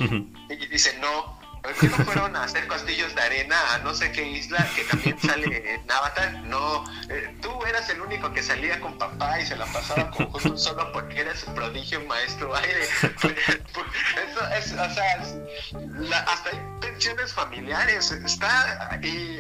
y 0.50 0.68
dice, 0.68 0.98
no, 1.02 1.40
¿Por 1.68 1.76
qué 1.76 1.90
no 1.90 1.98
fueron 2.06 2.34
a 2.38 2.46
hacer 2.46 2.66
castillos 2.66 3.14
de 3.14 3.22
arena 3.22 3.58
a 3.74 3.80
no 3.80 3.94
sé 3.94 4.10
qué 4.14 4.26
isla 4.26 4.66
que 4.74 4.86
también 4.86 5.20
sale 5.20 5.74
en 5.74 5.92
Avatar? 5.92 6.32
No, 6.46 6.86
eh, 7.10 7.36
tú 7.42 7.52
eras 7.66 7.90
el 7.90 8.00
único 8.00 8.32
que 8.32 8.42
salía 8.42 8.80
con 8.80 8.98
papá 8.98 9.42
y 9.42 9.46
se 9.46 9.58
la 9.58 9.66
pasaba 9.66 10.10
con 10.12 10.28
justo 10.28 10.58
solo 10.58 10.90
porque 10.94 11.20
eres 11.20 11.44
un 11.44 11.56
prodigio 11.56 12.00
maestro 12.06 12.56
aire. 12.56 12.84
Eso 13.12 14.48
es, 14.56 14.72
o 14.72 14.94
sea, 14.94 16.24
hasta 16.26 16.50
hay 16.52 16.62
tensiones 16.80 17.34
familiares. 17.34 18.14
Está 18.14 18.98
y 19.04 19.40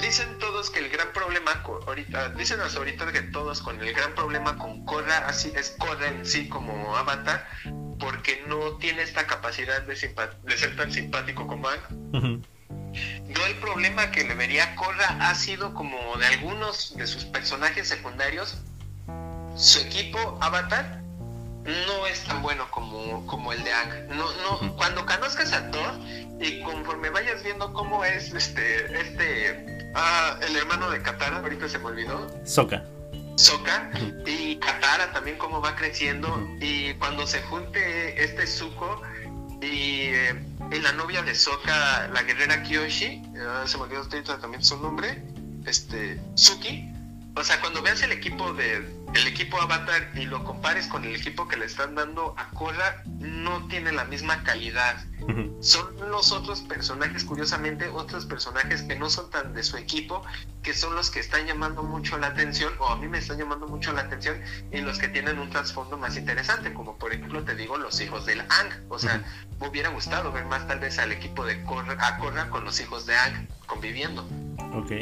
dicen 0.00 0.38
todos 0.38 0.70
que 0.70 0.80
el 0.80 0.88
gran 0.88 1.12
problema 1.12 1.62
ahorita, 1.86 2.30
dicen 2.30 2.60
hasta 2.60 2.78
ahorita 2.78 3.12
que 3.12 3.22
todos 3.22 3.60
con 3.60 3.80
el 3.80 3.92
gran 3.92 4.14
problema 4.14 4.56
con 4.58 4.84
Korra 4.84 5.26
así 5.26 5.52
es 5.54 5.74
Korra 5.78 6.08
en 6.08 6.26
sí 6.26 6.48
como 6.48 6.96
avatar, 6.96 7.46
porque 7.98 8.44
no 8.46 8.76
tiene 8.78 9.02
esta 9.02 9.26
capacidad 9.26 9.82
de, 9.82 9.94
de 9.94 10.56
ser 10.56 10.76
tan 10.76 10.92
simpático 10.92 11.46
como 11.46 11.68
Aang. 11.68 12.42
Yo 13.28 13.46
el 13.46 13.56
problema 13.56 14.10
que 14.10 14.24
le 14.24 14.34
vería 14.34 14.64
a 14.64 14.74
Korra 14.76 15.16
ha 15.20 15.34
sido 15.34 15.74
como 15.74 16.16
de 16.16 16.26
algunos 16.26 16.96
de 16.96 17.06
sus 17.06 17.24
personajes 17.24 17.88
secundarios, 17.88 18.58
su 19.56 19.80
equipo 19.80 20.38
Avatar 20.40 21.05
no 21.66 22.06
es 22.06 22.24
tan 22.24 22.42
bueno 22.42 22.70
como, 22.70 23.26
como 23.26 23.52
el 23.52 23.62
de 23.64 23.72
Ang. 23.72 24.08
No, 24.10 24.26
no, 24.42 24.76
cuando 24.76 25.04
conozcas 25.04 25.52
a 25.52 25.70
Thor 25.70 25.94
y 26.40 26.62
conforme 26.62 27.10
vayas 27.10 27.42
viendo 27.42 27.72
cómo 27.72 28.04
es 28.04 28.32
este, 28.32 29.00
este, 29.00 29.90
ah, 29.94 30.38
el 30.46 30.56
hermano 30.56 30.90
de 30.90 31.02
Katara, 31.02 31.38
ahorita 31.38 31.68
se 31.68 31.78
me 31.78 31.86
olvidó. 31.86 32.26
Soka. 32.44 32.84
Soka 33.36 33.90
y 34.24 34.56
Katara 34.56 35.12
también 35.12 35.36
cómo 35.36 35.60
va 35.60 35.76
creciendo 35.76 36.28
y 36.60 36.94
cuando 36.94 37.26
se 37.26 37.42
junte 37.42 38.22
este 38.22 38.46
Zuko 38.46 39.02
y, 39.60 40.08
eh, 40.14 40.34
la 40.82 40.92
novia 40.92 41.22
de 41.22 41.34
Soka, 41.34 42.08
la 42.08 42.22
guerrera 42.22 42.62
Kyoshi, 42.62 43.22
ah, 43.40 43.64
se 43.66 43.76
me 43.76 43.84
olvidó 43.84 44.06
también 44.38 44.62
su 44.62 44.78
nombre, 44.78 45.22
este, 45.66 46.20
Suki, 46.34 46.88
o 47.34 47.44
sea, 47.44 47.60
cuando 47.60 47.82
veas 47.82 48.02
el 48.02 48.12
equipo 48.12 48.52
de 48.54 48.95
el 49.14 49.26
equipo 49.26 49.60
Avatar 49.60 50.10
y 50.14 50.26
lo 50.26 50.44
compares 50.44 50.86
con 50.86 51.04
el 51.04 51.14
equipo 51.16 51.48
que 51.48 51.56
le 51.56 51.66
están 51.66 51.94
dando 51.94 52.34
a 52.36 52.50
Korra, 52.50 53.02
no 53.06 53.66
tiene 53.68 53.92
la 53.92 54.04
misma 54.04 54.42
calidad. 54.42 55.04
Son 55.60 55.96
los 56.10 56.32
otros 56.32 56.60
personajes, 56.60 57.24
curiosamente, 57.24 57.88
otros 57.88 58.26
personajes 58.26 58.82
que 58.82 58.96
no 58.96 59.10
son 59.10 59.30
tan 59.30 59.54
de 59.54 59.62
su 59.62 59.76
equipo, 59.76 60.22
que 60.62 60.74
son 60.74 60.94
los 60.94 61.10
que 61.10 61.20
están 61.20 61.46
llamando 61.46 61.82
mucho 61.82 62.18
la 62.18 62.28
atención, 62.28 62.72
o 62.78 62.88
a 62.88 62.96
mí 62.96 63.08
me 63.08 63.18
están 63.18 63.38
llamando 63.38 63.66
mucho 63.66 63.92
la 63.92 64.02
atención, 64.02 64.40
y 64.70 64.80
los 64.80 64.98
que 64.98 65.08
tienen 65.08 65.38
un 65.38 65.50
trasfondo 65.50 65.96
más 65.96 66.16
interesante, 66.16 66.72
como 66.74 66.96
por 66.96 67.12
ejemplo 67.12 67.42
te 67.44 67.56
digo 67.56 67.78
los 67.78 68.00
hijos 68.00 68.26
del 68.26 68.40
Ang. 68.40 68.84
O 68.88 68.98
sea, 68.98 69.24
me 69.60 69.68
hubiera 69.68 69.88
gustado 69.88 70.30
ver 70.30 70.44
más 70.44 70.66
tal 70.68 70.78
vez 70.78 70.98
al 70.98 71.10
equipo 71.10 71.44
de 71.44 71.62
Korra, 71.64 71.96
a 71.98 72.18
Korra 72.18 72.48
con 72.50 72.64
los 72.64 72.78
hijos 72.80 73.06
de 73.06 73.16
Ang 73.16 73.48
conviviendo. 73.66 74.24
Ok. 74.74 74.92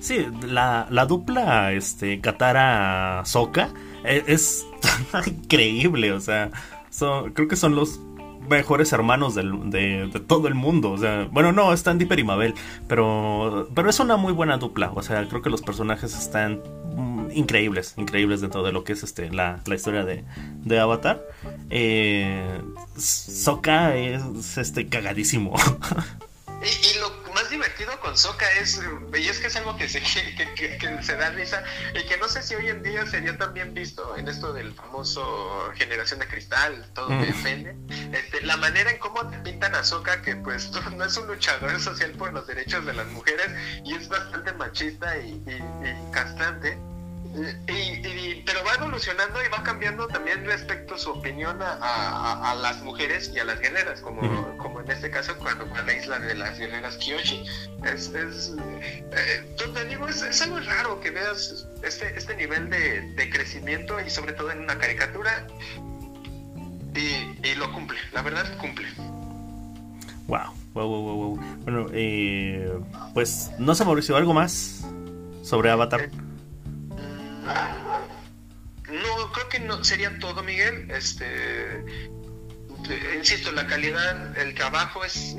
Sí, 0.00 0.26
la, 0.46 0.86
la 0.90 1.06
dupla 1.06 1.72
este, 1.72 2.20
Katara-Soka 2.20 3.70
e, 4.04 4.24
es, 4.26 4.66
increíble, 5.26 6.12
o 6.12 6.20
sea, 6.20 6.50
son, 6.90 7.32
creo 7.32 7.48
que 7.48 7.56
son 7.56 7.74
los 7.74 8.00
mejores 8.48 8.92
hermanos 8.92 9.34
del, 9.34 9.70
de, 9.70 10.08
todo 10.26 10.48
el 10.48 10.54
mundo. 10.54 10.92
O 10.92 10.98
sea, 10.98 11.28
bueno, 11.30 11.52
no, 11.52 11.72
están 11.72 11.98
Dipper 11.98 12.18
y 12.18 12.24
Mabel, 12.24 12.54
pero, 12.88 13.68
pero 13.74 13.90
es 13.90 13.98
una 14.00 14.16
muy 14.16 14.32
buena 14.32 14.58
dupla. 14.58 14.92
O 14.94 15.02
sea, 15.02 15.26
creo 15.28 15.42
que 15.42 15.50
los 15.50 15.62
personajes 15.62 16.16
están 16.16 16.60
mm, 16.94 17.30
increíbles, 17.32 17.94
increíbles 17.96 18.40
dentro 18.40 18.62
de 18.62 18.72
lo 18.72 18.84
que 18.84 18.92
es 18.92 19.02
este 19.02 19.30
la, 19.30 19.60
la 19.66 19.74
historia 19.74 20.04
de, 20.04 20.24
de 20.62 20.78
Avatar. 20.78 21.22
Eh, 21.70 22.60
Sokka 22.96 23.96
es 23.96 24.58
este 24.58 24.88
cagadísimo. 24.88 25.54
Y, 26.64 26.98
lo 26.98 27.10
más 27.34 27.50
divertido 27.50 27.98
con 28.00 28.16
Soca 28.16 28.50
es, 28.52 28.80
y 29.12 29.28
es 29.28 29.38
que 29.38 29.48
es 29.48 29.56
algo 29.56 29.76
que 29.76 29.88
se, 29.88 30.00
que, 30.00 31.02
se 31.02 31.16
da 31.16 31.30
risa 31.30 31.62
y 31.94 32.06
que 32.06 32.16
no 32.16 32.28
sé 32.28 32.42
si 32.42 32.54
hoy 32.54 32.68
en 32.68 32.82
día 32.82 33.06
sería 33.06 33.36
también 33.36 33.74
visto 33.74 34.16
en 34.16 34.28
esto 34.28 34.52
del 34.52 34.72
famoso 34.72 35.70
generación 35.74 36.20
de 36.20 36.26
cristal, 36.26 36.90
todo 36.94 37.08
que 37.08 37.26
defiende, 37.26 37.74
este, 38.12 38.40
la 38.42 38.56
manera 38.56 38.90
en 38.90 38.98
cómo 38.98 39.28
te 39.28 39.38
pintan 39.38 39.74
a 39.74 39.84
Soca, 39.84 40.22
que 40.22 40.36
pues 40.36 40.70
no 40.96 41.04
es 41.04 41.16
un 41.16 41.26
luchador 41.26 41.78
social 41.80 42.12
por 42.12 42.32
los 42.32 42.46
derechos 42.46 42.86
de 42.86 42.94
las 42.94 43.06
mujeres 43.08 43.50
y 43.84 43.94
es 43.94 44.08
bastante 44.08 44.52
machista 44.52 45.18
y, 45.18 45.32
y 45.46 46.12
castrante 46.12 46.78
y, 47.34 48.42
pero 48.46 48.64
va 48.64 48.74
evolucionando 48.74 49.42
y 49.44 49.48
va 49.48 49.62
cambiando 49.62 50.06
también 50.06 50.44
respecto 50.44 50.94
a 50.94 50.98
su 50.98 51.10
opinión 51.10 51.58
a, 51.60 52.54
las 52.60 52.80
mujeres 52.82 53.32
y 53.34 53.40
a 53.40 53.44
las 53.44 53.60
guerreras, 53.60 54.00
como, 54.00 54.56
como 54.58 54.80
en 54.80 54.90
este 54.90 55.10
caso 55.10 55.36
cuando 55.38 55.66
fue 55.66 55.78
a 55.78 55.82
la 55.82 55.94
isla 55.94 56.18
de 56.20 56.34
las 56.34 56.58
guerreras 56.58 56.96
Kyoshi. 56.98 57.44
Es, 57.84 58.08
es, 58.14 58.52
eh, 59.12 59.56
te 59.56 59.84
digo, 59.86 60.08
es, 60.08 60.42
algo 60.42 60.60
raro 60.60 61.00
que 61.00 61.10
veas 61.10 61.66
este, 61.82 62.16
este 62.16 62.36
nivel 62.36 62.70
de, 62.70 63.30
crecimiento 63.30 63.98
y 64.00 64.10
sobre 64.10 64.32
todo 64.34 64.52
en 64.52 64.60
una 64.60 64.78
caricatura 64.78 65.46
y, 66.94 67.54
lo 67.56 67.72
cumple, 67.72 67.98
la 68.12 68.22
verdad 68.22 68.46
cumple. 68.58 68.86
Wow, 70.28 70.54
wow, 70.72 70.88
wow, 70.88 71.16
wow. 71.16 71.36
Bueno, 71.64 71.86
eh, 71.92 72.78
pues 73.12 73.50
no 73.58 73.74
se 73.74 73.84
Mauricio, 73.84 74.16
algo 74.16 74.32
más 74.32 74.84
sobre 75.42 75.70
Avatar. 75.70 76.02
Eh, 76.02 76.10
no, 77.44 79.32
creo 79.32 79.48
que 79.48 79.60
no 79.60 79.82
sería 79.84 80.18
todo, 80.18 80.42
Miguel. 80.42 80.90
Este, 80.90 81.84
insisto, 83.16 83.52
la 83.52 83.66
calidad, 83.66 84.36
el 84.38 84.54
trabajo 84.54 85.04
es. 85.04 85.36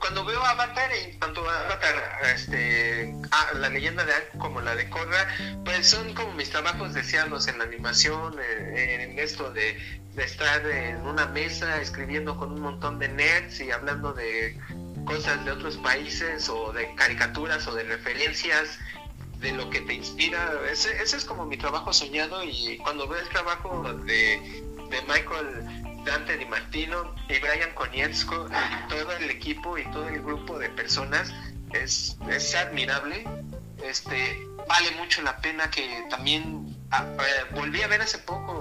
cuando 0.00 0.24
veo 0.24 0.44
Avatar, 0.44 0.90
tanto 1.20 1.48
Avatar, 1.48 1.94
este, 2.34 3.14
ah, 3.30 3.52
la 3.54 3.68
leyenda 3.68 4.04
de 4.04 4.12
como 4.38 4.60
la 4.60 4.74
de 4.74 4.88
Korra, 4.88 5.28
pues 5.64 5.88
son 5.88 6.14
como 6.14 6.32
mis 6.34 6.50
trabajos 6.50 6.94
deseados 6.94 7.46
en 7.48 7.58
la 7.58 7.64
animación, 7.64 8.36
eh, 8.40 9.08
en, 9.10 9.18
esto 9.18 9.52
de, 9.52 9.78
de, 10.14 10.24
estar 10.24 10.64
en 10.66 11.06
una 11.06 11.26
mesa 11.26 11.80
escribiendo 11.80 12.36
con 12.36 12.52
un 12.52 12.60
montón 12.60 12.98
de 12.98 13.08
nerds 13.08 13.60
y 13.60 13.70
hablando 13.70 14.12
de 14.12 14.58
cosas 15.04 15.44
de 15.44 15.52
otros 15.52 15.76
países 15.78 16.48
o 16.48 16.72
de 16.72 16.94
caricaturas 16.94 17.66
o 17.66 17.74
de 17.74 17.84
referencias 17.84 18.78
de 19.40 19.52
lo 19.52 19.70
que 19.70 19.80
te 19.80 19.94
inspira. 19.94 20.52
Ese, 20.70 21.00
es 21.02 21.24
como 21.24 21.46
mi 21.46 21.56
trabajo 21.56 21.92
soñado 21.92 22.42
y 22.44 22.78
cuando 22.78 23.08
veo 23.08 23.20
el 23.20 23.28
trabajo 23.28 23.82
de, 24.04 24.62
de 24.90 25.02
Michael 25.02 26.04
Dante 26.04 26.36
Di 26.36 26.46
Martino 26.46 27.14
y 27.28 27.38
Brian 27.38 27.72
Konietzko 27.74 28.48
y 28.48 28.88
todo 28.88 29.12
el 29.12 29.30
equipo 29.30 29.78
y 29.78 29.84
todo 29.90 30.08
el 30.08 30.22
grupo 30.22 30.58
de 30.58 30.68
personas 30.70 31.32
es, 31.72 32.16
es 32.30 32.54
admirable. 32.54 33.26
Este, 33.82 34.46
vale 34.66 34.90
mucho 34.98 35.22
la 35.22 35.36
pena 35.38 35.70
que 35.70 36.04
también 36.10 36.76
ah, 36.90 37.04
eh, 37.20 37.54
volví 37.54 37.82
a 37.82 37.86
ver 37.86 38.02
hace 38.02 38.18
poco 38.18 38.57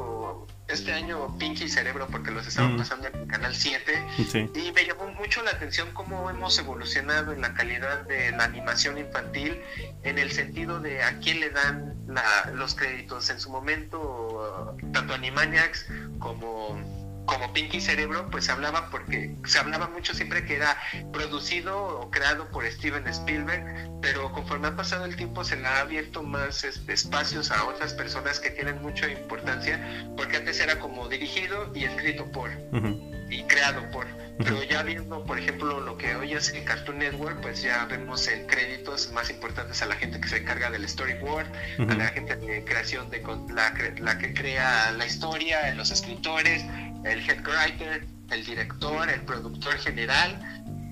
este 0.68 0.91
año 0.91 1.38
Pinky 1.38 1.70
Cerebro 1.70 2.07
porque 2.11 2.32
los 2.32 2.45
estaban 2.45 2.76
mm. 2.76 2.78
pasando 2.78 3.07
en 3.07 3.15
el 3.15 3.28
canal 3.28 3.55
7 3.55 4.05
y 4.53 4.72
me 4.72 4.86
llamó 4.86 5.07
mucho 5.13 5.41
la 5.43 5.51
atención 5.51 5.89
cómo 5.93 6.30
hemos 6.30 6.57
evolucionado 6.59 7.32
en 7.32 7.41
la 7.41 7.53
calidad 7.53 8.01
de 8.01 8.32
la 8.32 8.45
animación 8.45 8.97
infantil 8.97 9.61
en 10.03 10.18
el 10.18 10.32
sentido 10.32 10.80
de 10.80 11.03
a 11.03 11.20
quién 11.20 11.39
le 11.39 11.49
dan 11.49 11.95
los 12.53 12.76
créditos. 12.76 13.30
En 13.30 13.39
su 13.39 13.49
momento 13.49 14.76
tanto 14.91 15.13
Animaniacs 15.13 15.88
como 16.20 16.78
como 17.28 17.53
Pinky 17.53 17.82
Cerebro, 17.82 18.30
pues 18.32 18.45
se 18.45 18.51
hablaba 18.51 18.89
porque 18.89 19.36
se 19.45 19.59
hablaba 19.59 19.89
mucho 19.89 20.13
siempre 20.13 20.45
que 20.45 20.55
era 20.55 20.78
producido 21.11 21.99
o 21.99 22.09
creado 22.09 22.49
por 22.49 22.65
Steven 22.65 23.05
Spielberg, 23.07 23.91
pero 24.01 24.32
conforme 24.32 24.69
ha 24.69 24.75
pasado 24.75 25.05
el 25.05 25.15
tiempo 25.15 25.43
se 25.43 25.57
le 25.57 25.67
ha 25.67 25.82
abierto 25.82 26.23
más 26.23 26.63
este, 26.63 26.93
espacios 26.93 27.51
a 27.51 27.65
otras 27.65 27.93
personas 27.93 28.39
que 28.39 28.49
tienen 28.49 28.82
mucha 28.82 29.09
importancia, 29.09 30.09
porque 30.15 30.38
antes 30.38 30.59
era 30.59 30.80
como 30.80 31.07
dirigido 31.09 31.71
y 31.75 31.84
escrito 31.84 32.25
por 32.32 32.49
y 33.30 33.43
creado 33.43 33.82
por. 33.91 34.07
Pero 34.38 34.64
ya 34.64 34.84
viendo, 34.84 35.24
por 35.24 35.40
ejemplo, 35.40 35.80
lo 35.80 35.98
que 35.98 36.16
hoy 36.16 36.34
es 36.34 36.50
el 36.50 36.64
Cartoon 36.64 37.00
Network, 37.00 37.42
pues 37.42 37.62
ya 37.62 37.86
vemos 37.86 38.28
el 38.28 38.46
créditos 38.46 39.12
más 39.12 39.30
importantes 39.30 39.82
a 39.82 39.88
la 39.88 39.96
gente 39.96 40.20
que 40.22 40.28
se 40.28 40.38
encarga 40.38 40.70
del 40.70 40.88
storyboard, 40.88 41.48
a 41.80 41.94
la 41.96 42.08
gente 42.10 42.36
de 42.36 42.64
creación 42.64 43.10
de 43.10 43.24
la, 43.54 43.74
la 44.00 44.18
que 44.20 44.34
crea 44.34 44.92
la 44.92 45.06
historia, 45.06 45.74
los 45.74 45.90
escritores, 45.90 46.64
el 47.04 47.28
head 47.28 47.40
writer, 47.44 48.06
el 48.30 48.46
director, 48.46 49.10
el 49.10 49.22
productor 49.22 49.78
general, 49.80 50.40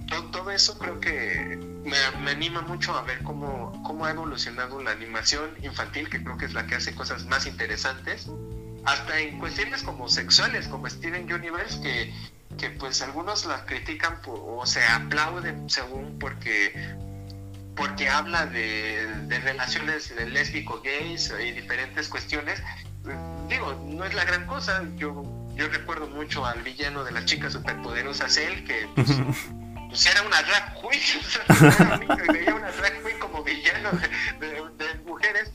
todo, 0.07 0.51
eso 0.51 0.77
creo 0.77 0.99
que 0.99 1.57
me, 1.83 1.97
anima 2.29 2.61
mucho 2.61 2.95
a 2.95 3.01
ver 3.01 3.19
cómo, 3.23 3.81
cómo 3.83 4.05
ha 4.05 4.11
evolucionado 4.11 4.81
la 4.81 4.91
animación 4.91 5.51
infantil, 5.63 6.09
que 6.09 6.23
creo 6.23 6.37
que 6.37 6.45
es 6.45 6.53
la 6.53 6.67
que 6.67 6.75
hace 6.75 6.93
cosas 6.93 7.25
más 7.25 7.45
interesantes, 7.45 8.29
hasta 8.85 9.19
en 9.19 9.39
cuestiones 9.39 9.83
como 9.83 10.07
sexuales, 10.07 10.67
como 10.67 10.89
Steven 10.89 11.31
Universe, 11.31 11.81
que, 11.81 12.13
que 12.57 12.69
pues 12.69 13.01
algunos 13.01 13.45
la 13.45 13.65
critican 13.65 14.19
o 14.25 14.65
se 14.65 14.83
aplauden 14.83 15.69
según 15.69 16.17
porque 16.19 16.95
porque 17.75 18.07
habla 18.07 18.45
de, 18.45 19.05
de 19.27 19.39
relaciones 19.39 20.11
lésbico 20.11 20.81
gays 20.81 21.33
y 21.41 21.51
diferentes 21.51 22.07
cuestiones. 22.07 22.61
Digo 23.49 23.73
no 23.85 24.05
es 24.05 24.13
la 24.13 24.23
gran 24.23 24.45
cosa. 24.47 24.83
Yo 24.95 25.23
yo 25.55 25.69
recuerdo 25.69 26.07
mucho 26.07 26.45
al 26.45 26.61
villano 26.61 27.03
de 27.03 27.11
las 27.11 27.25
chicas 27.25 27.53
superpoderosas, 27.53 28.35
él, 28.37 28.65
que 28.65 28.87
pues, 28.93 29.09
pues 29.89 30.05
era 30.05 30.21
una 30.21 30.41
drag 30.43 30.75
queen, 30.81 32.17
veía 32.33 32.55
una 32.55 32.71
drag 32.71 33.01
queen 33.03 33.19
como 33.19 33.43
villano 33.43 33.91
de, 34.39 35.01
mujeres, 35.05 35.51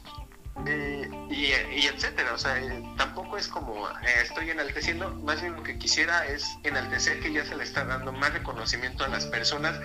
y, 0.66 1.86
etcétera. 1.86 2.34
O 2.34 2.38
sea, 2.38 2.58
eh, 2.58 2.82
tampoco 2.96 3.36
es 3.38 3.48
como 3.48 3.88
eh, 3.88 3.94
estoy 4.22 4.50
enalteciendo, 4.50 5.10
más 5.14 5.40
bien 5.40 5.54
lo 5.54 5.62
que 5.62 5.78
quisiera 5.78 6.26
es 6.26 6.44
enaltecer 6.64 7.20
que 7.20 7.32
ya 7.32 7.44
se 7.44 7.56
le 7.56 7.64
está 7.64 7.84
dando 7.84 8.12
más 8.12 8.32
reconocimiento 8.32 9.04
a 9.04 9.08
las 9.08 9.26
personas 9.26 9.80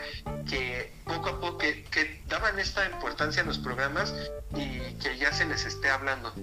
que 0.50 0.94
poco 1.06 1.30
a 1.30 1.40
poco 1.40 1.58
que, 1.58 2.24
daban 2.28 2.60
esta 2.60 2.86
importancia 2.90 3.44
a 3.44 3.46
los 3.46 3.60
programas 3.60 4.14
y 4.56 4.80
que 4.96 5.18
ya 5.18 5.32
se 5.32 5.46
les 5.46 5.66
esté 5.66 5.90
hablando. 5.90 6.34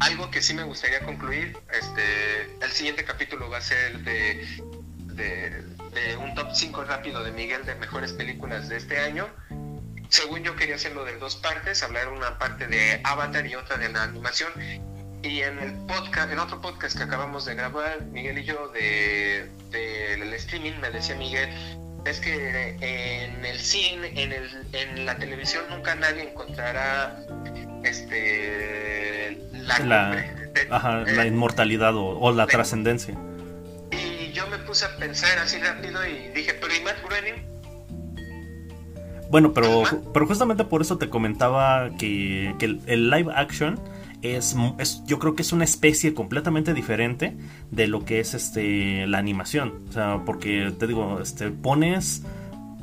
Algo 0.00 0.30
que 0.30 0.40
sí 0.40 0.54
me 0.54 0.64
gustaría 0.64 1.04
concluir, 1.04 1.58
este, 1.72 2.56
el 2.62 2.70
siguiente 2.70 3.04
capítulo 3.04 3.50
va 3.50 3.58
a 3.58 3.60
ser 3.60 3.98
de, 4.00 4.46
de, 5.14 5.62
de 5.92 6.16
un 6.16 6.34
top 6.34 6.48
5 6.54 6.84
rápido 6.84 7.22
de 7.22 7.32
Miguel 7.32 7.66
de 7.66 7.74
mejores 7.74 8.12
películas 8.12 8.68
de 8.68 8.78
este 8.78 8.98
año 8.98 9.28
según 10.10 10.42
yo 10.42 10.56
quería 10.56 10.74
hacerlo 10.74 11.04
de 11.04 11.16
dos 11.18 11.36
partes, 11.36 11.82
hablar 11.82 12.08
una 12.08 12.38
parte 12.38 12.66
de 12.66 13.00
Avatar 13.04 13.46
y 13.46 13.54
otra 13.54 13.78
de 13.78 13.88
la 13.88 14.02
animación. 14.02 14.52
Y 15.22 15.40
en 15.42 15.58
el 15.58 15.72
podcast, 15.86 16.32
en 16.32 16.38
otro 16.38 16.60
podcast 16.60 16.96
que 16.96 17.04
acabamos 17.04 17.44
de 17.44 17.54
grabar, 17.54 18.02
Miguel 18.06 18.38
y 18.38 18.44
yo 18.44 18.68
de, 18.68 19.48
del 19.70 20.32
streaming, 20.34 20.72
me 20.80 20.90
decía 20.90 21.14
Miguel, 21.14 21.48
es 22.04 22.18
que 22.18 22.76
en 22.80 23.44
el 23.44 23.60
cine, 23.60 24.10
en, 24.20 24.32
el, 24.32 24.66
en 24.72 25.06
la 25.06 25.16
televisión 25.16 25.64
nunca 25.70 25.94
nadie 25.94 26.30
encontrará 26.30 27.24
este 27.84 29.38
la, 29.52 29.78
la, 29.78 31.04
la 31.06 31.26
inmortalidad 31.26 31.92
o, 31.94 32.32
la 32.32 32.46
trascendencia. 32.46 33.14
Y 33.92 34.32
yo 34.32 34.46
me 34.48 34.58
puse 34.58 34.86
a 34.86 34.96
pensar 34.96 35.38
así 35.38 35.58
rápido 35.58 36.04
y 36.04 36.28
dije, 36.30 36.54
pero 36.54 36.74
¿y 36.74 36.80
Matt 36.80 37.00
Groening? 37.04 37.59
Bueno, 39.30 39.52
pero, 39.52 39.84
pero 40.12 40.26
justamente 40.26 40.64
por 40.64 40.82
eso 40.82 40.98
te 40.98 41.08
comentaba 41.08 41.90
que, 41.96 42.54
el, 42.86 43.10
live 43.10 43.32
action 43.34 43.78
es, 44.22 44.56
es, 44.78 45.04
yo 45.06 45.18
creo 45.18 45.36
que 45.36 45.42
es 45.42 45.52
una 45.52 45.64
especie 45.64 46.14
completamente 46.14 46.74
diferente 46.74 47.36
de 47.70 47.86
lo 47.86 48.04
que 48.04 48.20
es 48.20 48.34
este 48.34 49.06
la 49.06 49.18
animación. 49.18 49.84
O 49.88 49.92
sea, 49.92 50.22
porque 50.26 50.72
te 50.76 50.86
digo, 50.88 51.20
este 51.20 51.50
pones 51.50 52.24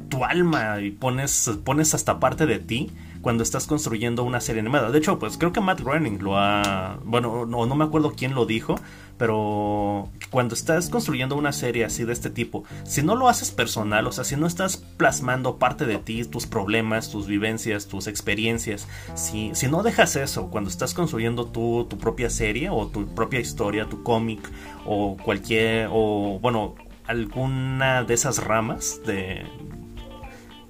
tu 0.08 0.24
alma 0.24 0.80
y 0.80 0.92
pones, 0.92 1.52
pones 1.64 1.94
hasta 1.94 2.20
parte 2.20 2.46
de 2.46 2.60
ti 2.60 2.92
cuando 3.22 3.44
estás 3.44 3.68
construyendo 3.68 4.24
una 4.24 4.40
serie 4.40 4.62
animada. 4.62 4.90
De 4.90 5.00
hecho, 5.00 5.20
pues 5.20 5.38
creo 5.38 5.52
que 5.52 5.60
Matt 5.60 5.82
Groening 5.82 6.20
lo 6.22 6.38
ha... 6.38 6.98
Bueno, 7.04 7.46
no, 7.46 7.66
no 7.66 7.76
me 7.76 7.84
acuerdo 7.84 8.14
quién 8.16 8.34
lo 8.34 8.46
dijo, 8.46 8.76
pero 9.18 10.10
cuando 10.30 10.56
estás 10.56 10.90
construyendo 10.90 11.36
una 11.36 11.52
serie 11.52 11.86
así 11.86 12.04
de 12.04 12.14
este 12.14 12.30
tipo, 12.30 12.64
si 12.84 13.02
no 13.02 13.16
lo 13.16 13.30
haces 13.30 13.52
personal, 13.52 14.08
o 14.08 14.12
sea, 14.12 14.24
si 14.24 14.36
no 14.36 14.48
estás 14.48 14.78
plasmando 14.78 15.58
parte 15.58 15.86
de 15.86 15.98
ti, 15.98 16.24
tus 16.26 16.46
problemas, 16.46 17.10
tus 17.12 17.28
vivencias, 17.28 17.88
tus 17.88 18.08
experiencias, 18.08 18.88
si, 19.16 19.52
si 19.54 19.68
no 19.68 19.84
dejas 19.84 20.16
eso 20.16 20.50
cuando 20.50 20.70
estás 20.70 20.94
construyendo 20.94 21.48
tu, 21.48 21.86
tu 21.90 21.98
propia 21.98 22.30
serie 22.30 22.70
o 22.70 22.88
tu 22.88 23.08
propia 23.08 23.40
historia, 23.40 23.88
tu 23.90 24.04
cómic 24.04 24.40
o 24.86 25.18
cualquier, 25.18 25.90
o 25.92 26.40
bueno, 26.42 26.76
alguna 27.08 28.04
de 28.04 28.14
esas 28.14 28.44
ramas 28.44 29.02
de, 29.06 29.46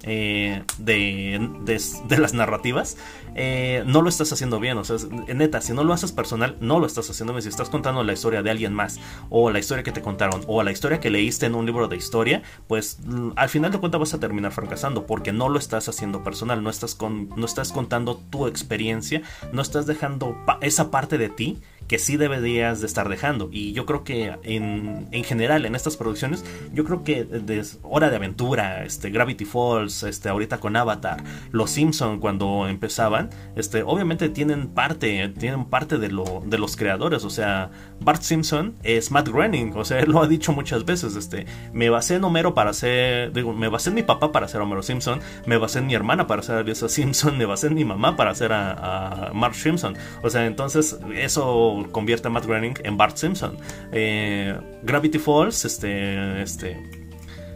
eh, 0.04 0.62
de, 0.78 1.48
de, 1.64 2.18
las 2.18 2.32
narrativas, 2.32 2.96
eh, 3.34 3.82
no 3.86 4.02
lo 4.02 4.08
estás 4.08 4.32
haciendo 4.32 4.60
bien. 4.60 4.78
O 4.78 4.84
sea, 4.84 4.96
neta, 5.34 5.60
si 5.60 5.72
no 5.72 5.84
lo 5.84 5.92
haces 5.92 6.12
personal, 6.12 6.56
no 6.60 6.78
lo 6.78 6.86
estás 6.86 7.10
haciendo 7.10 7.32
bien. 7.32 7.42
Si 7.42 7.48
estás 7.48 7.68
contando 7.68 8.04
la 8.04 8.12
historia 8.12 8.42
de 8.42 8.50
alguien 8.50 8.74
más, 8.74 9.00
o 9.30 9.50
la 9.50 9.58
historia 9.58 9.82
que 9.82 9.92
te 9.92 10.00
contaron, 10.00 10.42
o 10.46 10.62
la 10.62 10.70
historia 10.70 11.00
que 11.00 11.10
leíste 11.10 11.46
en 11.46 11.54
un 11.54 11.66
libro 11.66 11.88
de 11.88 11.96
historia, 11.96 12.42
pues 12.66 12.98
mm, 13.04 13.30
al 13.36 13.48
final 13.48 13.72
de 13.72 13.78
cuentas 13.78 14.00
vas 14.00 14.14
a 14.14 14.20
terminar 14.20 14.52
fracasando 14.52 15.06
porque 15.06 15.32
no 15.32 15.48
lo 15.48 15.58
estás 15.58 15.88
haciendo 15.88 16.22
personal, 16.22 16.62
no 16.62 16.70
estás, 16.70 16.94
con, 16.94 17.28
no 17.36 17.46
estás 17.46 17.72
contando 17.72 18.20
tu 18.30 18.46
experiencia, 18.46 19.22
no 19.52 19.62
estás 19.62 19.86
dejando 19.86 20.36
esa 20.60 20.90
parte 20.90 21.18
de 21.18 21.28
ti 21.28 21.58
que 21.88 21.98
sí 21.98 22.16
deberías 22.16 22.80
de 22.80 22.86
estar 22.86 23.08
dejando. 23.08 23.48
Y 23.50 23.72
yo 23.72 23.86
creo 23.86 24.04
que 24.04 24.36
en, 24.42 25.08
en 25.10 25.24
general 25.24 25.64
en 25.64 25.74
estas 25.74 25.96
producciones, 25.96 26.44
yo 26.72 26.84
creo 26.84 27.02
que 27.02 27.24
de 27.24 27.64
Hora 27.82 28.10
de 28.10 28.16
Aventura, 28.16 28.84
este, 28.84 29.10
Gravity 29.10 29.46
Falls, 29.46 30.02
este, 30.02 30.28
ahorita 30.28 30.58
con 30.60 30.76
Avatar, 30.76 31.22
Los 31.50 31.70
Simpson 31.70 32.20
cuando 32.20 32.68
empezaban, 32.68 33.30
este, 33.56 33.82
obviamente 33.82 34.28
tienen 34.28 34.68
parte, 34.68 35.28
tienen 35.38 35.64
parte 35.64 35.98
de, 35.98 36.10
lo, 36.10 36.42
de 36.44 36.58
los 36.58 36.76
creadores. 36.76 37.24
O 37.24 37.30
sea, 37.30 37.70
Bart 38.00 38.22
Simpson 38.22 38.74
es 38.82 39.10
Matt 39.10 39.28
Groening, 39.28 39.72
o 39.74 39.84
sea, 39.84 39.98
él 40.00 40.10
lo 40.12 40.22
ha 40.22 40.28
dicho 40.28 40.52
muchas 40.52 40.84
veces, 40.84 41.16
este, 41.16 41.46
me 41.72 41.88
basé 41.88 42.16
en 42.16 42.24
Homero 42.24 42.54
para 42.54 42.72
ser, 42.74 43.32
digo, 43.32 43.54
me 43.54 43.68
basé 43.68 43.88
en 43.88 43.94
mi 43.94 44.02
papá 44.02 44.30
para 44.30 44.46
ser 44.46 44.60
Homero 44.60 44.82
Simpson, 44.82 45.20
me 45.46 45.56
basé 45.56 45.78
en 45.78 45.86
mi 45.86 45.94
hermana 45.94 46.26
para 46.26 46.42
ser 46.42 46.66
Lisa 46.66 46.88
Simpson, 46.88 47.38
me 47.38 47.46
basé 47.46 47.68
en 47.68 47.74
mi 47.74 47.84
mamá 47.84 48.16
para 48.16 48.34
ser 48.34 48.52
a, 48.52 49.28
a 49.28 49.32
Mark 49.32 49.54
Simpson. 49.54 49.96
O 50.22 50.28
sea, 50.28 50.46
entonces 50.46 50.98
eso 51.14 51.77
convierte 51.86 52.28
a 52.28 52.30
Matt 52.30 52.46
Groening 52.46 52.74
en 52.84 52.96
Bart 52.96 53.16
Simpson. 53.16 53.56
Eh, 53.92 54.58
Gravity 54.82 55.18
Falls, 55.18 55.64
este, 55.64 56.42
este, 56.42 56.76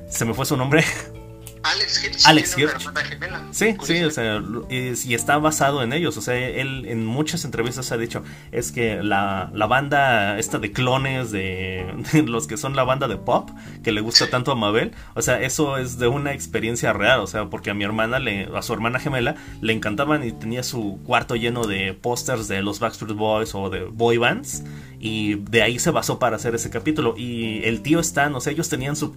se 0.08 0.24
me 0.24 0.34
fue 0.34 0.46
su 0.46 0.56
nombre. 0.56 0.84
Alex 1.62 2.04
Hirsch. 2.04 2.26
Alex 2.26 2.58
Hirsch. 2.58 2.88
Sí, 3.52 3.76
sí, 3.82 4.02
o 4.02 4.10
sea, 4.10 4.42
y, 4.68 5.14
está 5.14 5.38
basado 5.38 5.82
en 5.82 5.92
ellos. 5.92 6.16
O 6.16 6.20
sea, 6.20 6.36
él 6.36 6.84
en 6.86 7.04
muchas 7.04 7.44
entrevistas 7.44 7.92
ha 7.92 7.96
dicho, 7.96 8.22
es 8.50 8.72
que 8.72 9.02
la, 9.02 9.50
la 9.54 9.66
banda 9.66 10.38
esta 10.38 10.58
de 10.58 10.72
clones 10.72 11.30
de, 11.32 11.86
los 12.26 12.46
que 12.46 12.56
son 12.56 12.76
la 12.76 12.84
banda 12.84 13.08
de 13.08 13.16
pop, 13.16 13.50
que 13.82 13.92
le 13.92 14.00
gusta 14.00 14.28
tanto 14.30 14.52
a 14.52 14.54
Mabel, 14.54 14.92
o 15.14 15.22
sea, 15.22 15.40
eso 15.40 15.76
es 15.78 15.98
de 15.98 16.08
una 16.08 16.32
experiencia 16.32 16.92
real, 16.92 17.20
o 17.20 17.26
sea, 17.26 17.50
porque 17.50 17.70
a 17.70 17.74
mi 17.74 17.84
hermana, 17.84 18.18
le, 18.18 18.48
a 18.54 18.62
su 18.62 18.72
hermana 18.72 18.98
gemela, 18.98 19.36
le 19.60 19.72
encantaban 19.72 20.24
y 20.24 20.32
tenía 20.32 20.62
su 20.62 21.00
cuarto 21.04 21.36
lleno 21.36 21.66
de 21.66 21.94
pósters 21.94 22.48
de 22.48 22.62
los 22.62 22.80
Backstreet 22.80 23.16
Boys 23.16 23.54
o 23.54 23.70
de 23.70 23.84
boy 23.84 24.16
bands 24.16 24.62
y 25.02 25.34
de 25.34 25.62
ahí 25.62 25.80
se 25.80 25.90
basó 25.90 26.20
para 26.20 26.36
hacer 26.36 26.54
ese 26.54 26.70
capítulo. 26.70 27.14
Y 27.16 27.64
el 27.64 27.82
tío 27.82 27.98
Stan, 27.98 28.32
o 28.36 28.40
sea, 28.40 28.52
ellos 28.52 28.68
tenían 28.68 28.94
su, 28.94 29.10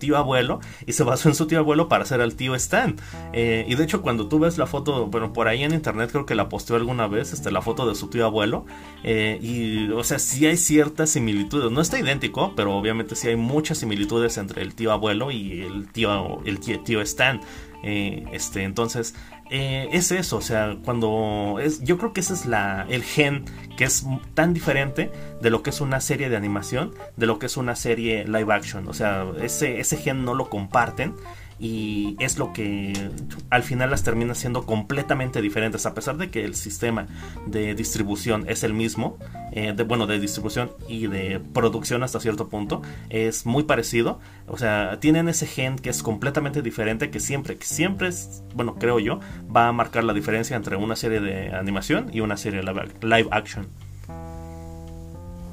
tío 0.00 0.16
abuelo 0.16 0.58
y 0.84 0.94
se 0.94 1.04
basó 1.04 1.28
en 1.28 1.36
su 1.36 1.46
tío 1.46 1.60
abuelo 1.60 1.88
para 1.88 2.02
hacer 2.02 2.20
al 2.20 2.34
tío 2.34 2.56
Stan. 2.56 2.96
Eh, 3.32 3.64
y 3.68 3.76
de 3.76 3.84
hecho, 3.84 4.02
cuando 4.02 4.26
tú 4.26 4.40
ves 4.40 4.58
la 4.58 4.66
foto, 4.66 5.06
bueno, 5.06 5.32
por 5.32 5.46
ahí 5.46 5.62
en 5.62 5.72
internet 5.72 6.10
creo 6.10 6.26
que 6.26 6.34
la 6.34 6.48
posteó 6.48 6.74
alguna 6.74 7.06
vez, 7.06 7.32
este, 7.32 7.52
la 7.52 7.62
foto 7.62 7.88
de 7.88 7.94
su 7.94 8.08
tío 8.08 8.26
abuelo. 8.26 8.66
Eh, 9.04 9.38
y, 9.40 9.90
o 9.92 10.02
sea, 10.02 10.18
sí 10.18 10.44
hay 10.44 10.56
ciertas 10.56 11.10
similitudes. 11.10 11.70
No 11.70 11.80
está 11.80 12.00
idéntico, 12.00 12.54
pero 12.56 12.76
obviamente 12.76 13.14
sí 13.14 13.28
hay 13.28 13.36
muchas 13.36 13.78
similitudes 13.78 14.38
entre 14.38 14.62
el 14.62 14.74
tío 14.74 14.90
abuelo 14.90 15.30
y 15.30 15.60
el 15.60 15.86
tío, 15.92 16.42
el 16.44 16.58
tío, 16.58 17.00
Stan. 17.02 17.40
Eh, 17.84 18.24
este, 18.32 18.64
entonces, 18.64 19.14
eh, 19.50 19.88
es 19.92 20.12
eso, 20.12 20.36
o 20.36 20.40
sea, 20.40 20.76
cuando 20.84 21.58
es, 21.60 21.82
yo 21.82 21.98
creo 21.98 22.12
que 22.12 22.20
ese 22.20 22.34
es 22.34 22.46
la, 22.46 22.86
el 22.88 23.02
gen 23.02 23.44
que 23.76 23.84
es 23.84 24.04
tan 24.34 24.52
diferente 24.52 25.10
de 25.40 25.50
lo 25.50 25.62
que 25.62 25.70
es 25.70 25.80
una 25.80 26.00
serie 26.00 26.28
de 26.28 26.36
animación, 26.36 26.94
de 27.16 27.26
lo 27.26 27.38
que 27.38 27.46
es 27.46 27.56
una 27.56 27.76
serie 27.76 28.24
live 28.24 28.52
action, 28.52 28.88
o 28.88 28.94
sea, 28.94 29.26
ese, 29.40 29.80
ese 29.80 29.96
gen 29.96 30.24
no 30.24 30.34
lo 30.34 30.50
comparten 30.50 31.14
y 31.58 32.16
es 32.20 32.38
lo 32.38 32.52
que 32.52 33.10
al 33.50 33.62
final 33.62 33.90
las 33.90 34.04
termina 34.04 34.34
siendo 34.34 34.64
completamente 34.64 35.42
diferentes 35.42 35.86
a 35.86 35.94
pesar 35.94 36.16
de 36.16 36.30
que 36.30 36.44
el 36.44 36.54
sistema 36.54 37.06
de 37.46 37.74
distribución 37.74 38.44
es 38.48 38.62
el 38.62 38.74
mismo 38.74 39.18
eh, 39.52 39.72
de, 39.76 39.82
bueno 39.82 40.06
de 40.06 40.20
distribución 40.20 40.70
y 40.88 41.08
de 41.08 41.40
producción 41.40 42.02
hasta 42.02 42.20
cierto 42.20 42.48
punto 42.48 42.82
es 43.10 43.46
muy 43.46 43.64
parecido. 43.64 44.20
O 44.46 44.56
sea 44.56 44.98
tienen 45.00 45.28
ese 45.28 45.46
gen 45.46 45.76
que 45.76 45.90
es 45.90 46.02
completamente 46.02 46.62
diferente 46.62 47.10
que 47.10 47.20
siempre 47.20 47.56
que 47.56 47.66
siempre 47.66 48.08
es 48.08 48.42
bueno 48.54 48.76
creo 48.76 48.98
yo 49.00 49.20
va 49.54 49.68
a 49.68 49.72
marcar 49.72 50.04
la 50.04 50.12
diferencia 50.12 50.56
entre 50.56 50.76
una 50.76 50.96
serie 50.96 51.20
de 51.20 51.52
animación 51.52 52.10
y 52.12 52.20
una 52.20 52.36
serie 52.36 52.62
live 52.62 53.28
action. 53.30 53.66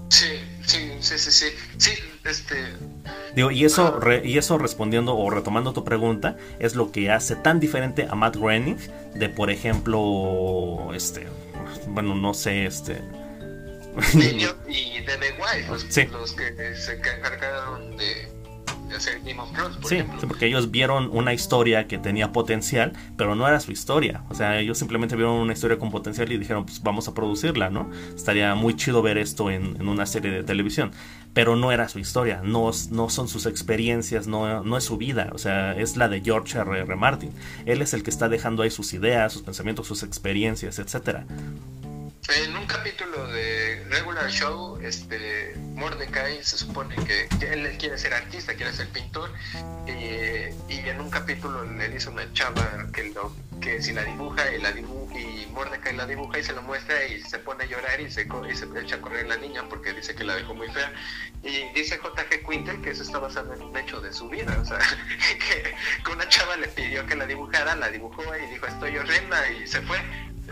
Sí 0.09 0.44
sí 0.65 1.17
sí 1.17 1.31
sí 1.31 1.47
sí. 1.77 1.91
Este 2.23 2.73
Digo, 3.35 3.51
y 3.51 3.65
eso, 3.65 3.99
y 4.23 4.37
eso 4.37 4.57
respondiendo 4.57 5.15
o 5.15 5.29
retomando 5.29 5.73
tu 5.73 5.83
pregunta, 5.83 6.37
es 6.59 6.75
lo 6.75 6.91
que 6.91 7.11
hace 7.11 7.35
tan 7.35 7.59
diferente 7.59 8.07
a 8.09 8.15
Matt 8.15 8.37
Groening 8.37 8.77
de, 9.13 9.29
por 9.29 9.51
ejemplo, 9.51 10.93
este, 10.93 11.27
bueno, 11.87 12.15
no 12.15 12.33
sé, 12.33 12.65
este... 12.65 13.01
y 14.13 15.01
de 15.01 15.17
The 15.17 16.07
los 16.11 16.33
que 16.33 16.75
se 16.75 16.93
encargaron 16.93 17.95
de 17.97 18.34
sí, 19.87 20.03
porque 20.27 20.47
ellos 20.47 20.71
vieron 20.71 21.09
una 21.11 21.33
historia 21.33 21.87
que 21.87 21.97
tenía 21.97 22.31
potencial, 22.31 22.93
pero 23.17 23.35
no 23.35 23.47
era 23.47 23.59
su 23.59 23.71
historia. 23.71 24.23
O 24.29 24.35
sea, 24.35 24.59
ellos 24.59 24.77
simplemente 24.77 25.15
vieron 25.15 25.35
una 25.35 25.53
historia 25.53 25.77
con 25.77 25.91
potencial 25.91 26.31
y 26.31 26.37
dijeron, 26.37 26.65
pues 26.65 26.81
vamos 26.81 27.07
a 27.07 27.13
producirla, 27.13 27.69
¿no? 27.69 27.89
Estaría 28.15 28.53
muy 28.55 28.75
chido 28.75 29.01
ver 29.01 29.17
esto 29.17 29.49
en, 29.49 29.87
una 29.87 30.05
serie 30.05 30.31
de 30.31 30.43
televisión. 30.43 30.91
Pero 31.33 31.55
no 31.57 31.71
era 31.71 31.89
su 31.89 31.99
historia, 31.99 32.41
no, 32.43 32.71
no 32.91 33.09
son 33.09 33.27
sus 33.27 33.45
experiencias, 33.45 34.25
no, 34.25 34.63
no 34.63 34.77
es 34.77 34.83
su 34.85 34.97
vida. 34.97 35.31
O 35.33 35.37
sea, 35.37 35.73
es 35.73 35.97
la 35.97 36.07
de 36.07 36.21
George 36.21 36.57
R. 36.57 36.79
R. 36.79 36.95
Martin. 36.95 37.31
Él 37.65 37.81
es 37.81 37.93
el 37.93 38.03
que 38.03 38.09
está 38.09 38.29
dejando 38.29 38.63
ahí 38.63 38.71
sus 38.71 38.93
ideas, 38.93 39.33
sus 39.33 39.41
pensamientos, 39.41 39.87
sus 39.87 40.03
experiencias, 40.03 40.79
etcétera. 40.79 41.25
En 42.27 42.57
un 42.57 42.65
capítulo 42.65 43.27
de 43.27 43.85
Regular 43.87 44.31
Show, 44.31 44.79
este 44.81 45.53
Mordecai 45.75 46.43
se 46.43 46.57
supone 46.57 46.95
que, 47.05 47.27
él 47.45 47.77
quiere 47.77 47.99
ser 47.99 48.15
artista, 48.15 48.55
quiere 48.55 48.73
ser 48.73 48.89
pintor, 48.89 49.31
y, 49.85 50.79
en 50.89 51.01
un 51.01 51.09
capítulo 51.11 51.63
le 51.65 51.89
dice 51.89 52.09
una 52.09 52.31
chava 52.33 52.87
que, 52.93 53.11
lo, 53.11 53.31
que 53.61 53.81
si 53.81 53.93
la 53.93 54.03
dibuja 54.03 54.51
y 54.51 54.59
la, 54.59 54.71
y 54.71 55.47
Mordecai 55.51 55.95
la 55.95 56.07
dibuja 56.07 56.39
y 56.39 56.43
se 56.43 56.53
lo 56.53 56.63
muestra 56.63 57.05
y 57.05 57.21
se 57.21 57.37
pone 57.37 57.65
a 57.65 57.67
llorar 57.67 57.99
y 58.01 58.09
se, 58.09 58.23
y 58.23 58.55
se 58.55 58.65
echa 58.79 58.95
a 58.95 59.01
correr 59.01 59.27
la 59.27 59.37
niña 59.37 59.63
porque 59.69 59.93
dice 59.93 60.15
que 60.15 60.23
la 60.23 60.35
dejó 60.35 60.55
muy 60.55 60.69
fea. 60.69 60.91
Y 61.43 61.71
dice 61.73 61.99
J.G. 61.99 62.47
Quintel 62.47 62.81
que 62.81 62.89
eso 62.89 63.03
está 63.03 63.19
basado 63.19 63.53
en 63.53 63.61
un 63.61 63.77
hecho 63.77 64.01
de 64.01 64.11
su 64.11 64.29
vida, 64.29 64.57
o 64.59 64.65
sea, 64.65 64.79
que, 65.49 65.75
que 66.03 66.11
una 66.11 66.27
chava 66.27 66.57
le 66.57 66.67
pidió 66.69 67.05
que 67.05 67.15
la 67.15 67.27
dibujara, 67.27 67.75
la 67.75 67.89
dibujó 67.89 68.23
y 68.35 68.49
dijo 68.51 68.65
estoy 68.65 68.97
horrenda 68.97 69.47
y 69.51 69.67
se 69.67 69.81
fue. 69.83 69.99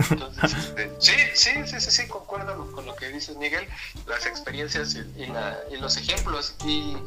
Entonces, 0.10 0.54
este, 0.54 0.92
sí, 1.00 1.16
sí, 1.34 1.52
sí, 1.66 1.80
sí, 1.80 1.92
sí, 1.92 2.08
concuerdo 2.08 2.72
con 2.72 2.86
lo 2.86 2.96
que 2.96 3.10
dices, 3.10 3.38
Miguel, 3.38 3.68
las 4.08 4.26
experiencias 4.26 4.96
y, 4.96 5.26
la, 5.28 5.60
y 5.72 5.78
los 5.78 5.98
ejemplos. 5.98 6.56
Y 6.66 6.98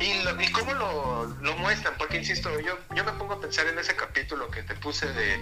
y, 0.00 0.22
lo, 0.22 0.30
cómo 0.52 0.72
lo, 1.42 1.56
muestran, 1.56 1.94
porque 1.98 2.18
insisto, 2.18 2.48
yo, 2.60 2.78
yo 2.94 3.04
me 3.04 3.12
pongo 3.12 3.34
a 3.34 3.40
pensar 3.40 3.66
en 3.66 3.78
ese 3.78 3.94
capítulo 3.96 4.50
que 4.50 4.62
te 4.62 4.74
puse 4.76 5.06
de, 5.12 5.38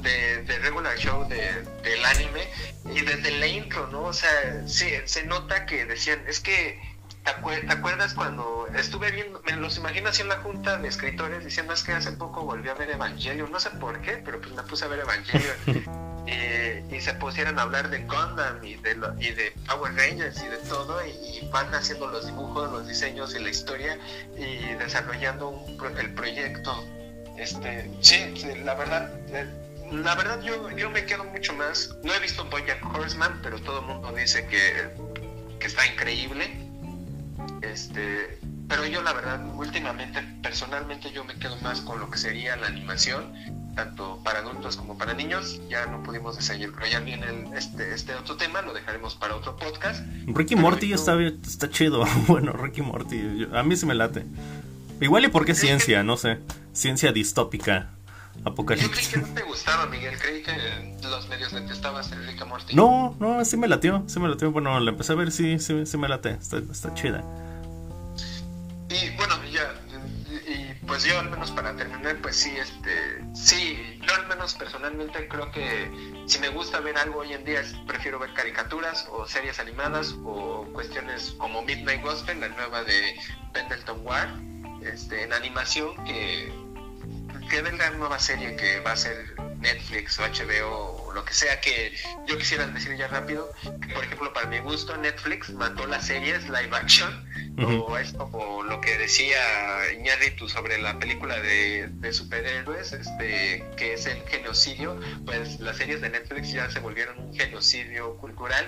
de, 0.00 0.42
de 0.44 0.58
regular 0.60 0.96
show 0.96 1.28
de, 1.28 1.62
del 1.82 2.04
anime 2.04 2.48
y 2.94 3.00
desde 3.00 3.30
la 3.32 3.46
intro, 3.46 3.88
¿no? 3.88 4.04
O 4.04 4.12
sea, 4.12 4.66
sí, 4.66 4.88
se 5.04 5.26
nota 5.26 5.66
que 5.66 5.84
decían, 5.84 6.24
es 6.28 6.40
que 6.40 6.80
¿Te, 7.24 7.30
acuerdas 7.30 8.14
cuando 8.14 8.66
estuve 8.76 9.12
viendo, 9.12 9.40
me 9.44 9.52
los 9.52 9.76
imagino 9.76 10.08
así 10.08 10.22
en 10.22 10.28
la 10.28 10.38
junta 10.38 10.78
de 10.78 10.88
escritores 10.88 11.44
diciendo 11.44 11.72
es 11.72 11.84
que 11.84 11.92
hace 11.92 12.10
poco 12.12 12.42
volví 12.42 12.68
a 12.68 12.74
ver 12.74 12.90
Evangelion, 12.90 13.50
no 13.52 13.60
sé 13.60 13.70
por 13.70 14.00
qué, 14.00 14.20
pero 14.24 14.40
pues 14.40 14.52
me 14.54 14.62
puse 14.64 14.84
a 14.84 14.88
ver 14.88 15.00
Evangelion 15.00 16.26
y, 16.90 17.00
se 17.00 17.14
pusieron 17.14 17.58
a 17.58 17.62
hablar 17.62 17.90
de 17.90 17.98
Gundam 18.04 18.62
y 18.64 18.76
de, 18.76 18.96
y 19.18 19.30
de 19.32 19.52
Power 19.66 19.92
Rangers 19.94 20.40
y 20.40 20.46
de 20.46 20.56
todo 20.68 21.04
y, 21.04 21.48
van 21.52 21.72
haciendo 21.74 22.08
los 22.08 22.26
dibujos, 22.26 22.70
los 22.72 22.86
diseños 22.86 23.34
y 23.34 23.40
la 23.40 23.50
historia 23.50 23.98
y 24.36 24.74
desarrollando 24.74 25.48
un, 25.48 25.98
el 25.98 26.14
proyecto. 26.14 26.84
Este, 27.36 27.90
sí, 28.00 28.34
la 28.64 28.74
verdad, 28.74 29.10
eh, 29.28 29.46
la 29.90 30.14
verdad 30.14 30.40
yo, 30.42 30.70
yo 30.70 30.90
me 30.90 31.04
quedo 31.04 31.24
mucho 31.24 31.52
más. 31.54 31.94
No 32.02 32.14
he 32.14 32.20
visto 32.20 32.44
Bojack 32.44 32.84
Horseman, 32.94 33.40
pero 33.42 33.60
todo 33.60 33.80
el 33.80 33.86
mundo 33.86 34.12
dice 34.12 34.46
que, 34.46 34.90
que 35.58 35.66
está 35.66 35.84
increíble 35.86 36.61
este, 37.62 38.38
pero 38.68 38.86
yo 38.86 39.02
la 39.02 39.12
verdad, 39.12 39.44
últimamente, 39.54 40.22
personalmente 40.42 41.12
yo 41.12 41.24
me 41.24 41.34
quedo 41.34 41.56
más 41.58 41.80
con 41.80 42.00
lo 42.00 42.10
que 42.10 42.18
sería 42.18 42.56
la 42.56 42.66
animación, 42.68 43.32
tanto 43.74 44.20
para 44.24 44.40
adultos 44.40 44.76
como 44.76 44.96
para 44.96 45.14
niños. 45.14 45.60
Ya 45.68 45.86
no 45.86 46.02
pudimos 46.02 46.36
seguir, 46.36 46.72
pero 46.74 46.86
ya 46.86 47.00
viene 47.00 47.50
este, 47.56 47.94
este 47.94 48.14
otro 48.14 48.36
tema, 48.36 48.62
lo 48.62 48.72
dejaremos 48.72 49.14
para 49.14 49.36
otro 49.36 49.56
podcast. 49.56 50.04
Ricky 50.26 50.56
Morty 50.56 50.92
está, 50.92 51.20
está 51.20 51.70
chido. 51.70 52.04
bueno, 52.26 52.52
Ricky 52.52 52.82
Morty, 52.82 53.48
a 53.52 53.62
mí 53.62 53.76
se 53.76 53.86
me 53.86 53.94
late. 53.94 54.24
Igual 55.00 55.24
y 55.24 55.28
porque 55.28 55.52
es 55.52 55.58
ciencia, 55.58 56.02
no 56.02 56.16
sé. 56.16 56.38
Ciencia 56.72 57.12
distópica. 57.12 57.90
Apocalipsis. 58.44 58.90
Yo 58.90 58.94
creí 58.94 59.06
que 59.06 59.28
no 59.28 59.34
te 59.34 59.42
gustaba, 59.42 59.86
Miguel. 59.86 60.18
Creí 60.18 60.42
que 60.42 60.96
los 61.02 61.28
medios 61.28 61.52
detestabas 61.52 62.10
el 62.12 62.26
Ricky 62.26 62.44
Morty. 62.44 62.74
No, 62.74 63.16
no, 63.20 63.44
sí 63.44 63.56
me 63.56 63.68
latió. 63.68 64.04
Sí 64.06 64.20
me 64.20 64.28
latió. 64.28 64.50
Bueno, 64.50 64.78
la 64.80 64.90
empecé 64.90 65.12
a 65.12 65.16
ver, 65.16 65.30
sí, 65.30 65.58
sí, 65.58 65.86
sí 65.86 65.96
me 65.98 66.08
late. 66.08 66.30
Está, 66.30 66.58
está 66.58 66.92
chida. 66.94 67.22
Y 68.88 69.16
bueno, 69.16 69.34
ya, 69.50 69.72
y 70.46 70.74
pues 70.86 71.04
yo 71.04 71.18
al 71.18 71.30
menos 71.30 71.50
para 71.50 71.74
terminar, 71.76 72.18
pues 72.20 72.36
sí, 72.36 72.50
este, 72.50 73.24
sí, 73.34 73.98
yo 74.06 74.14
al 74.14 74.26
menos 74.26 74.54
personalmente 74.54 75.28
creo 75.28 75.50
que 75.50 75.90
si 76.26 76.38
me 76.40 76.48
gusta 76.48 76.80
ver 76.80 76.98
algo 76.98 77.20
hoy 77.20 77.32
en 77.32 77.44
día, 77.44 77.62
prefiero 77.86 78.18
ver 78.18 78.34
caricaturas 78.34 79.08
o 79.10 79.26
series 79.26 79.58
animadas 79.58 80.14
o 80.24 80.66
cuestiones 80.72 81.34
como 81.38 81.62
Midnight 81.62 82.02
Gospel, 82.02 82.40
la 82.40 82.48
nueva 82.48 82.84
de 82.84 83.14
Pendleton 83.52 84.04
Ward, 84.04 84.28
este, 84.84 85.22
en 85.22 85.32
animación, 85.32 85.94
que, 86.04 86.52
que 87.52 87.60
la 87.60 87.90
nueva 87.90 88.18
serie 88.18 88.56
que 88.56 88.80
va 88.80 88.92
a 88.92 88.96
ser 88.96 89.34
Netflix 89.60 90.18
o 90.18 90.22
HBO 90.22 91.04
o 91.04 91.12
lo 91.12 91.22
que 91.22 91.34
sea 91.34 91.60
que 91.60 91.92
yo 92.26 92.38
quisiera 92.38 92.66
decir 92.66 92.96
ya 92.96 93.08
rápido, 93.08 93.52
por 93.92 94.04
ejemplo, 94.04 94.32
para 94.32 94.46
mi 94.46 94.58
gusto, 94.60 94.96
Netflix 94.96 95.50
mandó 95.50 95.86
las 95.86 96.06
series 96.06 96.44
live 96.44 96.70
action, 96.72 97.12
o 97.58 97.98
es 97.98 98.14
como 98.14 98.62
lo 98.62 98.80
que 98.80 98.96
decía 98.96 99.36
Iñárritu 99.92 100.48
sobre 100.48 100.80
la 100.80 100.98
película 100.98 101.38
de, 101.40 101.90
superhéroes, 102.10 102.94
este, 102.94 103.62
que 103.76 103.92
es 103.92 104.06
el 104.06 104.22
genocidio, 104.28 104.98
pues 105.26 105.60
las 105.60 105.76
series 105.76 106.00
de 106.00 106.08
Netflix 106.08 106.52
ya 106.52 106.70
se 106.70 106.80
volvieron 106.80 107.18
un 107.18 107.34
genocidio 107.34 108.16
cultural. 108.16 108.66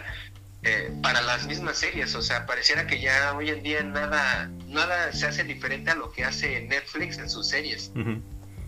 Eh, 0.63 0.91
para 1.03 1.21
las 1.23 1.47
mismas 1.47 1.79
series, 1.79 2.15
o 2.15 2.23
sea, 2.23 2.47
pareciera 2.47 2.87
que 2.87 2.99
ya 2.99 3.35
hoy 3.35 3.51
en 3.51 3.63
día 3.63 3.83
nada, 3.83 4.51
nada 4.69 5.13
se 5.13 5.27
hace 5.27 5.45
diferente 5.45 5.91
a 5.91 5.95
lo 5.95 6.11
que 6.11 6.25
hace 6.25 6.61
Netflix 6.63 7.19
en 7.19 7.29
sus 7.31 7.49
series. 7.49 7.91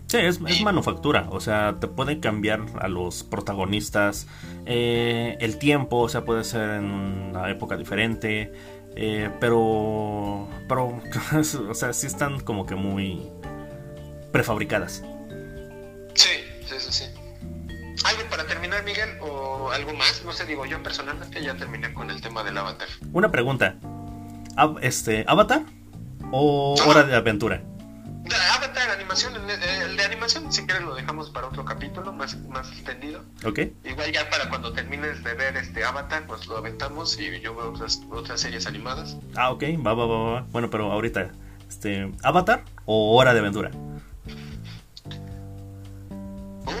Sí, 0.07 0.17
es, 0.17 0.39
manufactura, 0.61 1.27
o 1.31 1.41
sea, 1.41 1.75
te 1.81 1.87
puede 1.89 2.21
cambiar 2.21 2.61
a 2.79 2.87
los 2.87 3.23
protagonistas, 3.23 4.27
eh, 4.65 5.37
el 5.41 5.57
tiempo, 5.57 5.97
o 5.97 6.07
sea, 6.09 6.23
puede 6.23 6.45
ser 6.45 6.69
en 6.69 6.85
una 6.85 7.49
época 7.49 7.75
diferente, 7.75 8.53
eh, 8.95 9.29
pero, 9.41 10.47
pero, 10.69 11.01
o 11.69 11.73
sea, 11.73 11.91
sí 11.91 12.07
están 12.07 12.39
como 12.39 12.65
que 12.65 12.75
muy 12.75 13.29
prefabricadas. 14.31 15.03
Sí, 16.13 16.29
sí, 16.65 16.75
sí, 16.79 16.91
sí. 16.91 17.05
¿Algo 18.05 18.29
para 18.29 18.45
terminar, 18.45 18.85
Miguel? 18.85 19.09
¿O 19.19 19.71
algo 19.71 19.93
más? 19.93 20.23
No 20.23 20.31
sé, 20.31 20.45
digo, 20.45 20.65
yo 20.65 20.81
personalmente 20.81 21.43
ya 21.43 21.57
terminé 21.57 21.93
con 21.93 22.09
el 22.11 22.21
tema 22.21 22.43
del 22.43 22.57
avatar. 22.57 22.87
Una 23.11 23.29
pregunta. 23.29 23.75
¿Este, 24.81 25.25
¿Avatar 25.27 25.63
o 26.31 26.75
Hora 26.87 27.03
de 27.03 27.13
Aventura? 27.13 27.61
Avatar, 28.35 28.89
animación, 28.91 29.33
el 29.35 29.97
de 29.97 30.03
animación, 30.03 30.51
si 30.51 30.65
quieres 30.65 30.83
lo 30.83 30.95
dejamos 30.95 31.29
para 31.29 31.47
otro 31.47 31.63
capítulo 31.63 32.11
más, 32.13 32.37
más 32.47 32.71
extendido. 32.71 33.23
Ok. 33.45 33.59
Igual 33.83 34.11
ya 34.11 34.29
para 34.29 34.49
cuando 34.49 34.73
termines 34.73 35.23
de 35.23 35.33
ver 35.33 35.55
este 35.57 35.83
Avatar, 35.83 36.25
pues 36.27 36.47
lo 36.47 36.57
aventamos 36.57 37.19
y 37.19 37.39
yo 37.39 37.55
veo 37.55 37.71
otras, 37.71 38.01
otras 38.09 38.41
series 38.41 38.67
animadas. 38.67 39.17
Ah, 39.35 39.51
ok, 39.51 39.63
va, 39.85 39.93
va, 39.93 40.05
va, 40.05 40.17
va. 40.31 40.41
Bueno, 40.51 40.69
pero 40.69 40.91
ahorita, 40.91 41.31
este, 41.69 42.11
¿Avatar 42.23 42.63
o 42.85 43.15
Hora 43.15 43.33
de 43.33 43.39
Aventura? 43.39 43.71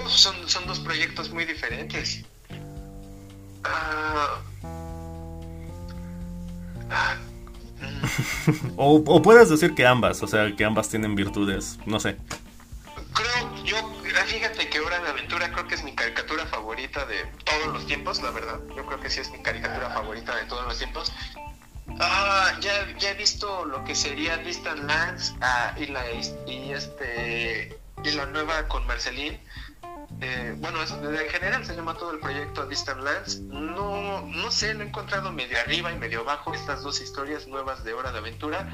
son, 0.09 0.35
son 0.49 0.65
dos 0.65 0.79
proyectos 0.79 1.31
muy 1.31 1.45
diferentes. 1.45 2.23
Ah, 3.63 4.41
o, 8.77 9.21
puedes 9.21 9.49
decir 9.49 9.75
que 9.75 9.85
ambas, 9.85 10.21
o 10.23 10.27
sea, 10.27 10.55
que 10.55 10.65
ambas 10.65 10.89
tienen 10.89 11.15
virtudes, 11.15 11.79
no 11.85 11.99
sé. 11.99 12.17
Creo, 13.13 13.63
yo, 13.63 13.77
fíjate 14.25 14.69
que 14.69 14.79
Hora 14.79 14.99
de 14.99 15.09
Aventura 15.09 15.51
creo 15.51 15.67
que 15.67 15.75
es 15.75 15.83
mi 15.83 15.95
caricatura 15.95 16.45
favorita 16.45 17.05
de 17.05 17.25
todos 17.43 17.73
los 17.73 17.87
tiempos, 17.87 18.21
la 18.21 18.31
verdad. 18.31 18.59
Yo 18.75 18.85
creo 18.85 18.99
que 18.99 19.09
sí 19.09 19.19
es 19.19 19.31
mi 19.31 19.41
caricatura 19.41 19.89
favorita 19.89 20.35
de 20.35 20.45
todos 20.45 20.65
los 20.65 20.77
tiempos. 20.77 21.11
Ah, 21.99 22.53
ya, 22.61 22.71
ya 22.99 23.11
he 23.11 23.13
visto 23.15 23.65
lo 23.65 23.83
que 23.83 23.95
sería 23.95 24.37
Distant 24.37 24.83
Lands 24.83 25.35
ah, 25.41 25.73
y, 25.77 25.87
la, 25.87 26.03
y, 26.45 26.71
este, 26.71 27.79
y 28.03 28.11
la 28.11 28.25
nueva 28.27 28.67
con 28.67 28.85
Marceline. 28.85 29.39
Eh, 30.19 30.55
bueno, 30.57 30.79
en 30.81 31.29
general 31.29 31.63
se 31.65 31.75
llama 31.75 31.93
todo 31.93 32.11
el 32.11 32.19
proyecto 32.19 32.65
Distant 32.65 33.01
Lands. 33.01 33.39
No, 33.41 34.21
no 34.21 34.51
sé, 34.51 34.73
lo 34.73 34.83
he 34.83 34.87
encontrado 34.87 35.31
medio 35.31 35.59
arriba 35.59 35.91
y 35.91 35.97
medio 35.97 36.21
abajo 36.21 36.53
estas 36.53 36.81
dos 36.81 37.01
historias 37.01 37.47
nuevas 37.47 37.83
de 37.83 37.93
Hora 37.93 38.11
de 38.11 38.17
Aventura. 38.17 38.67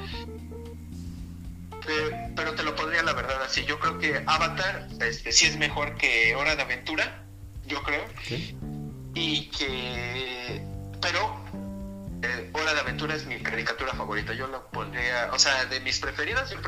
pero 2.34 2.54
te 2.54 2.62
lo 2.62 2.74
pondría 2.74 3.02
la 3.02 3.12
verdad 3.12 3.42
así. 3.42 3.64
Yo 3.64 3.78
creo 3.78 3.98
que 3.98 4.22
Avatar 4.26 4.88
este, 5.00 5.32
sí 5.32 5.46
es 5.46 5.58
mejor 5.58 5.96
que 5.96 6.34
Hora 6.34 6.56
de 6.56 6.62
Aventura, 6.62 7.24
yo 7.66 7.82
creo. 7.82 8.04
Y 9.14 9.50
que... 9.50 10.62
Pero 11.02 11.44
eh, 12.24 12.50
Hora 12.52 12.74
de 12.74 12.80
Aventura 12.80 13.14
es 13.14 13.26
mi 13.26 13.42
caricatura 13.42 13.92
favorita. 13.92 14.32
Yo 14.32 14.46
lo 14.46 14.66
pondría, 14.68 15.30
o 15.32 15.38
sea, 15.38 15.66
de 15.66 15.80
mis 15.80 15.98
preferidas, 16.00 16.50
yo 16.50 16.58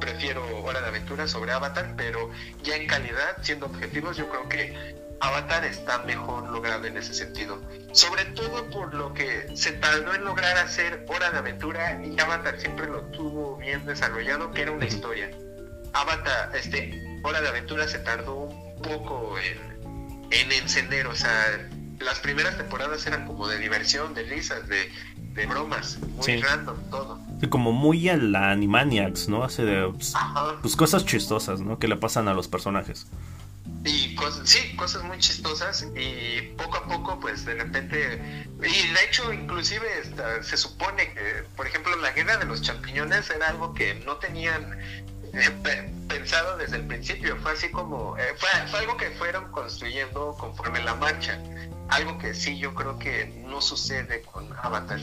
prefiero 0.00 0.44
Hora 0.64 0.80
de 0.80 0.88
Aventura 0.88 1.28
sobre 1.28 1.52
Avatar, 1.52 1.94
pero 1.96 2.30
ya 2.62 2.76
en 2.76 2.86
calidad, 2.86 3.36
siendo 3.42 3.66
objetivos, 3.66 4.16
yo 4.16 4.28
creo 4.28 4.48
que 4.48 4.96
Avatar 5.20 5.64
está 5.64 6.00
mejor 6.00 6.50
logrado 6.50 6.86
en 6.86 6.96
ese 6.96 7.14
sentido. 7.14 7.62
Sobre 7.92 8.24
todo 8.26 8.68
por 8.70 8.92
lo 8.94 9.14
que 9.14 9.46
se 9.54 9.72
tardó 9.72 10.14
en 10.14 10.24
lograr 10.24 10.56
hacer 10.58 11.04
Hora 11.08 11.30
de 11.30 11.38
Aventura 11.38 12.00
y 12.04 12.18
Avatar 12.20 12.60
siempre 12.60 12.86
lo 12.86 13.02
tuvo 13.06 13.56
bien 13.56 13.86
desarrollado, 13.86 14.50
que 14.50 14.62
era 14.62 14.72
una 14.72 14.86
historia. 14.86 15.30
Avatar, 15.92 16.54
este, 16.54 17.00
Hora 17.22 17.40
de 17.40 17.48
Aventura 17.48 17.88
se 17.88 18.00
tardó 18.00 18.34
un 18.34 18.82
poco 18.82 19.38
en 19.38 20.52
encender, 20.52 21.06
o 21.06 21.14
sea, 21.14 21.68
las 22.00 22.18
primeras 22.20 22.56
temporadas 22.56 23.06
eran 23.06 23.26
como 23.26 23.48
de 23.48 23.58
diversión, 23.58 24.14
de 24.14 24.24
risas, 24.24 24.68
de, 24.68 24.90
de 25.16 25.46
bromas, 25.46 25.98
muy 25.98 26.40
random 26.40 26.76
todo. 26.90 27.20
como 27.50 27.72
muy 27.72 28.08
a 28.08 28.16
la 28.16 28.50
Animaniacs, 28.50 29.28
¿no? 29.28 29.44
Hace 29.44 29.64
de 29.64 29.88
pues, 29.88 30.14
pues, 30.62 30.76
cosas 30.76 31.04
chistosas, 31.04 31.60
¿no? 31.60 31.78
Que 31.78 31.88
le 31.88 31.96
pasan 31.96 32.28
a 32.28 32.34
los 32.34 32.48
personajes. 32.48 33.06
Y 33.84 34.14
cosas, 34.16 34.48
sí, 34.48 34.74
cosas 34.74 35.04
muy 35.04 35.18
chistosas 35.18 35.86
y 35.94 36.42
poco 36.56 36.78
a 36.78 36.84
poco, 36.88 37.20
pues 37.20 37.44
de 37.44 37.54
repente, 37.54 38.44
y 38.58 38.92
de 38.92 39.04
hecho 39.08 39.32
inclusive 39.32 39.86
se 40.42 40.56
supone 40.56 41.12
que, 41.12 41.44
por 41.56 41.66
ejemplo, 41.66 41.94
la 41.96 42.10
guerra 42.10 42.36
de 42.36 42.46
los 42.46 42.62
champiñones 42.62 43.30
era 43.30 43.48
algo 43.48 43.74
que 43.74 43.94
no 44.04 44.16
tenían 44.16 44.76
eh, 45.32 45.92
pensado 46.08 46.56
desde 46.56 46.76
el 46.76 46.86
principio, 46.86 47.36
fue 47.42 47.52
así 47.52 47.68
como, 47.70 48.16
eh, 48.16 48.22
fue, 48.38 48.48
fue, 48.70 48.80
algo 48.80 48.96
que 48.96 49.10
fueron 49.12 49.50
construyendo 49.52 50.34
conforme 50.38 50.82
la 50.82 50.94
marcha, 50.94 51.38
algo 51.88 52.18
que 52.18 52.34
sí 52.34 52.58
yo 52.58 52.74
creo 52.74 52.98
que 52.98 53.44
no 53.46 53.60
sucede 53.60 54.22
con 54.22 54.48
Avatar. 54.62 55.00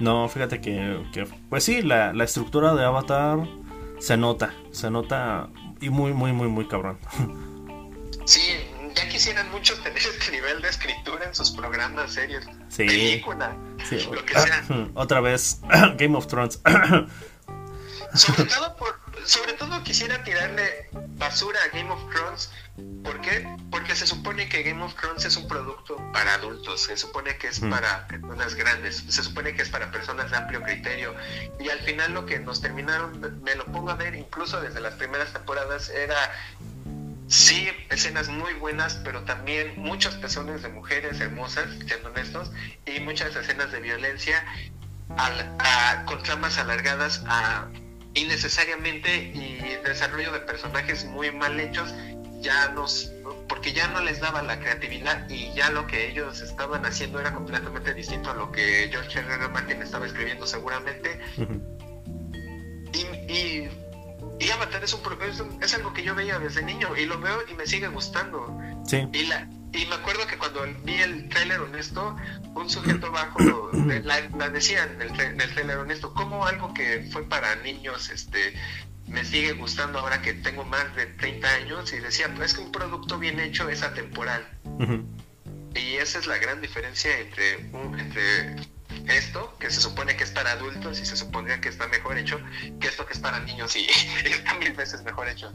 No, 0.00 0.28
fíjate 0.28 0.60
que, 0.60 1.06
que 1.12 1.26
pues 1.48 1.64
sí, 1.64 1.82
la, 1.82 2.12
la, 2.12 2.24
estructura 2.24 2.74
de 2.74 2.84
Avatar 2.84 3.38
se 4.00 4.16
nota, 4.16 4.52
se 4.72 4.90
nota 4.90 5.48
y 5.80 5.88
muy, 5.90 6.12
muy, 6.12 6.32
muy, 6.32 6.48
muy 6.48 6.66
cabrón. 6.66 6.98
Sí, 8.26 8.40
ya 8.94 9.06
quisieran 9.10 9.50
muchos 9.50 9.82
tener 9.82 9.98
este 9.98 10.32
nivel 10.32 10.62
de 10.62 10.70
escritura 10.70 11.26
en 11.26 11.34
sus 11.34 11.50
programas, 11.50 12.10
series, 12.10 12.46
sí, 12.68 12.86
películas, 12.86 13.54
sí. 13.86 13.98
lo 14.10 14.24
que 14.24 14.32
sea. 14.32 14.64
Otra 14.94 15.20
vez, 15.20 15.60
Game 15.98 16.16
of 16.16 16.26
Thrones. 16.26 16.58
sobre 18.14 18.44
todo 18.44 18.76
por, 18.76 18.98
sobre 19.24 19.54
todo 19.54 19.82
quisiera 19.82 20.22
tirarle 20.24 20.88
basura 21.16 21.58
a 21.64 21.76
Game 21.76 21.90
of 21.90 22.00
Thrones. 22.10 22.50
¿Por 23.04 23.20
qué? 23.20 23.46
Porque 23.70 23.94
se 23.94 24.06
supone 24.06 24.48
que 24.48 24.62
Game 24.62 24.82
of 24.82 24.94
Thrones 24.94 25.24
es 25.24 25.36
un 25.36 25.46
producto 25.46 25.96
para 26.12 26.34
adultos, 26.34 26.82
se 26.82 26.96
supone 26.96 27.36
que 27.36 27.48
es 27.48 27.60
para 27.60 28.06
personas 28.06 28.54
grandes, 28.54 29.04
se 29.08 29.22
supone 29.22 29.54
que 29.54 29.62
es 29.62 29.68
para 29.68 29.90
personas 29.90 30.30
de 30.30 30.36
amplio 30.36 30.62
criterio. 30.62 31.14
Y 31.60 31.68
al 31.68 31.80
final 31.80 32.12
lo 32.12 32.26
que 32.26 32.38
nos 32.38 32.60
terminaron, 32.60 33.42
me 33.42 33.54
lo 33.54 33.64
pongo 33.66 33.90
a 33.90 33.94
ver 33.94 34.14
incluso 34.14 34.60
desde 34.60 34.80
las 34.80 34.94
primeras 34.94 35.32
temporadas, 35.32 35.88
era 35.90 36.16
sí, 37.28 37.68
escenas 37.90 38.28
muy 38.28 38.52
buenas, 38.54 38.96
pero 39.04 39.22
también 39.24 39.74
muchas 39.76 40.14
personas 40.16 40.62
de 40.62 40.68
mujeres 40.68 41.20
hermosas, 41.20 41.68
siendo 41.86 42.08
honestos, 42.10 42.50
y 42.86 43.00
muchas 43.00 43.34
escenas 43.36 43.72
de 43.72 43.80
violencia 43.80 44.44
con 46.06 46.22
tramas 46.22 46.58
alargadas 46.58 47.22
a 47.26 47.68
innecesariamente 48.14 49.16
y 49.34 49.58
desarrollo 49.84 50.32
de 50.32 50.40
personajes 50.40 51.04
muy 51.04 51.30
mal 51.30 51.58
hechos 51.60 51.94
ya 52.40 52.68
nos 52.68 53.10
porque 53.48 53.72
ya 53.72 53.88
no 53.88 54.00
les 54.00 54.20
daba 54.20 54.42
la 54.42 54.60
creatividad 54.60 55.28
y 55.28 55.52
ya 55.54 55.70
lo 55.70 55.86
que 55.86 56.10
ellos 56.10 56.40
estaban 56.40 56.84
haciendo 56.84 57.18
era 57.20 57.32
completamente 57.32 57.94
distinto 57.94 58.30
a 58.30 58.34
lo 58.34 58.52
que 58.52 58.88
George 58.90 59.18
R. 59.18 59.34
R. 59.34 59.48
Martin 59.48 59.82
estaba 59.82 60.06
escribiendo 60.06 60.46
seguramente 60.46 61.20
y, 62.92 63.32
y, 63.32 63.68
y, 64.38 64.50
Avatar 64.50 64.84
es 64.84 64.92
un 64.94 65.62
es 65.62 65.74
algo 65.74 65.92
que 65.92 66.04
yo 66.04 66.14
veía 66.14 66.38
desde 66.38 66.62
niño 66.62 66.96
y 66.96 67.06
lo 67.06 67.18
veo 67.18 67.38
y 67.50 67.54
me 67.54 67.66
sigue 67.66 67.88
gustando 67.88 68.56
sí. 68.86 69.08
y 69.12 69.26
la 69.26 69.48
y 69.74 69.86
me 69.86 69.96
acuerdo 69.96 70.26
que 70.26 70.38
cuando 70.38 70.64
vi 70.84 70.94
el 70.94 71.28
tráiler 71.28 71.60
honesto, 71.60 72.16
un 72.54 72.70
sujeto 72.70 73.10
bajo 73.10 73.38
la, 74.04 74.48
decía 74.50 74.84
en 74.84 75.02
el, 75.02 75.20
en 75.20 75.40
el 75.40 75.52
tráiler 75.52 75.78
honesto, 75.78 76.14
como 76.14 76.46
algo 76.46 76.72
que 76.72 77.08
fue 77.12 77.24
para 77.28 77.56
niños, 77.56 78.10
este 78.10 78.54
me 79.06 79.24
sigue 79.24 79.52
gustando 79.52 79.98
ahora 79.98 80.22
que 80.22 80.32
tengo 80.32 80.64
más 80.64 80.94
de 80.96 81.06
30 81.06 81.48
años 81.48 81.92
y 81.92 81.98
decía, 81.98 82.32
pues 82.34 82.52
es 82.52 82.58
que 82.58 82.64
un 82.64 82.72
producto 82.72 83.18
bien 83.18 83.38
hecho 83.38 83.68
es 83.68 83.82
atemporal. 83.82 84.46
Y 85.74 85.96
esa 85.96 86.18
es 86.18 86.26
la 86.26 86.38
gran 86.38 86.60
diferencia 86.60 87.18
entre, 87.18 87.54
entre 87.98 88.56
esto, 89.06 89.54
que 89.58 89.70
se 89.70 89.80
supone 89.80 90.16
que 90.16 90.24
es 90.24 90.30
para 90.30 90.52
adultos 90.52 91.00
y 91.00 91.06
se 91.06 91.16
supondría 91.16 91.60
que 91.60 91.68
está 91.68 91.88
mejor 91.88 92.18
hecho, 92.18 92.38
que 92.80 92.88
esto 92.88 93.06
que 93.06 93.12
es 93.12 93.18
para 93.18 93.40
niños 93.40 93.76
y, 93.76 93.86
está 94.24 94.54
mil 94.54 94.72
veces 94.72 95.02
mejor 95.04 95.28
hecho. 95.28 95.52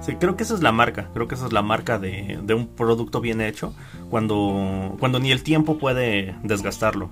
Sí, 0.00 0.16
creo 0.16 0.36
que 0.36 0.42
esa 0.42 0.54
es 0.54 0.62
la 0.62 0.72
marca, 0.72 1.08
creo 1.14 1.28
que 1.28 1.34
esa 1.34 1.46
es 1.46 1.52
la 1.52 1.62
marca 1.62 1.98
de, 1.98 2.38
de 2.42 2.54
un 2.54 2.74
producto 2.74 3.20
bien 3.20 3.40
hecho, 3.40 3.74
cuando, 4.10 4.96
cuando 4.98 5.18
ni 5.18 5.32
el 5.32 5.42
tiempo 5.42 5.78
puede 5.78 6.36
desgastarlo. 6.42 7.10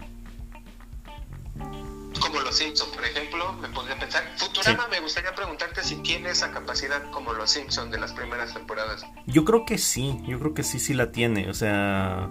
Como 2.20 2.40
los 2.40 2.56
Simpsons, 2.56 2.90
por 2.94 3.04
ejemplo, 3.04 3.52
me 3.54 3.68
podría 3.68 3.98
pensar. 3.98 4.22
Futurama, 4.36 4.86
me 4.88 5.00
gustaría 5.00 5.34
preguntarte 5.34 5.82
si 5.82 5.96
tiene 5.96 6.30
esa 6.30 6.50
capacidad 6.50 7.10
como 7.10 7.32
los 7.32 7.50
Simpsons 7.50 7.90
de 7.90 7.98
las 7.98 8.12
primeras 8.12 8.52
temporadas. 8.52 9.06
Yo 9.26 9.44
creo 9.44 9.64
que 9.64 9.78
sí, 9.78 10.20
yo 10.26 10.38
creo 10.38 10.52
que 10.52 10.62
sí, 10.62 10.78
sí 10.78 10.92
la 10.92 11.12
tiene. 11.12 11.48
O 11.48 11.54
sea, 11.54 12.28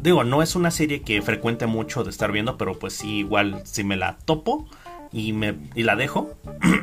digo, 0.00 0.24
no 0.24 0.42
es 0.42 0.56
una 0.56 0.70
serie 0.70 1.02
que 1.02 1.22
frecuente 1.22 1.66
mucho 1.66 2.04
de 2.04 2.10
estar 2.10 2.32
viendo, 2.32 2.56
pero 2.58 2.78
pues 2.78 2.94
sí, 2.94 3.18
igual 3.18 3.62
si 3.64 3.84
me 3.84 3.96
la 3.96 4.18
topo 4.18 4.66
y, 5.12 5.32
me, 5.32 5.56
y 5.74 5.82
la 5.82 5.94
dejo, 5.94 6.30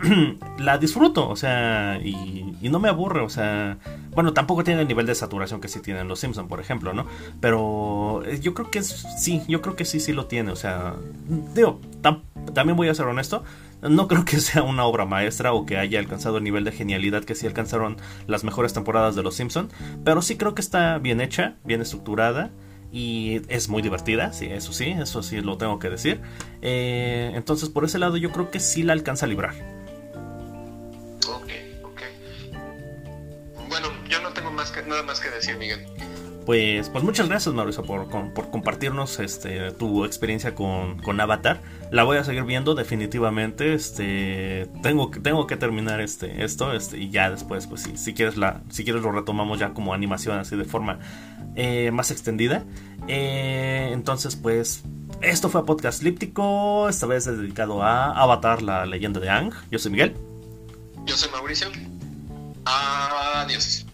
la 0.60 0.78
disfruto, 0.78 1.28
o 1.28 1.36
sea, 1.36 2.00
y, 2.04 2.56
no 2.70 2.80
me 2.80 2.90
aburre, 2.90 3.22
o 3.22 3.30
sea, 3.30 3.80
bueno, 4.12 4.34
tampoco 4.34 4.64
tiene 4.64 4.82
el 4.82 4.88
nivel 4.88 5.08
de 5.08 5.16
saturación 5.16 5.60
que 5.60 5.68
sí 5.68 5.82
tienen 5.82 6.08
los 6.08 6.20
Simpsons, 6.20 6.48
por 6.48 6.60
ejemplo, 6.60 6.94
¿no? 6.94 7.08
Pero 7.42 8.22
eh, 8.26 8.40
yo 8.40 8.54
creo 8.54 8.70
que 8.70 8.84
sí, 8.84 9.42
yo 9.48 9.62
creo 9.62 9.76
que 9.76 9.86
sí, 9.86 10.00
sí 10.00 10.14
lo 10.14 10.28
tiene, 10.28 10.52
o 10.52 10.56
sea, 10.56 10.96
digo, 11.56 11.82
también 12.54 12.78
voy 12.78 12.90
a 12.90 12.94
ser 12.94 13.08
honesto, 13.08 13.44
no 13.82 14.08
creo 14.08 14.26
que 14.26 14.40
sea 14.40 14.62
una 14.62 14.86
obra 14.86 15.06
maestra 15.06 15.54
o 15.54 15.66
que 15.66 15.78
haya 15.78 16.00
alcanzado 16.00 16.38
el 16.38 16.44
nivel 16.44 16.64
de 16.64 16.72
genialidad 16.72 17.24
que 17.24 17.34
sí 17.34 17.48
alcanzaron 17.48 17.98
las 18.28 18.44
mejores 18.44 18.74
temporadas 18.74 19.16
de 19.16 19.24
Los 19.24 19.36
Simpson, 19.36 19.70
pero 20.04 20.22
sí 20.22 20.38
creo 20.38 20.54
que 20.54 20.62
está 20.62 21.00
bien 21.00 21.20
hecha, 21.20 21.56
bien 21.64 21.82
estructurada 21.82 22.52
y 22.92 23.42
es 23.48 23.70
muy 23.70 23.82
divertida, 23.82 24.34
sí, 24.34 24.48
eso 24.48 24.74
sí, 24.74 24.96
eso 25.00 25.22
sí 25.22 25.42
lo 25.42 25.58
tengo 25.58 25.80
que 25.80 25.90
decir. 25.90 26.22
Eh, 26.62 27.32
entonces 27.36 27.70
por 27.70 27.86
ese 27.86 28.00
lado 28.00 28.18
yo 28.18 28.32
creo 28.32 28.52
que 28.52 28.60
sí 28.60 28.84
la 28.84 28.94
alcanza 28.94 29.26
a 29.26 29.30
librar. 29.30 29.54
Ok, 31.28 31.52
ok. 31.84 32.02
Bueno, 33.68 33.88
yo 34.08 34.22
no 34.22 34.34
tengo 34.34 34.52
más 34.52 34.72
que, 34.72 34.82
nada 34.84 35.04
más 35.04 35.20
que 35.20 35.30
decir, 35.30 35.58
Miguel. 35.58 35.86
Pues, 36.50 36.90
pues 36.90 37.04
muchas 37.04 37.30
gracias 37.30 37.54
Mauricio 37.54 37.84
por, 37.84 38.08
por 38.08 38.50
compartirnos 38.50 39.20
este, 39.20 39.72
tu 39.72 40.04
experiencia 40.04 40.56
con, 40.56 40.98
con, 40.98 41.22
Avatar. 41.22 41.62
La 41.92 42.02
voy 42.02 42.18
a 42.18 42.24
seguir 42.24 42.44
viendo 42.44 42.74
definitivamente. 42.74 43.76
Este, 43.76 44.68
tengo, 44.82 45.12
tengo 45.12 45.46
que 45.46 45.58
terminar 45.58 46.02
este, 46.02 46.44
esto 46.44 46.74
este, 46.74 46.98
y 46.98 47.12
ya 47.12 47.30
después, 47.30 47.68
pues 47.68 47.84
si, 47.84 47.98
si, 47.98 48.16
quieres 48.16 48.36
la, 48.36 48.64
si 48.72 48.84
quieres 48.84 49.04
lo 49.04 49.12
retomamos 49.12 49.60
ya 49.60 49.76
como 49.76 49.94
animación 49.94 50.40
así 50.40 50.56
de 50.56 50.66
forma 50.66 50.98
eh, 51.56 51.92
más 51.92 52.10
extendida. 52.10 52.64
Eh, 53.08 53.92
entonces, 53.94 54.36
pues, 54.36 54.82
esto 55.22 55.50
fue 55.50 55.68
Podcast 55.68 56.02
Líptico, 56.02 56.90
esta 56.90 57.06
vez 57.06 57.26
dedicado 57.26 57.84
a 57.84 58.20
Avatar, 58.20 58.64
la 58.64 58.88
leyenda 58.88 59.20
de 59.20 59.30
Ang. 59.30 59.54
Yo 59.70 59.78
soy 59.78 59.92
Miguel. 59.92 60.16
Yo 61.06 61.16
soy 61.16 61.30
Mauricio. 61.30 61.68
Adiós. 62.66 63.86